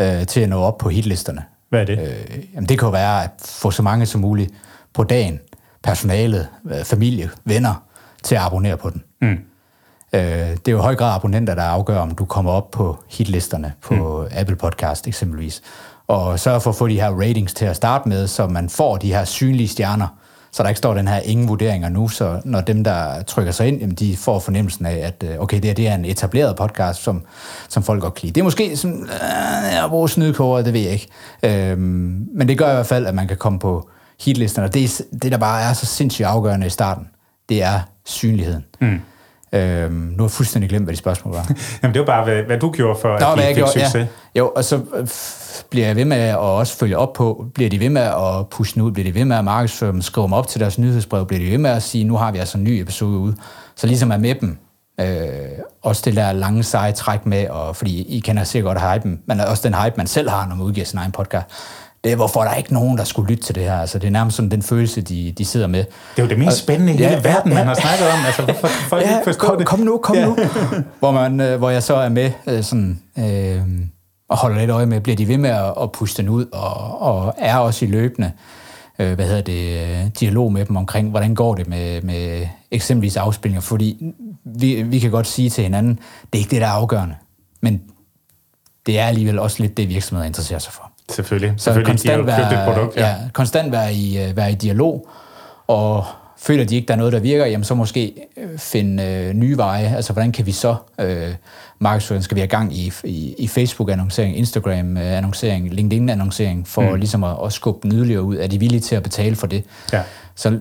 øh, 0.00 0.26
til 0.26 0.40
at 0.40 0.48
nå 0.48 0.60
op 0.60 0.78
på 0.78 0.88
hitlisterne. 0.88 1.44
Hvad 1.68 1.80
er 1.80 1.84
det? 1.84 1.98
Øh, 1.98 2.44
jamen, 2.54 2.68
det 2.68 2.78
kan 2.78 2.92
være 2.92 3.24
at 3.24 3.30
få 3.44 3.70
så 3.70 3.82
mange 3.82 4.06
som 4.06 4.20
muligt 4.20 4.50
på 4.94 5.04
dagen, 5.04 5.40
personalet, 5.82 6.48
øh, 6.70 6.84
familie, 6.84 7.30
venner, 7.44 7.84
til 8.22 8.34
at 8.34 8.40
abonnere 8.40 8.76
på 8.76 8.90
den. 8.90 9.02
Mm. 9.22 9.38
Øh, 10.12 10.20
det 10.20 10.68
er 10.68 10.72
jo 10.72 10.78
i 10.78 10.82
høj 10.82 10.96
grad 10.96 11.14
abonnenter, 11.14 11.54
der 11.54 11.62
afgør, 11.62 11.98
om 11.98 12.10
du 12.10 12.24
kommer 12.24 12.52
op 12.52 12.70
på 12.70 12.96
hitlisterne 13.10 13.72
på 13.82 13.94
mm. 14.30 14.38
Apple 14.38 14.56
Podcast 14.56 15.06
eksempelvis. 15.06 15.62
Og 16.06 16.40
sørg 16.40 16.62
for 16.62 16.70
at 16.70 16.76
få 16.76 16.88
de 16.88 17.00
her 17.00 17.10
ratings 17.20 17.54
til 17.54 17.64
at 17.64 17.76
starte 17.76 18.08
med, 18.08 18.26
så 18.26 18.46
man 18.46 18.68
får 18.68 18.96
de 18.96 19.08
her 19.08 19.24
synlige 19.24 19.68
stjerner, 19.68 20.06
så 20.52 20.62
der 20.62 20.68
ikke 20.68 20.78
står 20.78 20.94
den 20.94 21.08
her 21.08 21.18
ingen 21.20 21.48
vurderinger 21.48 21.88
nu, 21.88 22.08
så 22.08 22.40
når 22.44 22.60
dem, 22.60 22.84
der 22.84 23.22
trykker 23.22 23.52
sig 23.52 23.68
ind, 23.68 23.80
jamen, 23.80 23.94
de 23.94 24.16
får 24.16 24.38
fornemmelsen 24.38 24.86
af, 24.86 24.96
at 24.96 25.24
øh, 25.30 25.40
okay, 25.40 25.56
det, 25.56 25.64
her, 25.64 25.74
det 25.74 25.88
er 25.88 25.94
en 25.94 26.04
etableret 26.04 26.56
podcast, 26.56 27.02
som, 27.02 27.22
som 27.68 27.82
folk 27.82 28.02
godt 28.02 28.14
kan 28.14 28.22
lide. 28.22 28.34
Det 28.34 28.40
er 28.40 28.44
måske 28.44 28.76
sådan, 28.76 29.02
øh, 29.02 29.74
jeg 29.74 29.86
bruger 29.88 30.06
snydkåret, 30.06 30.64
det 30.64 30.72
ved 30.72 30.80
jeg 30.80 30.92
ikke. 30.92 31.08
Øhm, 31.42 32.28
men 32.34 32.48
det 32.48 32.58
gør 32.58 32.70
i 32.70 32.74
hvert 32.74 32.86
fald, 32.86 33.06
at 33.06 33.14
man 33.14 33.28
kan 33.28 33.36
komme 33.36 33.58
på 33.58 33.88
hitlisterne, 34.20 34.68
og 34.68 34.74
det, 34.74 35.02
det, 35.22 35.32
der 35.32 35.38
bare 35.38 35.62
er 35.62 35.72
så 35.72 35.86
sindssygt 35.86 36.26
afgørende 36.26 36.66
i 36.66 36.70
starten, 36.70 37.08
det 37.48 37.62
er 37.62 37.80
synligheden. 38.04 38.64
Mm. 38.80 39.00
Øhm, 39.52 39.92
nu 39.92 40.16
har 40.16 40.24
jeg 40.24 40.30
fuldstændig 40.30 40.70
glemt, 40.70 40.84
hvad 40.84 40.94
de 40.94 40.98
spørgsmål 40.98 41.34
var. 41.34 41.50
Jamen, 41.82 41.94
det 41.94 42.00
var 42.00 42.06
bare, 42.06 42.24
hvad, 42.24 42.42
hvad 42.42 42.58
du 42.58 42.70
gjorde 42.70 42.98
for, 43.00 43.08
Nå, 43.08 43.26
at 43.26 43.38
de 43.38 43.42
fik 43.42 43.56
gjorde, 43.56 43.72
succes. 43.72 43.94
Ja. 43.94 44.06
Jo, 44.38 44.52
og 44.56 44.64
så 44.64 44.80
øh, 44.96 45.08
bliver 45.70 45.86
jeg 45.86 45.96
ved 45.96 46.04
med 46.04 46.16
at 46.16 46.36
også 46.36 46.76
følge 46.76 46.98
op 46.98 47.12
på, 47.12 47.44
bliver 47.54 47.70
de 47.70 47.80
ved 47.80 47.88
med 47.88 48.02
at 48.02 48.48
pushe 48.50 48.74
den 48.74 48.82
ud, 48.82 48.92
bliver 48.92 49.04
de 49.04 49.14
ved 49.14 49.24
med 49.24 49.36
at 49.36 49.44
markedsføre 49.44 49.92
dem, 49.92 50.02
skrive 50.02 50.24
dem 50.24 50.32
op 50.32 50.46
til 50.46 50.60
deres 50.60 50.78
nyhedsbrev, 50.78 51.26
bliver 51.26 51.40
de 51.40 51.50
ved 51.50 51.58
med 51.58 51.70
at 51.70 51.82
sige, 51.82 52.04
nu 52.04 52.16
har 52.16 52.32
vi 52.32 52.38
altså 52.38 52.58
en 52.58 52.64
ny 52.64 52.68
episode 52.68 53.18
ude. 53.18 53.36
Så 53.76 53.86
ligesom 53.86 54.10
er 54.10 54.16
med 54.16 54.34
dem, 54.34 54.58
øh, 55.00 55.06
også 55.82 56.02
det 56.04 56.16
der 56.16 56.32
lange 56.32 56.62
seje 56.62 56.92
træk 56.92 57.26
med, 57.26 57.48
og, 57.48 57.76
fordi 57.76 58.02
I 58.02 58.20
kender 58.20 58.44
sikkert 58.44 58.74
godt 58.74 58.92
hypen, 58.92 59.20
men 59.26 59.40
også 59.40 59.68
den 59.68 59.74
hype, 59.74 59.94
man 59.96 60.06
selv 60.06 60.30
har, 60.30 60.46
når 60.46 60.54
man 60.54 60.66
udgiver 60.66 60.86
sin 60.86 60.98
egen 60.98 61.12
podcast 61.12 61.46
er, 62.12 62.16
hvorfor 62.16 62.40
der 62.40 62.50
er 62.50 62.54
ikke 62.54 62.74
nogen, 62.74 62.98
der 62.98 63.04
skulle 63.04 63.30
lytte 63.30 63.44
til 63.44 63.54
det 63.54 63.62
her. 63.62 63.80
Altså, 63.80 63.98
det 63.98 64.06
er 64.06 64.10
nærmest 64.10 64.36
sådan 64.36 64.50
den 64.50 64.62
følelse, 64.62 65.00
de, 65.00 65.34
de 65.38 65.44
sidder 65.44 65.66
med. 65.66 65.84
Det 65.84 65.88
er 66.16 66.22
jo 66.22 66.28
det 66.28 66.38
mest 66.38 66.56
spændende 66.56 66.92
i 66.92 66.96
hele 66.96 67.10
ja, 67.10 67.20
verden, 67.22 67.54
man 67.54 67.66
har 67.66 67.74
snakket 67.74 68.06
om. 68.08 68.18
Altså, 68.26 68.42
hvorfor 68.42 68.68
kan 68.68 68.88
folk 68.88 69.04
ja, 69.04 69.10
ikke 69.10 69.24
forstå 69.24 69.46
kom, 69.46 69.58
det? 69.58 69.66
Kom 69.66 69.80
nu, 69.80 69.98
kom 69.98 70.16
ja. 70.16 70.26
nu. 70.26 70.36
hvor, 70.98 71.10
man, 71.10 71.40
øh, 71.40 71.58
hvor 71.58 71.70
jeg 71.70 71.82
så 71.82 71.94
er 71.94 72.08
med 72.08 72.30
øh, 72.46 72.62
sådan, 72.62 73.02
øh, 73.18 73.60
og 74.30 74.36
holder 74.36 74.58
lidt 74.58 74.70
øje 74.70 74.86
med, 74.86 75.00
bliver 75.00 75.16
de 75.16 75.28
ved 75.28 75.38
med 75.38 75.50
at, 75.50 75.74
at 75.82 75.92
puste 75.92 76.22
den 76.22 76.28
ud, 76.28 76.46
og, 76.52 77.02
og 77.02 77.34
er 77.38 77.56
også 77.56 77.84
i 77.84 77.88
løbende 77.88 78.32
øh, 78.98 79.14
hvad 79.14 79.26
hedder 79.26 79.42
det, 79.42 80.20
dialog 80.20 80.52
med 80.52 80.64
dem 80.64 80.76
omkring, 80.76 81.10
hvordan 81.10 81.34
går 81.34 81.54
det 81.54 81.68
med, 81.68 82.02
med 82.02 82.46
eksempelvis 82.70 83.16
afspilninger. 83.16 83.60
Fordi 83.60 84.14
vi, 84.44 84.82
vi 84.82 84.98
kan 84.98 85.10
godt 85.10 85.26
sige 85.26 85.50
til 85.50 85.64
hinanden, 85.64 85.98
det 86.32 86.38
er 86.38 86.38
ikke 86.38 86.50
det, 86.50 86.60
der 86.60 86.66
er 86.66 86.72
afgørende. 86.72 87.14
Men 87.60 87.82
det 88.86 88.98
er 88.98 89.04
alligevel 89.04 89.38
også 89.38 89.62
lidt 89.62 89.76
det, 89.76 89.88
virksomheder 89.88 90.26
interesserer 90.26 90.58
sig 90.58 90.72
for. 90.72 90.87
Selvfølgelig. 91.10 91.54
Så 91.56 91.64
Selvfølgelig, 91.64 91.86
konstant, 91.86 92.26
være, 92.26 92.68
et 92.68 92.74
produkt, 92.74 92.96
ja. 92.96 93.08
ja, 93.08 93.14
konstant 93.32 93.72
være 93.72 93.94
i, 93.94 94.28
uh, 94.28 94.36
være 94.36 94.52
i 94.52 94.54
dialog, 94.54 95.08
og 95.66 96.04
føler 96.38 96.64
de 96.64 96.76
ikke, 96.76 96.86
der 96.86 96.94
er 96.94 96.98
noget, 96.98 97.12
der 97.12 97.20
virker, 97.20 97.46
jamen 97.46 97.64
så 97.64 97.74
måske 97.74 98.14
øh, 98.36 98.58
finde 98.58 99.04
øh, 99.04 99.34
nye 99.34 99.56
veje. 99.56 99.96
Altså, 99.96 100.12
hvordan 100.12 100.32
kan 100.32 100.46
vi 100.46 100.52
så 100.52 100.76
øh, 101.00 101.34
markedsføring? 101.78 102.24
Skal 102.24 102.34
vi 102.34 102.40
have 102.40 102.48
gang 102.48 102.76
i, 102.76 102.92
i, 103.04 103.34
i 103.38 103.48
Facebook-annoncering, 103.48 104.36
Instagram-annoncering, 104.36 105.74
LinkedIn-annoncering, 105.74 106.66
for 106.66 106.82
mm. 106.82 106.94
ligesom 106.94 107.24
at, 107.24 107.36
at 107.44 107.52
skubbe 107.52 107.88
den 107.88 107.96
yderligere 107.96 108.22
ud? 108.22 108.36
Er 108.36 108.46
de 108.46 108.58
villige 108.58 108.80
til 108.80 108.96
at 108.96 109.02
betale 109.02 109.36
for 109.36 109.46
det? 109.46 109.64
Ja. 109.92 110.02
Så 110.34 110.58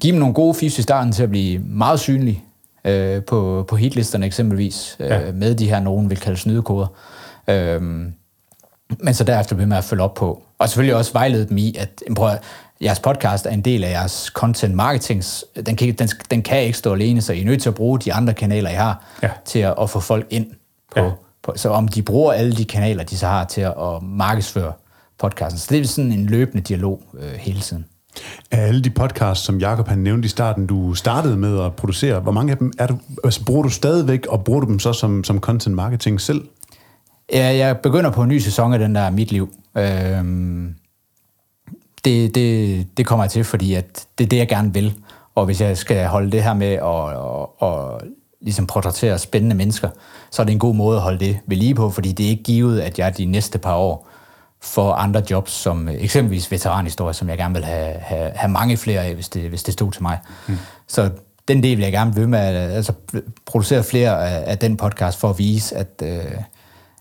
giv 0.00 0.12
dem 0.12 0.20
nogle 0.20 0.34
gode 0.34 0.54
fifs 0.54 0.78
i 0.78 0.82
starten 0.82 1.12
til 1.12 1.22
at 1.22 1.30
blive 1.30 1.58
meget 1.58 2.00
synlige 2.00 2.42
øh, 2.84 3.22
på, 3.22 3.64
på 3.68 3.76
hitlisterne 3.76 4.26
eksempelvis, 4.26 4.96
øh, 5.00 5.06
ja. 5.06 5.32
med 5.32 5.54
de 5.54 5.68
her, 5.68 5.80
nogen 5.80 6.10
vil 6.10 6.18
kalde 6.18 6.38
snydekoder. 6.38 6.86
Øh, 7.50 7.82
men 9.00 9.14
så 9.14 9.24
derefter 9.24 9.56
bliver 9.56 9.68
med 9.68 9.76
at 9.76 9.84
følge 9.84 10.02
op 10.02 10.14
på. 10.14 10.42
Og 10.58 10.68
selvfølgelig 10.68 10.96
også 10.96 11.12
vejlede 11.12 11.48
dem 11.48 11.58
i, 11.58 11.76
at 11.78 12.02
prøv 12.16 12.28
at, 12.28 12.42
jeres 12.82 13.00
podcast 13.00 13.46
er 13.46 13.50
en 13.50 13.60
del 13.60 13.84
af 13.84 13.90
jeres 13.90 14.30
content 14.34 14.74
marketing. 14.74 15.24
Den 15.66 15.76
kan, 15.76 15.94
den, 15.94 16.08
den 16.30 16.42
kan 16.42 16.62
ikke 16.62 16.78
stå 16.78 16.92
alene, 16.92 17.22
så 17.22 17.32
I 17.32 17.40
er 17.40 17.44
nødt 17.44 17.62
til 17.62 17.68
at 17.68 17.74
bruge 17.74 17.98
de 17.98 18.12
andre 18.12 18.34
kanaler, 18.34 18.70
I 18.70 18.74
har, 18.74 19.04
ja. 19.22 19.30
til 19.44 19.58
at, 19.58 19.74
at 19.80 19.90
få 19.90 20.00
folk 20.00 20.26
ind 20.30 20.46
på, 20.96 21.00
ja. 21.00 21.10
på. 21.42 21.52
Så 21.56 21.68
om 21.68 21.88
de 21.88 22.02
bruger 22.02 22.32
alle 22.32 22.56
de 22.56 22.64
kanaler, 22.64 23.04
de 23.04 23.18
så 23.18 23.26
har 23.26 23.44
til 23.44 23.60
at, 23.60 23.74
at 23.80 24.02
markedsføre 24.02 24.72
podcasten. 25.18 25.58
Så 25.58 25.66
det 25.70 25.80
er 25.80 25.84
sådan 25.86 26.12
en 26.12 26.26
løbende 26.26 26.62
dialog 26.62 27.02
øh, 27.18 27.32
hele 27.32 27.60
tiden. 27.60 27.84
Af 28.50 28.66
alle 28.66 28.80
de 28.80 28.90
podcasts, 28.90 29.46
som 29.46 29.58
Jacob 29.58 29.88
han 29.88 29.98
nævnte 29.98 30.26
i 30.26 30.28
starten, 30.28 30.66
du 30.66 30.94
startede 30.94 31.36
med 31.36 31.60
at 31.64 31.74
producere, 31.74 32.20
hvor 32.20 32.32
mange 32.32 32.52
af 32.52 32.58
dem 32.58 32.72
er 32.78 32.86
du, 32.86 32.98
altså, 33.24 33.44
bruger 33.44 33.62
du 33.62 33.68
stadigvæk, 33.68 34.26
og 34.26 34.44
bruger 34.44 34.60
du 34.60 34.66
dem 34.66 34.78
så 34.78 34.92
som, 34.92 35.24
som 35.24 35.40
content 35.40 35.74
marketing 35.74 36.20
selv? 36.20 36.44
Ja, 37.32 37.56
jeg 37.56 37.78
begynder 37.78 38.10
på 38.10 38.22
en 38.22 38.28
ny 38.28 38.38
sæson 38.38 38.72
af 38.72 38.78
den 38.78 38.94
der 38.94 39.10
Mit 39.10 39.32
Liv. 39.32 39.54
Øhm, 39.76 40.74
det, 42.04 42.34
det, 42.34 42.86
det 42.96 43.06
kommer 43.06 43.24
jeg 43.24 43.30
til, 43.30 43.44
fordi 43.44 43.74
at 43.74 44.06
det 44.18 44.24
er 44.24 44.28
det, 44.28 44.36
jeg 44.36 44.48
gerne 44.48 44.72
vil. 44.74 44.94
Og 45.34 45.44
hvis 45.44 45.60
jeg 45.60 45.76
skal 45.76 46.06
holde 46.06 46.32
det 46.32 46.42
her 46.42 46.54
med 46.54 46.72
at 46.72 46.82
og, 46.82 47.62
og 47.62 48.00
ligesom 48.40 48.66
portrættere 48.66 49.18
spændende 49.18 49.56
mennesker, 49.56 49.88
så 50.30 50.42
er 50.42 50.46
det 50.46 50.52
en 50.52 50.58
god 50.58 50.74
måde 50.74 50.96
at 50.96 51.02
holde 51.02 51.18
det 51.18 51.38
ved 51.46 51.56
lige 51.56 51.74
på, 51.74 51.90
fordi 51.90 52.12
det 52.12 52.26
er 52.26 52.30
ikke 52.30 52.42
givet, 52.42 52.80
at 52.80 52.98
jeg 52.98 53.18
de 53.18 53.24
næste 53.24 53.58
par 53.58 53.74
år 53.74 54.08
får 54.62 54.92
andre 54.92 55.22
jobs, 55.30 55.52
som 55.52 55.88
eksempelvis 55.88 56.50
veteranhistorie, 56.50 57.14
som 57.14 57.28
jeg 57.28 57.38
gerne 57.38 57.54
vil 57.54 57.64
have, 57.64 57.92
have, 57.92 58.30
have 58.34 58.50
mange 58.50 58.76
flere 58.76 59.04
af, 59.04 59.14
hvis 59.14 59.28
det, 59.28 59.48
hvis 59.48 59.62
det 59.62 59.74
stod 59.74 59.92
til 59.92 60.02
mig. 60.02 60.18
Mm. 60.48 60.56
Så 60.86 61.10
den 61.48 61.62
del 61.62 61.76
vil 61.76 61.82
jeg 61.82 61.92
gerne 61.92 62.16
ved 62.16 62.26
med 62.26 62.38
at 62.38 62.70
altså, 62.70 62.92
producere 63.46 63.84
flere 63.84 64.28
af, 64.28 64.50
af 64.50 64.58
den 64.58 64.76
podcast 64.76 65.18
for 65.18 65.30
at 65.30 65.38
vise, 65.38 65.76
at, 65.76 66.02
øh, 66.02 66.24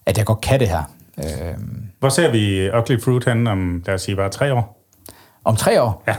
at 0.06 0.18
jeg 0.18 0.26
godt 0.26 0.42
kan 0.42 0.60
det 0.60 0.70
her. 0.70 0.84
Øh, 1.18 1.58
Hvor 2.00 2.10
ser 2.10 2.32
vi 2.32 2.70
Ugly 2.78 3.02
Fruit 3.04 3.26
hen 3.26 3.48
om, 3.48 3.84
lad 3.86 3.96
os 3.96 4.02
sige, 4.02 4.16
bare 4.16 4.30
tre 4.30 4.54
år? 4.54 4.82
Om 5.44 5.56
tre 5.56 5.82
år? 5.82 6.04
Ja. 6.08 6.16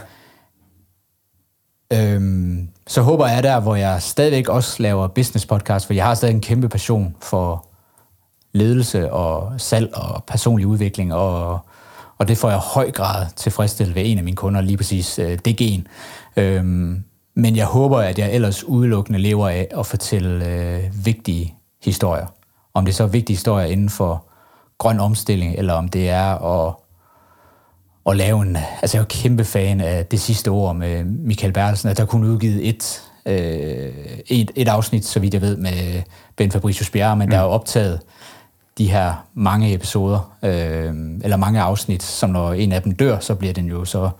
Øhm, 1.92 2.68
så 2.86 3.02
håber 3.02 3.26
jeg 3.28 3.42
der, 3.42 3.60
hvor 3.60 3.76
jeg 3.76 4.02
stadigvæk 4.02 4.48
også 4.48 4.82
laver 4.82 5.08
business 5.08 5.46
podcast, 5.46 5.86
for 5.86 5.94
jeg 5.94 6.04
har 6.04 6.14
stadig 6.14 6.34
en 6.34 6.40
kæmpe 6.40 6.68
passion 6.68 7.16
for 7.22 7.68
ledelse 8.52 9.12
og 9.12 9.60
salg 9.60 9.96
og 9.96 10.24
personlig 10.24 10.66
udvikling, 10.66 11.14
og, 11.14 11.60
og 12.18 12.28
det 12.28 12.38
får 12.38 12.48
jeg 12.48 12.58
i 12.58 12.60
høj 12.74 12.90
grad 12.90 13.26
tilfredsstillet 13.36 13.94
ved 13.94 14.02
en 14.06 14.18
af 14.18 14.24
mine 14.24 14.36
kunder, 14.36 14.60
lige 14.60 14.76
præcis 14.76 15.18
øh, 15.18 15.38
det 15.44 15.56
gen. 15.56 15.86
Øhm, 16.36 17.04
men 17.34 17.56
jeg 17.56 17.66
håber, 17.66 17.98
at 17.98 18.18
jeg 18.18 18.32
ellers 18.32 18.64
udelukkende 18.64 19.18
lever 19.18 19.48
af 19.48 19.68
at 19.78 19.86
fortælle 19.86 20.46
øh, 20.46 21.06
vigtige 21.06 21.54
historier. 21.84 22.26
Om 22.76 22.84
det 22.84 22.92
er 22.92 22.96
så 22.96 23.06
vigtige 23.06 23.36
historier 23.36 23.66
inden 23.66 23.90
for 23.90 24.24
grøn 24.78 25.00
omstilling, 25.00 25.54
eller 25.58 25.72
om 25.72 25.88
det 25.88 26.08
er 26.08 26.34
at, 26.34 26.74
at 28.06 28.16
lave 28.16 28.42
en... 28.42 28.56
Altså, 28.56 28.96
jeg 28.96 29.00
er 29.00 29.02
jo 29.02 29.22
kæmpe 29.22 29.44
fan 29.44 29.80
af 29.80 30.06
det 30.06 30.20
sidste 30.20 30.48
ord 30.48 30.76
med 30.76 31.04
Michael 31.04 31.52
Bertelsen, 31.52 31.88
at 31.88 31.96
der 31.96 32.04
kunne 32.04 32.28
udgivet 32.32 32.68
et, 32.68 33.02
øh, 33.26 33.92
et, 34.26 34.50
et 34.54 34.68
afsnit, 34.68 35.04
så 35.04 35.20
vidt 35.20 35.34
jeg 35.34 35.42
ved, 35.42 35.56
med 35.56 36.02
Ben 36.36 36.50
Fabricius 36.50 36.90
Bjerre, 36.90 37.16
men 37.16 37.26
mm. 37.26 37.30
der 37.30 37.38
er 37.38 37.42
jo 37.42 37.48
optaget 37.48 38.00
de 38.78 38.90
her 38.90 39.26
mange 39.34 39.74
episoder, 39.74 40.36
øh, 40.42 40.94
eller 41.22 41.36
mange 41.36 41.60
afsnit, 41.60 42.02
som 42.02 42.30
når 42.30 42.52
en 42.52 42.72
af 42.72 42.82
dem 42.82 42.92
dør, 42.92 43.18
så 43.18 43.34
bliver 43.34 43.52
den 43.52 43.66
jo 43.66 43.84
så 43.84 44.10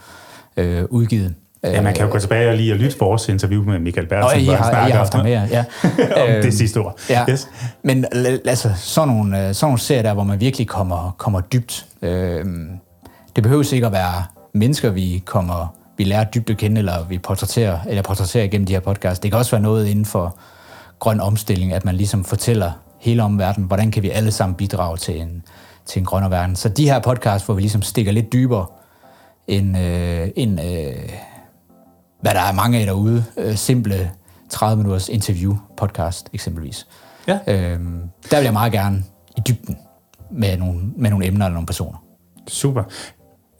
øh, 0.57 0.85
udgivet. 0.91 1.35
Ja, 1.65 1.83
man 1.83 1.95
kan 1.95 2.07
jo 2.07 2.13
gå 2.13 2.19
tilbage 2.19 2.51
og 2.51 2.57
lige 2.57 2.73
og 2.73 2.79
lytte 2.79 2.99
vores 2.99 3.29
interview 3.29 3.65
med 3.65 3.79
Michael 3.79 4.07
Bertelsen. 4.07 4.49
Og 4.49 4.55
I 4.55 4.57
har, 4.57 4.87
I 4.87 4.91
har 4.91 4.99
haft 4.99 5.15
ham 5.15 5.25
med, 5.25 5.33
ja. 5.33 5.59
om 6.23 6.29
det 6.29 6.45
øhm, 6.45 6.51
sidste 6.51 6.79
ord. 6.79 6.99
Ja. 7.11 7.25
Yes. 7.31 7.49
Men 7.83 8.05
altså, 8.45 8.71
sådan 8.77 9.09
nogle, 9.09 9.49
øh, 9.49 9.55
sådan 9.55 9.67
nogle 9.67 9.79
serier 9.79 10.03
der, 10.03 10.15
hvor 10.15 10.25
man 10.25 10.41
virkelig 10.41 10.69
kommer, 10.69 11.15
kommer 11.19 11.41
dybt. 11.41 11.87
Øh, 12.03 12.45
det 13.37 13.43
behøver 13.43 13.75
ikke 13.75 13.87
at 13.87 13.93
være 13.93 14.25
mennesker, 14.55 14.91
vi 14.91 15.23
kommer 15.25 15.77
vi 15.97 16.05
lærer 16.05 16.25
dybt 16.25 16.51
at 16.51 16.57
kende, 16.57 16.79
eller 16.79 17.05
vi 17.05 17.19
portrætterer, 17.19 17.79
eller 17.89 18.03
portrætterer 18.03 18.45
igennem 18.45 18.67
de 18.67 18.73
her 18.73 18.81
podcasts. 18.81 19.21
Det 19.21 19.31
kan 19.31 19.39
også 19.39 19.51
være 19.51 19.61
noget 19.61 19.87
inden 19.87 20.05
for 20.05 20.39
grøn 20.99 21.21
omstilling, 21.21 21.73
at 21.73 21.85
man 21.85 21.95
ligesom 21.95 22.25
fortæller 22.25 22.71
hele 23.01 23.23
omverdenen, 23.23 23.67
hvordan 23.67 23.91
kan 23.91 24.03
vi 24.03 24.11
alle 24.11 24.31
sammen 24.31 24.57
bidrage 24.57 24.97
til 24.97 25.21
en, 25.21 25.43
til 25.87 26.01
en 26.01 26.07
grønnere 26.07 26.31
verden. 26.31 26.57
Så 26.57 26.69
de 26.69 26.89
her 26.91 26.99
podcasts, 26.99 27.47
hvor 27.47 27.55
vi 27.55 27.61
ligesom 27.61 27.83
stikker 27.83 28.13
lidt 28.13 28.33
dybere 28.33 28.67
end, 29.49 29.79
øh, 29.79 30.29
end 30.37 30.61
øh, 30.61 31.09
hvad 32.21 32.35
der 32.35 32.41
er 32.41 32.53
mange 32.53 32.79
af 32.79 32.87
derude, 32.87 33.25
øh, 33.37 33.55
simple 33.55 34.11
30 34.51 34.77
minutters 34.77 35.09
interview 35.09 35.57
podcast 35.77 36.29
eksempelvis. 36.33 36.87
Ja. 37.29 37.39
Øhm, 37.47 38.01
der 38.31 38.37
vil 38.37 38.45
jeg 38.45 38.53
meget 38.53 38.73
gerne 38.73 39.05
i 39.37 39.41
dybden 39.49 39.77
med 40.31 40.57
nogle, 40.57 40.81
med 40.97 41.11
nogle 41.11 41.27
emner 41.27 41.47
eller 41.47 41.55
nogle 41.55 41.67
personer. 41.67 42.05
Super. 42.49 42.83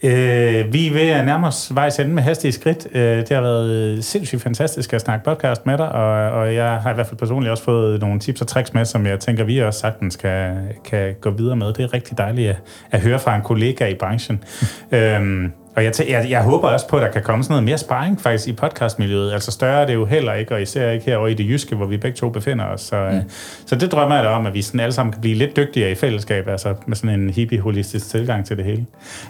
Øh, 0.05 0.73
vi 0.73 0.87
er 0.87 0.93
ved 0.93 1.09
at 1.09 1.25
nærme 1.27 1.47
os 1.47 1.75
vejs 1.75 1.99
ende 1.99 2.15
med 2.15 2.23
hastige 2.23 2.53
skridt. 2.53 2.87
Øh, 2.93 3.19
det 3.19 3.29
har 3.29 3.41
været 3.41 4.05
sindssygt 4.05 4.43
fantastisk 4.43 4.93
at 4.93 5.01
snakke 5.01 5.25
podcast 5.25 5.67
med 5.67 5.79
dig, 5.79 5.93
og, 5.93 6.31
og 6.31 6.55
jeg 6.55 6.83
har 6.83 6.91
i 6.91 6.95
hvert 6.95 7.07
fald 7.07 7.19
personligt 7.19 7.51
også 7.51 7.65
fået 7.65 8.01
nogle 8.01 8.21
tips 8.21 8.41
og 8.41 8.47
tricks 8.47 8.75
med, 8.75 8.85
som 8.85 9.07
jeg 9.07 9.21
tænker, 9.21 9.45
vi 9.45 9.59
også 9.59 9.81
sagtens 9.81 10.17
kan, 10.17 10.57
kan 10.85 11.15
gå 11.21 11.31
videre 11.31 11.57
med. 11.57 11.73
Det 11.73 11.85
er 11.85 11.95
rigtig 11.95 12.19
dejligt 12.19 12.51
at, 12.51 12.57
at 12.91 13.01
høre 13.01 13.19
fra 13.19 13.37
en 13.37 13.43
kollega 13.43 13.87
i 13.87 13.95
branchen. 13.95 14.45
øhm, 14.93 15.53
og 15.77 15.85
jeg, 15.85 15.93
jeg, 16.09 16.27
jeg 16.31 16.43
håber 16.43 16.69
også 16.69 16.89
på, 16.89 16.97
at 16.97 17.03
der 17.03 17.11
kan 17.11 17.23
komme 17.23 17.45
sådan 17.45 17.53
noget 17.53 17.65
mere 17.65 17.79
sparring 17.79 18.21
faktisk 18.21 18.49
i 18.49 18.53
podcastmiljøet. 18.53 19.33
Altså 19.33 19.51
større 19.51 19.83
er 19.83 19.87
det 19.87 19.95
jo 19.95 20.05
heller 20.05 20.33
ikke, 20.33 20.55
og 20.55 20.63
især 20.63 20.91
ikke 20.91 21.07
herovre 21.07 21.31
i 21.31 21.35
det 21.35 21.49
jyske, 21.49 21.77
hvor 21.77 21.87
vi 21.87 21.97
begge 21.97 22.17
to 22.17 22.29
befinder 22.29 22.65
os. 22.65 22.81
Så, 22.81 23.09
mm. 23.13 23.31
så 23.67 23.75
det 23.75 23.93
drømmer 23.93 24.15
jeg 24.15 24.25
da 24.25 24.29
om, 24.29 24.47
at 24.47 24.55
vi 24.55 24.63
sådan 24.63 24.81
alle 24.81 24.93
sammen 24.93 25.13
kan 25.13 25.21
blive 25.21 25.35
lidt 25.35 25.57
dygtigere 25.57 25.91
i 25.91 25.95
fællesskab, 25.95 26.49
altså 26.49 26.75
med 26.87 26.97
sådan 26.97 27.21
en 27.21 27.31
hippie-holistisk 27.31 28.11
tilgang 28.11 28.47
til 28.47 28.57
det 28.57 28.65
hele. 28.65 28.87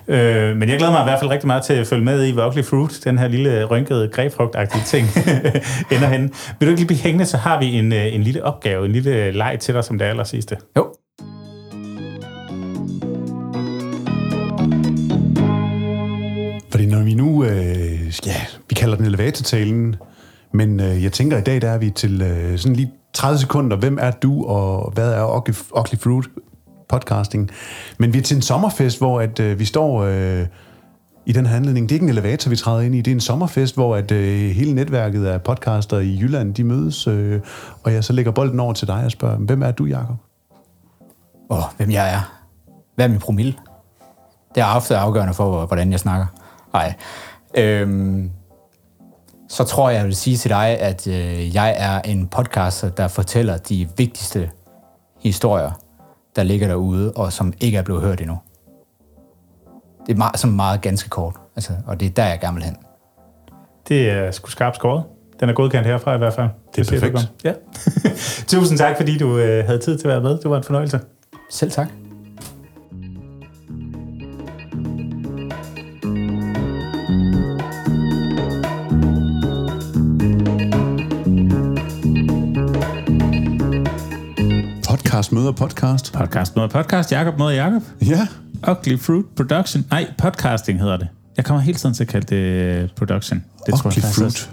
Øh, 0.08 0.56
men 0.56 0.68
jeg 0.68 0.78
glæder 0.78 0.92
mig 0.92 1.00
i 1.00 1.04
hvert 1.04 1.18
fald 1.18 1.30
rigtig 1.30 1.46
meget 1.46 1.62
til 1.62 1.72
at 1.72 1.86
følge 1.86 2.04
med 2.04 2.24
i, 2.24 2.32
hvor 2.32 2.46
Ugly 2.46 2.62
Fruit, 2.62 3.00
den 3.04 3.18
her 3.18 3.28
lille 3.28 3.64
rynkede 3.64 4.08
grebfrugtagtige 4.08 4.82
ting, 4.84 5.06
ender 5.92 6.08
henne. 6.08 6.30
Vil 6.58 6.66
du 6.66 6.70
ikke 6.70 6.80
lige 6.80 6.86
blive 6.86 7.00
hængende, 7.00 7.26
så 7.26 7.36
har 7.36 7.60
vi 7.60 7.72
en, 7.72 7.92
øh, 7.92 8.14
en 8.14 8.22
lille 8.22 8.44
opgave, 8.44 8.86
en 8.86 8.92
lille 8.92 9.30
leg 9.30 9.56
til 9.60 9.74
dig 9.74 9.84
som 9.84 9.98
det 9.98 10.04
aller 10.04 10.24
sidste. 10.24 10.56
Jo. 10.76 10.95
Ja, 18.26 18.36
vi 18.68 18.74
kalder 18.74 18.96
den 18.96 19.06
elevatortalen, 19.06 19.96
Men 20.52 20.80
øh, 20.80 21.02
jeg 21.02 21.12
tænker, 21.12 21.38
i 21.38 21.40
dag 21.40 21.62
der 21.62 21.70
er 21.70 21.78
vi 21.78 21.90
til 21.90 22.22
øh, 22.22 22.58
sådan 22.58 22.76
lige 22.76 22.92
30 23.12 23.38
sekunder. 23.38 23.76
Hvem 23.76 23.98
er 24.00 24.10
du, 24.10 24.44
og 24.44 24.90
hvad 24.90 25.12
er 25.12 25.22
Oakley 25.22 25.54
Ugly 25.78 25.98
Fruit 25.98 26.26
podcasting? 26.88 27.50
Men 27.98 28.12
vi 28.12 28.18
er 28.18 28.22
til 28.22 28.36
en 28.36 28.42
sommerfest, 28.42 28.98
hvor 28.98 29.20
at, 29.20 29.40
øh, 29.40 29.58
vi 29.58 29.64
står 29.64 30.02
øh, 30.02 30.46
i 31.26 31.32
den 31.32 31.46
her 31.46 31.56
anledning. 31.56 31.88
Det 31.88 31.94
er 31.94 31.96
ikke 31.96 32.04
en 32.04 32.10
elevator, 32.10 32.50
vi 32.50 32.56
træder 32.56 32.80
ind 32.80 32.94
i. 32.94 33.00
Det 33.00 33.10
er 33.10 33.14
en 33.14 33.20
sommerfest, 33.20 33.74
hvor 33.74 33.96
at, 33.96 34.12
øh, 34.12 34.50
hele 34.50 34.74
netværket 34.74 35.26
af 35.26 35.42
podcaster 35.42 35.98
i 35.98 36.18
Jylland, 36.20 36.54
de 36.54 36.64
mødes. 36.64 37.06
Øh, 37.06 37.40
og 37.82 37.92
jeg 37.92 38.04
så 38.04 38.12
lægger 38.12 38.32
bolden 38.32 38.60
over 38.60 38.72
til 38.72 38.88
dig 38.88 39.04
og 39.04 39.10
spørger, 39.10 39.36
hvem 39.36 39.62
er 39.62 39.70
du, 39.70 39.84
Jacob? 39.84 40.16
Åh, 41.50 41.58
oh, 41.58 41.64
hvem 41.76 41.90
jeg 41.90 42.14
er. 42.14 42.42
Hvad 42.94 43.04
er 43.04 43.08
min 43.08 43.18
promille? 43.18 43.54
Det 44.54 44.62
er 44.62 44.66
ofte 44.66 44.96
afgørende 44.96 45.34
for, 45.34 45.66
hvordan 45.66 45.92
jeg 45.92 46.00
snakker. 46.00 46.26
Nej. 46.72 46.94
Øhm, 47.58 48.30
så 49.48 49.64
tror 49.64 49.90
jeg, 49.90 49.98
jeg 49.98 50.06
vil 50.06 50.16
sige 50.16 50.36
til 50.36 50.50
dig, 50.50 50.66
at 50.66 51.06
øh, 51.06 51.54
jeg 51.54 51.74
er 51.78 52.00
en 52.00 52.28
podcaster, 52.28 52.88
der 52.88 53.08
fortæller 53.08 53.56
de 53.56 53.88
vigtigste 53.96 54.50
historier, 55.22 55.70
der 56.36 56.42
ligger 56.42 56.68
derude, 56.68 57.12
og 57.12 57.32
som 57.32 57.52
ikke 57.60 57.78
er 57.78 57.82
blevet 57.82 58.02
hørt 58.02 58.20
endnu. 58.20 58.38
Det 60.06 60.12
er 60.12 60.16
meget, 60.16 60.38
som 60.38 60.50
meget 60.50 60.80
ganske 60.80 61.08
kort, 61.08 61.34
altså, 61.56 61.72
og 61.86 62.00
det 62.00 62.06
er 62.06 62.10
der, 62.10 62.24
jeg 62.24 62.40
gerne 62.40 62.54
vil 62.54 62.64
hen. 62.64 62.76
Det 63.88 64.10
er 64.10 64.30
sgu 64.30 64.50
skarpt 64.50 64.76
skåret. 64.76 65.04
Den 65.40 65.48
er 65.48 65.52
godkendt 65.52 65.86
herfra 65.86 66.14
i 66.14 66.18
hvert 66.18 66.34
fald. 66.34 66.48
Det 66.76 66.92
er 66.92 67.00
perfekt. 67.00 67.32
Ja. 67.44 67.52
Tusind 68.58 68.78
tak, 68.78 68.96
fordi 68.96 69.18
du 69.18 69.38
øh, 69.38 69.66
havde 69.66 69.78
tid 69.78 69.98
til 69.98 70.08
at 70.08 70.12
være 70.12 70.22
med. 70.22 70.38
Det 70.38 70.50
var 70.50 70.56
en 70.56 70.64
fornøjelse. 70.64 71.00
Selv 71.50 71.70
tak. 71.70 71.88
Podcast 85.16 85.32
møder 85.32 85.52
podcast. 85.52 86.12
Podcast 86.12 86.56
møder 86.56 86.68
podcast. 86.68 87.12
Jakob 87.12 87.38
møder 87.38 87.50
Jakob. 87.50 87.82
Ja, 88.06 88.26
Ugly 88.70 88.98
Fruit 88.98 89.24
Production. 89.36 89.84
Nej, 89.90 90.06
podcasting 90.18 90.80
hedder 90.80 90.96
det. 90.96 91.08
Jeg 91.36 91.44
kommer 91.44 91.60
hele 91.60 91.78
tiden 91.78 91.94
til 91.94 92.04
at 92.04 92.08
kalde 92.08 92.26
det 92.26 92.42
øh, 92.82 92.88
production. 92.96 93.44
Det 93.66 93.72
Ugly 93.72 93.82
faktisk 93.82 94.14
Fruit 94.18 94.26
også- 94.26 94.48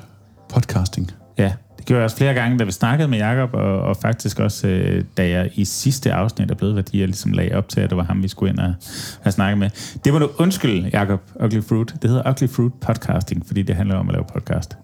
podcasting. 0.49 1.11
Ja, 1.37 1.53
det 1.77 1.85
gjorde 1.85 1.97
jeg 1.99 2.03
også 2.03 2.17
flere 2.17 2.33
gange, 2.33 2.59
da 2.59 2.63
vi 2.63 2.71
snakkede 2.71 3.07
med 3.07 3.17
Jakob 3.17 3.53
og, 3.53 3.81
og 3.81 3.97
faktisk 4.01 4.39
også, 4.39 4.67
øh, 4.67 5.03
da 5.17 5.29
jeg 5.29 5.49
i 5.53 5.65
sidste 5.65 6.13
afsnit 6.13 6.51
af 6.51 6.57
Bløde 6.57 6.75
Værdier 6.75 7.05
ligesom 7.05 7.31
lagde 7.31 7.55
op 7.55 7.69
til, 7.69 7.81
at 7.81 7.89
det 7.89 7.97
var 7.97 8.03
ham, 8.03 8.23
vi 8.23 8.27
skulle 8.27 8.51
ind 8.51 8.59
og 8.59 8.73
have 9.21 9.31
snakket 9.31 9.57
med. 9.57 9.69
Det 10.05 10.13
må 10.13 10.19
du 10.19 10.29
undskylde, 10.37 10.89
Jakob, 10.93 11.21
Ugly 11.43 11.61
Fruit. 11.69 11.93
Det 12.01 12.09
hedder 12.09 12.29
Ugly 12.31 12.47
Fruit 12.47 12.73
Podcasting, 12.81 13.47
fordi 13.47 13.61
det 13.63 13.75
handler 13.75 13.95
om 13.95 14.09
at 14.09 14.13
lave 14.13 14.25
podcast. 14.33 14.77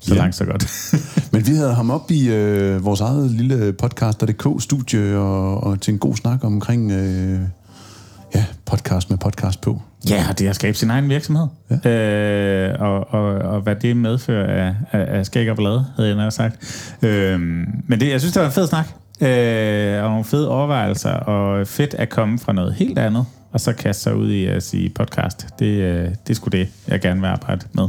Så 0.00 0.14
Ja. 0.14 0.20
langt, 0.20 0.34
så 0.36 0.44
godt. 0.44 0.94
Men 1.32 1.46
vi 1.46 1.54
havde 1.54 1.74
ham 1.74 1.90
op 1.90 2.10
i 2.10 2.28
øh, 2.28 2.84
vores 2.84 3.00
eget 3.00 3.30
lille 3.30 3.72
podcaster.dk-studie 3.72 5.16
og, 5.18 5.64
og 5.64 5.80
til 5.80 5.92
en 5.92 5.98
god 5.98 6.16
snak 6.16 6.44
omkring 6.44 6.92
øh, 6.92 7.40
ja, 8.34 8.44
podcast 8.66 9.10
med 9.10 9.18
podcast 9.18 9.60
på. 9.60 9.82
Ja, 10.08 10.26
det 10.38 10.46
er 10.46 10.50
at 10.50 10.56
skabe 10.56 10.76
sin 10.76 10.90
egen 10.90 11.08
virksomhed. 11.08 11.46
Ja. 11.84 11.90
Øh, 11.90 12.80
og, 12.80 13.14
og, 13.14 13.24
og 13.34 13.60
hvad 13.60 13.76
det 13.76 13.96
medfører 13.96 14.66
af, 14.66 14.74
af, 15.00 15.18
af 15.18 15.26
skæg 15.26 15.50
og 15.50 15.56
blade, 15.56 15.86
havde 15.96 16.08
jeg 16.08 16.16
nær 16.16 16.30
sagt. 16.30 16.56
Øh, 17.02 17.40
men 17.88 18.00
det, 18.00 18.08
jeg 18.10 18.20
synes, 18.20 18.32
det 18.32 18.40
var 18.40 18.46
en 18.48 18.52
fed 18.54 18.66
snak. 18.66 18.86
Øh, 19.20 20.04
og 20.04 20.10
nogle 20.10 20.24
fede 20.24 20.48
overvejelser, 20.48 21.10
og 21.10 21.66
fedt 21.66 21.94
at 21.94 22.08
komme 22.08 22.38
fra 22.38 22.52
noget 22.52 22.74
helt 22.74 22.98
andet, 22.98 23.24
og 23.52 23.60
så 23.60 23.72
kaste 23.72 24.02
sig 24.02 24.16
ud 24.16 24.30
i 24.30 24.44
at 24.46 24.62
sige 24.62 24.88
podcast. 24.88 25.46
Det, 25.58 25.66
øh, 25.66 26.04
det 26.08 26.30
er 26.30 26.34
sgu 26.34 26.48
det, 26.48 26.68
jeg 26.88 27.00
gerne 27.00 27.20
vil 27.20 27.26
arbejde 27.28 27.66
med. 27.72 27.88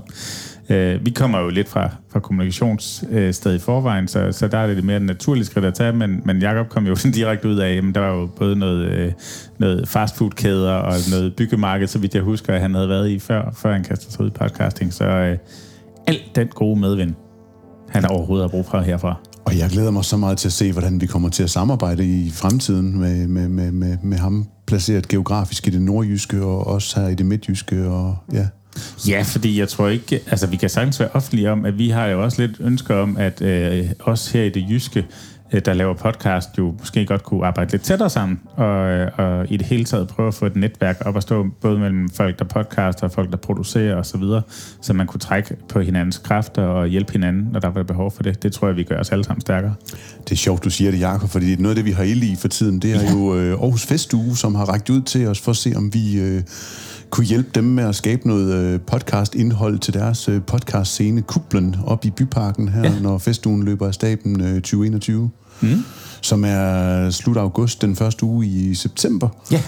Øh, 0.70 1.06
vi 1.06 1.10
kommer 1.10 1.40
jo 1.40 1.50
lidt 1.50 1.70
fra, 1.70 1.90
fra 2.12 2.20
kommunikationssted 2.20 3.52
øh, 3.52 3.56
i 3.56 3.60
forvejen, 3.60 4.08
så, 4.08 4.32
så 4.32 4.48
der 4.48 4.58
er 4.58 4.68
det 4.68 4.76
lidt 4.76 4.86
mere 4.86 5.00
naturligt 5.00 5.48
skridt 5.48 5.66
at 5.66 5.74
tage, 5.74 5.94
men, 5.94 6.22
men 6.26 6.42
Jacob 6.42 6.70
kom 6.70 6.88
jo 6.88 6.96
sådan 7.06 7.12
direkte 7.12 7.50
ud 7.50 7.58
af, 7.58 7.72
at 7.78 7.84
der 7.96 8.02
var 8.02 8.14
jo 8.14 8.26
både 8.26 8.56
noget, 8.56 8.88
øh, 8.92 9.12
noget 9.58 9.88
fastfoodkæder 9.88 10.74
og 10.74 10.94
noget 11.12 11.36
byggemarked, 11.36 11.88
så 11.88 12.00
vidt 12.00 12.16
jeg 12.16 12.24
husker, 12.24 12.54
at 12.54 12.62
han 12.62 12.74
havde 12.74 12.90
været 12.90 13.10
i 13.10 13.20
før, 13.20 13.54
før 13.58 13.74
han 13.74 13.84
kastede 13.84 14.12
sig 14.12 14.22
ud 14.22 14.28
i 14.28 14.34
podcasting. 14.34 14.94
Så 14.94 15.06
øh, 15.06 15.38
alt 16.08 16.36
den 16.36 16.48
gode 16.48 16.80
medvind, 16.80 17.14
han 17.90 18.06
overhovedet 18.06 18.44
har 18.44 18.50
brug 18.50 18.66
for 18.66 18.80
herfra. 18.80 19.16
Og 19.46 19.58
jeg 19.58 19.70
glæder 19.70 19.92
mig 19.92 20.06
så 20.06 20.18
meget 20.18 20.38
til 20.38 20.48
at 20.48 20.54
se, 20.54 20.72
hvordan 20.72 21.02
vi 21.02 21.06
kommer 21.06 21.30
til 21.30 21.44
at 21.44 21.50
samarbejde 21.50 22.06
i 22.06 22.32
fremtiden 22.32 23.00
med, 23.00 23.28
med, 23.28 23.50
med, 23.50 23.72
med, 23.72 23.98
med 24.04 24.18
ham 24.18 24.48
placeret 24.68 25.08
geografisk 25.08 25.68
i 25.68 25.70
det 25.70 25.82
nordjyske 25.82 26.46
og 26.46 26.68
også 26.68 27.00
her 27.00 27.08
i 27.08 27.16
det 27.16 27.26
midtjyske. 27.26 27.88
Og, 27.88 28.18
ja. 28.34 28.48
Ja, 29.08 29.22
fordi 29.22 29.60
jeg 29.60 29.70
tror 29.70 29.88
ikke, 29.88 30.20
altså 30.28 30.48
vi 30.48 30.56
kan 30.56 30.70
sagtens 30.70 31.00
være 31.00 31.10
offentlige 31.14 31.52
om, 31.52 31.66
at 31.66 31.78
vi 31.78 31.90
har 31.90 32.06
jo 32.06 32.24
også 32.24 32.42
lidt 32.42 32.58
ønsker 32.60 32.96
om, 32.96 33.18
at 33.18 33.42
øh, 33.42 33.90
os 34.00 34.32
her 34.32 34.44
i 34.44 34.50
det 34.50 34.66
jyske, 34.70 35.06
øh, 35.54 35.62
der 35.66 35.74
laver 35.74 35.94
podcast, 35.94 36.50
jo 36.58 36.76
måske 36.80 37.06
godt 37.06 37.24
kunne 37.24 37.46
arbejde 37.46 37.72
lidt 37.72 37.82
tættere 37.82 38.10
sammen, 38.10 38.40
og, 38.56 38.88
øh, 38.88 39.12
og 39.18 39.52
i 39.52 39.58
det 39.58 39.68
hele 39.68 39.86
taget 39.86 40.08
prøve 40.08 40.28
at 40.28 40.34
få 40.34 40.46
et 40.46 40.56
netværk 40.56 41.02
op 41.06 41.18
at 41.18 41.24
stå 41.24 41.46
både 41.62 41.80
mellem 41.80 42.10
folk, 42.10 42.40
der 42.40 42.46
podcaster, 42.46 43.04
og 43.04 43.12
folk, 43.12 43.32
der 43.32 43.38
producerer 43.38 43.96
osv., 43.96 44.22
så, 44.22 44.42
så 44.82 44.94
man 44.94 45.08
kunne 45.08 45.20
trække 45.20 45.56
på 45.70 45.80
hinandens 45.80 46.18
kræfter 46.18 46.64
og 46.64 46.88
hjælpe 46.88 47.12
hinanden, 47.12 47.50
når 47.52 47.60
der 47.60 47.70
var 47.70 47.84
behov 47.84 48.12
for 48.12 48.24
det. 48.24 48.44
Det 48.44 48.54
tror 48.54 48.68
jeg, 48.68 48.78
vi 48.78 48.84
gør 48.84 49.00
os 49.00 49.12
alle 49.12 49.24
sammen 49.24 49.42
stærkere. 49.42 49.76
Det 50.24 50.32
er 50.32 50.36
sjovt, 50.36 50.64
du 50.64 50.70
siger 50.70 50.92
det, 50.92 51.00
Jakob, 51.00 51.30
fordi 51.30 51.56
noget 51.56 51.70
af 51.70 51.76
det, 51.76 51.86
vi 51.86 51.92
har 51.92 52.04
ild 52.04 52.24
i 52.24 52.36
for 52.36 52.48
tiden, 52.48 52.80
det 52.80 52.96
er 52.96 53.02
ja. 53.02 53.12
jo 53.12 53.36
øh, 53.36 53.52
Aarhus 53.52 53.86
Festuge, 53.86 54.38
som 54.38 54.56
har 54.56 54.66
rækket 54.66 54.90
ud 54.90 55.02
til 55.02 55.28
os 55.28 55.40
for 55.40 55.52
at 55.52 55.58
se, 55.58 55.74
om 55.76 55.94
vi 55.94 56.20
øh, 56.20 56.42
kunne 57.10 57.26
hjælpe 57.26 57.50
dem 57.56 57.64
med 57.64 57.84
at 57.84 57.96
skabe 57.96 58.28
noget 58.28 58.54
øh, 58.54 58.80
podcast-indhold 58.80 59.80
til 59.80 59.94
deres 59.94 60.30
øh, 60.30 60.42
podcast-scene 60.42 61.22
Kuplen 61.22 61.76
op 61.86 62.06
i 62.06 62.10
Byparken 62.10 62.70
her, 62.70 62.82
ja. 62.82 63.00
når 63.00 63.18
festugen 63.18 63.64
løber 63.64 63.88
af 63.88 63.94
staben 63.94 64.42
øh, 64.42 64.56
2021. 64.56 65.30
Mm. 65.62 65.84
Som 66.22 66.44
er 66.46 67.10
slut 67.10 67.38
august, 67.38 67.82
den 67.82 67.96
første 67.96 68.24
uge 68.24 68.46
i 68.46 68.74
september. 68.74 69.30
Ja. 69.52 69.62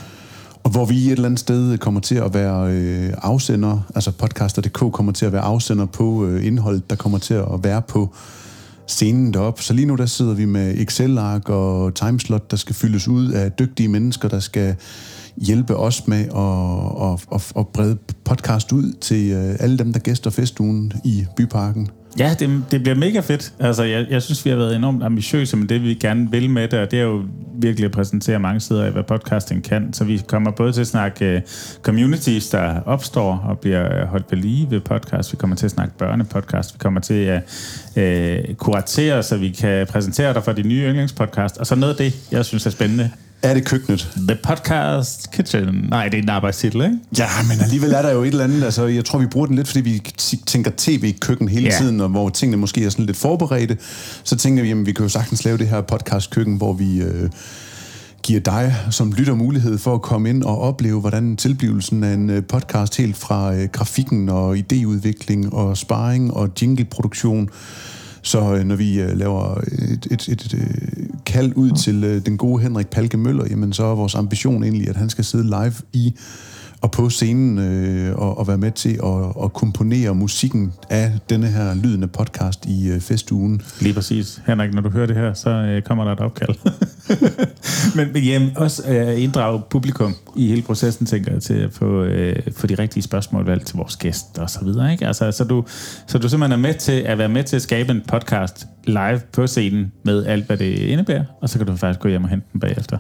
Og 0.64 0.72
hvor 0.72 0.86
vi 0.86 1.06
et 1.06 1.12
eller 1.12 1.26
andet 1.26 1.40
sted 1.40 1.78
kommer 1.78 2.00
til 2.00 2.16
at 2.16 2.34
være 2.34 2.72
øh, 2.72 3.14
afsender, 3.18 3.80
altså 3.96 4.12
podcaster.dk 4.12 4.94
kommer 4.94 5.12
til 5.12 5.26
at 5.26 5.32
være 5.32 5.42
afsender 5.42 5.86
på 5.86 6.26
øh, 6.26 6.46
indhold, 6.46 6.82
der 6.90 6.96
kommer 6.96 7.18
til 7.18 7.34
at 7.34 7.64
være 7.64 7.82
på 7.82 8.16
scenen 8.88 9.34
deroppe. 9.34 9.64
Så 9.64 9.74
lige 9.74 9.86
nu 9.86 9.96
der 9.96 10.06
sidder 10.06 10.34
vi 10.34 10.46
med 10.46 10.78
Excel-ark 10.78 11.50
og 11.50 11.96
timeslot, 11.96 12.52
der 12.52 12.58
skal 12.58 12.76
fyldes 12.76 13.08
ud 13.08 13.32
af 13.32 13.52
dygtige 13.52 13.90
mennesker, 13.90 14.28
der 14.30 14.40
skal 14.40 14.76
hjælpe 15.38 15.76
os 15.76 16.08
med 16.08 16.20
at, 16.20 17.14
at, 17.14 17.36
at, 17.36 17.52
at 17.60 17.68
brede 17.68 17.98
podcast 18.26 18.72
ud 18.72 18.94
til 19.02 19.32
øh, 19.32 19.56
alle 19.60 19.78
dem, 19.78 19.94
der 19.94 20.00
gæster 20.00 20.30
festugen 20.30 20.94
i 21.04 21.26
Byparken. 21.38 21.90
Ja, 22.20 22.36
det, 22.40 22.64
det 22.72 22.82
bliver 22.82 22.96
mega 22.96 23.20
fedt. 23.20 23.54
Altså, 23.60 23.84
jeg, 23.84 24.08
jeg 24.10 24.22
synes, 24.22 24.46
vi 24.46 24.50
har 24.50 24.58
været 24.58 24.76
enormt 24.76 25.04
ambitiøse 25.04 25.58
med 25.58 25.68
det, 25.68 25.84
vi 25.84 25.94
gerne 25.94 26.32
vil 26.32 26.50
med 26.50 26.68
det, 26.68 26.80
og 26.80 26.92
det 26.92 27.00
er 27.00 27.04
jo 27.04 27.22
virkelig 27.62 27.86
at 27.86 27.92
præsentere 27.92 28.40
mange 28.40 28.60
sider 28.60 28.84
af, 28.84 28.92
hvad 28.92 29.04
podcasting 29.04 29.64
kan. 29.64 29.94
Så 29.94 30.04
vi 30.04 30.22
kommer 30.28 30.52
både 30.52 30.72
til 30.72 30.82
at 30.82 30.88
snakke 30.88 31.36
uh, 31.36 31.42
communities, 31.82 32.50
der 32.50 32.80
opstår 32.86 33.38
og 33.38 33.60
bliver 33.60 34.02
øh, 34.02 34.08
holdt 34.08 34.26
ved 34.32 34.38
lige 34.38 34.68
ved 34.70 34.80
podcast. 34.80 35.32
Vi 35.32 35.38
kommer 35.38 35.56
til 35.56 35.66
at 35.66 35.72
snakke 35.72 35.98
børnepodcast. 35.98 36.74
Vi 36.74 36.78
kommer 36.78 37.00
til 37.00 37.14
at 37.94 38.48
uh, 38.50 38.56
kuratere, 38.56 39.24
så 39.24 39.38
vi 39.38 39.50
kan 39.50 39.88
præsentere 39.88 40.34
dig 40.34 40.44
for 40.44 40.52
de 40.52 40.64
nye 40.64 40.84
yndlingspodcast. 40.90 41.58
Og 41.58 41.68
så 41.68 41.76
noget 41.76 41.94
af 41.94 41.98
det, 41.98 42.32
jeg 42.32 42.46
synes 42.46 42.66
er 42.66 42.70
spændende. 42.70 43.12
Er 43.42 43.54
det 43.54 43.66
køkkenet? 43.66 44.10
The 44.28 44.38
Podcast 44.44 45.32
Kitchen. 45.32 45.66
Nej, 45.90 46.08
det 46.10 46.18
er 46.18 46.22
en 46.24 46.30
arbejdstitel, 46.30 46.82
ikke? 46.82 46.98
Ja, 47.18 47.28
men 47.50 47.60
alligevel 47.62 47.92
er 47.94 48.02
der 48.02 48.12
jo 48.12 48.22
et 48.22 48.28
eller 48.28 48.44
andet, 48.44 48.64
altså 48.64 48.86
jeg 48.86 49.06
tror, 49.06 49.20
vi 49.20 49.26
bruger 49.26 49.48
den 49.48 49.56
lidt, 49.56 49.68
fordi 49.68 49.82
vi 49.82 50.02
tænker 50.46 50.72
tv-køkken 50.78 51.48
hele 51.48 51.66
Ja. 51.70 51.78
tiden, 51.78 52.02
og 52.02 52.10
hvor 52.10 52.30
tingene 52.30 52.58
måske 52.58 52.86
er 52.86 52.90
sådan 52.90 53.06
lidt 53.06 53.18
forberedte. 53.18 53.78
Så 54.24 54.36
tænker 54.36 54.64
vi, 54.64 54.70
jamen 54.70 54.86
vi 54.86 54.92
kan 54.92 55.04
jo 55.06 55.10
sagtens 55.10 55.46
lave 55.46 55.58
det 55.58 55.68
her 55.68 55.82
podcast-køkken, 55.82 56.58
hvor 56.58 56.74
vi 56.74 57.02
øh, 57.02 57.30
giver 58.24 58.40
dig 58.40 58.76
som 58.92 59.12
lytter 59.12 59.34
mulighed 59.36 59.78
for 59.78 59.94
at 59.96 60.02
komme 60.02 60.30
ind 60.30 60.44
og 60.44 60.62
opleve, 60.62 61.00
hvordan 61.00 61.36
tilblivelsen 61.38 62.04
af 62.04 62.14
en 62.14 62.30
øh, 62.30 62.44
podcast 62.44 62.98
helt 62.98 63.18
fra 63.18 63.54
øh, 63.56 63.68
grafikken 63.72 64.30
og 64.30 64.56
idéudvikling 64.58 65.54
og 65.54 65.78
sparring 65.78 66.34
og 66.34 66.50
jingleproduktion, 66.62 67.50
så 68.28 68.56
øh, 68.56 68.64
når 68.64 68.76
vi 68.76 69.02
øh, 69.02 69.18
laver 69.18 69.56
et, 69.58 70.08
et, 70.12 70.28
et, 70.28 70.46
et 70.46 70.54
øh, 70.54 71.10
kald 71.26 71.54
ud 71.56 71.72
til 71.72 72.04
øh, 72.04 72.26
den 72.26 72.38
gode 72.38 72.62
Henrik 72.62 72.88
Palke 72.88 73.18
Møller, 73.18 73.46
jamen 73.50 73.74
så 73.74 73.84
er 73.84 73.96
vores 73.96 74.16
ambition 74.16 74.64
egentlig, 74.64 74.90
at 74.90 74.96
han 74.96 75.10
skal 75.10 75.24
sidde 75.24 75.44
live 75.44 75.74
i 75.94 76.16
og 76.82 76.92
på 76.92 77.10
scenen 77.10 77.58
øh, 77.58 78.16
og, 78.16 78.38
og 78.38 78.48
være 78.48 78.58
med 78.58 78.72
til 78.72 79.00
at, 79.04 79.44
at 79.44 79.54
komponere 79.54 80.16
musikken 80.16 80.74
af 80.90 81.12
denne 81.30 81.48
her 81.48 81.76
lydende 81.76 82.08
podcast 82.08 82.66
i 82.66 82.90
øh, 82.90 83.00
festugen. 83.02 83.62
Lige 83.82 83.94
præcis. 83.94 84.42
Henrik, 84.48 84.74
når 84.74 84.82
du 84.82 84.90
hører 84.90 85.08
det 85.08 85.16
her, 85.16 85.34
så 85.34 85.50
øh, 85.50 85.82
kommer 85.82 86.04
der 86.04 86.12
et 86.12 86.20
opkald. 86.20 86.56
men, 87.98 88.14
men 88.14 88.24
jamen, 88.24 88.52
også 88.56 88.92
øh, 88.92 89.24
inddrage 89.24 89.62
publikum 89.70 90.16
i 90.36 90.48
hele 90.48 90.62
processen, 90.62 91.06
tænker 91.06 91.32
jeg, 91.32 91.42
til 91.42 91.54
at 91.54 91.74
få, 91.74 92.04
øh, 92.04 92.36
få 92.52 92.68
de 92.68 92.76
rigtige 92.76 93.04
spørgsmål 93.04 93.46
valgt 93.46 93.68
til 93.68 93.78
vores 93.78 93.96
gæst 93.96 94.38
og 94.38 94.50
så 94.50 94.60
videre. 94.64 94.92
Ikke? 94.92 95.08
Altså, 95.08 95.32
så, 95.32 95.44
du, 95.44 95.64
så 96.08 96.18
du 96.18 96.30
simpelthen 96.30 96.60
er 96.60 96.68
med 96.68 96.74
til 96.74 96.92
at 96.92 97.18
være 97.18 97.30
med 97.30 97.44
til 97.44 97.56
at 97.56 97.62
skabe 97.62 97.92
en 97.92 98.02
podcast 98.08 98.68
live 98.88 99.22
på 99.32 99.48
scenen 99.48 99.92
med 100.04 100.26
alt, 100.26 100.46
hvad 100.46 100.58
det 100.58 100.66
indebærer, 100.66 101.24
og 101.42 101.50
så 101.50 101.58
kan 101.58 101.68
du 101.68 101.76
faktisk 101.76 102.00
gå 102.00 102.10
hjem 102.10 102.24
og 102.24 102.30
hente 102.30 102.46
den 102.54 102.60
bagefter. 102.60 102.98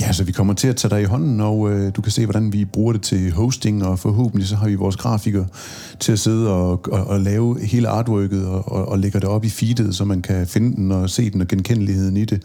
Ja, 0.00 0.12
så 0.12 0.24
vi 0.24 0.32
kommer 0.32 0.54
til 0.54 0.68
at 0.68 0.76
tage 0.76 0.90
dig 0.90 1.02
i 1.02 1.04
hånden, 1.04 1.40
og 1.40 1.70
øh, 1.70 1.92
du 1.96 2.02
kan 2.02 2.12
se, 2.12 2.26
hvordan 2.26 2.52
vi 2.52 2.64
bruger 2.64 2.92
det 2.92 3.02
til 3.02 3.32
hosting, 3.32 3.84
og 3.84 3.98
forhåbentlig 3.98 4.48
så 4.48 4.56
har 4.56 4.68
vi 4.68 4.74
vores 4.74 4.96
grafikere 4.96 5.46
til 6.00 6.12
at 6.12 6.18
sidde 6.18 6.50
og, 6.50 6.92
og, 6.92 7.06
og 7.06 7.20
lave 7.20 7.66
hele 7.66 7.88
artworket 7.88 8.46
og, 8.46 8.72
og, 8.72 8.88
og 8.88 8.98
lægge 8.98 9.20
det 9.20 9.28
op 9.28 9.44
i 9.44 9.48
feedet, 9.48 9.94
så 9.94 10.04
man 10.04 10.22
kan 10.22 10.46
finde 10.46 10.76
den 10.76 10.92
og 10.92 11.10
se 11.10 11.30
den 11.30 11.40
og 11.40 11.48
genkendeligheden 11.48 12.16
i 12.16 12.24
det, 12.24 12.42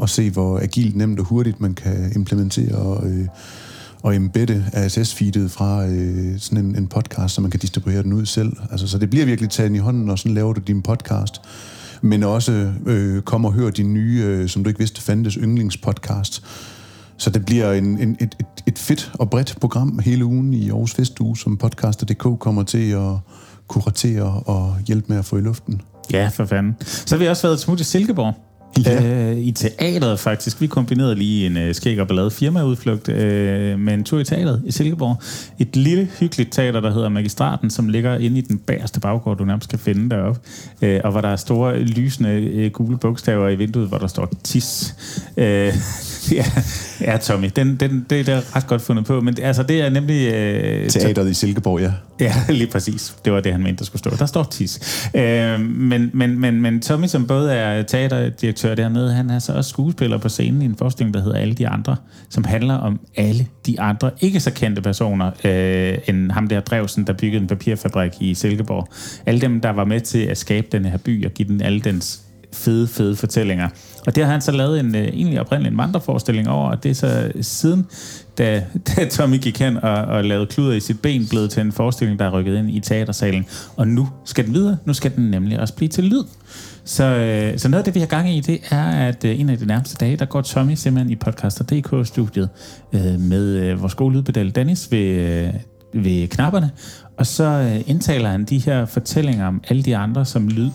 og 0.00 0.08
se, 0.08 0.30
hvor 0.30 0.58
agilt, 0.58 0.96
nemt 0.96 1.20
og 1.20 1.26
hurtigt 1.26 1.60
man 1.60 1.74
kan 1.74 2.12
implementere 2.16 2.74
og, 2.74 3.10
øh, 3.10 3.26
og 4.02 4.16
embedde 4.16 4.64
RSS-feedet 4.74 5.50
fra 5.50 5.86
øh, 5.86 6.38
sådan 6.38 6.64
en, 6.64 6.76
en 6.76 6.86
podcast, 6.86 7.34
så 7.34 7.40
man 7.40 7.50
kan 7.50 7.60
distribuere 7.60 8.02
den 8.02 8.12
ud 8.12 8.26
selv. 8.26 8.52
Altså, 8.70 8.88
så 8.88 8.98
det 8.98 9.10
bliver 9.10 9.26
virkelig 9.26 9.50
taget 9.50 9.74
i 9.74 9.78
hånden, 9.78 10.10
og 10.10 10.18
sådan 10.18 10.34
laver 10.34 10.52
du 10.52 10.60
din 10.60 10.82
podcast 10.82 11.40
men 12.02 12.22
også 12.22 12.72
øh, 12.86 13.22
kom 13.22 13.44
og 13.44 13.52
hør 13.52 13.70
din 13.70 13.94
nye, 13.94 14.22
øh, 14.24 14.48
som 14.48 14.64
du 14.64 14.68
ikke 14.68 14.78
vidste 14.78 15.02
fandtes, 15.02 15.34
yndlingspodcast. 15.34 16.44
Så 17.16 17.30
det 17.30 17.44
bliver 17.44 17.72
en, 17.72 17.84
en, 17.84 18.16
et, 18.20 18.36
et, 18.40 18.46
et 18.66 18.78
fedt 18.78 19.12
og 19.14 19.30
bredt 19.30 19.56
program 19.60 19.98
hele 19.98 20.24
ugen 20.24 20.54
i 20.54 20.70
Aarhus 20.70 20.94
Festuge, 20.94 21.36
som 21.36 21.56
podcaster.dk 21.56 22.38
kommer 22.40 22.62
til 22.62 22.90
at 22.90 23.16
kuratere 23.68 24.42
og 24.46 24.76
hjælpe 24.86 25.06
med 25.08 25.18
at 25.18 25.24
få 25.24 25.36
i 25.36 25.40
luften. 25.40 25.82
Ja, 26.12 26.28
for 26.28 26.44
fanden. 26.44 26.76
Så 26.86 27.14
har 27.14 27.18
vi 27.18 27.28
også 27.28 27.46
været 27.46 27.60
smut 27.60 27.80
i 27.80 27.84
Silkeborg. 27.84 28.49
Ja. 28.86 29.30
Øh, 29.30 29.38
I 29.38 29.52
teateret 29.52 30.20
faktisk. 30.20 30.60
Vi 30.60 30.66
kombinerede 30.66 31.14
lige 31.14 31.46
en 31.46 31.56
øh, 31.56 31.74
skæg 31.74 32.00
og 32.00 32.08
ballade 32.08 32.30
firmaudflugt 32.30 33.08
øh, 33.08 33.78
med 33.78 33.94
en 33.94 34.04
tur 34.04 34.18
i 34.18 34.24
teateret 34.24 34.62
i 34.66 34.72
Silkeborg. 34.72 35.22
Et 35.58 35.76
lille, 35.76 36.08
hyggeligt 36.20 36.52
teater, 36.52 36.80
der 36.80 36.92
hedder 36.92 37.08
Magistraten, 37.08 37.70
som 37.70 37.88
ligger 37.88 38.18
inde 38.18 38.38
i 38.38 38.40
den 38.40 38.58
bagerste 38.58 39.00
baggård, 39.00 39.38
du 39.38 39.44
nærmest 39.44 39.70
kan 39.70 39.78
finde 39.78 40.10
deroppe. 40.10 40.40
Øh, 40.82 41.00
og 41.04 41.10
hvor 41.10 41.20
der 41.20 41.28
er 41.28 41.36
store, 41.36 41.78
lysende 41.78 42.30
øh, 42.30 42.70
gule 42.70 42.98
bogstaver 42.98 43.48
i 43.48 43.56
vinduet, 43.56 43.88
hvor 43.88 43.98
der 43.98 44.06
står 44.06 44.32
TIS. 44.44 44.94
Øh, 45.36 45.44
ja, 46.32 46.44
ja, 47.00 47.16
Tommy, 47.16 47.50
den, 47.56 47.76
den, 47.76 48.06
det, 48.10 48.28
er 48.28 48.56
ret 48.56 48.66
godt 48.66 48.82
fundet 48.82 49.04
på. 49.04 49.20
Men 49.20 49.36
altså, 49.42 49.62
det 49.62 49.80
er 49.80 49.90
nemlig... 49.90 50.34
Øh, 50.34 50.90
Teateret 50.90 51.30
i 51.30 51.34
Silkeborg, 51.34 51.80
ja. 51.80 51.92
Ja, 52.20 52.34
lige 52.48 52.66
præcis. 52.66 53.14
Det 53.24 53.32
var 53.32 53.40
det, 53.40 53.52
han 53.52 53.62
mente, 53.62 53.78
der 53.78 53.84
skulle 53.84 54.00
stå. 54.00 54.10
Der 54.18 54.26
står 54.26 54.42
TIS. 54.42 55.08
Øh, 55.14 55.60
men, 55.60 56.10
men, 56.12 56.38
men, 56.40 56.60
men 56.60 56.80
Tommy, 56.80 57.06
som 57.06 57.26
både 57.26 57.52
er 57.52 57.82
teaterdirektør 57.82 58.59
dernede, 58.68 59.12
han 59.12 59.30
er 59.30 59.38
så 59.38 59.52
også 59.52 59.70
skuespiller 59.70 60.18
på 60.18 60.28
scenen 60.28 60.62
i 60.62 60.64
en 60.64 60.76
forestilling, 60.76 61.14
der 61.14 61.22
hedder 61.22 61.38
Alle 61.38 61.54
de 61.54 61.68
andre, 61.68 61.96
som 62.28 62.44
handler 62.44 62.74
om 62.74 63.00
alle 63.16 63.46
de 63.66 63.80
andre, 63.80 64.10
ikke 64.20 64.40
så 64.40 64.50
kendte 64.50 64.82
personer, 64.82 65.30
øh, 65.44 65.98
end 66.06 66.30
ham 66.30 66.48
der 66.48 66.60
Drevsen, 66.60 67.06
der 67.06 67.12
byggede 67.12 67.42
en 67.42 67.48
papirfabrik 67.48 68.12
i 68.20 68.34
Silkeborg. 68.34 68.88
Alle 69.26 69.40
dem, 69.40 69.60
der 69.60 69.70
var 69.70 69.84
med 69.84 70.00
til 70.00 70.18
at 70.18 70.38
skabe 70.38 70.66
den 70.72 70.84
her 70.84 70.98
by 70.98 71.26
og 71.26 71.30
give 71.32 71.48
den 71.48 71.62
alle 71.62 71.80
dens 71.80 72.22
fede, 72.52 72.86
fede 72.86 73.16
fortællinger. 73.16 73.68
Og 74.06 74.16
det 74.16 74.24
har 74.24 74.32
han 74.32 74.40
så 74.40 74.52
lavet 74.52 74.80
en, 74.80 74.94
øh, 74.94 75.02
egentlig 75.02 75.40
oprindelig 75.40 75.70
en 75.70 75.78
vandreforestilling 75.78 76.48
over, 76.48 76.70
og 76.70 76.82
det 76.82 76.90
er 76.90 76.94
så 76.94 77.32
siden, 77.40 77.86
da, 78.40 78.64
da 78.96 79.08
Tommy 79.08 79.38
gik 79.38 79.58
hen 79.58 79.76
og, 79.76 80.04
og 80.04 80.24
lavede 80.24 80.46
kluder 80.46 80.72
i 80.72 80.80
sit 80.80 81.00
ben, 81.00 81.26
blevet 81.28 81.50
til 81.50 81.60
en 81.60 81.72
forestilling, 81.72 82.18
der 82.18 82.24
er 82.24 82.30
rykket 82.30 82.58
ind 82.58 82.70
i 82.70 82.80
teatersalen. 82.80 83.46
Og 83.76 83.88
nu 83.88 84.08
skal 84.24 84.46
den 84.46 84.54
videre. 84.54 84.76
Nu 84.84 84.92
skal 84.92 85.16
den 85.16 85.30
nemlig 85.30 85.60
også 85.60 85.74
blive 85.74 85.88
til 85.88 86.04
lyd. 86.04 86.24
Så, 86.84 87.04
øh, 87.04 87.58
så 87.58 87.68
noget 87.68 87.80
af 87.80 87.84
det, 87.84 87.94
vi 87.94 88.00
har 88.00 88.06
gang 88.06 88.30
i, 88.30 88.40
det 88.40 88.60
er, 88.70 89.08
at 89.08 89.24
øh, 89.24 89.40
en 89.40 89.48
af 89.48 89.58
de 89.58 89.66
nærmeste 89.66 89.96
dage, 89.96 90.16
der 90.16 90.24
går 90.24 90.40
Tommy 90.40 90.74
simpelthen 90.74 91.12
i 91.12 91.16
podcaster.dk-studiet 91.16 92.48
øh, 92.92 93.20
med 93.20 93.46
øh, 93.46 93.80
vores 93.80 93.94
gode 93.94 94.14
lydpedal 94.14 94.54
Dennis 94.54 94.92
ved, 94.92 94.98
øh, 94.98 95.54
ved 96.04 96.28
knapperne, 96.28 96.70
og 97.18 97.26
så 97.26 97.44
øh, 97.44 97.90
indtaler 97.90 98.28
han 98.28 98.44
de 98.44 98.58
her 98.58 98.84
fortællinger 98.84 99.46
om 99.46 99.62
alle 99.68 99.82
de 99.82 99.96
andre 99.96 100.24
som 100.24 100.48
lyd, 100.48 100.70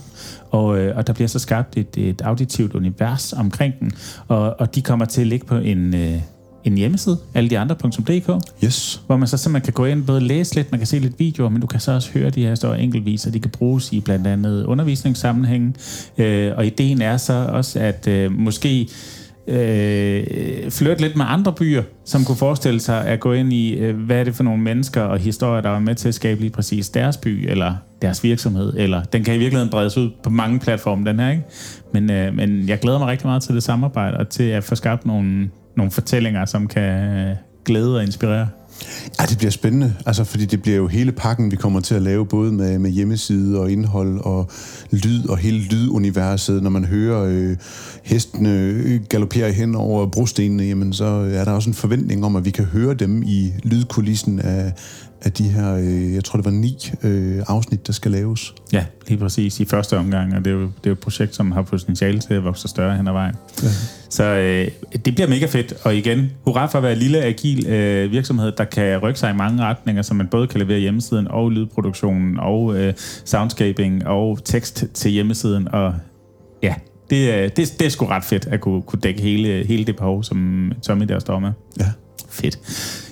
og, 0.51 0.79
øh, 0.79 0.97
og 0.97 1.07
der 1.07 1.13
bliver 1.13 1.27
så 1.27 1.39
skabt 1.39 1.77
et, 1.77 1.97
et 1.97 2.21
auditivt 2.21 2.75
univers 2.75 3.33
omkring 3.33 3.79
den, 3.79 3.91
og, 4.27 4.59
og 4.59 4.75
de 4.75 4.81
kommer 4.81 5.05
til 5.05 5.21
at 5.21 5.27
ligge 5.27 5.45
på 5.45 5.55
en, 5.55 5.95
øh, 5.95 6.21
en 6.65 6.77
hjemmeside, 6.77 7.17
alle 7.33 7.49
de 7.49 7.59
andre.dk, 7.59 8.29
Yes. 8.63 9.01
hvor 9.07 9.17
man 9.17 9.27
så 9.27 9.37
simpelthen 9.37 9.65
kan 9.65 9.73
gå 9.73 9.85
ind 9.85 9.99
og 9.99 10.05
både 10.05 10.21
læse 10.21 10.55
lidt, 10.55 10.71
man 10.71 10.79
kan 10.79 10.87
se 10.87 10.99
lidt 10.99 11.19
videoer, 11.19 11.49
men 11.49 11.61
du 11.61 11.67
kan 11.67 11.79
så 11.79 11.91
også 11.91 12.11
høre 12.13 12.29
de 12.29 12.41
her 12.41 12.49
historier 12.49 12.81
enkeltvis, 12.81 13.25
og 13.25 13.33
de 13.33 13.39
kan 13.39 13.51
bruges 13.51 13.91
i 13.93 13.99
blandt 13.99 14.27
andet 14.27 14.63
undervisningssammenhænge. 14.63 15.73
Øh, 16.17 16.51
og 16.57 16.65
ideen 16.65 17.01
er 17.01 17.17
så 17.17 17.33
også, 17.33 17.79
at 17.79 18.07
øh, 18.07 18.31
måske 18.31 18.87
øh, 19.47 20.23
flytte 20.71 21.01
lidt 21.01 21.15
med 21.15 21.25
andre 21.27 21.53
byer, 21.53 21.83
som 22.05 22.23
kunne 22.25 22.37
forestille 22.37 22.79
sig 22.79 23.05
at 23.05 23.19
gå 23.19 23.33
ind 23.33 23.53
i, 23.53 23.73
øh, 23.73 23.97
hvad 23.97 24.19
er 24.19 24.23
det 24.23 24.35
for 24.35 24.43
nogle 24.43 24.63
mennesker 24.63 25.01
og 25.01 25.19
historier, 25.19 25.61
der 25.61 25.69
var 25.69 25.79
med 25.79 25.95
til 25.95 26.07
at 26.07 26.15
skabe 26.15 26.41
lige 26.41 26.49
præcis 26.49 26.89
deres 26.89 27.17
by, 27.17 27.49
eller 27.49 27.73
deres 28.01 28.23
virksomhed, 28.23 28.73
eller 28.77 29.03
den 29.03 29.23
kan 29.23 29.35
i 29.35 29.37
virkeligheden 29.37 29.71
bredes 29.71 29.97
ud 29.97 30.09
på 30.23 30.29
mange 30.29 30.59
platforme, 30.59 31.09
den 31.09 31.19
her, 31.19 31.29
ikke? 31.31 31.43
Men, 31.93 32.11
øh, 32.11 32.33
men 32.35 32.69
jeg 32.69 32.79
glæder 32.79 32.99
mig 32.99 33.07
rigtig 33.07 33.27
meget 33.27 33.43
til 33.43 33.55
det 33.55 33.63
samarbejde, 33.63 34.17
og 34.17 34.29
til 34.29 34.43
at 34.43 34.63
få 34.63 34.75
skabt 34.75 35.05
nogle, 35.05 35.49
nogle 35.77 35.91
fortællinger, 35.91 36.45
som 36.45 36.67
kan 36.67 37.17
øh, 37.17 37.35
glæde 37.65 37.95
og 37.95 38.03
inspirere. 38.03 38.47
Ja, 39.19 39.25
det 39.25 39.37
bliver 39.37 39.51
spændende, 39.51 39.93
altså, 40.05 40.23
fordi 40.23 40.45
det 40.45 40.61
bliver 40.61 40.77
jo 40.77 40.87
hele 40.87 41.11
pakken, 41.11 41.51
vi 41.51 41.55
kommer 41.55 41.79
til 41.79 41.95
at 41.95 42.01
lave, 42.01 42.25
både 42.25 42.51
med, 42.51 42.79
med 42.79 42.91
hjemmeside 42.91 43.59
og 43.59 43.71
indhold 43.71 44.19
og 44.19 44.49
lyd 44.91 45.27
og 45.27 45.37
hele 45.37 45.59
lyduniverset. 45.59 46.63
Når 46.63 46.69
man 46.69 46.85
hører 46.85 47.23
øh, 47.23 47.57
hestene 48.03 48.49
øh, 48.49 49.53
hen 49.53 49.75
over 49.75 50.07
brostenene, 50.07 50.63
jamen, 50.63 50.93
så 50.93 51.05
er 51.05 51.43
der 51.43 51.51
også 51.51 51.69
en 51.69 51.73
forventning 51.73 52.25
om, 52.25 52.35
at 52.35 52.45
vi 52.45 52.51
kan 52.51 52.65
høre 52.65 52.93
dem 52.93 53.23
i 53.23 53.53
lydkulissen 53.63 54.39
af, 54.39 54.73
af 55.25 55.31
de 55.31 55.43
her, 55.49 55.75
øh, 55.75 56.13
jeg 56.13 56.23
tror 56.23 56.37
det 56.37 56.45
var 56.45 56.51
ni 56.51 56.77
øh, 57.03 57.43
afsnit, 57.47 57.87
der 57.87 57.93
skal 57.93 58.11
laves. 58.11 58.53
Ja, 58.73 58.85
lige 59.07 59.17
præcis 59.17 59.59
i 59.59 59.65
første 59.65 59.97
omgang, 59.97 60.35
og 60.35 60.45
det 60.45 60.51
er 60.51 60.55
jo, 60.55 60.61
det 60.61 60.67
er 60.67 60.89
jo 60.89 60.91
et 60.91 60.99
projekt, 60.99 61.35
som 61.35 61.51
har 61.51 61.61
potentiale 61.61 62.19
til 62.19 62.33
at 62.33 62.43
vokse 62.43 62.67
større 62.67 62.97
hen 62.97 63.07
ad 63.07 63.13
vejen. 63.13 63.35
Ja. 63.63 63.67
Så 64.09 64.23
øh, 64.23 64.67
det 65.05 65.15
bliver 65.15 65.27
mega 65.27 65.45
fedt, 65.45 65.73
og 65.83 65.95
igen, 65.95 66.31
hurra 66.45 66.65
for 66.65 66.77
at 66.77 66.83
være 66.83 66.93
en 66.93 66.97
lille, 66.97 67.21
agil 67.21 67.67
øh, 67.67 68.11
virksomhed, 68.11 68.51
der 68.51 68.63
kan 68.63 68.97
rykke 68.97 69.19
sig 69.19 69.31
i 69.31 69.35
mange 69.35 69.63
retninger, 69.63 70.01
så 70.01 70.13
man 70.13 70.27
både 70.27 70.47
kan 70.47 70.59
levere 70.59 70.79
hjemmesiden 70.79 71.27
og 71.27 71.51
lydproduktionen 71.51 72.39
og 72.39 72.77
øh, 72.77 72.93
soundscaping 73.25 74.07
og 74.07 74.39
tekst 74.45 74.85
til 74.93 75.11
hjemmesiden, 75.11 75.67
og 75.67 75.93
ja, 76.63 76.73
det, 77.09 77.33
er- 77.33 77.49
det, 77.49 77.75
det 77.79 77.85
er 77.85 77.89
sgu 77.89 78.05
ret 78.05 78.23
fedt 78.23 78.45
at 78.47 78.61
kunne, 78.61 78.81
kunne 78.81 78.99
dække 79.01 79.21
hele, 79.21 79.65
hele 79.67 79.85
det 79.85 79.95
behov, 79.95 80.23
som 80.23 80.71
Tommy 80.83 81.05
der 81.05 81.19
står 81.19 81.39
med. 81.39 81.51
Ja. 81.79 81.85
Fedt. 82.29 82.59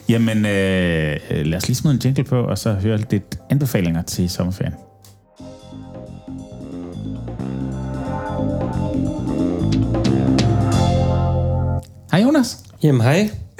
Jamen, 0.10 0.38
øh, 0.38 1.20
lad 1.46 1.56
os 1.56 1.68
lige 1.68 1.76
smide 1.76 1.94
en 1.94 2.02
jingle 2.06 2.24
på, 2.24 2.40
og 2.44 2.58
så 2.58 2.74
høre 2.74 2.98
lidt 3.12 3.40
anbefalinger 3.50 4.02
til 4.02 4.30
sommerferien. 4.30 4.74
Hej 12.12 12.22
Jonas. 12.22 12.58
Jamen 12.84 13.02
hej, 13.02 13.30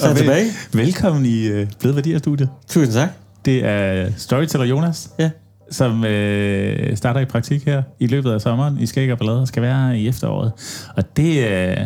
så 0.00 0.06
er 0.08 0.14
tilbage. 0.14 0.50
Velkommen 0.72 1.26
i 1.26 1.46
øh, 1.46 1.66
Blød 1.80 1.92
Værdier-studiet. 1.92 2.48
Tusind 2.68 2.92
tak. 2.94 3.08
Det 3.44 3.64
er 3.64 4.10
storyteller 4.16 4.66
Jonas, 4.66 5.10
Ja. 5.18 5.30
Som 5.70 6.04
øh, 6.04 6.96
starter 6.96 7.20
i 7.20 7.24
praktik 7.24 7.64
her 7.66 7.82
i 7.98 8.06
løbet 8.06 8.32
af 8.32 8.40
sommeren 8.40 8.78
i 8.78 8.86
Skæg 8.86 9.12
og 9.12 9.18
Ballade 9.18 9.46
skal 9.46 9.62
være 9.62 9.98
i 9.98 10.08
efteråret. 10.08 10.52
Og 10.96 11.16
det, 11.16 11.48
øh, 11.48 11.76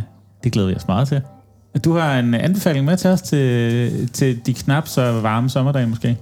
det 0.45 0.53
glæder 0.53 0.69
vi 0.69 0.75
os 0.75 0.89
meget 0.89 1.09
til. 1.09 1.21
Du 1.85 1.93
har 1.93 2.19
en 2.19 2.35
anbefaling 2.35 2.85
med 2.85 2.97
til 2.97 3.11
os 3.11 3.23
til, 3.23 4.09
til 4.09 4.47
de 4.47 4.55
knap 4.55 4.89
så 4.89 5.21
varme 5.21 5.51
sommerdage 5.51 5.87
måske. 5.87 6.17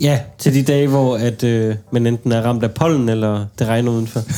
Ja, 0.00 0.20
til 0.38 0.54
de 0.54 0.62
dage, 0.62 0.88
hvor 0.88 1.16
at, 1.16 1.44
øh, 1.44 1.74
man 1.92 2.06
enten 2.06 2.32
er 2.32 2.42
ramt 2.42 2.62
af 2.62 2.70
pollen, 2.70 3.08
eller 3.08 3.46
det 3.58 3.66
regner 3.66 3.90
udenfor. 3.92 4.20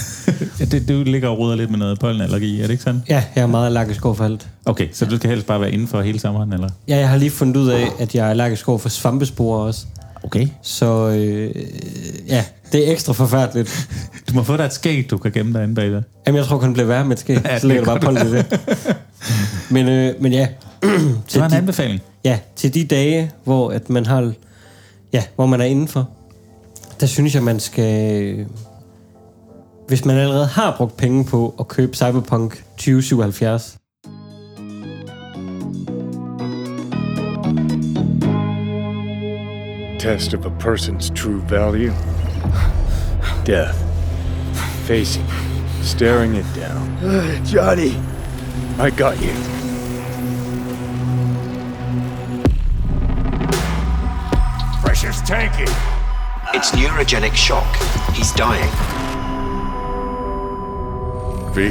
Ja, 0.61 0.65
det, 0.65 0.89
du 0.89 1.03
ligger 1.03 1.29
og 1.29 1.39
roder 1.39 1.57
lidt 1.57 1.71
med 1.71 1.79
noget 1.79 1.99
pollenallergi, 1.99 2.59
er 2.59 2.63
det 2.63 2.71
ikke 2.71 2.83
sådan? 2.83 3.03
Ja, 3.09 3.25
jeg 3.35 3.43
er 3.43 3.47
meget 3.47 3.67
allergisk 3.67 4.05
over 4.05 4.15
for 4.15 4.25
alt. 4.25 4.49
Okay, 4.65 4.89
så 4.93 5.07
du 5.07 5.17
skal 5.17 5.31
helst 5.31 5.47
bare 5.47 5.61
være 5.61 5.73
indenfor 5.73 6.01
hele 6.01 6.21
sommeren, 6.21 6.53
eller? 6.53 6.69
Ja, 6.89 6.97
jeg 6.97 7.09
har 7.09 7.17
lige 7.17 7.31
fundet 7.31 7.57
ud 7.57 7.69
af, 7.69 7.89
at 7.99 8.15
jeg 8.15 8.27
er 8.27 8.31
allergisk 8.31 8.69
over 8.69 8.79
for 8.79 8.89
svampesporer 8.89 9.67
også. 9.67 9.87
Okay. 10.23 10.49
Så 10.63 11.09
øh, 11.09 11.55
ja, 12.29 12.45
det 12.73 12.89
er 12.89 12.93
ekstra 12.93 13.13
forfærdeligt. 13.13 13.89
Du 14.29 14.35
må 14.35 14.43
få 14.43 14.57
dig 14.57 14.65
et 14.65 14.73
skæg, 14.73 15.11
du 15.11 15.19
kan 15.19 15.33
gemme 15.33 15.53
dig 15.53 15.63
inde 15.65 15.75
bagved. 15.75 16.03
Jamen, 16.27 16.37
jeg 16.39 16.47
tror 16.47 16.59
kun, 16.59 16.69
det 16.69 16.75
bliver 16.75 16.87
værre 16.87 17.05
med 17.05 17.13
et 17.17 17.21
skæg. 17.21 17.39
Ja, 17.45 17.59
så 17.59 17.67
ligger 17.67 17.95
det 17.95 18.03
der 18.03 18.13
bare 18.13 18.27
i 18.27 18.31
det. 18.31 18.97
Men, 19.71 19.89
øh, 19.89 20.15
men 20.23 20.33
ja, 20.33 20.49
Det 21.33 21.41
var 21.41 21.45
en 21.45 21.51
de, 21.51 21.57
anbefaling. 21.57 22.01
ja, 22.25 22.39
til 22.57 22.75
de 22.75 22.85
dage, 22.85 23.31
hvor 23.45 23.71
at 23.71 23.91
man 23.91 24.07
har, 24.07 24.33
ja, 25.13 25.23
hvor 25.37 25.47
man 25.47 25.61
er 25.61 25.65
indenfor, 25.65 26.09
der 27.01 27.07
synes 27.07 27.35
jeg, 27.35 27.43
man 27.43 27.61
skal... 27.61 28.47
Hvis 29.89 30.05
man 30.05 30.17
allerede 30.17 30.47
har 30.47 30.75
brugt 30.77 30.97
penge 30.97 31.25
på 31.25 31.55
at 31.61 31.69
købe 31.69 31.97
Cyberpunk 31.97 32.65
2077, 32.77 33.77
test 40.09 40.33
of 40.33 40.47
a 40.47 40.51
person's 40.53 41.11
true 41.11 41.43
value. 41.43 41.93
Death. 43.45 43.77
Facing, 44.87 45.27
staring 45.83 46.35
it 46.35 46.47
down. 46.55 47.45
Johnny, 47.45 47.95
I 48.79 48.89
got 48.89 49.21
you. 49.21 49.35
Pressure's 54.81 55.21
tanking. 55.29 55.69
It's 56.55 56.71
neurogenic 56.71 57.35
shock. 57.35 57.71
He's 58.15 58.33
dying. 58.33 58.73
V, 61.53 61.65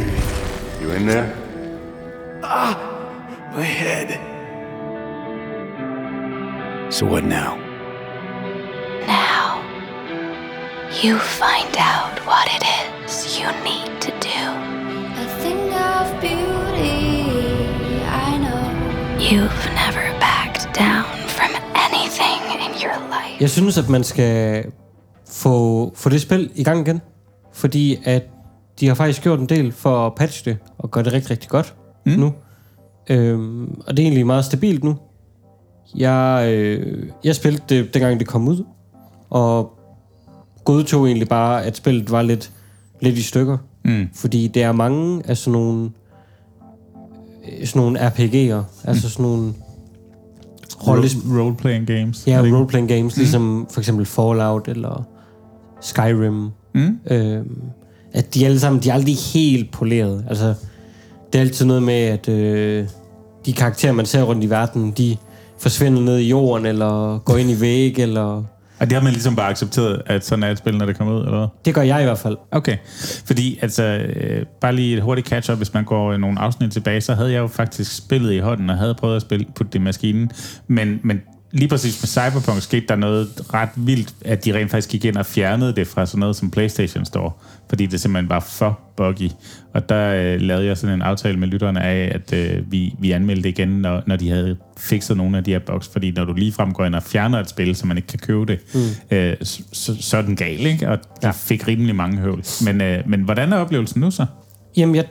you 0.80 0.92
in 0.92 1.08
there? 1.08 1.36
Ah! 2.44 2.78
My 3.56 3.64
head. 3.64 4.14
So 6.94 7.08
what 7.08 7.24
now? 7.24 7.56
Now, 7.56 7.67
you 10.90 11.20
find 11.20 11.76
out 11.94 12.16
what 12.26 12.48
it 12.56 12.64
is 13.06 13.40
you 13.40 13.48
need 13.70 13.92
to 14.02 14.12
do. 14.32 14.44
A 15.24 15.28
thing 15.42 15.74
of 15.74 16.06
beauty, 16.22 17.28
I 18.26 18.38
know. 18.44 18.64
You've 19.20 19.66
never 19.84 20.04
backed 20.20 20.64
down 20.74 21.06
from 21.28 21.52
anything 21.76 22.42
in 22.66 22.72
your 22.84 22.98
life. 23.10 23.42
Jeg 23.42 23.50
synes, 23.50 23.78
at 23.78 23.90
man 23.90 24.04
skal 24.04 24.66
få, 25.30 25.92
få 25.96 26.10
det 26.10 26.22
spil 26.22 26.52
i 26.56 26.64
gang 26.64 26.88
igen. 26.88 27.02
Fordi 27.54 28.00
at 28.04 28.24
de 28.80 28.88
har 28.88 28.96
faktisk 28.96 29.22
gjort 29.22 29.40
en 29.40 29.50
del 29.50 29.72
for 29.72 30.08
at 30.08 30.16
patche 30.16 30.52
det 30.52 30.58
og 30.78 30.92
gøre 30.92 31.04
det 31.04 31.14
rigtig, 31.14 31.32
rigtig 31.32 31.50
godt 31.50 31.76
mm. 32.06 32.12
nu. 32.12 32.34
Øhm, 33.10 33.82
og 33.88 33.98
det 33.98 34.04
er 34.04 34.08
egentlig 34.08 34.26
meget 34.26 34.46
stabilt 34.46 34.84
nu. 34.84 34.98
Jeg, 35.96 36.50
øh, 36.54 37.10
jeg 37.24 37.36
spillede 37.36 37.64
det, 37.70 37.94
dengang 37.94 38.20
det 38.20 38.28
kom 38.28 38.48
ud, 38.48 38.64
og 39.30 39.77
godtog 40.68 41.08
egentlig 41.08 41.28
bare, 41.28 41.66
at 41.66 41.78
spillet 41.78 42.12
var 42.12 42.22
lidt, 42.22 42.52
lidt 43.02 43.18
i 43.18 43.22
stykker. 43.22 43.58
Mm. 43.86 44.10
Fordi 44.14 44.48
det 44.48 44.64
er 44.64 44.72
mange 44.72 45.22
af 45.26 45.38
sådan 45.38 45.52
nogle, 45.52 45.90
sådan 47.66 47.82
nogle 47.82 48.08
RPG'er, 48.08 48.64
altså 48.84 49.10
sådan 49.10 49.24
nogle 49.24 49.54
Role- 50.88 51.40
Role-playing 51.40 51.86
games. 51.86 52.28
Ja, 52.28 52.42
role-playing 52.42 52.88
games, 52.88 53.16
mm. 53.16 53.20
ligesom 53.20 53.68
for 53.72 53.80
eksempel 53.82 54.06
Fallout 54.06 54.68
eller 54.68 55.08
Skyrim. 55.82 56.50
Mm. 56.74 57.00
Øhm, 57.12 57.62
at 58.14 58.34
de 58.34 58.46
alle 58.46 58.60
sammen, 58.60 58.84
de 58.84 58.90
er 58.90 58.94
aldrig 58.94 59.16
helt 59.34 59.72
poleret. 59.72 60.26
Altså, 60.30 60.54
det 61.34 61.40
er 61.40 61.44
altid 61.44 61.66
noget 61.66 61.84
med, 61.84 61.94
at 61.94 62.30
øh, 62.30 62.88
de 63.46 63.54
karakterer, 63.54 63.94
man 63.94 64.06
ser 64.06 64.24
rundt 64.24 64.44
i 64.44 64.50
verden, 64.50 64.92
de 64.92 65.18
forsvinder 65.60 66.02
ned 66.02 66.18
i 66.18 66.30
jorden, 66.30 66.66
eller 66.66 67.18
går 67.18 67.38
ind 67.38 67.52
i 67.52 67.62
væg, 67.62 68.00
eller... 68.00 68.44
Og 68.80 68.90
det 68.90 68.92
har 68.94 69.04
man 69.04 69.14
ligesom 69.14 69.36
bare 69.36 69.50
accepteret, 69.50 70.02
at 70.06 70.26
sådan 70.26 70.44
er 70.44 70.52
et 70.52 70.58
spil, 70.58 70.78
når 70.78 70.86
det 70.86 70.98
kommer 70.98 71.14
ud, 71.14 71.26
eller 71.26 71.38
hvad? 71.38 71.48
Det 71.66 71.76
gør 71.76 71.82
jeg 71.82 72.02
i 72.02 72.04
hvert 72.04 72.18
fald. 72.18 72.38
Okay, 72.52 72.78
fordi 73.26 73.60
altså, 73.62 73.84
øh, 73.84 74.46
bare 74.62 74.76
lige 74.76 74.98
et 74.98 75.04
hurtigt 75.04 75.28
catch-up, 75.28 75.58
hvis 75.58 75.74
man 75.74 75.84
går 75.84 76.12
øh, 76.12 76.20
nogle 76.20 76.40
afsnit 76.40 76.72
tilbage, 76.72 77.02
så 77.02 77.14
havde 77.14 77.32
jeg 77.32 77.40
jo 77.40 77.48
faktisk 77.48 77.98
spillet 77.98 78.34
i 78.34 78.40
hånden, 78.40 78.70
og 78.70 78.78
havde 78.78 78.96
prøvet 78.96 79.16
at 79.16 79.22
spille 79.22 79.46
på 79.56 79.64
det 79.64 79.76
i 79.76 79.78
maskinen, 79.78 80.32
men, 80.68 81.00
men 81.04 81.22
lige 81.52 81.68
præcis 81.68 82.02
med 82.02 82.08
Cyberpunk 82.08 82.62
skete 82.62 82.86
der 82.88 82.96
noget 82.96 83.54
ret 83.54 83.70
vildt, 83.76 84.14
at 84.26 84.46
de 84.46 84.54
rent 84.54 84.72
faktisk 84.72 84.90
gik 84.90 85.06
ind 85.06 85.18
og 85.18 85.26
fjernede 85.26 85.76
det 85.76 85.88
fra 85.88 86.06
sådan 86.06 86.20
noget 86.20 86.36
som 86.36 86.52
PlayStation 86.52 87.06
Store, 87.06 87.32
fordi 87.70 87.86
det 87.86 88.02
simpelthen 88.02 88.30
var 88.30 88.40
for 88.40 88.80
buggy. 88.98 89.30
Og 89.74 89.90
der 89.90 90.14
øh, 90.14 90.42
lavede 90.42 90.66
jeg 90.66 90.78
sådan 90.78 90.96
en 90.96 91.02
aftale 91.02 91.40
med 91.40 91.48
lytterne 91.48 91.84
af, 91.84 92.12
at 92.16 92.34
øh, 92.34 92.72
vi, 92.72 92.96
vi 93.00 93.12
anmeldte 93.12 93.50
igen, 93.50 93.68
når, 93.68 94.04
når 94.08 94.16
de 94.16 94.30
havde 94.30 94.58
fikset 94.78 95.18
nogle 95.18 95.38
af 95.38 95.44
de 95.44 95.52
her 95.52 95.60
bugs, 95.60 95.88
fordi 95.88 96.12
når 96.12 96.26
du 96.26 96.34
ligefrem 96.34 96.74
går 96.74 96.86
ind 96.86 96.96
og 96.96 97.04
fjerner 97.04 97.40
et 97.40 97.50
spil, 97.50 97.76
så 97.76 97.88
man 97.88 97.98
ikke 97.98 98.08
kan 98.08 98.20
købe 98.20 98.46
det, 98.46 98.60
mm. 98.74 99.18
øh, 99.18 99.36
så, 99.42 99.96
så, 100.02 100.18
er 100.18 100.22
den 100.22 100.36
gal, 100.36 100.66
ikke? 100.66 100.90
Og 100.90 100.98
der 101.22 101.32
fik 101.32 101.68
rimelig 101.68 101.96
mange 101.96 102.18
høvl. 102.18 102.44
Men, 102.66 102.82
øh, 102.82 103.04
men 103.06 103.22
hvordan 103.22 103.54
er 103.54 103.58
oplevelsen 103.58 104.02
nu 104.02 104.12
så? 104.12 104.26
Jamen, 104.78 104.96
jeg, 104.96 105.06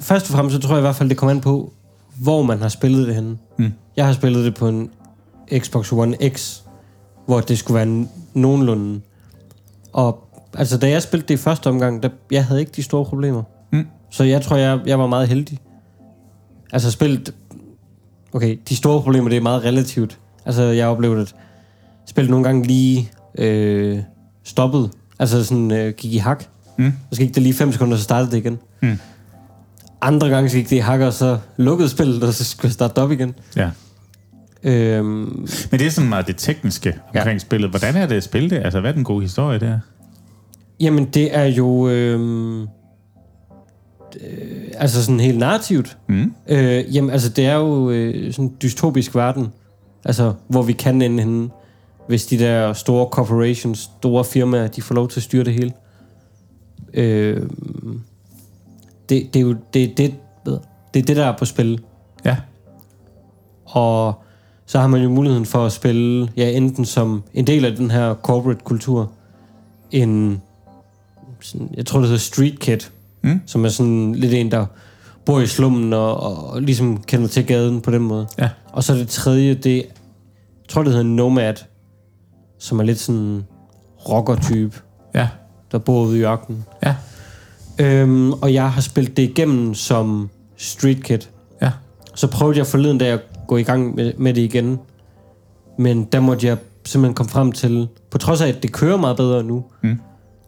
først 0.00 0.30
og 0.30 0.36
fremmest, 0.36 0.54
så 0.54 0.60
tror 0.62 0.74
jeg 0.74 0.80
i 0.80 0.86
hvert 0.86 0.96
fald, 0.96 1.08
det 1.08 1.16
kommer 1.16 1.34
an 1.34 1.40
på, 1.40 1.72
hvor 2.20 2.42
man 2.42 2.58
har 2.58 2.68
spillet 2.68 3.06
det 3.06 3.14
henne. 3.14 3.36
Mm. 3.58 3.72
Jeg 3.96 4.06
har 4.06 4.12
spillet 4.12 4.44
det 4.44 4.54
på 4.54 4.68
en 4.68 4.90
Xbox 5.58 5.92
One 5.92 6.16
X, 6.28 6.60
hvor 7.26 7.40
det 7.40 7.58
skulle 7.58 7.76
være 7.76 8.06
nogenlunde. 8.34 9.00
Og 9.92 10.28
altså, 10.54 10.78
da 10.78 10.88
jeg 10.88 11.02
spillede 11.02 11.28
det 11.28 11.34
i 11.34 11.36
første 11.36 11.66
omgang, 11.66 12.02
der, 12.02 12.08
jeg 12.30 12.44
havde 12.44 12.60
ikke 12.60 12.72
de 12.76 12.82
store 12.82 13.04
problemer. 13.04 13.42
Mm. 13.72 13.86
Så 14.10 14.24
jeg 14.24 14.42
tror, 14.42 14.56
jeg, 14.56 14.80
jeg 14.86 14.98
var 14.98 15.06
meget 15.06 15.28
heldig. 15.28 15.58
Altså, 16.72 16.90
spillet... 16.90 17.34
Okay, 18.32 18.58
de 18.68 18.76
store 18.76 19.02
problemer, 19.02 19.28
det 19.28 19.36
er 19.36 19.40
meget 19.40 19.64
relativt. 19.64 20.18
Altså, 20.44 20.62
jeg 20.62 20.88
oplevede, 20.88 21.20
at 21.20 21.34
spillet 22.06 22.30
nogle 22.30 22.44
gange 22.44 22.66
lige 22.66 23.10
øh, 23.38 23.98
stoppede. 24.44 24.90
Altså, 25.18 25.44
sådan 25.44 25.70
øh, 25.70 25.94
gik 25.94 26.12
i 26.12 26.16
hak. 26.16 26.44
Mm. 26.78 26.92
Så 27.12 27.20
gik 27.20 27.34
det 27.34 27.42
lige 27.42 27.54
5 27.54 27.72
sekunder, 27.72 27.96
så 27.96 28.02
startede 28.02 28.30
det 28.30 28.36
igen. 28.36 28.58
Mm. 28.82 28.98
Andre 30.00 30.28
gange 30.28 30.50
så 30.50 30.56
gik 30.56 30.70
det 30.70 30.76
i 30.76 30.78
hak, 30.78 31.00
og 31.00 31.12
så 31.12 31.38
lukkede 31.56 31.88
spillet, 31.88 32.24
og 32.24 32.34
så 32.34 32.44
skulle 32.44 32.66
jeg 32.66 32.72
starte 32.72 32.98
op 32.98 33.12
igen. 33.12 33.34
Ja. 33.56 33.70
Øhm, 34.66 35.06
Men 35.70 35.80
det 35.80 35.86
er 35.86 35.90
sådan 35.90 36.08
meget 36.08 36.26
det 36.26 36.36
tekniske 36.36 36.98
omkring 37.06 37.32
ja. 37.32 37.38
spillet. 37.38 37.70
Hvordan 37.70 37.96
er 37.96 38.06
det 38.06 38.16
at 38.16 38.22
spille 38.22 38.50
det? 38.50 38.56
Altså, 38.56 38.80
hvad 38.80 38.90
er 38.90 38.94
den 38.94 39.04
gode 39.04 39.22
historie 39.22 39.58
der? 39.58 39.78
jamen, 40.80 41.04
det 41.04 41.36
er 41.36 41.44
jo... 41.44 41.88
Øhm, 41.88 42.62
øh, 42.62 42.68
altså 44.74 45.04
sådan 45.04 45.20
helt 45.20 45.38
narrativt. 45.38 45.98
Mm. 46.08 46.34
Øh, 46.48 46.94
jamen, 46.96 47.10
altså, 47.10 47.28
det 47.28 47.46
er 47.46 47.54
jo 47.54 47.90
øh, 47.90 48.32
sådan 48.32 48.44
en 48.44 48.56
dystopisk 48.62 49.14
verden. 49.14 49.48
Altså, 50.04 50.34
hvor 50.48 50.62
vi 50.62 50.72
kan 50.72 51.02
ende 51.02 51.22
henne, 51.22 51.48
hvis 52.08 52.26
de 52.26 52.38
der 52.38 52.72
store 52.72 53.08
corporations, 53.10 53.90
store 53.98 54.24
firmaer, 54.24 54.66
de 54.66 54.82
får 54.82 54.94
lov 54.94 55.08
til 55.08 55.20
at 55.20 55.24
styre 55.24 55.44
det 55.44 55.52
hele. 55.52 55.72
Øh, 56.94 57.42
det, 59.08 59.34
det 59.34 59.36
er 59.36 59.40
jo 59.40 59.56
det, 59.74 59.98
det, 59.98 60.14
det, 60.94 61.00
er 61.00 61.06
det, 61.06 61.16
der 61.16 61.26
er 61.26 61.36
på 61.36 61.44
spil. 61.44 61.80
Ja. 62.24 62.36
Og 63.64 64.22
så 64.66 64.78
har 64.78 64.86
man 64.86 65.02
jo 65.02 65.08
muligheden 65.08 65.46
for 65.46 65.66
at 65.66 65.72
spille, 65.72 66.30
ja, 66.36 66.50
enten 66.50 66.84
som 66.84 67.22
en 67.34 67.46
del 67.46 67.64
af 67.64 67.76
den 67.76 67.90
her 67.90 68.14
corporate 68.14 68.60
kultur, 68.64 69.10
en, 69.90 70.42
sådan, 71.40 71.68
jeg 71.76 71.86
tror 71.86 71.98
det 72.00 72.08
hedder 72.08 72.20
street 72.20 72.58
kid, 72.58 72.78
Mm. 73.22 73.40
som 73.46 73.64
er 73.64 73.68
sådan 73.68 74.14
lidt 74.14 74.34
en, 74.34 74.50
der 74.50 74.66
bor 75.24 75.40
i 75.40 75.46
slummen 75.46 75.92
og, 75.92 76.20
og, 76.20 76.50
og 76.50 76.62
ligesom 76.62 77.02
kender 77.02 77.28
til 77.28 77.46
gaden 77.46 77.80
på 77.80 77.90
den 77.90 78.02
måde. 78.02 78.26
Ja. 78.38 78.48
Og 78.72 78.84
så 78.84 78.94
det 78.94 79.08
tredje, 79.08 79.54
det 79.54 79.76
jeg 79.76 79.84
tror 80.68 80.82
det 80.82 80.92
hedder 80.92 81.04
Nomad, 81.06 81.54
som 82.58 82.78
er 82.78 82.82
lidt 82.84 82.98
sådan 82.98 83.44
rocker-type, 84.08 84.76
Ja. 85.14 85.28
der 85.72 85.78
bor 85.78 86.04
ude 86.04 86.18
i 86.18 86.22
ørkenen. 86.22 86.64
Ja. 86.84 86.94
Øhm, 87.78 88.32
og 88.32 88.54
jeg 88.54 88.72
har 88.72 88.80
spillet 88.80 89.16
det 89.16 89.22
igennem 89.22 89.74
som 89.74 90.30
street 90.56 91.04
kid. 91.04 91.18
Ja. 91.62 91.70
Så 92.14 92.26
prøvede 92.26 92.58
jeg 92.58 92.66
forleden 92.66 92.98
dag 92.98 93.08
at 93.12 93.20
gå 93.46 93.56
i 93.56 93.62
gang 93.62 93.94
med, 93.94 94.12
med 94.18 94.34
det 94.34 94.40
igen. 94.40 94.78
Men 95.78 96.04
der 96.04 96.20
måtte 96.20 96.46
jeg 96.46 96.56
simpelthen 96.84 97.14
komme 97.14 97.30
frem 97.30 97.52
til, 97.52 97.88
på 98.10 98.18
trods 98.18 98.40
af, 98.40 98.48
at 98.48 98.62
det 98.62 98.72
kører 98.72 98.96
meget 98.96 99.16
bedre 99.16 99.42
nu, 99.44 99.64
Mm. 99.82 99.98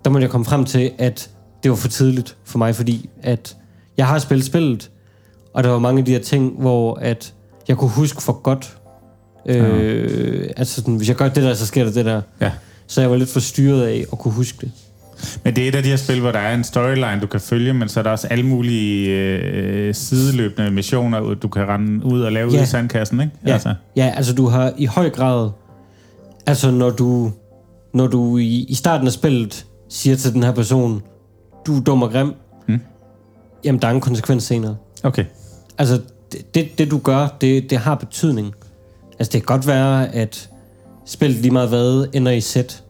der 0.04 0.10
måtte 0.10 0.22
jeg 0.24 0.30
komme 0.30 0.44
frem 0.44 0.64
til, 0.64 0.90
at 0.98 1.30
det 1.62 1.70
var 1.70 1.76
for 1.76 1.88
tidligt 1.88 2.36
for 2.44 2.58
mig, 2.58 2.74
fordi 2.76 3.08
at 3.22 3.56
jeg 3.96 4.06
har 4.06 4.18
spillet 4.18 4.46
spillet, 4.46 4.90
og 5.54 5.64
der 5.64 5.70
var 5.70 5.78
mange 5.78 5.98
af 5.98 6.04
de 6.04 6.12
her 6.12 6.18
ting, 6.20 6.52
hvor 6.60 6.94
at 6.94 7.34
jeg 7.68 7.76
kunne 7.76 7.90
huske 7.90 8.22
for 8.22 8.32
godt. 8.32 8.76
Øh, 9.46 10.50
altså 10.56 10.74
sådan, 10.74 10.96
hvis 10.96 11.08
jeg 11.08 11.16
gør 11.16 11.28
det 11.28 11.42
der, 11.42 11.54
så 11.54 11.66
sker 11.66 11.84
der 11.84 11.92
det 11.92 12.04
der. 12.04 12.22
Ja. 12.40 12.52
Så 12.86 13.00
jeg 13.00 13.10
var 13.10 13.16
lidt 13.16 13.28
forstyrret 13.30 13.82
af 13.86 14.04
at 14.12 14.18
kunne 14.18 14.34
huske 14.34 14.58
det. 14.60 14.70
Men 15.44 15.56
det 15.56 15.64
er 15.64 15.68
et 15.68 15.74
af 15.74 15.82
de 15.82 15.88
her 15.88 15.96
spil, 15.96 16.20
hvor 16.20 16.32
der 16.32 16.38
er 16.38 16.54
en 16.54 16.64
storyline, 16.64 17.18
du 17.20 17.26
kan 17.26 17.40
følge, 17.40 17.74
men 17.74 17.88
så 17.88 18.00
er 18.00 18.04
der 18.04 18.10
også 18.10 18.26
alle 18.26 18.46
mulige 18.46 19.10
øh, 19.10 19.94
sideløbende 19.94 20.70
missioner, 20.70 21.34
du 21.34 21.48
kan 21.48 21.68
rende 21.68 22.04
ud 22.06 22.20
og 22.20 22.32
lave 22.32 22.50
Ja. 22.52 22.58
ud 22.58 22.62
i 22.62 22.66
sandkassen, 22.66 23.20
ikke? 23.20 23.32
Ja, 23.46 23.52
Altså. 23.52 23.74
ja, 23.96 24.12
altså 24.16 24.34
du 24.34 24.46
har 24.46 24.72
i 24.78 24.84
høj 24.86 25.10
grad... 25.10 25.50
Altså 26.46 26.70
når 26.70 26.90
du, 26.90 27.32
når 27.94 28.06
du 28.06 28.38
i, 28.38 28.66
i 28.68 28.74
starten 28.74 29.06
af 29.06 29.12
spillet 29.12 29.66
siger 29.88 30.16
til 30.16 30.32
den 30.34 30.42
her 30.42 30.52
person, 30.52 31.02
du 31.66 31.76
er 31.76 31.80
dum 31.80 32.02
og 32.02 32.10
grim, 32.10 32.32
Mm. 32.68 32.80
jamen 33.64 33.82
der 33.82 33.88
er 33.88 33.92
en 33.92 34.00
konsekvens 34.00 34.44
senere. 34.44 34.76
Okay. 35.02 35.24
Altså 35.78 36.00
det, 36.32 36.54
det, 36.54 36.78
det 36.78 36.90
du 36.90 36.98
gør, 36.98 37.36
det, 37.40 37.70
det 37.70 37.78
har 37.78 37.94
betydning. 37.94 38.52
Altså 39.18 39.32
det 39.32 39.46
kan 39.46 39.56
godt 39.56 39.66
være, 39.66 40.14
at 40.14 40.50
spillet 41.06 41.38
lige 41.40 41.52
meget 41.52 41.68
hvad 41.68 42.06
ender 42.12 42.32
i 42.32 42.40
sæt. 42.40 42.82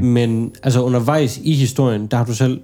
Mm. 0.00 0.06
Men 0.06 0.52
altså 0.62 0.82
undervejs 0.82 1.38
i 1.42 1.54
historien, 1.54 2.06
der 2.06 2.16
har 2.16 2.24
du 2.24 2.34
selv... 2.34 2.60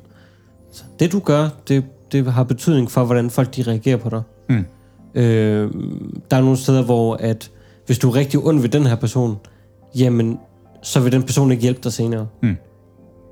altså, 0.68 0.84
Det 1.00 1.12
du 1.12 1.18
gør, 1.18 1.48
det, 1.68 1.84
det 2.12 2.32
har 2.32 2.42
betydning 2.42 2.90
for, 2.90 3.04
hvordan 3.04 3.30
folk 3.30 3.56
de 3.56 3.62
reagerer 3.62 3.96
på 3.96 4.10
dig. 4.10 4.22
Mm. 4.48 4.64
Øh, 5.14 5.70
der 6.30 6.36
er 6.36 6.40
nogle 6.40 6.56
steder, 6.56 6.82
hvor 6.82 7.14
at 7.14 7.50
hvis 7.86 7.98
du 7.98 8.10
er 8.10 8.14
rigtig 8.14 8.40
ond 8.40 8.60
ved 8.60 8.68
den 8.68 8.86
her 8.86 8.96
person, 8.96 9.36
jamen, 9.94 10.38
så 10.82 11.00
vil 11.00 11.12
den 11.12 11.22
person 11.22 11.50
ikke 11.50 11.62
hjælpe 11.62 11.80
dig 11.84 11.92
senere. 11.92 12.26
Mm. 12.42 12.56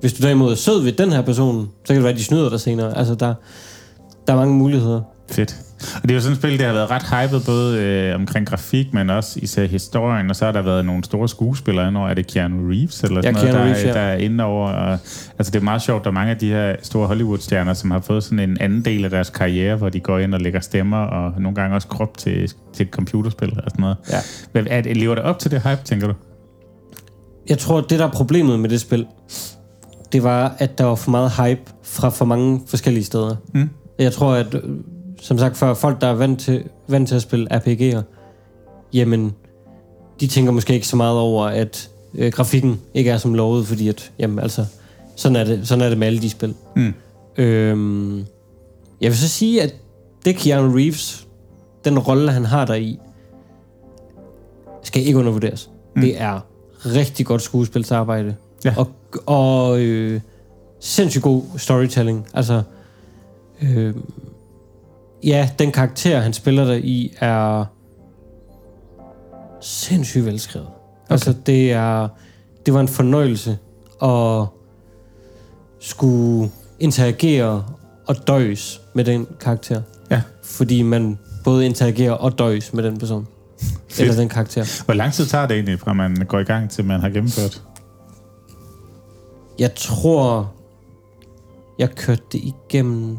Hvis 0.00 0.12
du 0.12 0.22
derimod 0.22 0.50
er 0.50 0.54
sød 0.54 0.82
ved 0.82 0.92
den 0.92 1.12
her 1.12 1.22
person, 1.22 1.68
så 1.84 1.86
kan 1.86 1.96
det 1.96 2.02
være, 2.02 2.12
at 2.12 2.18
de 2.18 2.24
snyder 2.24 2.50
dig 2.50 2.60
senere. 2.60 2.98
Altså, 2.98 3.14
der, 3.14 3.34
der 4.26 4.32
er 4.32 4.36
mange 4.36 4.54
muligheder. 4.54 5.00
Fedt. 5.30 5.56
Og 5.96 6.02
det 6.02 6.10
er 6.10 6.14
jo 6.14 6.20
sådan 6.20 6.32
et 6.32 6.38
spil, 6.38 6.58
det 6.58 6.66
har 6.66 6.72
været 6.72 6.90
ret 6.90 7.02
hypet, 7.02 7.42
både 7.46 7.78
øh, 7.80 8.14
omkring 8.14 8.46
grafik, 8.46 8.94
men 8.94 9.10
også 9.10 9.38
især 9.42 9.66
historien, 9.66 10.30
og 10.30 10.36
så 10.36 10.44
har 10.44 10.52
der 10.52 10.62
været 10.62 10.84
nogle 10.84 11.04
store 11.04 11.28
skuespillere 11.28 11.88
indover. 11.88 12.08
Er 12.08 12.14
det 12.14 12.26
Keanu 12.26 12.68
Reeves 12.70 13.02
eller 13.02 13.16
Ja, 13.16 13.22
sådan 13.22 13.34
noget, 13.34 13.48
Keanu 13.48 13.58
der, 13.58 13.64
Reeves, 13.64 13.84
ja. 13.84 13.92
der 13.92 14.00
er 14.00 14.16
inde 14.16 14.44
over? 14.44 14.68
Og, 14.68 14.92
altså 15.38 15.50
det 15.52 15.56
er 15.56 15.60
meget 15.64 15.82
sjovt, 15.82 16.04
der 16.04 16.10
er 16.10 16.14
mange 16.14 16.30
af 16.30 16.38
de 16.38 16.48
her 16.48 16.76
store 16.82 17.06
Hollywood-stjerner, 17.06 17.74
som 17.74 17.90
har 17.90 18.00
fået 18.00 18.24
sådan 18.24 18.38
en 18.50 18.56
anden 18.60 18.84
del 18.84 19.04
af 19.04 19.10
deres 19.10 19.30
karriere, 19.30 19.76
hvor 19.76 19.88
de 19.88 20.00
går 20.00 20.18
ind 20.18 20.34
og 20.34 20.40
lægger 20.40 20.60
stemmer, 20.60 20.96
og 20.98 21.40
nogle 21.40 21.54
gange 21.54 21.76
også 21.76 21.88
krop 21.88 22.18
til, 22.18 22.52
til 22.72 22.86
computerspil 22.90 23.48
og 23.50 23.70
sådan 23.70 23.80
noget. 23.80 23.96
Ja. 24.10 24.18
Hvad, 24.52 24.62
er, 24.70 24.80
det- 24.80 24.96
lever 24.96 25.14
det 25.14 25.24
op 25.24 25.38
til 25.38 25.50
det 25.50 25.62
hype, 25.62 25.80
tænker 25.84 26.06
du? 26.06 26.14
Jeg 27.48 27.58
tror, 27.58 27.80
det 27.80 27.98
der 27.98 28.06
er 28.06 28.10
problemet 28.12 28.60
med 28.60 28.68
det 28.70 28.80
spil, 28.80 29.06
det 30.12 30.22
var, 30.22 30.54
at 30.58 30.78
der 30.78 30.84
var 30.84 30.94
for 30.94 31.10
meget 31.10 31.30
hype 31.32 31.60
fra 31.82 32.08
for 32.08 32.24
mange 32.24 32.60
forskellige 32.68 33.04
steder. 33.04 33.36
Mm. 33.54 33.70
Jeg 33.98 34.12
tror, 34.12 34.34
at 34.34 34.56
som 35.20 35.38
sagt, 35.38 35.56
for 35.56 35.74
folk, 35.74 36.00
der 36.00 36.06
er 36.06 36.14
vant 36.14 36.40
til, 36.40 36.64
vant 36.88 37.08
til 37.08 37.14
at 37.14 37.22
spille 37.22 37.52
RPG'er, 37.52 38.02
jamen, 38.92 39.34
de 40.20 40.26
tænker 40.26 40.52
måske 40.52 40.74
ikke 40.74 40.86
så 40.86 40.96
meget 40.96 41.18
over, 41.18 41.46
at 41.46 41.90
øh, 42.14 42.32
grafikken 42.32 42.80
ikke 42.94 43.10
er 43.10 43.18
som 43.18 43.34
lovet, 43.34 43.66
fordi 43.66 43.88
at, 43.88 44.12
jamen, 44.18 44.38
altså, 44.38 44.64
sådan 45.16 45.36
er 45.36 45.44
det, 45.44 45.68
sådan 45.68 45.84
er 45.84 45.88
det 45.88 45.98
med 45.98 46.06
alle 46.06 46.22
de 46.22 46.30
spil. 46.30 46.54
Mm. 46.76 46.94
Øhm, 47.36 48.18
jeg 49.00 49.10
vil 49.10 49.18
så 49.18 49.28
sige, 49.28 49.62
at 49.62 49.74
det 50.24 50.36
Keanu 50.36 50.76
Reeves, 50.76 51.26
den 51.84 51.98
rolle, 51.98 52.32
han 52.32 52.44
har 52.44 52.64
der 52.64 52.74
i, 52.74 52.98
skal 54.82 55.06
ikke 55.06 55.18
undervurderes. 55.18 55.70
Mm. 55.94 56.02
Det 56.02 56.20
er 56.20 56.40
rigtig 56.86 57.26
godt 57.26 57.42
skuespilsarbejde. 57.42 58.34
Ja. 58.64 58.74
Og, 58.76 58.88
og 59.26 59.80
øh, 59.80 60.20
sindssygt 60.80 61.22
god 61.22 61.42
storytelling. 61.56 62.26
Altså, 62.34 62.62
øh, 63.62 63.94
ja, 65.26 65.48
den 65.58 65.72
karakter, 65.72 66.20
han 66.20 66.32
spiller 66.32 66.64
der 66.64 66.74
i, 66.74 67.12
er 67.20 67.64
sindssygt 69.60 70.24
velskrevet. 70.24 70.68
Okay. 70.68 71.12
Altså, 71.12 71.34
det 71.46 71.72
er 71.72 72.08
det 72.66 72.74
var 72.74 72.80
en 72.80 72.88
fornøjelse 72.88 73.58
at 74.02 74.46
skulle 75.80 76.50
interagere 76.80 77.64
og 78.06 78.16
døjes 78.26 78.80
med 78.94 79.04
den 79.04 79.26
karakter. 79.40 79.82
Ja. 80.10 80.22
Fordi 80.42 80.82
man 80.82 81.18
både 81.44 81.66
interagerer 81.66 82.12
og 82.12 82.38
døjes 82.38 82.72
med 82.72 82.82
den 82.82 82.98
person. 82.98 83.26
Eller 83.98 84.14
den 84.14 84.28
karakter. 84.28 84.84
Hvor 84.84 84.94
lang 84.94 85.12
tid 85.12 85.26
tager 85.26 85.46
det 85.46 85.54
egentlig, 85.54 85.80
fra 85.80 85.92
man 85.92 86.16
går 86.28 86.38
i 86.38 86.44
gang, 86.44 86.70
til 86.70 86.84
man 86.84 87.00
har 87.00 87.08
gennemført? 87.08 87.62
Jeg 89.58 89.74
tror, 89.74 90.52
jeg 91.78 91.90
kørte 91.90 92.22
det 92.32 92.40
igennem... 92.44 93.18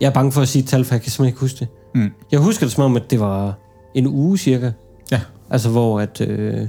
Jeg 0.00 0.06
er 0.06 0.10
bange 0.10 0.32
for 0.32 0.42
at 0.42 0.48
sige 0.48 0.62
et 0.62 0.68
tal, 0.68 0.84
for 0.84 0.94
jeg 0.94 1.02
kan 1.02 1.10
simpelthen 1.10 1.32
ikke 1.32 1.40
huske 1.40 1.58
det. 1.58 1.68
Mm. 1.94 2.10
Jeg 2.32 2.40
husker 2.40 2.66
det 2.66 2.72
som 2.72 2.84
om, 2.84 2.96
at 2.96 3.10
det 3.10 3.20
var 3.20 3.54
en 3.94 4.06
uge 4.06 4.38
cirka. 4.38 4.70
Ja. 5.10 5.20
Altså, 5.50 5.68
hvor 5.68 6.00
at... 6.00 6.20
Øh, 6.20 6.68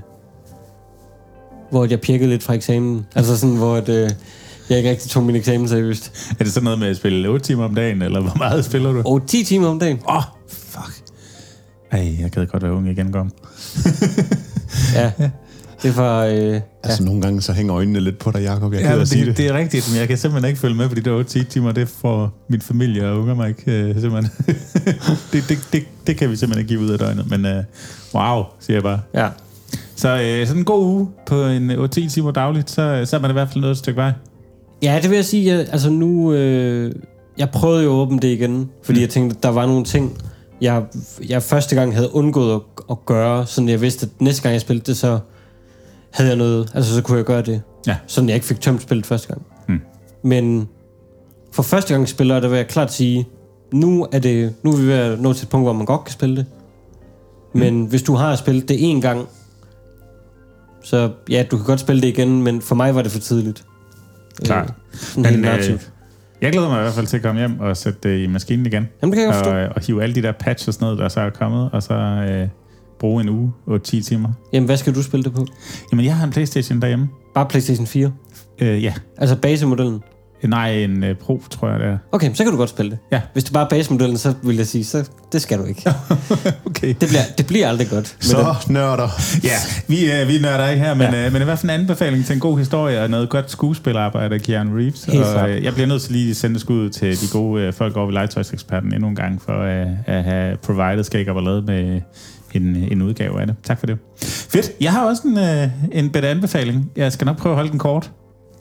hvor 1.72 1.86
jeg 1.86 2.02
pirkede 2.02 2.30
lidt 2.30 2.44
fra 2.44 2.54
eksamen. 2.54 3.06
Altså 3.16 3.38
sådan, 3.38 3.56
hvor 3.56 3.76
at, 3.76 3.90
øh, 3.90 4.10
jeg 4.70 4.78
ikke 4.78 4.90
rigtig 4.90 5.10
tog 5.10 5.24
min 5.24 5.36
eksamen 5.36 5.68
seriøst. 5.68 6.34
Er 6.40 6.44
det 6.44 6.54
sådan 6.54 6.64
noget 6.64 6.80
med 6.80 6.88
at 6.88 6.98
spille 6.98 7.30
8 7.30 7.46
timer 7.46 7.64
om 7.64 7.76
dagen, 7.76 8.02
eller 8.02 8.22
hvor 8.22 8.36
meget 8.38 8.66
spiller 8.66 8.92
du? 8.92 9.02
Og 9.06 9.28
10 9.28 9.44
timer 9.44 9.68
om 9.68 9.80
dagen. 9.80 10.00
Åh, 10.10 10.16
oh, 10.16 10.24
fuck. 10.50 11.04
Ej, 11.92 12.16
jeg 12.20 12.32
gad 12.32 12.46
godt 12.48 12.64
være 12.64 12.74
ung 12.74 12.90
igen, 12.90 13.12
kom. 13.12 13.32
Ja. 14.96 15.12
Det 15.84 15.98
var... 15.98 16.26
Øh, 16.26 16.62
Altså, 16.84 17.04
nogle 17.04 17.22
gange 17.22 17.42
så 17.42 17.54
hænger 17.54 17.76
øjnene 17.76 18.00
lidt 18.00 18.20
på 18.20 18.32
dig, 18.32 18.42
Jacob. 18.44 18.74
Jeg 18.74 18.82
Ja, 18.82 18.88
kan 18.88 18.96
det, 18.96 19.02
at 19.02 19.08
sige 19.08 19.20
det. 19.20 19.28
det. 19.28 19.38
det 19.38 19.48
er 19.48 19.54
rigtigt, 19.58 19.90
men 19.92 20.00
jeg 20.00 20.08
kan 20.08 20.18
simpelthen 20.18 20.50
ikke 20.50 20.60
følge 20.62 20.76
med 20.76 20.90
på 20.90 20.96
de 20.96 21.02
der 21.02 21.12
8 21.12 21.44
timer. 21.44 21.72
Det 21.72 21.88
får 21.88 22.46
min 22.50 22.62
familie 22.62 23.10
og 23.10 23.20
unger 23.20 23.34
mig 23.36 23.48
ikke, 23.50 23.72
øh, 23.72 24.02
simpelthen. 24.02 24.32
det, 25.34 25.44
det, 25.50 25.58
det, 25.74 25.84
det 26.08 26.18
kan 26.18 26.30
vi 26.30 26.36
simpelthen 26.36 26.60
ikke 26.64 26.68
give 26.70 26.80
ud 26.80 26.90
af 26.90 27.00
døgnet, 27.00 27.30
men 27.30 27.46
øh, 27.46 27.64
wow, 28.14 28.44
siger 28.60 28.76
jeg 28.78 28.84
bare. 28.84 29.00
Ja. 29.14 29.28
Så 29.96 30.22
øh, 30.22 30.48
sådan 30.48 30.62
en 30.62 30.66
god 30.66 30.86
uge 30.86 31.08
på 31.26 31.46
en 31.46 31.72
8-10 31.72 31.88
timer 32.10 32.32
dagligt, 32.32 32.70
så, 32.70 33.02
så 33.06 33.16
er 33.16 33.20
man 33.20 33.32
i 33.32 33.34
hvert 33.34 33.50
fald 33.52 33.62
nået 33.62 33.72
et 33.72 33.78
stykke 33.78 33.98
vej. 33.98 34.12
Ja, 34.84 35.00
det 35.02 35.10
vil 35.10 35.16
jeg 35.16 35.26
sige. 35.26 35.54
Jeg, 35.56 35.68
altså 35.72 35.90
nu... 35.90 36.34
Øh, 36.34 36.96
jeg 37.38 37.50
prøvede 37.50 37.84
jo 37.84 37.90
at 37.90 37.94
åbne 37.96 38.20
det 38.20 38.28
igen, 38.28 38.70
fordi 38.84 39.00
mm. 39.00 39.02
jeg 39.02 39.10
tænkte, 39.10 39.38
at 39.38 39.44
der 39.44 39.50
var 39.50 39.66
nogle 39.66 39.84
ting, 39.86 40.18
jeg, 40.62 40.84
jeg 41.30 41.44
første 41.44 41.76
gang 41.76 41.96
havde 41.96 42.16
undgået 42.16 42.54
at, 42.56 42.62
at 42.92 43.06
gøre, 43.06 43.46
sådan 43.46 43.70
jeg 43.70 43.82
vidste, 43.82 44.06
at 44.06 44.22
næste 44.22 44.42
gang 44.42 44.54
jeg 44.54 44.62
spillede 44.62 44.86
det, 44.86 44.98
så 44.98 45.20
havde 46.14 46.30
jeg 46.30 46.38
noget, 46.38 46.72
altså 46.74 46.96
så 46.96 47.02
kunne 47.02 47.18
jeg 47.18 47.26
gøre 47.26 47.42
det. 47.42 47.62
Ja. 47.88 47.96
Sådan 48.08 48.30
jeg 48.30 48.36
ikke 48.36 48.48
fik 48.48 48.62
tømt 48.62 48.82
spillet 48.82 49.06
første 49.06 49.28
gang. 49.28 49.42
Mm. 49.68 49.80
Men 50.24 50.70
for 51.52 51.64
første 51.64 51.94
gang 51.94 52.10
spiller, 52.10 52.40
der 52.40 52.48
vil 52.48 52.56
jeg 52.56 52.68
klart 52.68 52.94
sige, 52.94 53.28
nu 53.74 54.08
er, 54.12 54.20
det, 54.20 54.54
nu 54.64 54.72
er 54.72 54.78
vi 54.78 54.88
ved 54.88 54.94
at 54.94 55.20
nå 55.20 55.34
til 55.34 55.46
et 55.46 55.50
punkt, 55.50 55.66
hvor 55.66 55.74
man 55.74 55.86
godt 55.86 56.04
kan 56.04 56.12
spille 56.14 56.36
det. 56.36 56.46
Men 57.54 57.78
mm. 57.78 57.86
hvis 57.86 58.04
du 58.04 58.16
har 58.16 58.36
spillet 58.36 58.70
det 58.70 58.90
en 58.90 59.02
gang, 59.02 59.28
så 60.84 61.12
ja, 61.30 61.46
du 61.52 61.58
kan 61.58 61.66
godt 61.66 61.80
spille 61.80 62.02
det 62.02 62.08
igen, 62.08 62.44
men 62.44 62.62
for 62.62 62.76
mig 62.76 62.96
var 62.96 63.02
det 63.02 63.12
for 63.12 63.20
tidligt. 63.20 63.64
Klart. 64.44 64.74
Øh, 65.18 65.26
helt 65.26 65.42
narrativt. 65.42 65.92
jeg 66.42 66.52
glæder 66.52 66.70
mig 66.70 66.80
i 66.80 66.82
hvert 66.82 66.94
fald 66.94 67.08
til 67.08 67.18
at 67.18 67.24
komme 67.24 67.40
hjem 67.40 67.60
og 67.60 67.78
sætte 67.78 68.00
det 68.04 68.24
i 68.24 68.28
maskinen 68.28 68.66
igen. 68.66 68.88
Jamen, 69.02 69.14
det 69.14 69.24
kan 69.24 69.34
jeg 69.34 69.48
og, 69.48 69.56
øh, 69.56 69.72
og 69.76 69.82
hive 69.82 70.04
alle 70.04 70.16
de 70.16 70.22
der 70.22 70.32
patches 70.32 70.82
noget, 70.82 70.98
der 70.98 71.10
så 71.10 71.20
er 71.20 71.30
kommet, 71.30 71.70
og 71.74 71.84
så 71.84 71.94
øh, 71.94 72.48
bruge 73.02 73.22
en 73.24 73.30
uge 73.30 73.52
og 73.68 73.84
10 73.84 74.02
timer. 74.02 74.30
Jamen, 74.54 74.66
hvad 74.66 74.78
skal 74.78 74.96
du 74.96 75.04
spille 75.04 75.24
det 75.24 75.34
på? 75.34 75.46
Jamen, 75.92 76.06
jeg 76.06 76.16
har 76.16 76.26
en 76.26 76.32
Playstation 76.32 76.82
derhjemme. 76.82 77.10
Bare 77.36 77.46
PlayStation 77.46 77.88
4? 77.88 78.12
Øh, 78.60 78.84
ja. 78.84 78.94
Altså 79.18 79.36
basemodellen? 79.36 80.02
Nej, 80.48 80.72
en 80.72 81.04
uh, 81.04 81.10
Pro, 81.16 81.42
tror 81.50 81.70
jeg, 81.70 81.80
det 81.80 81.88
er. 81.88 81.98
Okay, 82.12 82.34
så 82.34 82.44
kan 82.44 82.52
du 82.52 82.58
godt 82.58 82.70
spille 82.70 82.92
det. 82.92 83.00
Ja. 83.12 83.22
Hvis 83.34 83.44
det 83.44 83.54
bare 83.54 83.66
er 83.66 83.70
basemodellen, 83.70 84.18
så 84.18 84.34
vil 84.44 84.56
jeg 84.56 84.68
sige, 84.68 84.86
så 84.86 85.10
det 85.32 85.42
skal 85.42 85.60
du 85.60 85.64
ikke. 85.64 85.82
okay. 86.66 86.88
Det 86.88 87.10
bliver, 87.10 87.22
det 87.38 87.48
bliver 87.48 87.68
aldrig 87.68 87.90
godt. 87.90 88.16
med 88.20 88.24
Så 88.30 88.56
den. 88.68 88.74
nørder. 88.74 89.10
Ja, 89.44 89.56
vi, 89.88 90.12
øh, 90.12 90.28
vi 90.28 90.40
nørder 90.42 90.70
ikke 90.70 90.84
her, 90.84 90.94
men, 90.94 91.14
ja. 91.14 91.26
øh, 91.26 91.34
men 91.34 91.42
i 91.42 91.46
hvert 91.46 91.60
fald 91.60 91.72
en 91.72 91.80
anbefaling 91.80 92.26
til 92.26 92.34
en 92.34 92.40
god 92.40 92.58
historie 92.58 93.02
og 93.04 93.10
noget 93.10 93.30
godt 93.30 93.52
skuespillerarbejde 93.52 94.36
af 94.36 94.42
Keanu 94.42 94.76
Reeves. 94.78 95.04
Helt 95.04 95.24
og 95.24 95.50
øh, 95.50 95.64
jeg 95.64 95.74
bliver 95.74 95.88
nødt 95.88 96.02
til 96.02 96.12
lige 96.12 96.30
at 96.30 96.36
sende 96.36 96.60
skud 96.60 96.90
til 96.90 97.22
de 97.22 97.28
gode 97.32 97.64
øh, 97.64 97.74
folk 97.74 97.98
over 97.98 98.06
ved 98.06 98.14
Legetøjseksperten 98.14 98.94
endnu 98.94 99.08
en 99.08 99.16
gang, 99.16 99.42
for 99.42 99.62
øh, 99.62 99.88
at 100.06 100.24
have 100.24 100.58
provided 100.58 101.16
ikke 101.16 101.32
have 101.32 101.44
lavet 101.44 101.66
med 101.66 102.02
en, 102.56 102.76
en 102.92 103.02
udgave 103.02 103.42
af 103.42 103.48
det. 103.48 103.56
Tak 103.64 103.80
for 103.80 103.86
det. 103.86 103.98
Fedt. 104.24 104.72
Jeg 104.82 104.92
har 104.92 105.06
også 105.06 105.28
en, 105.28 105.38
øh, 105.38 105.70
en 105.92 106.10
bedre 106.10 106.28
anbefaling. 106.28 106.92
Jeg 106.96 107.12
skal 107.12 107.26
nok 107.26 107.38
prøve 107.38 107.54
at 107.54 107.58
holde 107.58 107.72
den 107.72 107.80
kort. 107.80 108.12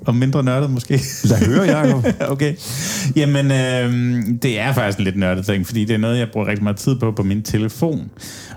Og 0.07 0.15
mindre 0.15 0.43
nørdet 0.43 0.71
måske. 0.71 1.01
Lad 1.25 1.47
høre, 1.47 1.79
Jacob. 1.79 2.07
okay. 2.33 2.55
Jamen, 3.17 3.47
øh, 3.47 4.23
det 4.43 4.61
er 4.61 4.73
faktisk 4.73 4.99
en 4.99 5.05
lidt 5.05 5.17
nørdet 5.17 5.47
ting, 5.47 5.67
fordi 5.67 5.85
det 5.85 5.95
er 5.95 5.99
noget, 5.99 6.19
jeg 6.19 6.29
bruger 6.33 6.47
rigtig 6.47 6.63
meget 6.63 6.77
tid 6.77 6.97
på 6.97 7.13
på 7.13 7.23
min 7.23 7.43
telefon. 7.43 8.11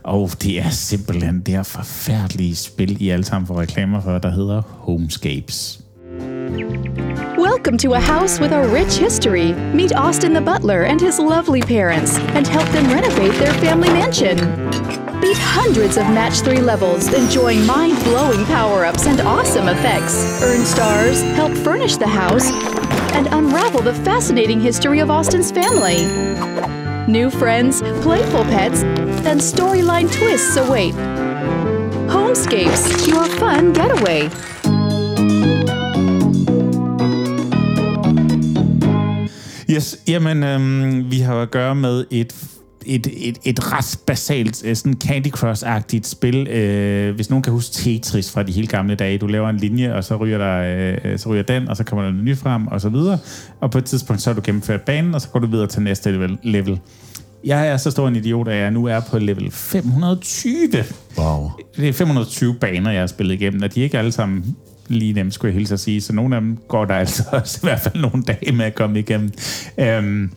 Og 0.04 0.32
det 0.42 0.60
er 0.60 0.70
simpelthen 0.70 1.40
det 1.40 1.48
her 1.48 1.64
forfærdelige 1.64 2.56
spil, 2.56 3.02
I 3.02 3.10
alle 3.10 3.26
sammen 3.26 3.48
får 3.48 3.62
reklamer 3.62 4.02
for, 4.02 4.18
der 4.18 4.32
hedder 4.32 4.62
Homescapes. 4.68 5.80
Welcome 7.38 7.78
to 7.78 7.94
a 7.94 8.00
house 8.00 8.42
with 8.42 8.54
a 8.54 8.62
rich 8.68 8.98
history. 8.98 9.54
Meet 9.74 9.92
Austin 9.92 10.34
the 10.34 10.42
butler 10.42 10.84
and 10.84 11.02
his 11.02 11.20
lovely 11.20 11.62
parents 11.62 12.18
and 12.36 12.48
help 12.48 12.68
them 12.70 12.86
renovate 12.88 13.34
their 13.34 13.54
family 13.54 13.90
mansion. 13.90 14.38
Beat 15.24 15.38
hundreds 15.38 15.95
of 15.95 16.04
match 16.08 16.41
3 16.41 16.60
levels, 16.60 17.08
enjoying 17.14 17.66
mind 17.66 17.98
blowing 18.04 18.44
power 18.45 18.84
ups 18.84 19.08
and 19.08 19.22
awesome 19.22 19.70
effects. 19.70 20.44
Earn 20.44 20.66
stars, 20.66 21.22
help 21.38 21.54
furnish 21.60 21.95
the 21.95 22.06
house, 22.06 22.52
and 23.14 23.28
unravel 23.28 23.82
the 23.82 23.94
fascinating 24.04 24.60
history 24.60 25.00
of 25.00 25.10
Austin's 25.10 25.50
family. 25.50 26.04
New 27.10 27.30
friends, 27.30 27.82
playful 28.02 28.44
pets, 28.44 28.84
and 29.24 29.40
storyline 29.40 30.12
twists 30.12 30.58
await. 30.58 30.94
Homescapes, 32.10 33.08
your 33.08 33.26
fun 33.40 33.72
getaway. 33.72 34.30
Yes, 39.70 39.98
jamen, 40.08 40.44
øhm, 40.44 41.12
vi 41.12 41.20
har 41.20 41.41
at 41.41 41.52
gøre 41.52 41.76
med 41.76 42.06
et 42.12 42.53
et, 42.86 43.08
et, 43.18 43.38
et 43.44 43.72
ret 43.72 44.00
basalt 44.06 44.66
øh, 44.66 44.76
sådan 44.76 44.94
Candy 44.94 45.28
Crush-agtigt 45.28 46.04
spil. 46.04 46.48
Øh, 46.48 47.16
hvis 47.16 47.30
nogen 47.30 47.44
kan 47.44 47.54
huske 47.54 47.74
Tetris 47.74 48.32
fra 48.32 48.44
de 48.44 48.52
helt 48.52 48.70
gamle 48.70 48.96
dage. 48.96 49.18
Du 49.18 49.28
laver 49.28 49.50
en 49.50 49.58
linje, 49.58 49.96
og 49.96 50.04
så 50.04 50.16
ryger, 50.16 50.38
der, 50.38 50.98
øh, 51.04 51.20
så 51.20 51.30
ryger 51.30 51.44
den, 51.44 51.68
og 51.68 51.78
så 51.78 51.84
kommer 51.84 52.04
der 52.04 52.12
noget 52.12 52.26
nyt 52.26 52.38
frem, 52.38 52.68
og 52.68 52.82
så 52.82 52.90
videre. 52.90 53.18
Og 53.60 53.72
på 53.72 53.78
et 53.78 53.86
tidspunkt, 53.86 54.22
så 54.22 54.30
har 54.30 54.36
du 54.36 54.42
gennemført 54.46 54.82
banen, 54.82 55.16
og 55.16 55.22
så 55.22 55.30
går 55.30 55.40
du 55.40 55.48
videre 55.48 55.68
til 55.68 55.82
næste 55.82 56.12
level. 56.12 56.38
level. 56.44 56.80
Jeg 57.46 57.68
er 57.68 57.78
så 57.78 57.92
stor 57.92 58.08
en 58.08 58.16
idiot, 58.16 58.48
at 58.48 58.58
jeg 58.58 58.72
nu 58.72 58.86
er 58.86 59.00
på 59.00 59.20
level 59.20 59.52
520. 59.52 60.84
Wow. 61.18 61.52
Det 61.78 61.90
er 61.90 61.94
520 61.94 62.56
baner, 62.56 62.92
jeg 62.92 63.00
har 63.00 63.08
spillet 63.08 63.34
igennem, 63.34 63.62
og 63.62 63.76
de 63.76 63.80
er 63.80 63.84
ikke 63.84 63.98
alle 63.98 64.12
sammen 64.12 64.56
lige 64.88 65.14
nemt, 65.14 65.34
skulle 65.34 65.50
jeg 65.50 65.58
hilse 65.60 65.74
at 65.74 65.80
sige. 65.80 66.02
Så 66.02 66.14
nogle 66.14 66.36
af 66.36 66.42
dem 66.42 66.58
går 66.68 66.86
der 66.86 66.96
altså 66.96 67.24
også 67.32 67.60
i 67.64 67.66
hvert 67.66 67.80
fald 67.80 68.02
nogle 68.02 68.24
dage 68.24 68.52
med 68.52 68.66
at 68.66 68.76
komme 68.76 69.00
igennem. 69.00 69.32
Øhm, 69.78 70.32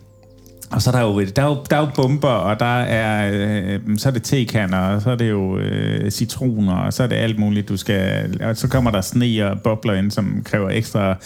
og 0.70 0.82
så 0.82 0.90
er 0.90 0.94
der 0.94 1.00
jo, 1.02 1.20
der 1.20 1.42
er 1.42 1.46
jo, 1.46 1.56
der 1.70 1.76
er 1.76 1.80
jo 1.80 1.88
bomber, 1.94 2.28
og 2.28 2.60
der 2.60 2.80
er, 2.80 3.30
øh, 3.64 3.80
så 3.98 4.08
er 4.08 4.12
det 4.12 4.22
tekanner, 4.22 4.78
og 4.78 5.02
så 5.02 5.10
er 5.10 5.16
det 5.16 5.30
jo 5.30 5.58
øh, 5.58 6.10
citroner, 6.10 6.74
og 6.74 6.92
så 6.92 7.02
er 7.02 7.06
det 7.06 7.16
alt 7.16 7.38
muligt, 7.38 7.68
du 7.68 7.76
skal... 7.76 8.40
Og 8.42 8.56
så 8.56 8.68
kommer 8.68 8.90
der 8.90 9.00
sne 9.00 9.50
og 9.50 9.60
bobler 9.60 9.94
ind, 9.94 10.10
som 10.10 10.42
kræver 10.44 10.70
ekstra 10.70 11.16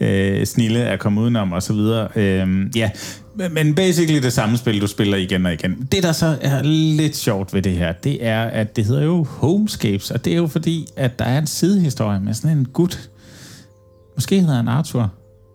øh, 0.00 0.46
snille 0.46 0.78
at 0.84 0.98
komme 0.98 1.20
udenom, 1.20 1.52
og 1.52 1.62
så 1.62 1.72
videre. 1.72 2.08
Øh, 2.16 2.76
ja, 2.76 2.90
Men, 3.34 3.54
men 3.54 3.74
basically 3.74 4.22
det 4.22 4.32
samme 4.32 4.56
spil, 4.56 4.80
du 4.80 4.86
spiller 4.86 5.16
igen 5.16 5.46
og 5.46 5.52
igen. 5.52 5.88
Det, 5.92 6.02
der 6.02 6.12
så 6.12 6.38
er 6.40 6.62
lidt 6.62 7.16
sjovt 7.16 7.54
ved 7.54 7.62
det 7.62 7.72
her, 7.72 7.92
det 7.92 8.26
er, 8.26 8.42
at 8.42 8.76
det 8.76 8.84
hedder 8.84 9.04
jo 9.04 9.24
Homescapes, 9.24 10.10
og 10.10 10.24
det 10.24 10.32
er 10.32 10.36
jo 10.36 10.46
fordi, 10.46 10.86
at 10.96 11.18
der 11.18 11.24
er 11.24 11.38
en 11.38 11.46
sidehistorie 11.46 12.20
med 12.20 12.34
sådan 12.34 12.58
en 12.58 12.64
gut, 12.64 13.10
måske 14.16 14.40
hedder 14.40 14.56
han 14.56 14.68
Arthur, 14.68 15.12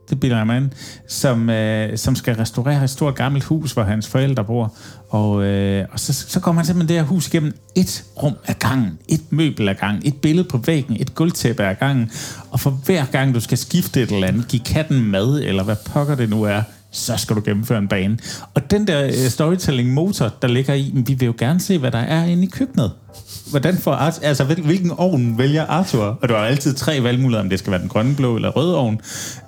det 0.10 0.20
bilder 0.20 0.38
jeg 0.38 0.46
mig 0.46 0.58
ind, 0.58 0.72
som, 1.08 1.50
øh, 1.50 1.98
som 1.98 2.16
skal 2.16 2.36
restaurere 2.36 2.84
et 2.84 2.90
stort 2.90 3.16
gammelt 3.16 3.44
hus, 3.44 3.72
hvor 3.72 3.84
hans 3.84 4.08
forældre 4.08 4.46
bor. 4.46 4.74
Og, 5.10 5.44
øh, 5.44 5.86
og 5.92 6.00
så, 6.00 6.14
så 6.14 6.40
kommer 6.40 6.62
han 6.62 6.66
simpelthen 6.66 6.90
det 6.90 7.04
her 7.04 7.04
hus 7.04 7.28
igennem 7.28 7.54
et 7.76 8.04
rum 8.24 8.34
ad 8.46 8.54
gangen, 8.54 9.00
et 9.08 9.22
møbel 9.30 9.70
ad 9.70 9.76
gangen, 9.76 10.02
et 10.06 10.22
billede 10.22 10.48
på 10.48 10.58
væggen, 10.58 10.98
et 11.00 11.16
gulvtæppe 11.16 11.64
ad 11.64 11.76
gangen. 11.76 12.12
Og 12.52 12.60
for 12.60 12.70
hver 12.70 13.06
gang 13.06 13.36
du 13.36 13.40
skal 13.40 13.58
skifte 13.58 14.02
et 14.04 14.12
eller 14.12 14.28
andet, 14.28 14.48
give 14.48 14.64
katten 14.66 15.04
mad, 15.04 15.42
eller 15.44 15.64
hvad 15.64 15.76
pokker 15.86 16.16
det 16.16 16.30
nu 16.30 16.44
er, 16.44 16.62
så 16.96 17.18
skal 17.18 17.36
du 17.36 17.42
gennemføre 17.46 17.78
en 17.78 17.88
bane. 17.88 18.18
Og 18.54 18.72
den 18.72 18.88
der 18.88 19.06
øh, 19.06 19.14
storytelling-motor, 19.14 20.32
der 20.42 20.48
ligger 20.48 20.74
i, 20.74 20.92
men 20.94 21.08
vi 21.08 21.14
vil 21.14 21.26
jo 21.26 21.34
gerne 21.38 21.60
se, 21.60 21.78
hvad 21.78 21.92
der 21.92 22.00
er 22.00 22.26
inde 22.26 22.44
i 22.44 22.50
køkkenet. 22.50 22.92
Hvordan 23.50 23.78
får 23.78 23.92
Arthur, 23.92 24.28
altså 24.28 24.44
hvilken 24.44 24.92
ovn 24.92 25.38
vælger 25.38 25.66
Arthur? 25.66 26.20
Og 26.22 26.30
du 26.30 26.34
har 26.34 26.42
altid 26.42 26.74
tre 26.74 27.04
valgmuligheder, 27.04 27.44
om 27.44 27.50
det 27.50 27.60
skal 27.60 27.72
være 27.72 27.82
den 27.82 27.90
grønne, 27.90 28.16
blå 28.16 28.36
eller 28.36 28.50
røde 28.50 28.78
ovn. 28.78 29.02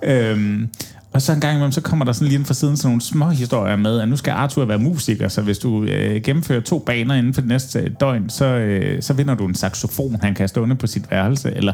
Øhm, 0.04 0.68
og 1.12 1.22
så 1.22 1.32
en 1.32 1.40
gang 1.40 1.54
imellem, 1.54 1.72
så 1.72 1.80
kommer 1.80 2.04
der 2.04 2.12
sådan 2.12 2.28
lige 2.28 2.38
ind 2.38 2.46
fra 2.46 2.54
siden 2.54 2.76
sådan 2.76 2.88
nogle 2.88 3.00
små 3.00 3.28
historier 3.28 3.76
med, 3.76 4.00
at 4.00 4.08
nu 4.08 4.16
skal 4.16 4.30
Arthur 4.30 4.64
være 4.64 4.78
musiker, 4.78 5.28
så 5.28 5.42
hvis 5.42 5.58
du 5.58 5.84
øh, 5.84 6.22
gennemfører 6.22 6.60
to 6.60 6.78
baner 6.78 7.14
inden 7.14 7.34
for 7.34 7.40
det 7.40 7.48
næste 7.48 7.88
døgn, 8.00 8.30
så, 8.30 8.44
øh, 8.44 9.02
så 9.02 9.12
vinder 9.12 9.34
du 9.34 9.46
en 9.46 9.54
saxofon, 9.54 10.16
han 10.22 10.34
kan 10.34 10.48
stående 10.48 10.76
på 10.76 10.86
sit 10.86 11.10
værelse, 11.10 11.52
eller 11.56 11.72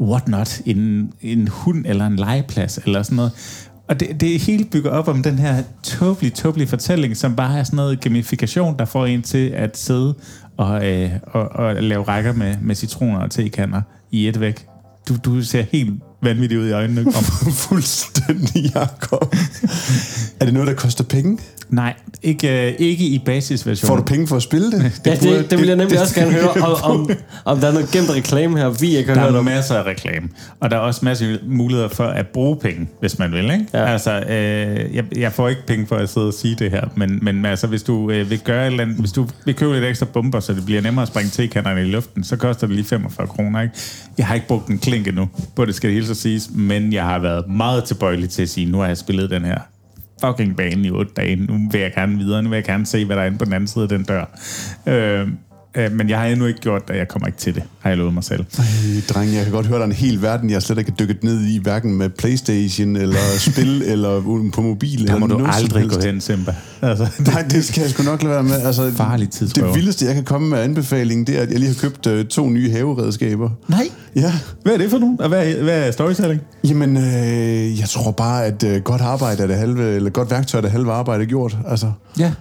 what 0.00 0.28
not, 0.28 0.60
en, 0.66 1.12
en 1.20 1.48
hund 1.48 1.84
eller 1.86 2.06
en 2.06 2.16
legeplads, 2.16 2.78
eller 2.84 3.02
sådan 3.02 3.16
noget. 3.16 3.32
Og 3.90 4.00
det, 4.00 4.20
det 4.20 4.34
er 4.34 4.38
bygger 4.38 4.70
bygget 4.70 4.92
op 4.92 5.08
om 5.08 5.22
den 5.22 5.38
her 5.38 5.62
tåbelige, 5.82 6.30
tåbelige 6.30 6.68
fortælling, 6.68 7.16
som 7.16 7.36
bare 7.36 7.58
er 7.58 7.64
sådan 7.64 7.76
noget 7.76 8.00
gamifikation, 8.00 8.78
der 8.78 8.84
får 8.84 9.06
en 9.06 9.22
til 9.22 9.48
at 9.48 9.76
sidde 9.76 10.14
og, 10.56 10.88
øh, 10.88 11.10
og, 11.26 11.42
og 11.42 11.74
lave 11.74 12.02
rækker 12.02 12.32
med, 12.32 12.56
med 12.62 12.74
citroner 12.74 13.18
og 13.20 13.30
tekander 13.30 13.82
i 14.10 14.28
et 14.28 14.40
væk. 14.40 14.66
Du, 15.08 15.16
du 15.24 15.42
ser 15.42 15.62
helt 15.62 16.02
vanvittig 16.22 16.58
ud 16.58 16.68
i 16.68 16.72
øjnene. 16.72 17.00
Om. 17.16 17.24
Fuldstændig, 17.52 18.72
Jacob. 18.74 19.34
er 20.40 20.44
det 20.44 20.54
noget, 20.54 20.68
der 20.68 20.74
koster 20.74 21.04
penge? 21.04 21.38
Nej, 21.68 21.94
ikke, 22.22 22.68
øh, 22.68 22.74
ikke 22.78 23.04
i 23.04 23.22
basisversionen. 23.26 23.88
Får 23.88 23.96
du 23.96 24.02
penge 24.02 24.26
for 24.26 24.36
at 24.36 24.42
spille 24.42 24.72
det? 24.72 25.00
Ja, 25.06 25.16
burde- 25.20 25.38
det, 25.38 25.50
det 25.50 25.58
vil 25.58 25.66
jeg 25.66 25.76
nemlig 25.76 25.92
det- 25.94 26.00
også 26.02 26.14
gerne 26.14 26.32
høre, 26.32 26.48
om, 26.50 26.76
om, 27.00 27.10
om 27.44 27.58
der 27.60 27.68
er 27.68 27.72
noget 27.72 27.90
gemt 27.90 28.10
reklame 28.10 28.58
her, 28.58 28.68
vi 28.68 28.96
ikke 28.96 29.08
har 29.08 29.14
Der 29.14 29.22
hørt 29.26 29.34
er 29.34 29.38
om. 29.38 29.44
masser 29.44 29.74
af 29.74 29.82
reklame, 29.86 30.28
og 30.60 30.70
der 30.70 30.76
er 30.76 30.80
også 30.80 31.00
masser 31.04 31.26
af 31.32 31.36
muligheder 31.46 31.88
for 31.88 32.04
at 32.04 32.26
bruge 32.28 32.56
penge, 32.56 32.88
hvis 33.00 33.18
man 33.18 33.32
vil. 33.32 33.44
Ikke? 33.44 33.66
Ja. 33.74 33.84
Altså, 33.92 34.20
øh, 34.20 34.94
jeg, 34.96 35.04
jeg 35.16 35.32
får 35.32 35.48
ikke 35.48 35.66
penge 35.66 35.86
for 35.86 35.96
at 35.96 36.08
sidde 36.08 36.26
og 36.26 36.34
sige 36.34 36.54
det 36.54 36.70
her, 36.70 36.84
men, 36.96 37.18
men 37.22 37.44
altså, 37.44 37.66
hvis 37.66 37.82
du 37.82 38.10
øh, 38.10 38.30
vil 38.30 38.38
gøre 38.38 38.62
et 38.66 38.70
eller 38.70 38.84
andet, 38.84 38.96
hvis 38.96 39.12
du 39.12 39.26
vil 39.44 39.54
købe 39.54 39.72
lidt 39.74 39.84
ekstra 39.84 40.06
bomber, 40.06 40.40
så 40.40 40.52
det 40.52 40.64
bliver 40.64 40.80
nemmere 40.80 41.02
at 41.02 41.08
springe 41.08 41.30
tekanderne 41.30 41.80
i 41.82 41.84
luften, 41.90 42.24
så 42.24 42.36
koster 42.36 42.66
det 42.66 42.76
lige 42.76 42.86
45 42.86 43.26
kroner. 43.26 43.60
Ikke? 43.60 43.74
Jeg 44.18 44.26
har 44.26 44.34
ikke 44.34 44.46
brugt 44.46 44.68
en 44.68 44.78
klink 44.78 45.06
endnu, 45.08 45.28
på 45.56 45.64
det 45.64 45.74
skal 45.74 45.88
det 45.90 45.94
hele 45.94 46.06
så 46.14 46.22
siges, 46.22 46.50
men 46.54 46.92
jeg 46.92 47.04
har 47.04 47.18
været 47.18 47.48
meget 47.48 47.84
tilbøjelig 47.84 48.30
til 48.30 48.42
at 48.42 48.48
sige, 48.48 48.70
nu 48.70 48.78
har 48.78 48.86
jeg 48.86 48.96
spillet 48.96 49.30
den 49.30 49.44
her 49.44 49.58
fucking 50.24 50.56
bane 50.56 50.88
i 50.88 50.90
otte 50.90 51.12
dage. 51.16 51.36
Nu 51.36 51.68
vil 51.70 51.80
jeg 51.80 51.92
gerne 51.94 52.18
videre. 52.18 52.42
Nu 52.42 52.48
vil 52.48 52.56
jeg 52.56 52.64
gerne 52.64 52.86
se, 52.86 53.04
hvad 53.04 53.16
der 53.16 53.22
er 53.22 53.26
inde 53.26 53.38
på 53.38 53.44
den 53.44 53.52
anden 53.52 53.66
side 53.66 53.82
af 53.82 53.88
den 53.88 54.02
dør. 54.02 54.24
Øh, 54.86 55.28
øh, 55.74 55.92
men 55.92 56.08
jeg 56.08 56.18
har 56.18 56.26
endnu 56.26 56.46
ikke 56.46 56.60
gjort 56.60 56.88
det. 56.88 56.96
Jeg 56.96 57.08
kommer 57.08 57.26
ikke 57.26 57.38
til 57.38 57.54
det, 57.54 57.62
har 57.80 57.90
jeg 57.90 57.98
lovet 57.98 58.14
mig 58.14 58.24
selv. 58.24 58.44
Ej, 58.58 58.64
dreng, 59.08 59.34
jeg 59.34 59.44
kan 59.44 59.52
godt 59.52 59.66
høre, 59.66 59.78
der 59.78 59.84
er 59.84 59.88
en 59.88 59.92
hel 59.92 60.22
verden, 60.22 60.50
jeg 60.50 60.62
slet 60.62 60.78
ikke 60.78 60.90
har 60.90 60.96
dykket 60.96 61.24
ned 61.24 61.40
i, 61.40 61.58
hverken 61.62 61.94
med 61.94 62.08
Playstation, 62.08 62.96
eller 62.96 63.18
spil, 63.50 63.82
eller 63.82 64.20
på 64.54 64.62
mobil. 64.62 65.06
Der 65.08 65.18
må 65.18 65.26
eller 65.26 65.38
du 65.38 65.46
aldrig 65.46 65.90
gå 65.90 66.00
hen, 66.00 66.20
Simba. 66.20 66.54
Altså, 66.82 67.08
Nej, 67.32 67.42
det 67.42 67.64
skal 67.64 67.80
jeg 67.80 67.90
sgu 67.90 68.02
nok 68.02 68.22
lade 68.22 68.34
være 68.34 68.42
med. 68.42 68.60
Altså, 68.62 68.90
Farlig 68.96 69.30
tidsrøver. 69.30 69.68
Det 69.68 69.76
vildeste, 69.76 70.06
jeg 70.06 70.14
kan 70.14 70.24
komme 70.24 70.48
med 70.48 70.58
anbefaling, 70.58 71.26
det 71.26 71.38
er, 71.38 71.42
at 71.42 71.50
jeg 71.50 71.58
lige 71.58 71.68
har 71.68 71.80
købt 71.80 72.06
øh, 72.06 72.24
to 72.24 72.48
nye 72.50 72.70
haveredskaber. 72.70 73.50
Nej. 73.68 73.88
Ja. 74.16 74.32
Hvad 74.62 74.72
er 74.72 74.78
det 74.78 74.90
for 74.90 74.98
nogen? 74.98 75.20
Og 75.20 75.28
hvad 75.28 75.48
er, 75.52 75.62
hvad 75.62 75.86
er 75.86 75.90
storytelling? 75.90 76.40
Jamen, 76.68 76.96
øh, 76.96 77.80
jeg 77.80 77.88
tror 77.88 78.10
bare, 78.10 78.44
at 78.44 78.64
øh, 78.64 78.82
godt 78.82 79.00
arbejde 79.00 79.42
er 79.42 79.46
det 79.46 79.56
halve, 79.56 79.94
eller 79.96 80.10
godt 80.10 80.30
værktøj 80.30 80.58
er 80.58 80.62
det 80.62 80.70
halve 80.70 80.92
arbejde 80.92 81.26
gjort. 81.26 81.56
Altså, 81.68 81.92
Ja. 82.18 82.32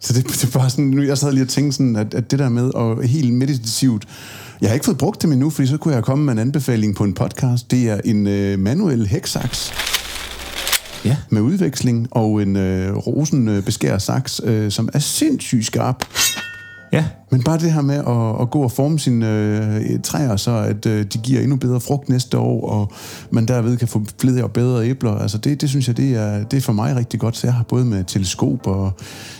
Så 0.00 0.12
det, 0.12 0.24
det 0.26 0.44
er 0.44 0.58
bare 0.58 0.70
sådan, 0.70 0.84
nu 0.84 1.02
jeg 1.02 1.18
sad 1.18 1.32
lige 1.32 1.44
og 1.44 1.48
tænkte 1.48 1.76
sådan, 1.76 1.96
at, 1.96 2.14
at 2.14 2.30
det 2.30 2.38
der 2.38 2.48
med 2.48 2.70
at 2.76 3.08
helt 3.08 3.32
meditativt, 3.32 4.08
jeg 4.60 4.68
har 4.68 4.74
ikke 4.74 4.84
fået 4.84 4.98
brugt 4.98 5.22
dem 5.22 5.32
endnu, 5.32 5.50
fordi 5.50 5.68
så 5.68 5.76
kunne 5.76 5.94
jeg 5.94 6.04
komme 6.04 6.24
med 6.24 6.32
en 6.32 6.38
anbefaling 6.38 6.96
på 6.96 7.04
en 7.04 7.14
podcast. 7.14 7.70
Det 7.70 7.88
er 7.88 8.00
en 8.04 8.26
øh, 8.26 8.58
manuel 8.58 9.06
hæksaks. 9.06 9.72
Ja. 11.04 11.16
Med 11.30 11.40
udveksling 11.42 12.08
og 12.10 12.42
en 12.42 12.56
øh, 12.56 12.96
rosen 12.96 13.48
øh, 13.48 13.62
saks, 13.98 14.40
øh, 14.44 14.70
som 14.70 14.88
er 14.92 14.98
sindssygt 14.98 15.66
skarp. 15.66 16.04
Ja. 16.92 17.04
Men 17.30 17.42
bare 17.42 17.58
det 17.58 17.72
her 17.72 17.82
med 17.82 17.94
at, 17.94 18.42
at 18.42 18.50
gå 18.50 18.62
og 18.62 18.72
forme 18.72 18.98
sine 18.98 19.28
øh, 19.28 20.00
træer, 20.02 20.36
så 20.36 20.50
at 20.50 20.86
øh, 20.86 21.04
de 21.04 21.18
giver 21.18 21.40
endnu 21.40 21.56
bedre 21.56 21.80
frugt 21.80 22.08
næste 22.08 22.38
år, 22.38 22.70
og 22.70 22.92
man 23.30 23.46
derved 23.46 23.76
kan 23.76 23.88
få 23.88 24.02
flere 24.20 24.44
og 24.44 24.52
bedre 24.52 24.86
æbler. 24.86 25.18
Altså 25.18 25.38
det, 25.38 25.60
det 25.60 25.68
synes 25.68 25.88
jeg, 25.88 25.96
det 25.96 26.16
er, 26.16 26.44
det 26.44 26.56
er 26.56 26.60
for 26.60 26.72
mig 26.72 26.96
rigtig 26.96 27.20
godt. 27.20 27.36
Så 27.36 27.46
jeg 27.46 27.54
har 27.54 27.62
både 27.62 27.84
med 27.84 28.04
teleskop 28.04 28.66
og 28.66 28.92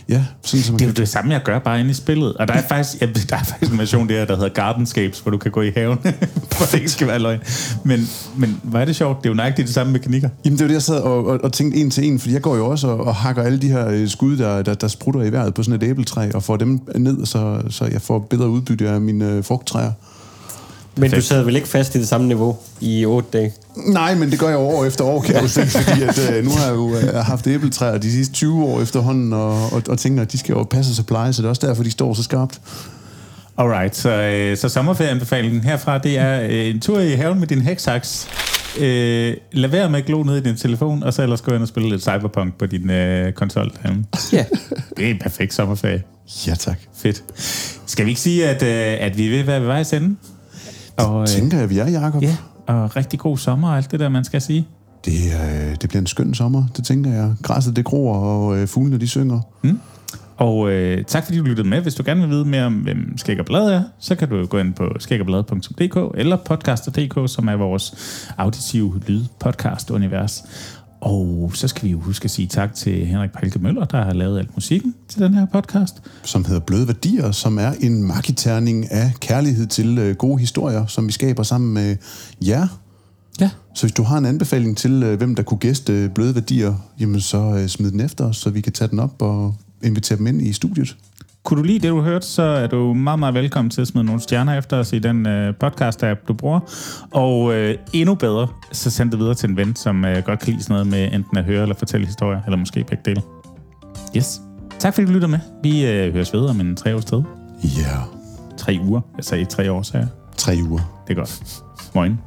ja, 0.08 0.24
sådan 0.42 0.62
som 0.62 0.76
Det 0.76 0.84
er 0.84 0.88
jo 0.88 0.92
kan... 0.92 1.00
det 1.00 1.08
samme, 1.08 1.32
jeg 1.32 1.42
gør 1.44 1.58
bare 1.58 1.80
inde 1.80 1.90
i 1.90 1.94
spillet. 1.94 2.36
Og 2.36 2.48
der 2.48 2.54
er 2.54 2.62
faktisk, 2.62 3.00
ja, 3.00 3.06
der 3.06 3.36
er 3.36 3.44
faktisk 3.44 3.72
en 3.72 3.78
version 3.78 4.08
der, 4.08 4.24
der 4.24 4.36
hedder 4.36 4.48
Gardenscapes, 4.48 5.20
hvor 5.20 5.30
du 5.30 5.38
kan 5.38 5.50
gå 5.50 5.62
i 5.62 5.70
haven, 5.76 5.98
for 6.52 6.64
det 6.64 6.74
ikke 6.74 6.90
skal 6.90 7.06
være 7.06 7.18
løgn. 7.18 7.40
Men, 7.84 8.08
men 8.36 8.60
hvor 8.62 8.78
er 8.78 8.84
det 8.84 8.96
sjovt? 8.96 9.18
Det 9.18 9.26
er 9.26 9.30
jo 9.30 9.36
nøjagtigt 9.36 9.68
de 9.68 9.72
samme 9.72 9.92
mekanikker. 9.92 10.28
Jamen 10.44 10.58
det 10.58 10.64
var 10.64 10.68
det, 10.68 10.74
jeg 10.74 10.82
sad 10.82 11.00
og, 11.00 11.26
og, 11.26 11.44
og 11.44 11.52
tænkte 11.52 11.80
en 11.80 11.90
til 11.90 12.04
en, 12.04 12.18
fordi 12.18 12.34
jeg 12.34 12.42
går 12.42 12.56
jo 12.56 12.66
også 12.66 12.88
og, 12.88 13.06
og 13.06 13.14
hakker 13.14 13.42
alle 13.42 13.58
de 13.58 13.68
her 13.68 13.88
øh, 13.88 14.08
skud, 14.08 14.36
der, 14.36 14.62
der, 14.62 14.74
der 14.74 14.88
sprutter 14.88 15.22
i 15.22 15.32
vejret 15.32 15.54
på 15.54 15.62
sådan 15.62 15.82
et 15.82 15.88
æbletræ, 15.88 16.30
og 16.34 16.42
får 16.42 16.56
dem 16.56 16.80
ned, 16.96 17.26
så, 17.26 17.62
så 17.80 17.88
jeg 17.92 18.02
får 18.02 18.18
bedre 18.18 18.48
udbytte 18.48 18.88
af 18.88 19.00
mine 19.00 19.32
øh, 19.32 19.44
frugttræer. 19.44 19.92
Men 20.96 21.10
du 21.10 21.20
sad 21.20 21.42
vel 21.42 21.56
ikke 21.56 21.68
fast 21.68 21.94
i 21.94 21.98
det 21.98 22.08
samme 22.08 22.26
niveau 22.26 22.56
i 22.80 23.04
8 23.04 23.28
dage? 23.32 23.52
Nej, 23.76 24.14
men 24.14 24.30
det 24.30 24.38
gør 24.38 24.46
jeg 24.46 24.54
jo 24.54 24.60
år 24.60 24.84
efter 24.84 25.04
år, 25.04 25.20
kan 25.20 25.34
jeg 25.34 25.42
jo 25.48 25.48
se, 25.48 25.66
fordi 25.66 26.02
at, 26.02 26.32
øh, 26.32 26.44
nu 26.44 26.50
har 26.50 26.66
jeg 26.66 26.74
jo 26.74 26.96
øh, 26.96 27.14
haft 27.14 27.46
æbletræer 27.46 27.98
de 27.98 28.12
sidste 28.12 28.34
20 28.34 28.64
år 28.64 28.80
efterhånden, 28.82 29.32
og, 29.32 29.72
og, 29.72 29.82
og 29.88 29.98
tænker, 29.98 30.22
at 30.22 30.32
de 30.32 30.38
skal 30.38 30.52
jo 30.52 30.62
passe 30.64 31.02
og 31.02 31.06
pleje, 31.06 31.32
så 31.32 31.42
det 31.42 31.46
er 31.46 31.50
også 31.50 31.66
derfor, 31.66 31.82
de 31.82 31.90
står 31.90 32.14
så 32.14 32.22
skarpt. 32.22 32.60
Alright, 33.58 33.96
så, 33.96 34.10
øh, 34.10 34.56
så 34.56 34.68
sommerferieanbefalingen 34.68 35.60
herfra, 35.60 35.98
det 35.98 36.18
er 36.18 36.40
øh, 36.40 36.66
en 36.66 36.80
tur 36.80 36.98
i 37.00 37.12
haven 37.12 37.40
med 37.40 37.46
din 37.46 37.60
heksaks. 37.60 38.28
Øh, 38.78 39.36
lad 39.52 39.68
være 39.68 39.90
med 39.90 39.98
at 39.98 40.06
glo 40.06 40.22
ned 40.22 40.36
i 40.36 40.40
din 40.48 40.56
telefon, 40.56 41.02
og 41.02 41.14
så 41.14 41.22
ellers 41.22 41.40
gå 41.42 41.52
ind 41.54 41.62
og 41.62 41.68
spille 41.68 41.88
lidt 41.90 42.02
Cyberpunk 42.02 42.54
på 42.58 42.66
din 42.66 42.90
øh, 42.90 43.32
konsol. 43.32 43.70
derhjemme. 43.82 44.04
Ja. 44.32 44.44
Det 44.96 45.06
er 45.06 45.10
en 45.10 45.18
perfekt 45.18 45.54
sommerferie. 45.54 46.02
Ja, 46.46 46.54
tak. 46.54 46.78
Fedt. 46.96 47.24
Skal 47.86 48.04
vi 48.04 48.10
ikke 48.10 48.20
sige, 48.20 48.48
at, 48.48 48.62
øh, 48.62 49.06
at 49.06 49.18
vi 49.18 49.28
vil 49.28 49.46
være 49.46 49.60
ved 49.60 49.66
vejs 49.66 49.92
ende? 49.92 50.16
Og, 50.96 51.20
øh, 51.22 51.26
Tænker 51.28 51.58
jeg, 51.58 51.70
vi 51.70 51.78
er, 51.78 51.88
Jacob. 51.88 52.22
ja, 52.22 52.36
og 52.66 52.96
rigtig 52.96 53.18
god 53.18 53.38
sommer 53.38 53.68
og 53.70 53.76
alt 53.76 53.90
det 53.90 54.00
der, 54.00 54.08
man 54.08 54.24
skal 54.24 54.40
sige. 54.40 54.66
Det, 55.04 55.12
øh, 55.12 55.76
det 55.80 55.88
bliver 55.88 56.00
en 56.00 56.06
skøn 56.06 56.34
sommer, 56.34 56.64
det 56.76 56.84
tænker 56.84 57.12
jeg. 57.12 57.32
Græsset 57.42 57.76
det 57.76 57.84
gror, 57.84 58.14
og 58.16 58.58
øh, 58.58 58.68
fuglene 58.68 58.98
de 59.00 59.08
synger. 59.08 59.40
Og 60.40 60.70
øh, 60.70 61.04
tak 61.04 61.24
fordi 61.24 61.38
du 61.38 61.44
lyttede 61.44 61.68
med. 61.68 61.80
Hvis 61.80 61.94
du 61.94 62.02
gerne 62.06 62.20
vil 62.20 62.30
vide 62.30 62.44
mere 62.44 62.64
om, 62.64 62.74
hvem 62.74 63.18
Skæg 63.18 63.40
og 63.40 63.46
Blad 63.46 63.70
er, 63.70 63.82
så 63.98 64.14
kan 64.14 64.28
du 64.28 64.46
gå 64.46 64.58
ind 64.58 64.74
på 64.74 64.92
skægogblad.dk 64.98 66.18
eller 66.18 66.36
podcaster.dk, 66.36 67.30
som 67.30 67.48
er 67.48 67.56
vores 67.56 67.94
auditive 68.38 69.00
lydpodcast-univers. 69.06 70.44
Og 71.00 71.50
så 71.54 71.68
skal 71.68 71.84
vi 71.84 71.90
jo 71.90 72.00
huske 72.00 72.24
at 72.24 72.30
sige 72.30 72.48
tak 72.48 72.74
til 72.74 73.06
Henrik 73.06 73.30
Palke 73.30 73.58
Møller, 73.58 73.84
der 73.84 74.04
har 74.04 74.12
lavet 74.12 74.38
alt 74.38 74.56
musikken 74.56 74.94
til 75.08 75.20
den 75.20 75.34
her 75.34 75.46
podcast. 75.46 76.02
som 76.22 76.44
hedder 76.44 76.60
Bløde 76.60 76.86
Værdier, 76.86 77.30
som 77.30 77.58
er 77.58 77.72
en 77.80 78.02
magiterning 78.02 78.92
af 78.92 79.12
kærlighed 79.20 79.66
til 79.66 79.98
øh, 79.98 80.16
gode 80.16 80.38
historier, 80.38 80.86
som 80.86 81.06
vi 81.06 81.12
skaber 81.12 81.42
sammen 81.42 81.74
med 81.74 81.96
jer. 82.46 82.66
Ja. 83.40 83.50
Så 83.74 83.82
hvis 83.82 83.92
du 83.92 84.02
har 84.02 84.18
en 84.18 84.26
anbefaling 84.26 84.76
til, 84.76 85.02
øh, 85.02 85.18
hvem 85.18 85.34
der 85.34 85.42
kunne 85.42 85.58
gæste 85.58 85.92
øh, 85.92 86.10
Bløde 86.10 86.34
Værdier, 86.34 86.74
jamen 87.00 87.20
så 87.20 87.38
øh, 87.38 87.68
smid 87.68 87.90
den 87.90 88.00
efter 88.00 88.24
os, 88.24 88.36
så 88.36 88.50
vi 88.50 88.60
kan 88.60 88.72
tage 88.72 88.88
den 88.88 88.98
op 88.98 89.22
og 89.22 89.54
invitere 89.82 90.18
dem 90.18 90.26
ind 90.26 90.42
i 90.42 90.52
studiet. 90.52 90.96
Kunne 91.44 91.58
du 91.58 91.62
lide 91.62 91.78
det, 91.78 91.90
du 91.90 92.00
hørte, 92.00 92.26
så 92.26 92.42
er 92.42 92.66
du 92.66 92.94
meget, 92.94 93.18
meget 93.18 93.34
velkommen 93.34 93.70
til 93.70 93.80
at 93.80 93.88
smide 93.88 94.04
nogle 94.04 94.20
stjerner 94.20 94.58
efter 94.58 94.76
os 94.76 94.92
i 94.92 94.98
den 94.98 95.26
øh, 95.26 95.54
podcast-app, 95.64 96.26
du 96.28 96.32
bruger. 96.32 96.60
Og 97.10 97.54
øh, 97.54 97.74
endnu 97.92 98.14
bedre, 98.14 98.48
så 98.72 98.90
send 98.90 99.10
det 99.10 99.18
videre 99.18 99.34
til 99.34 99.50
en 99.50 99.56
ven, 99.56 99.76
som 99.76 100.04
øh, 100.04 100.22
godt 100.24 100.40
kan 100.40 100.52
lide 100.52 100.62
sådan 100.62 100.74
noget 100.74 100.86
med 100.86 101.12
enten 101.12 101.38
at 101.38 101.44
høre 101.44 101.62
eller 101.62 101.74
fortælle 101.74 102.06
historier, 102.06 102.42
eller 102.44 102.56
måske 102.56 102.84
begge 102.84 103.02
dele. 103.04 103.22
Yes. 104.16 104.40
Tak 104.78 104.94
fordi 104.94 105.06
du 105.06 105.12
lytter 105.12 105.28
med. 105.28 105.38
Vi 105.62 105.86
øh, 105.86 106.12
høres 106.12 106.32
ved 106.32 106.46
om 106.46 106.60
en 106.60 106.76
tre 106.76 106.96
års 106.96 107.04
tid. 107.04 107.22
Ja. 107.64 107.80
Yeah. 107.80 108.02
Tre 108.58 108.78
uger. 108.82 109.00
Jeg 109.16 109.24
sagde 109.24 109.44
tre 109.44 109.72
år, 109.72 109.82
så 109.82 109.98
jeg. 109.98 110.08
Tre 110.36 110.56
uger. 110.68 111.02
Det 111.08 111.18
er 111.18 111.18
godt. 111.18 111.62
Moin. 111.94 112.18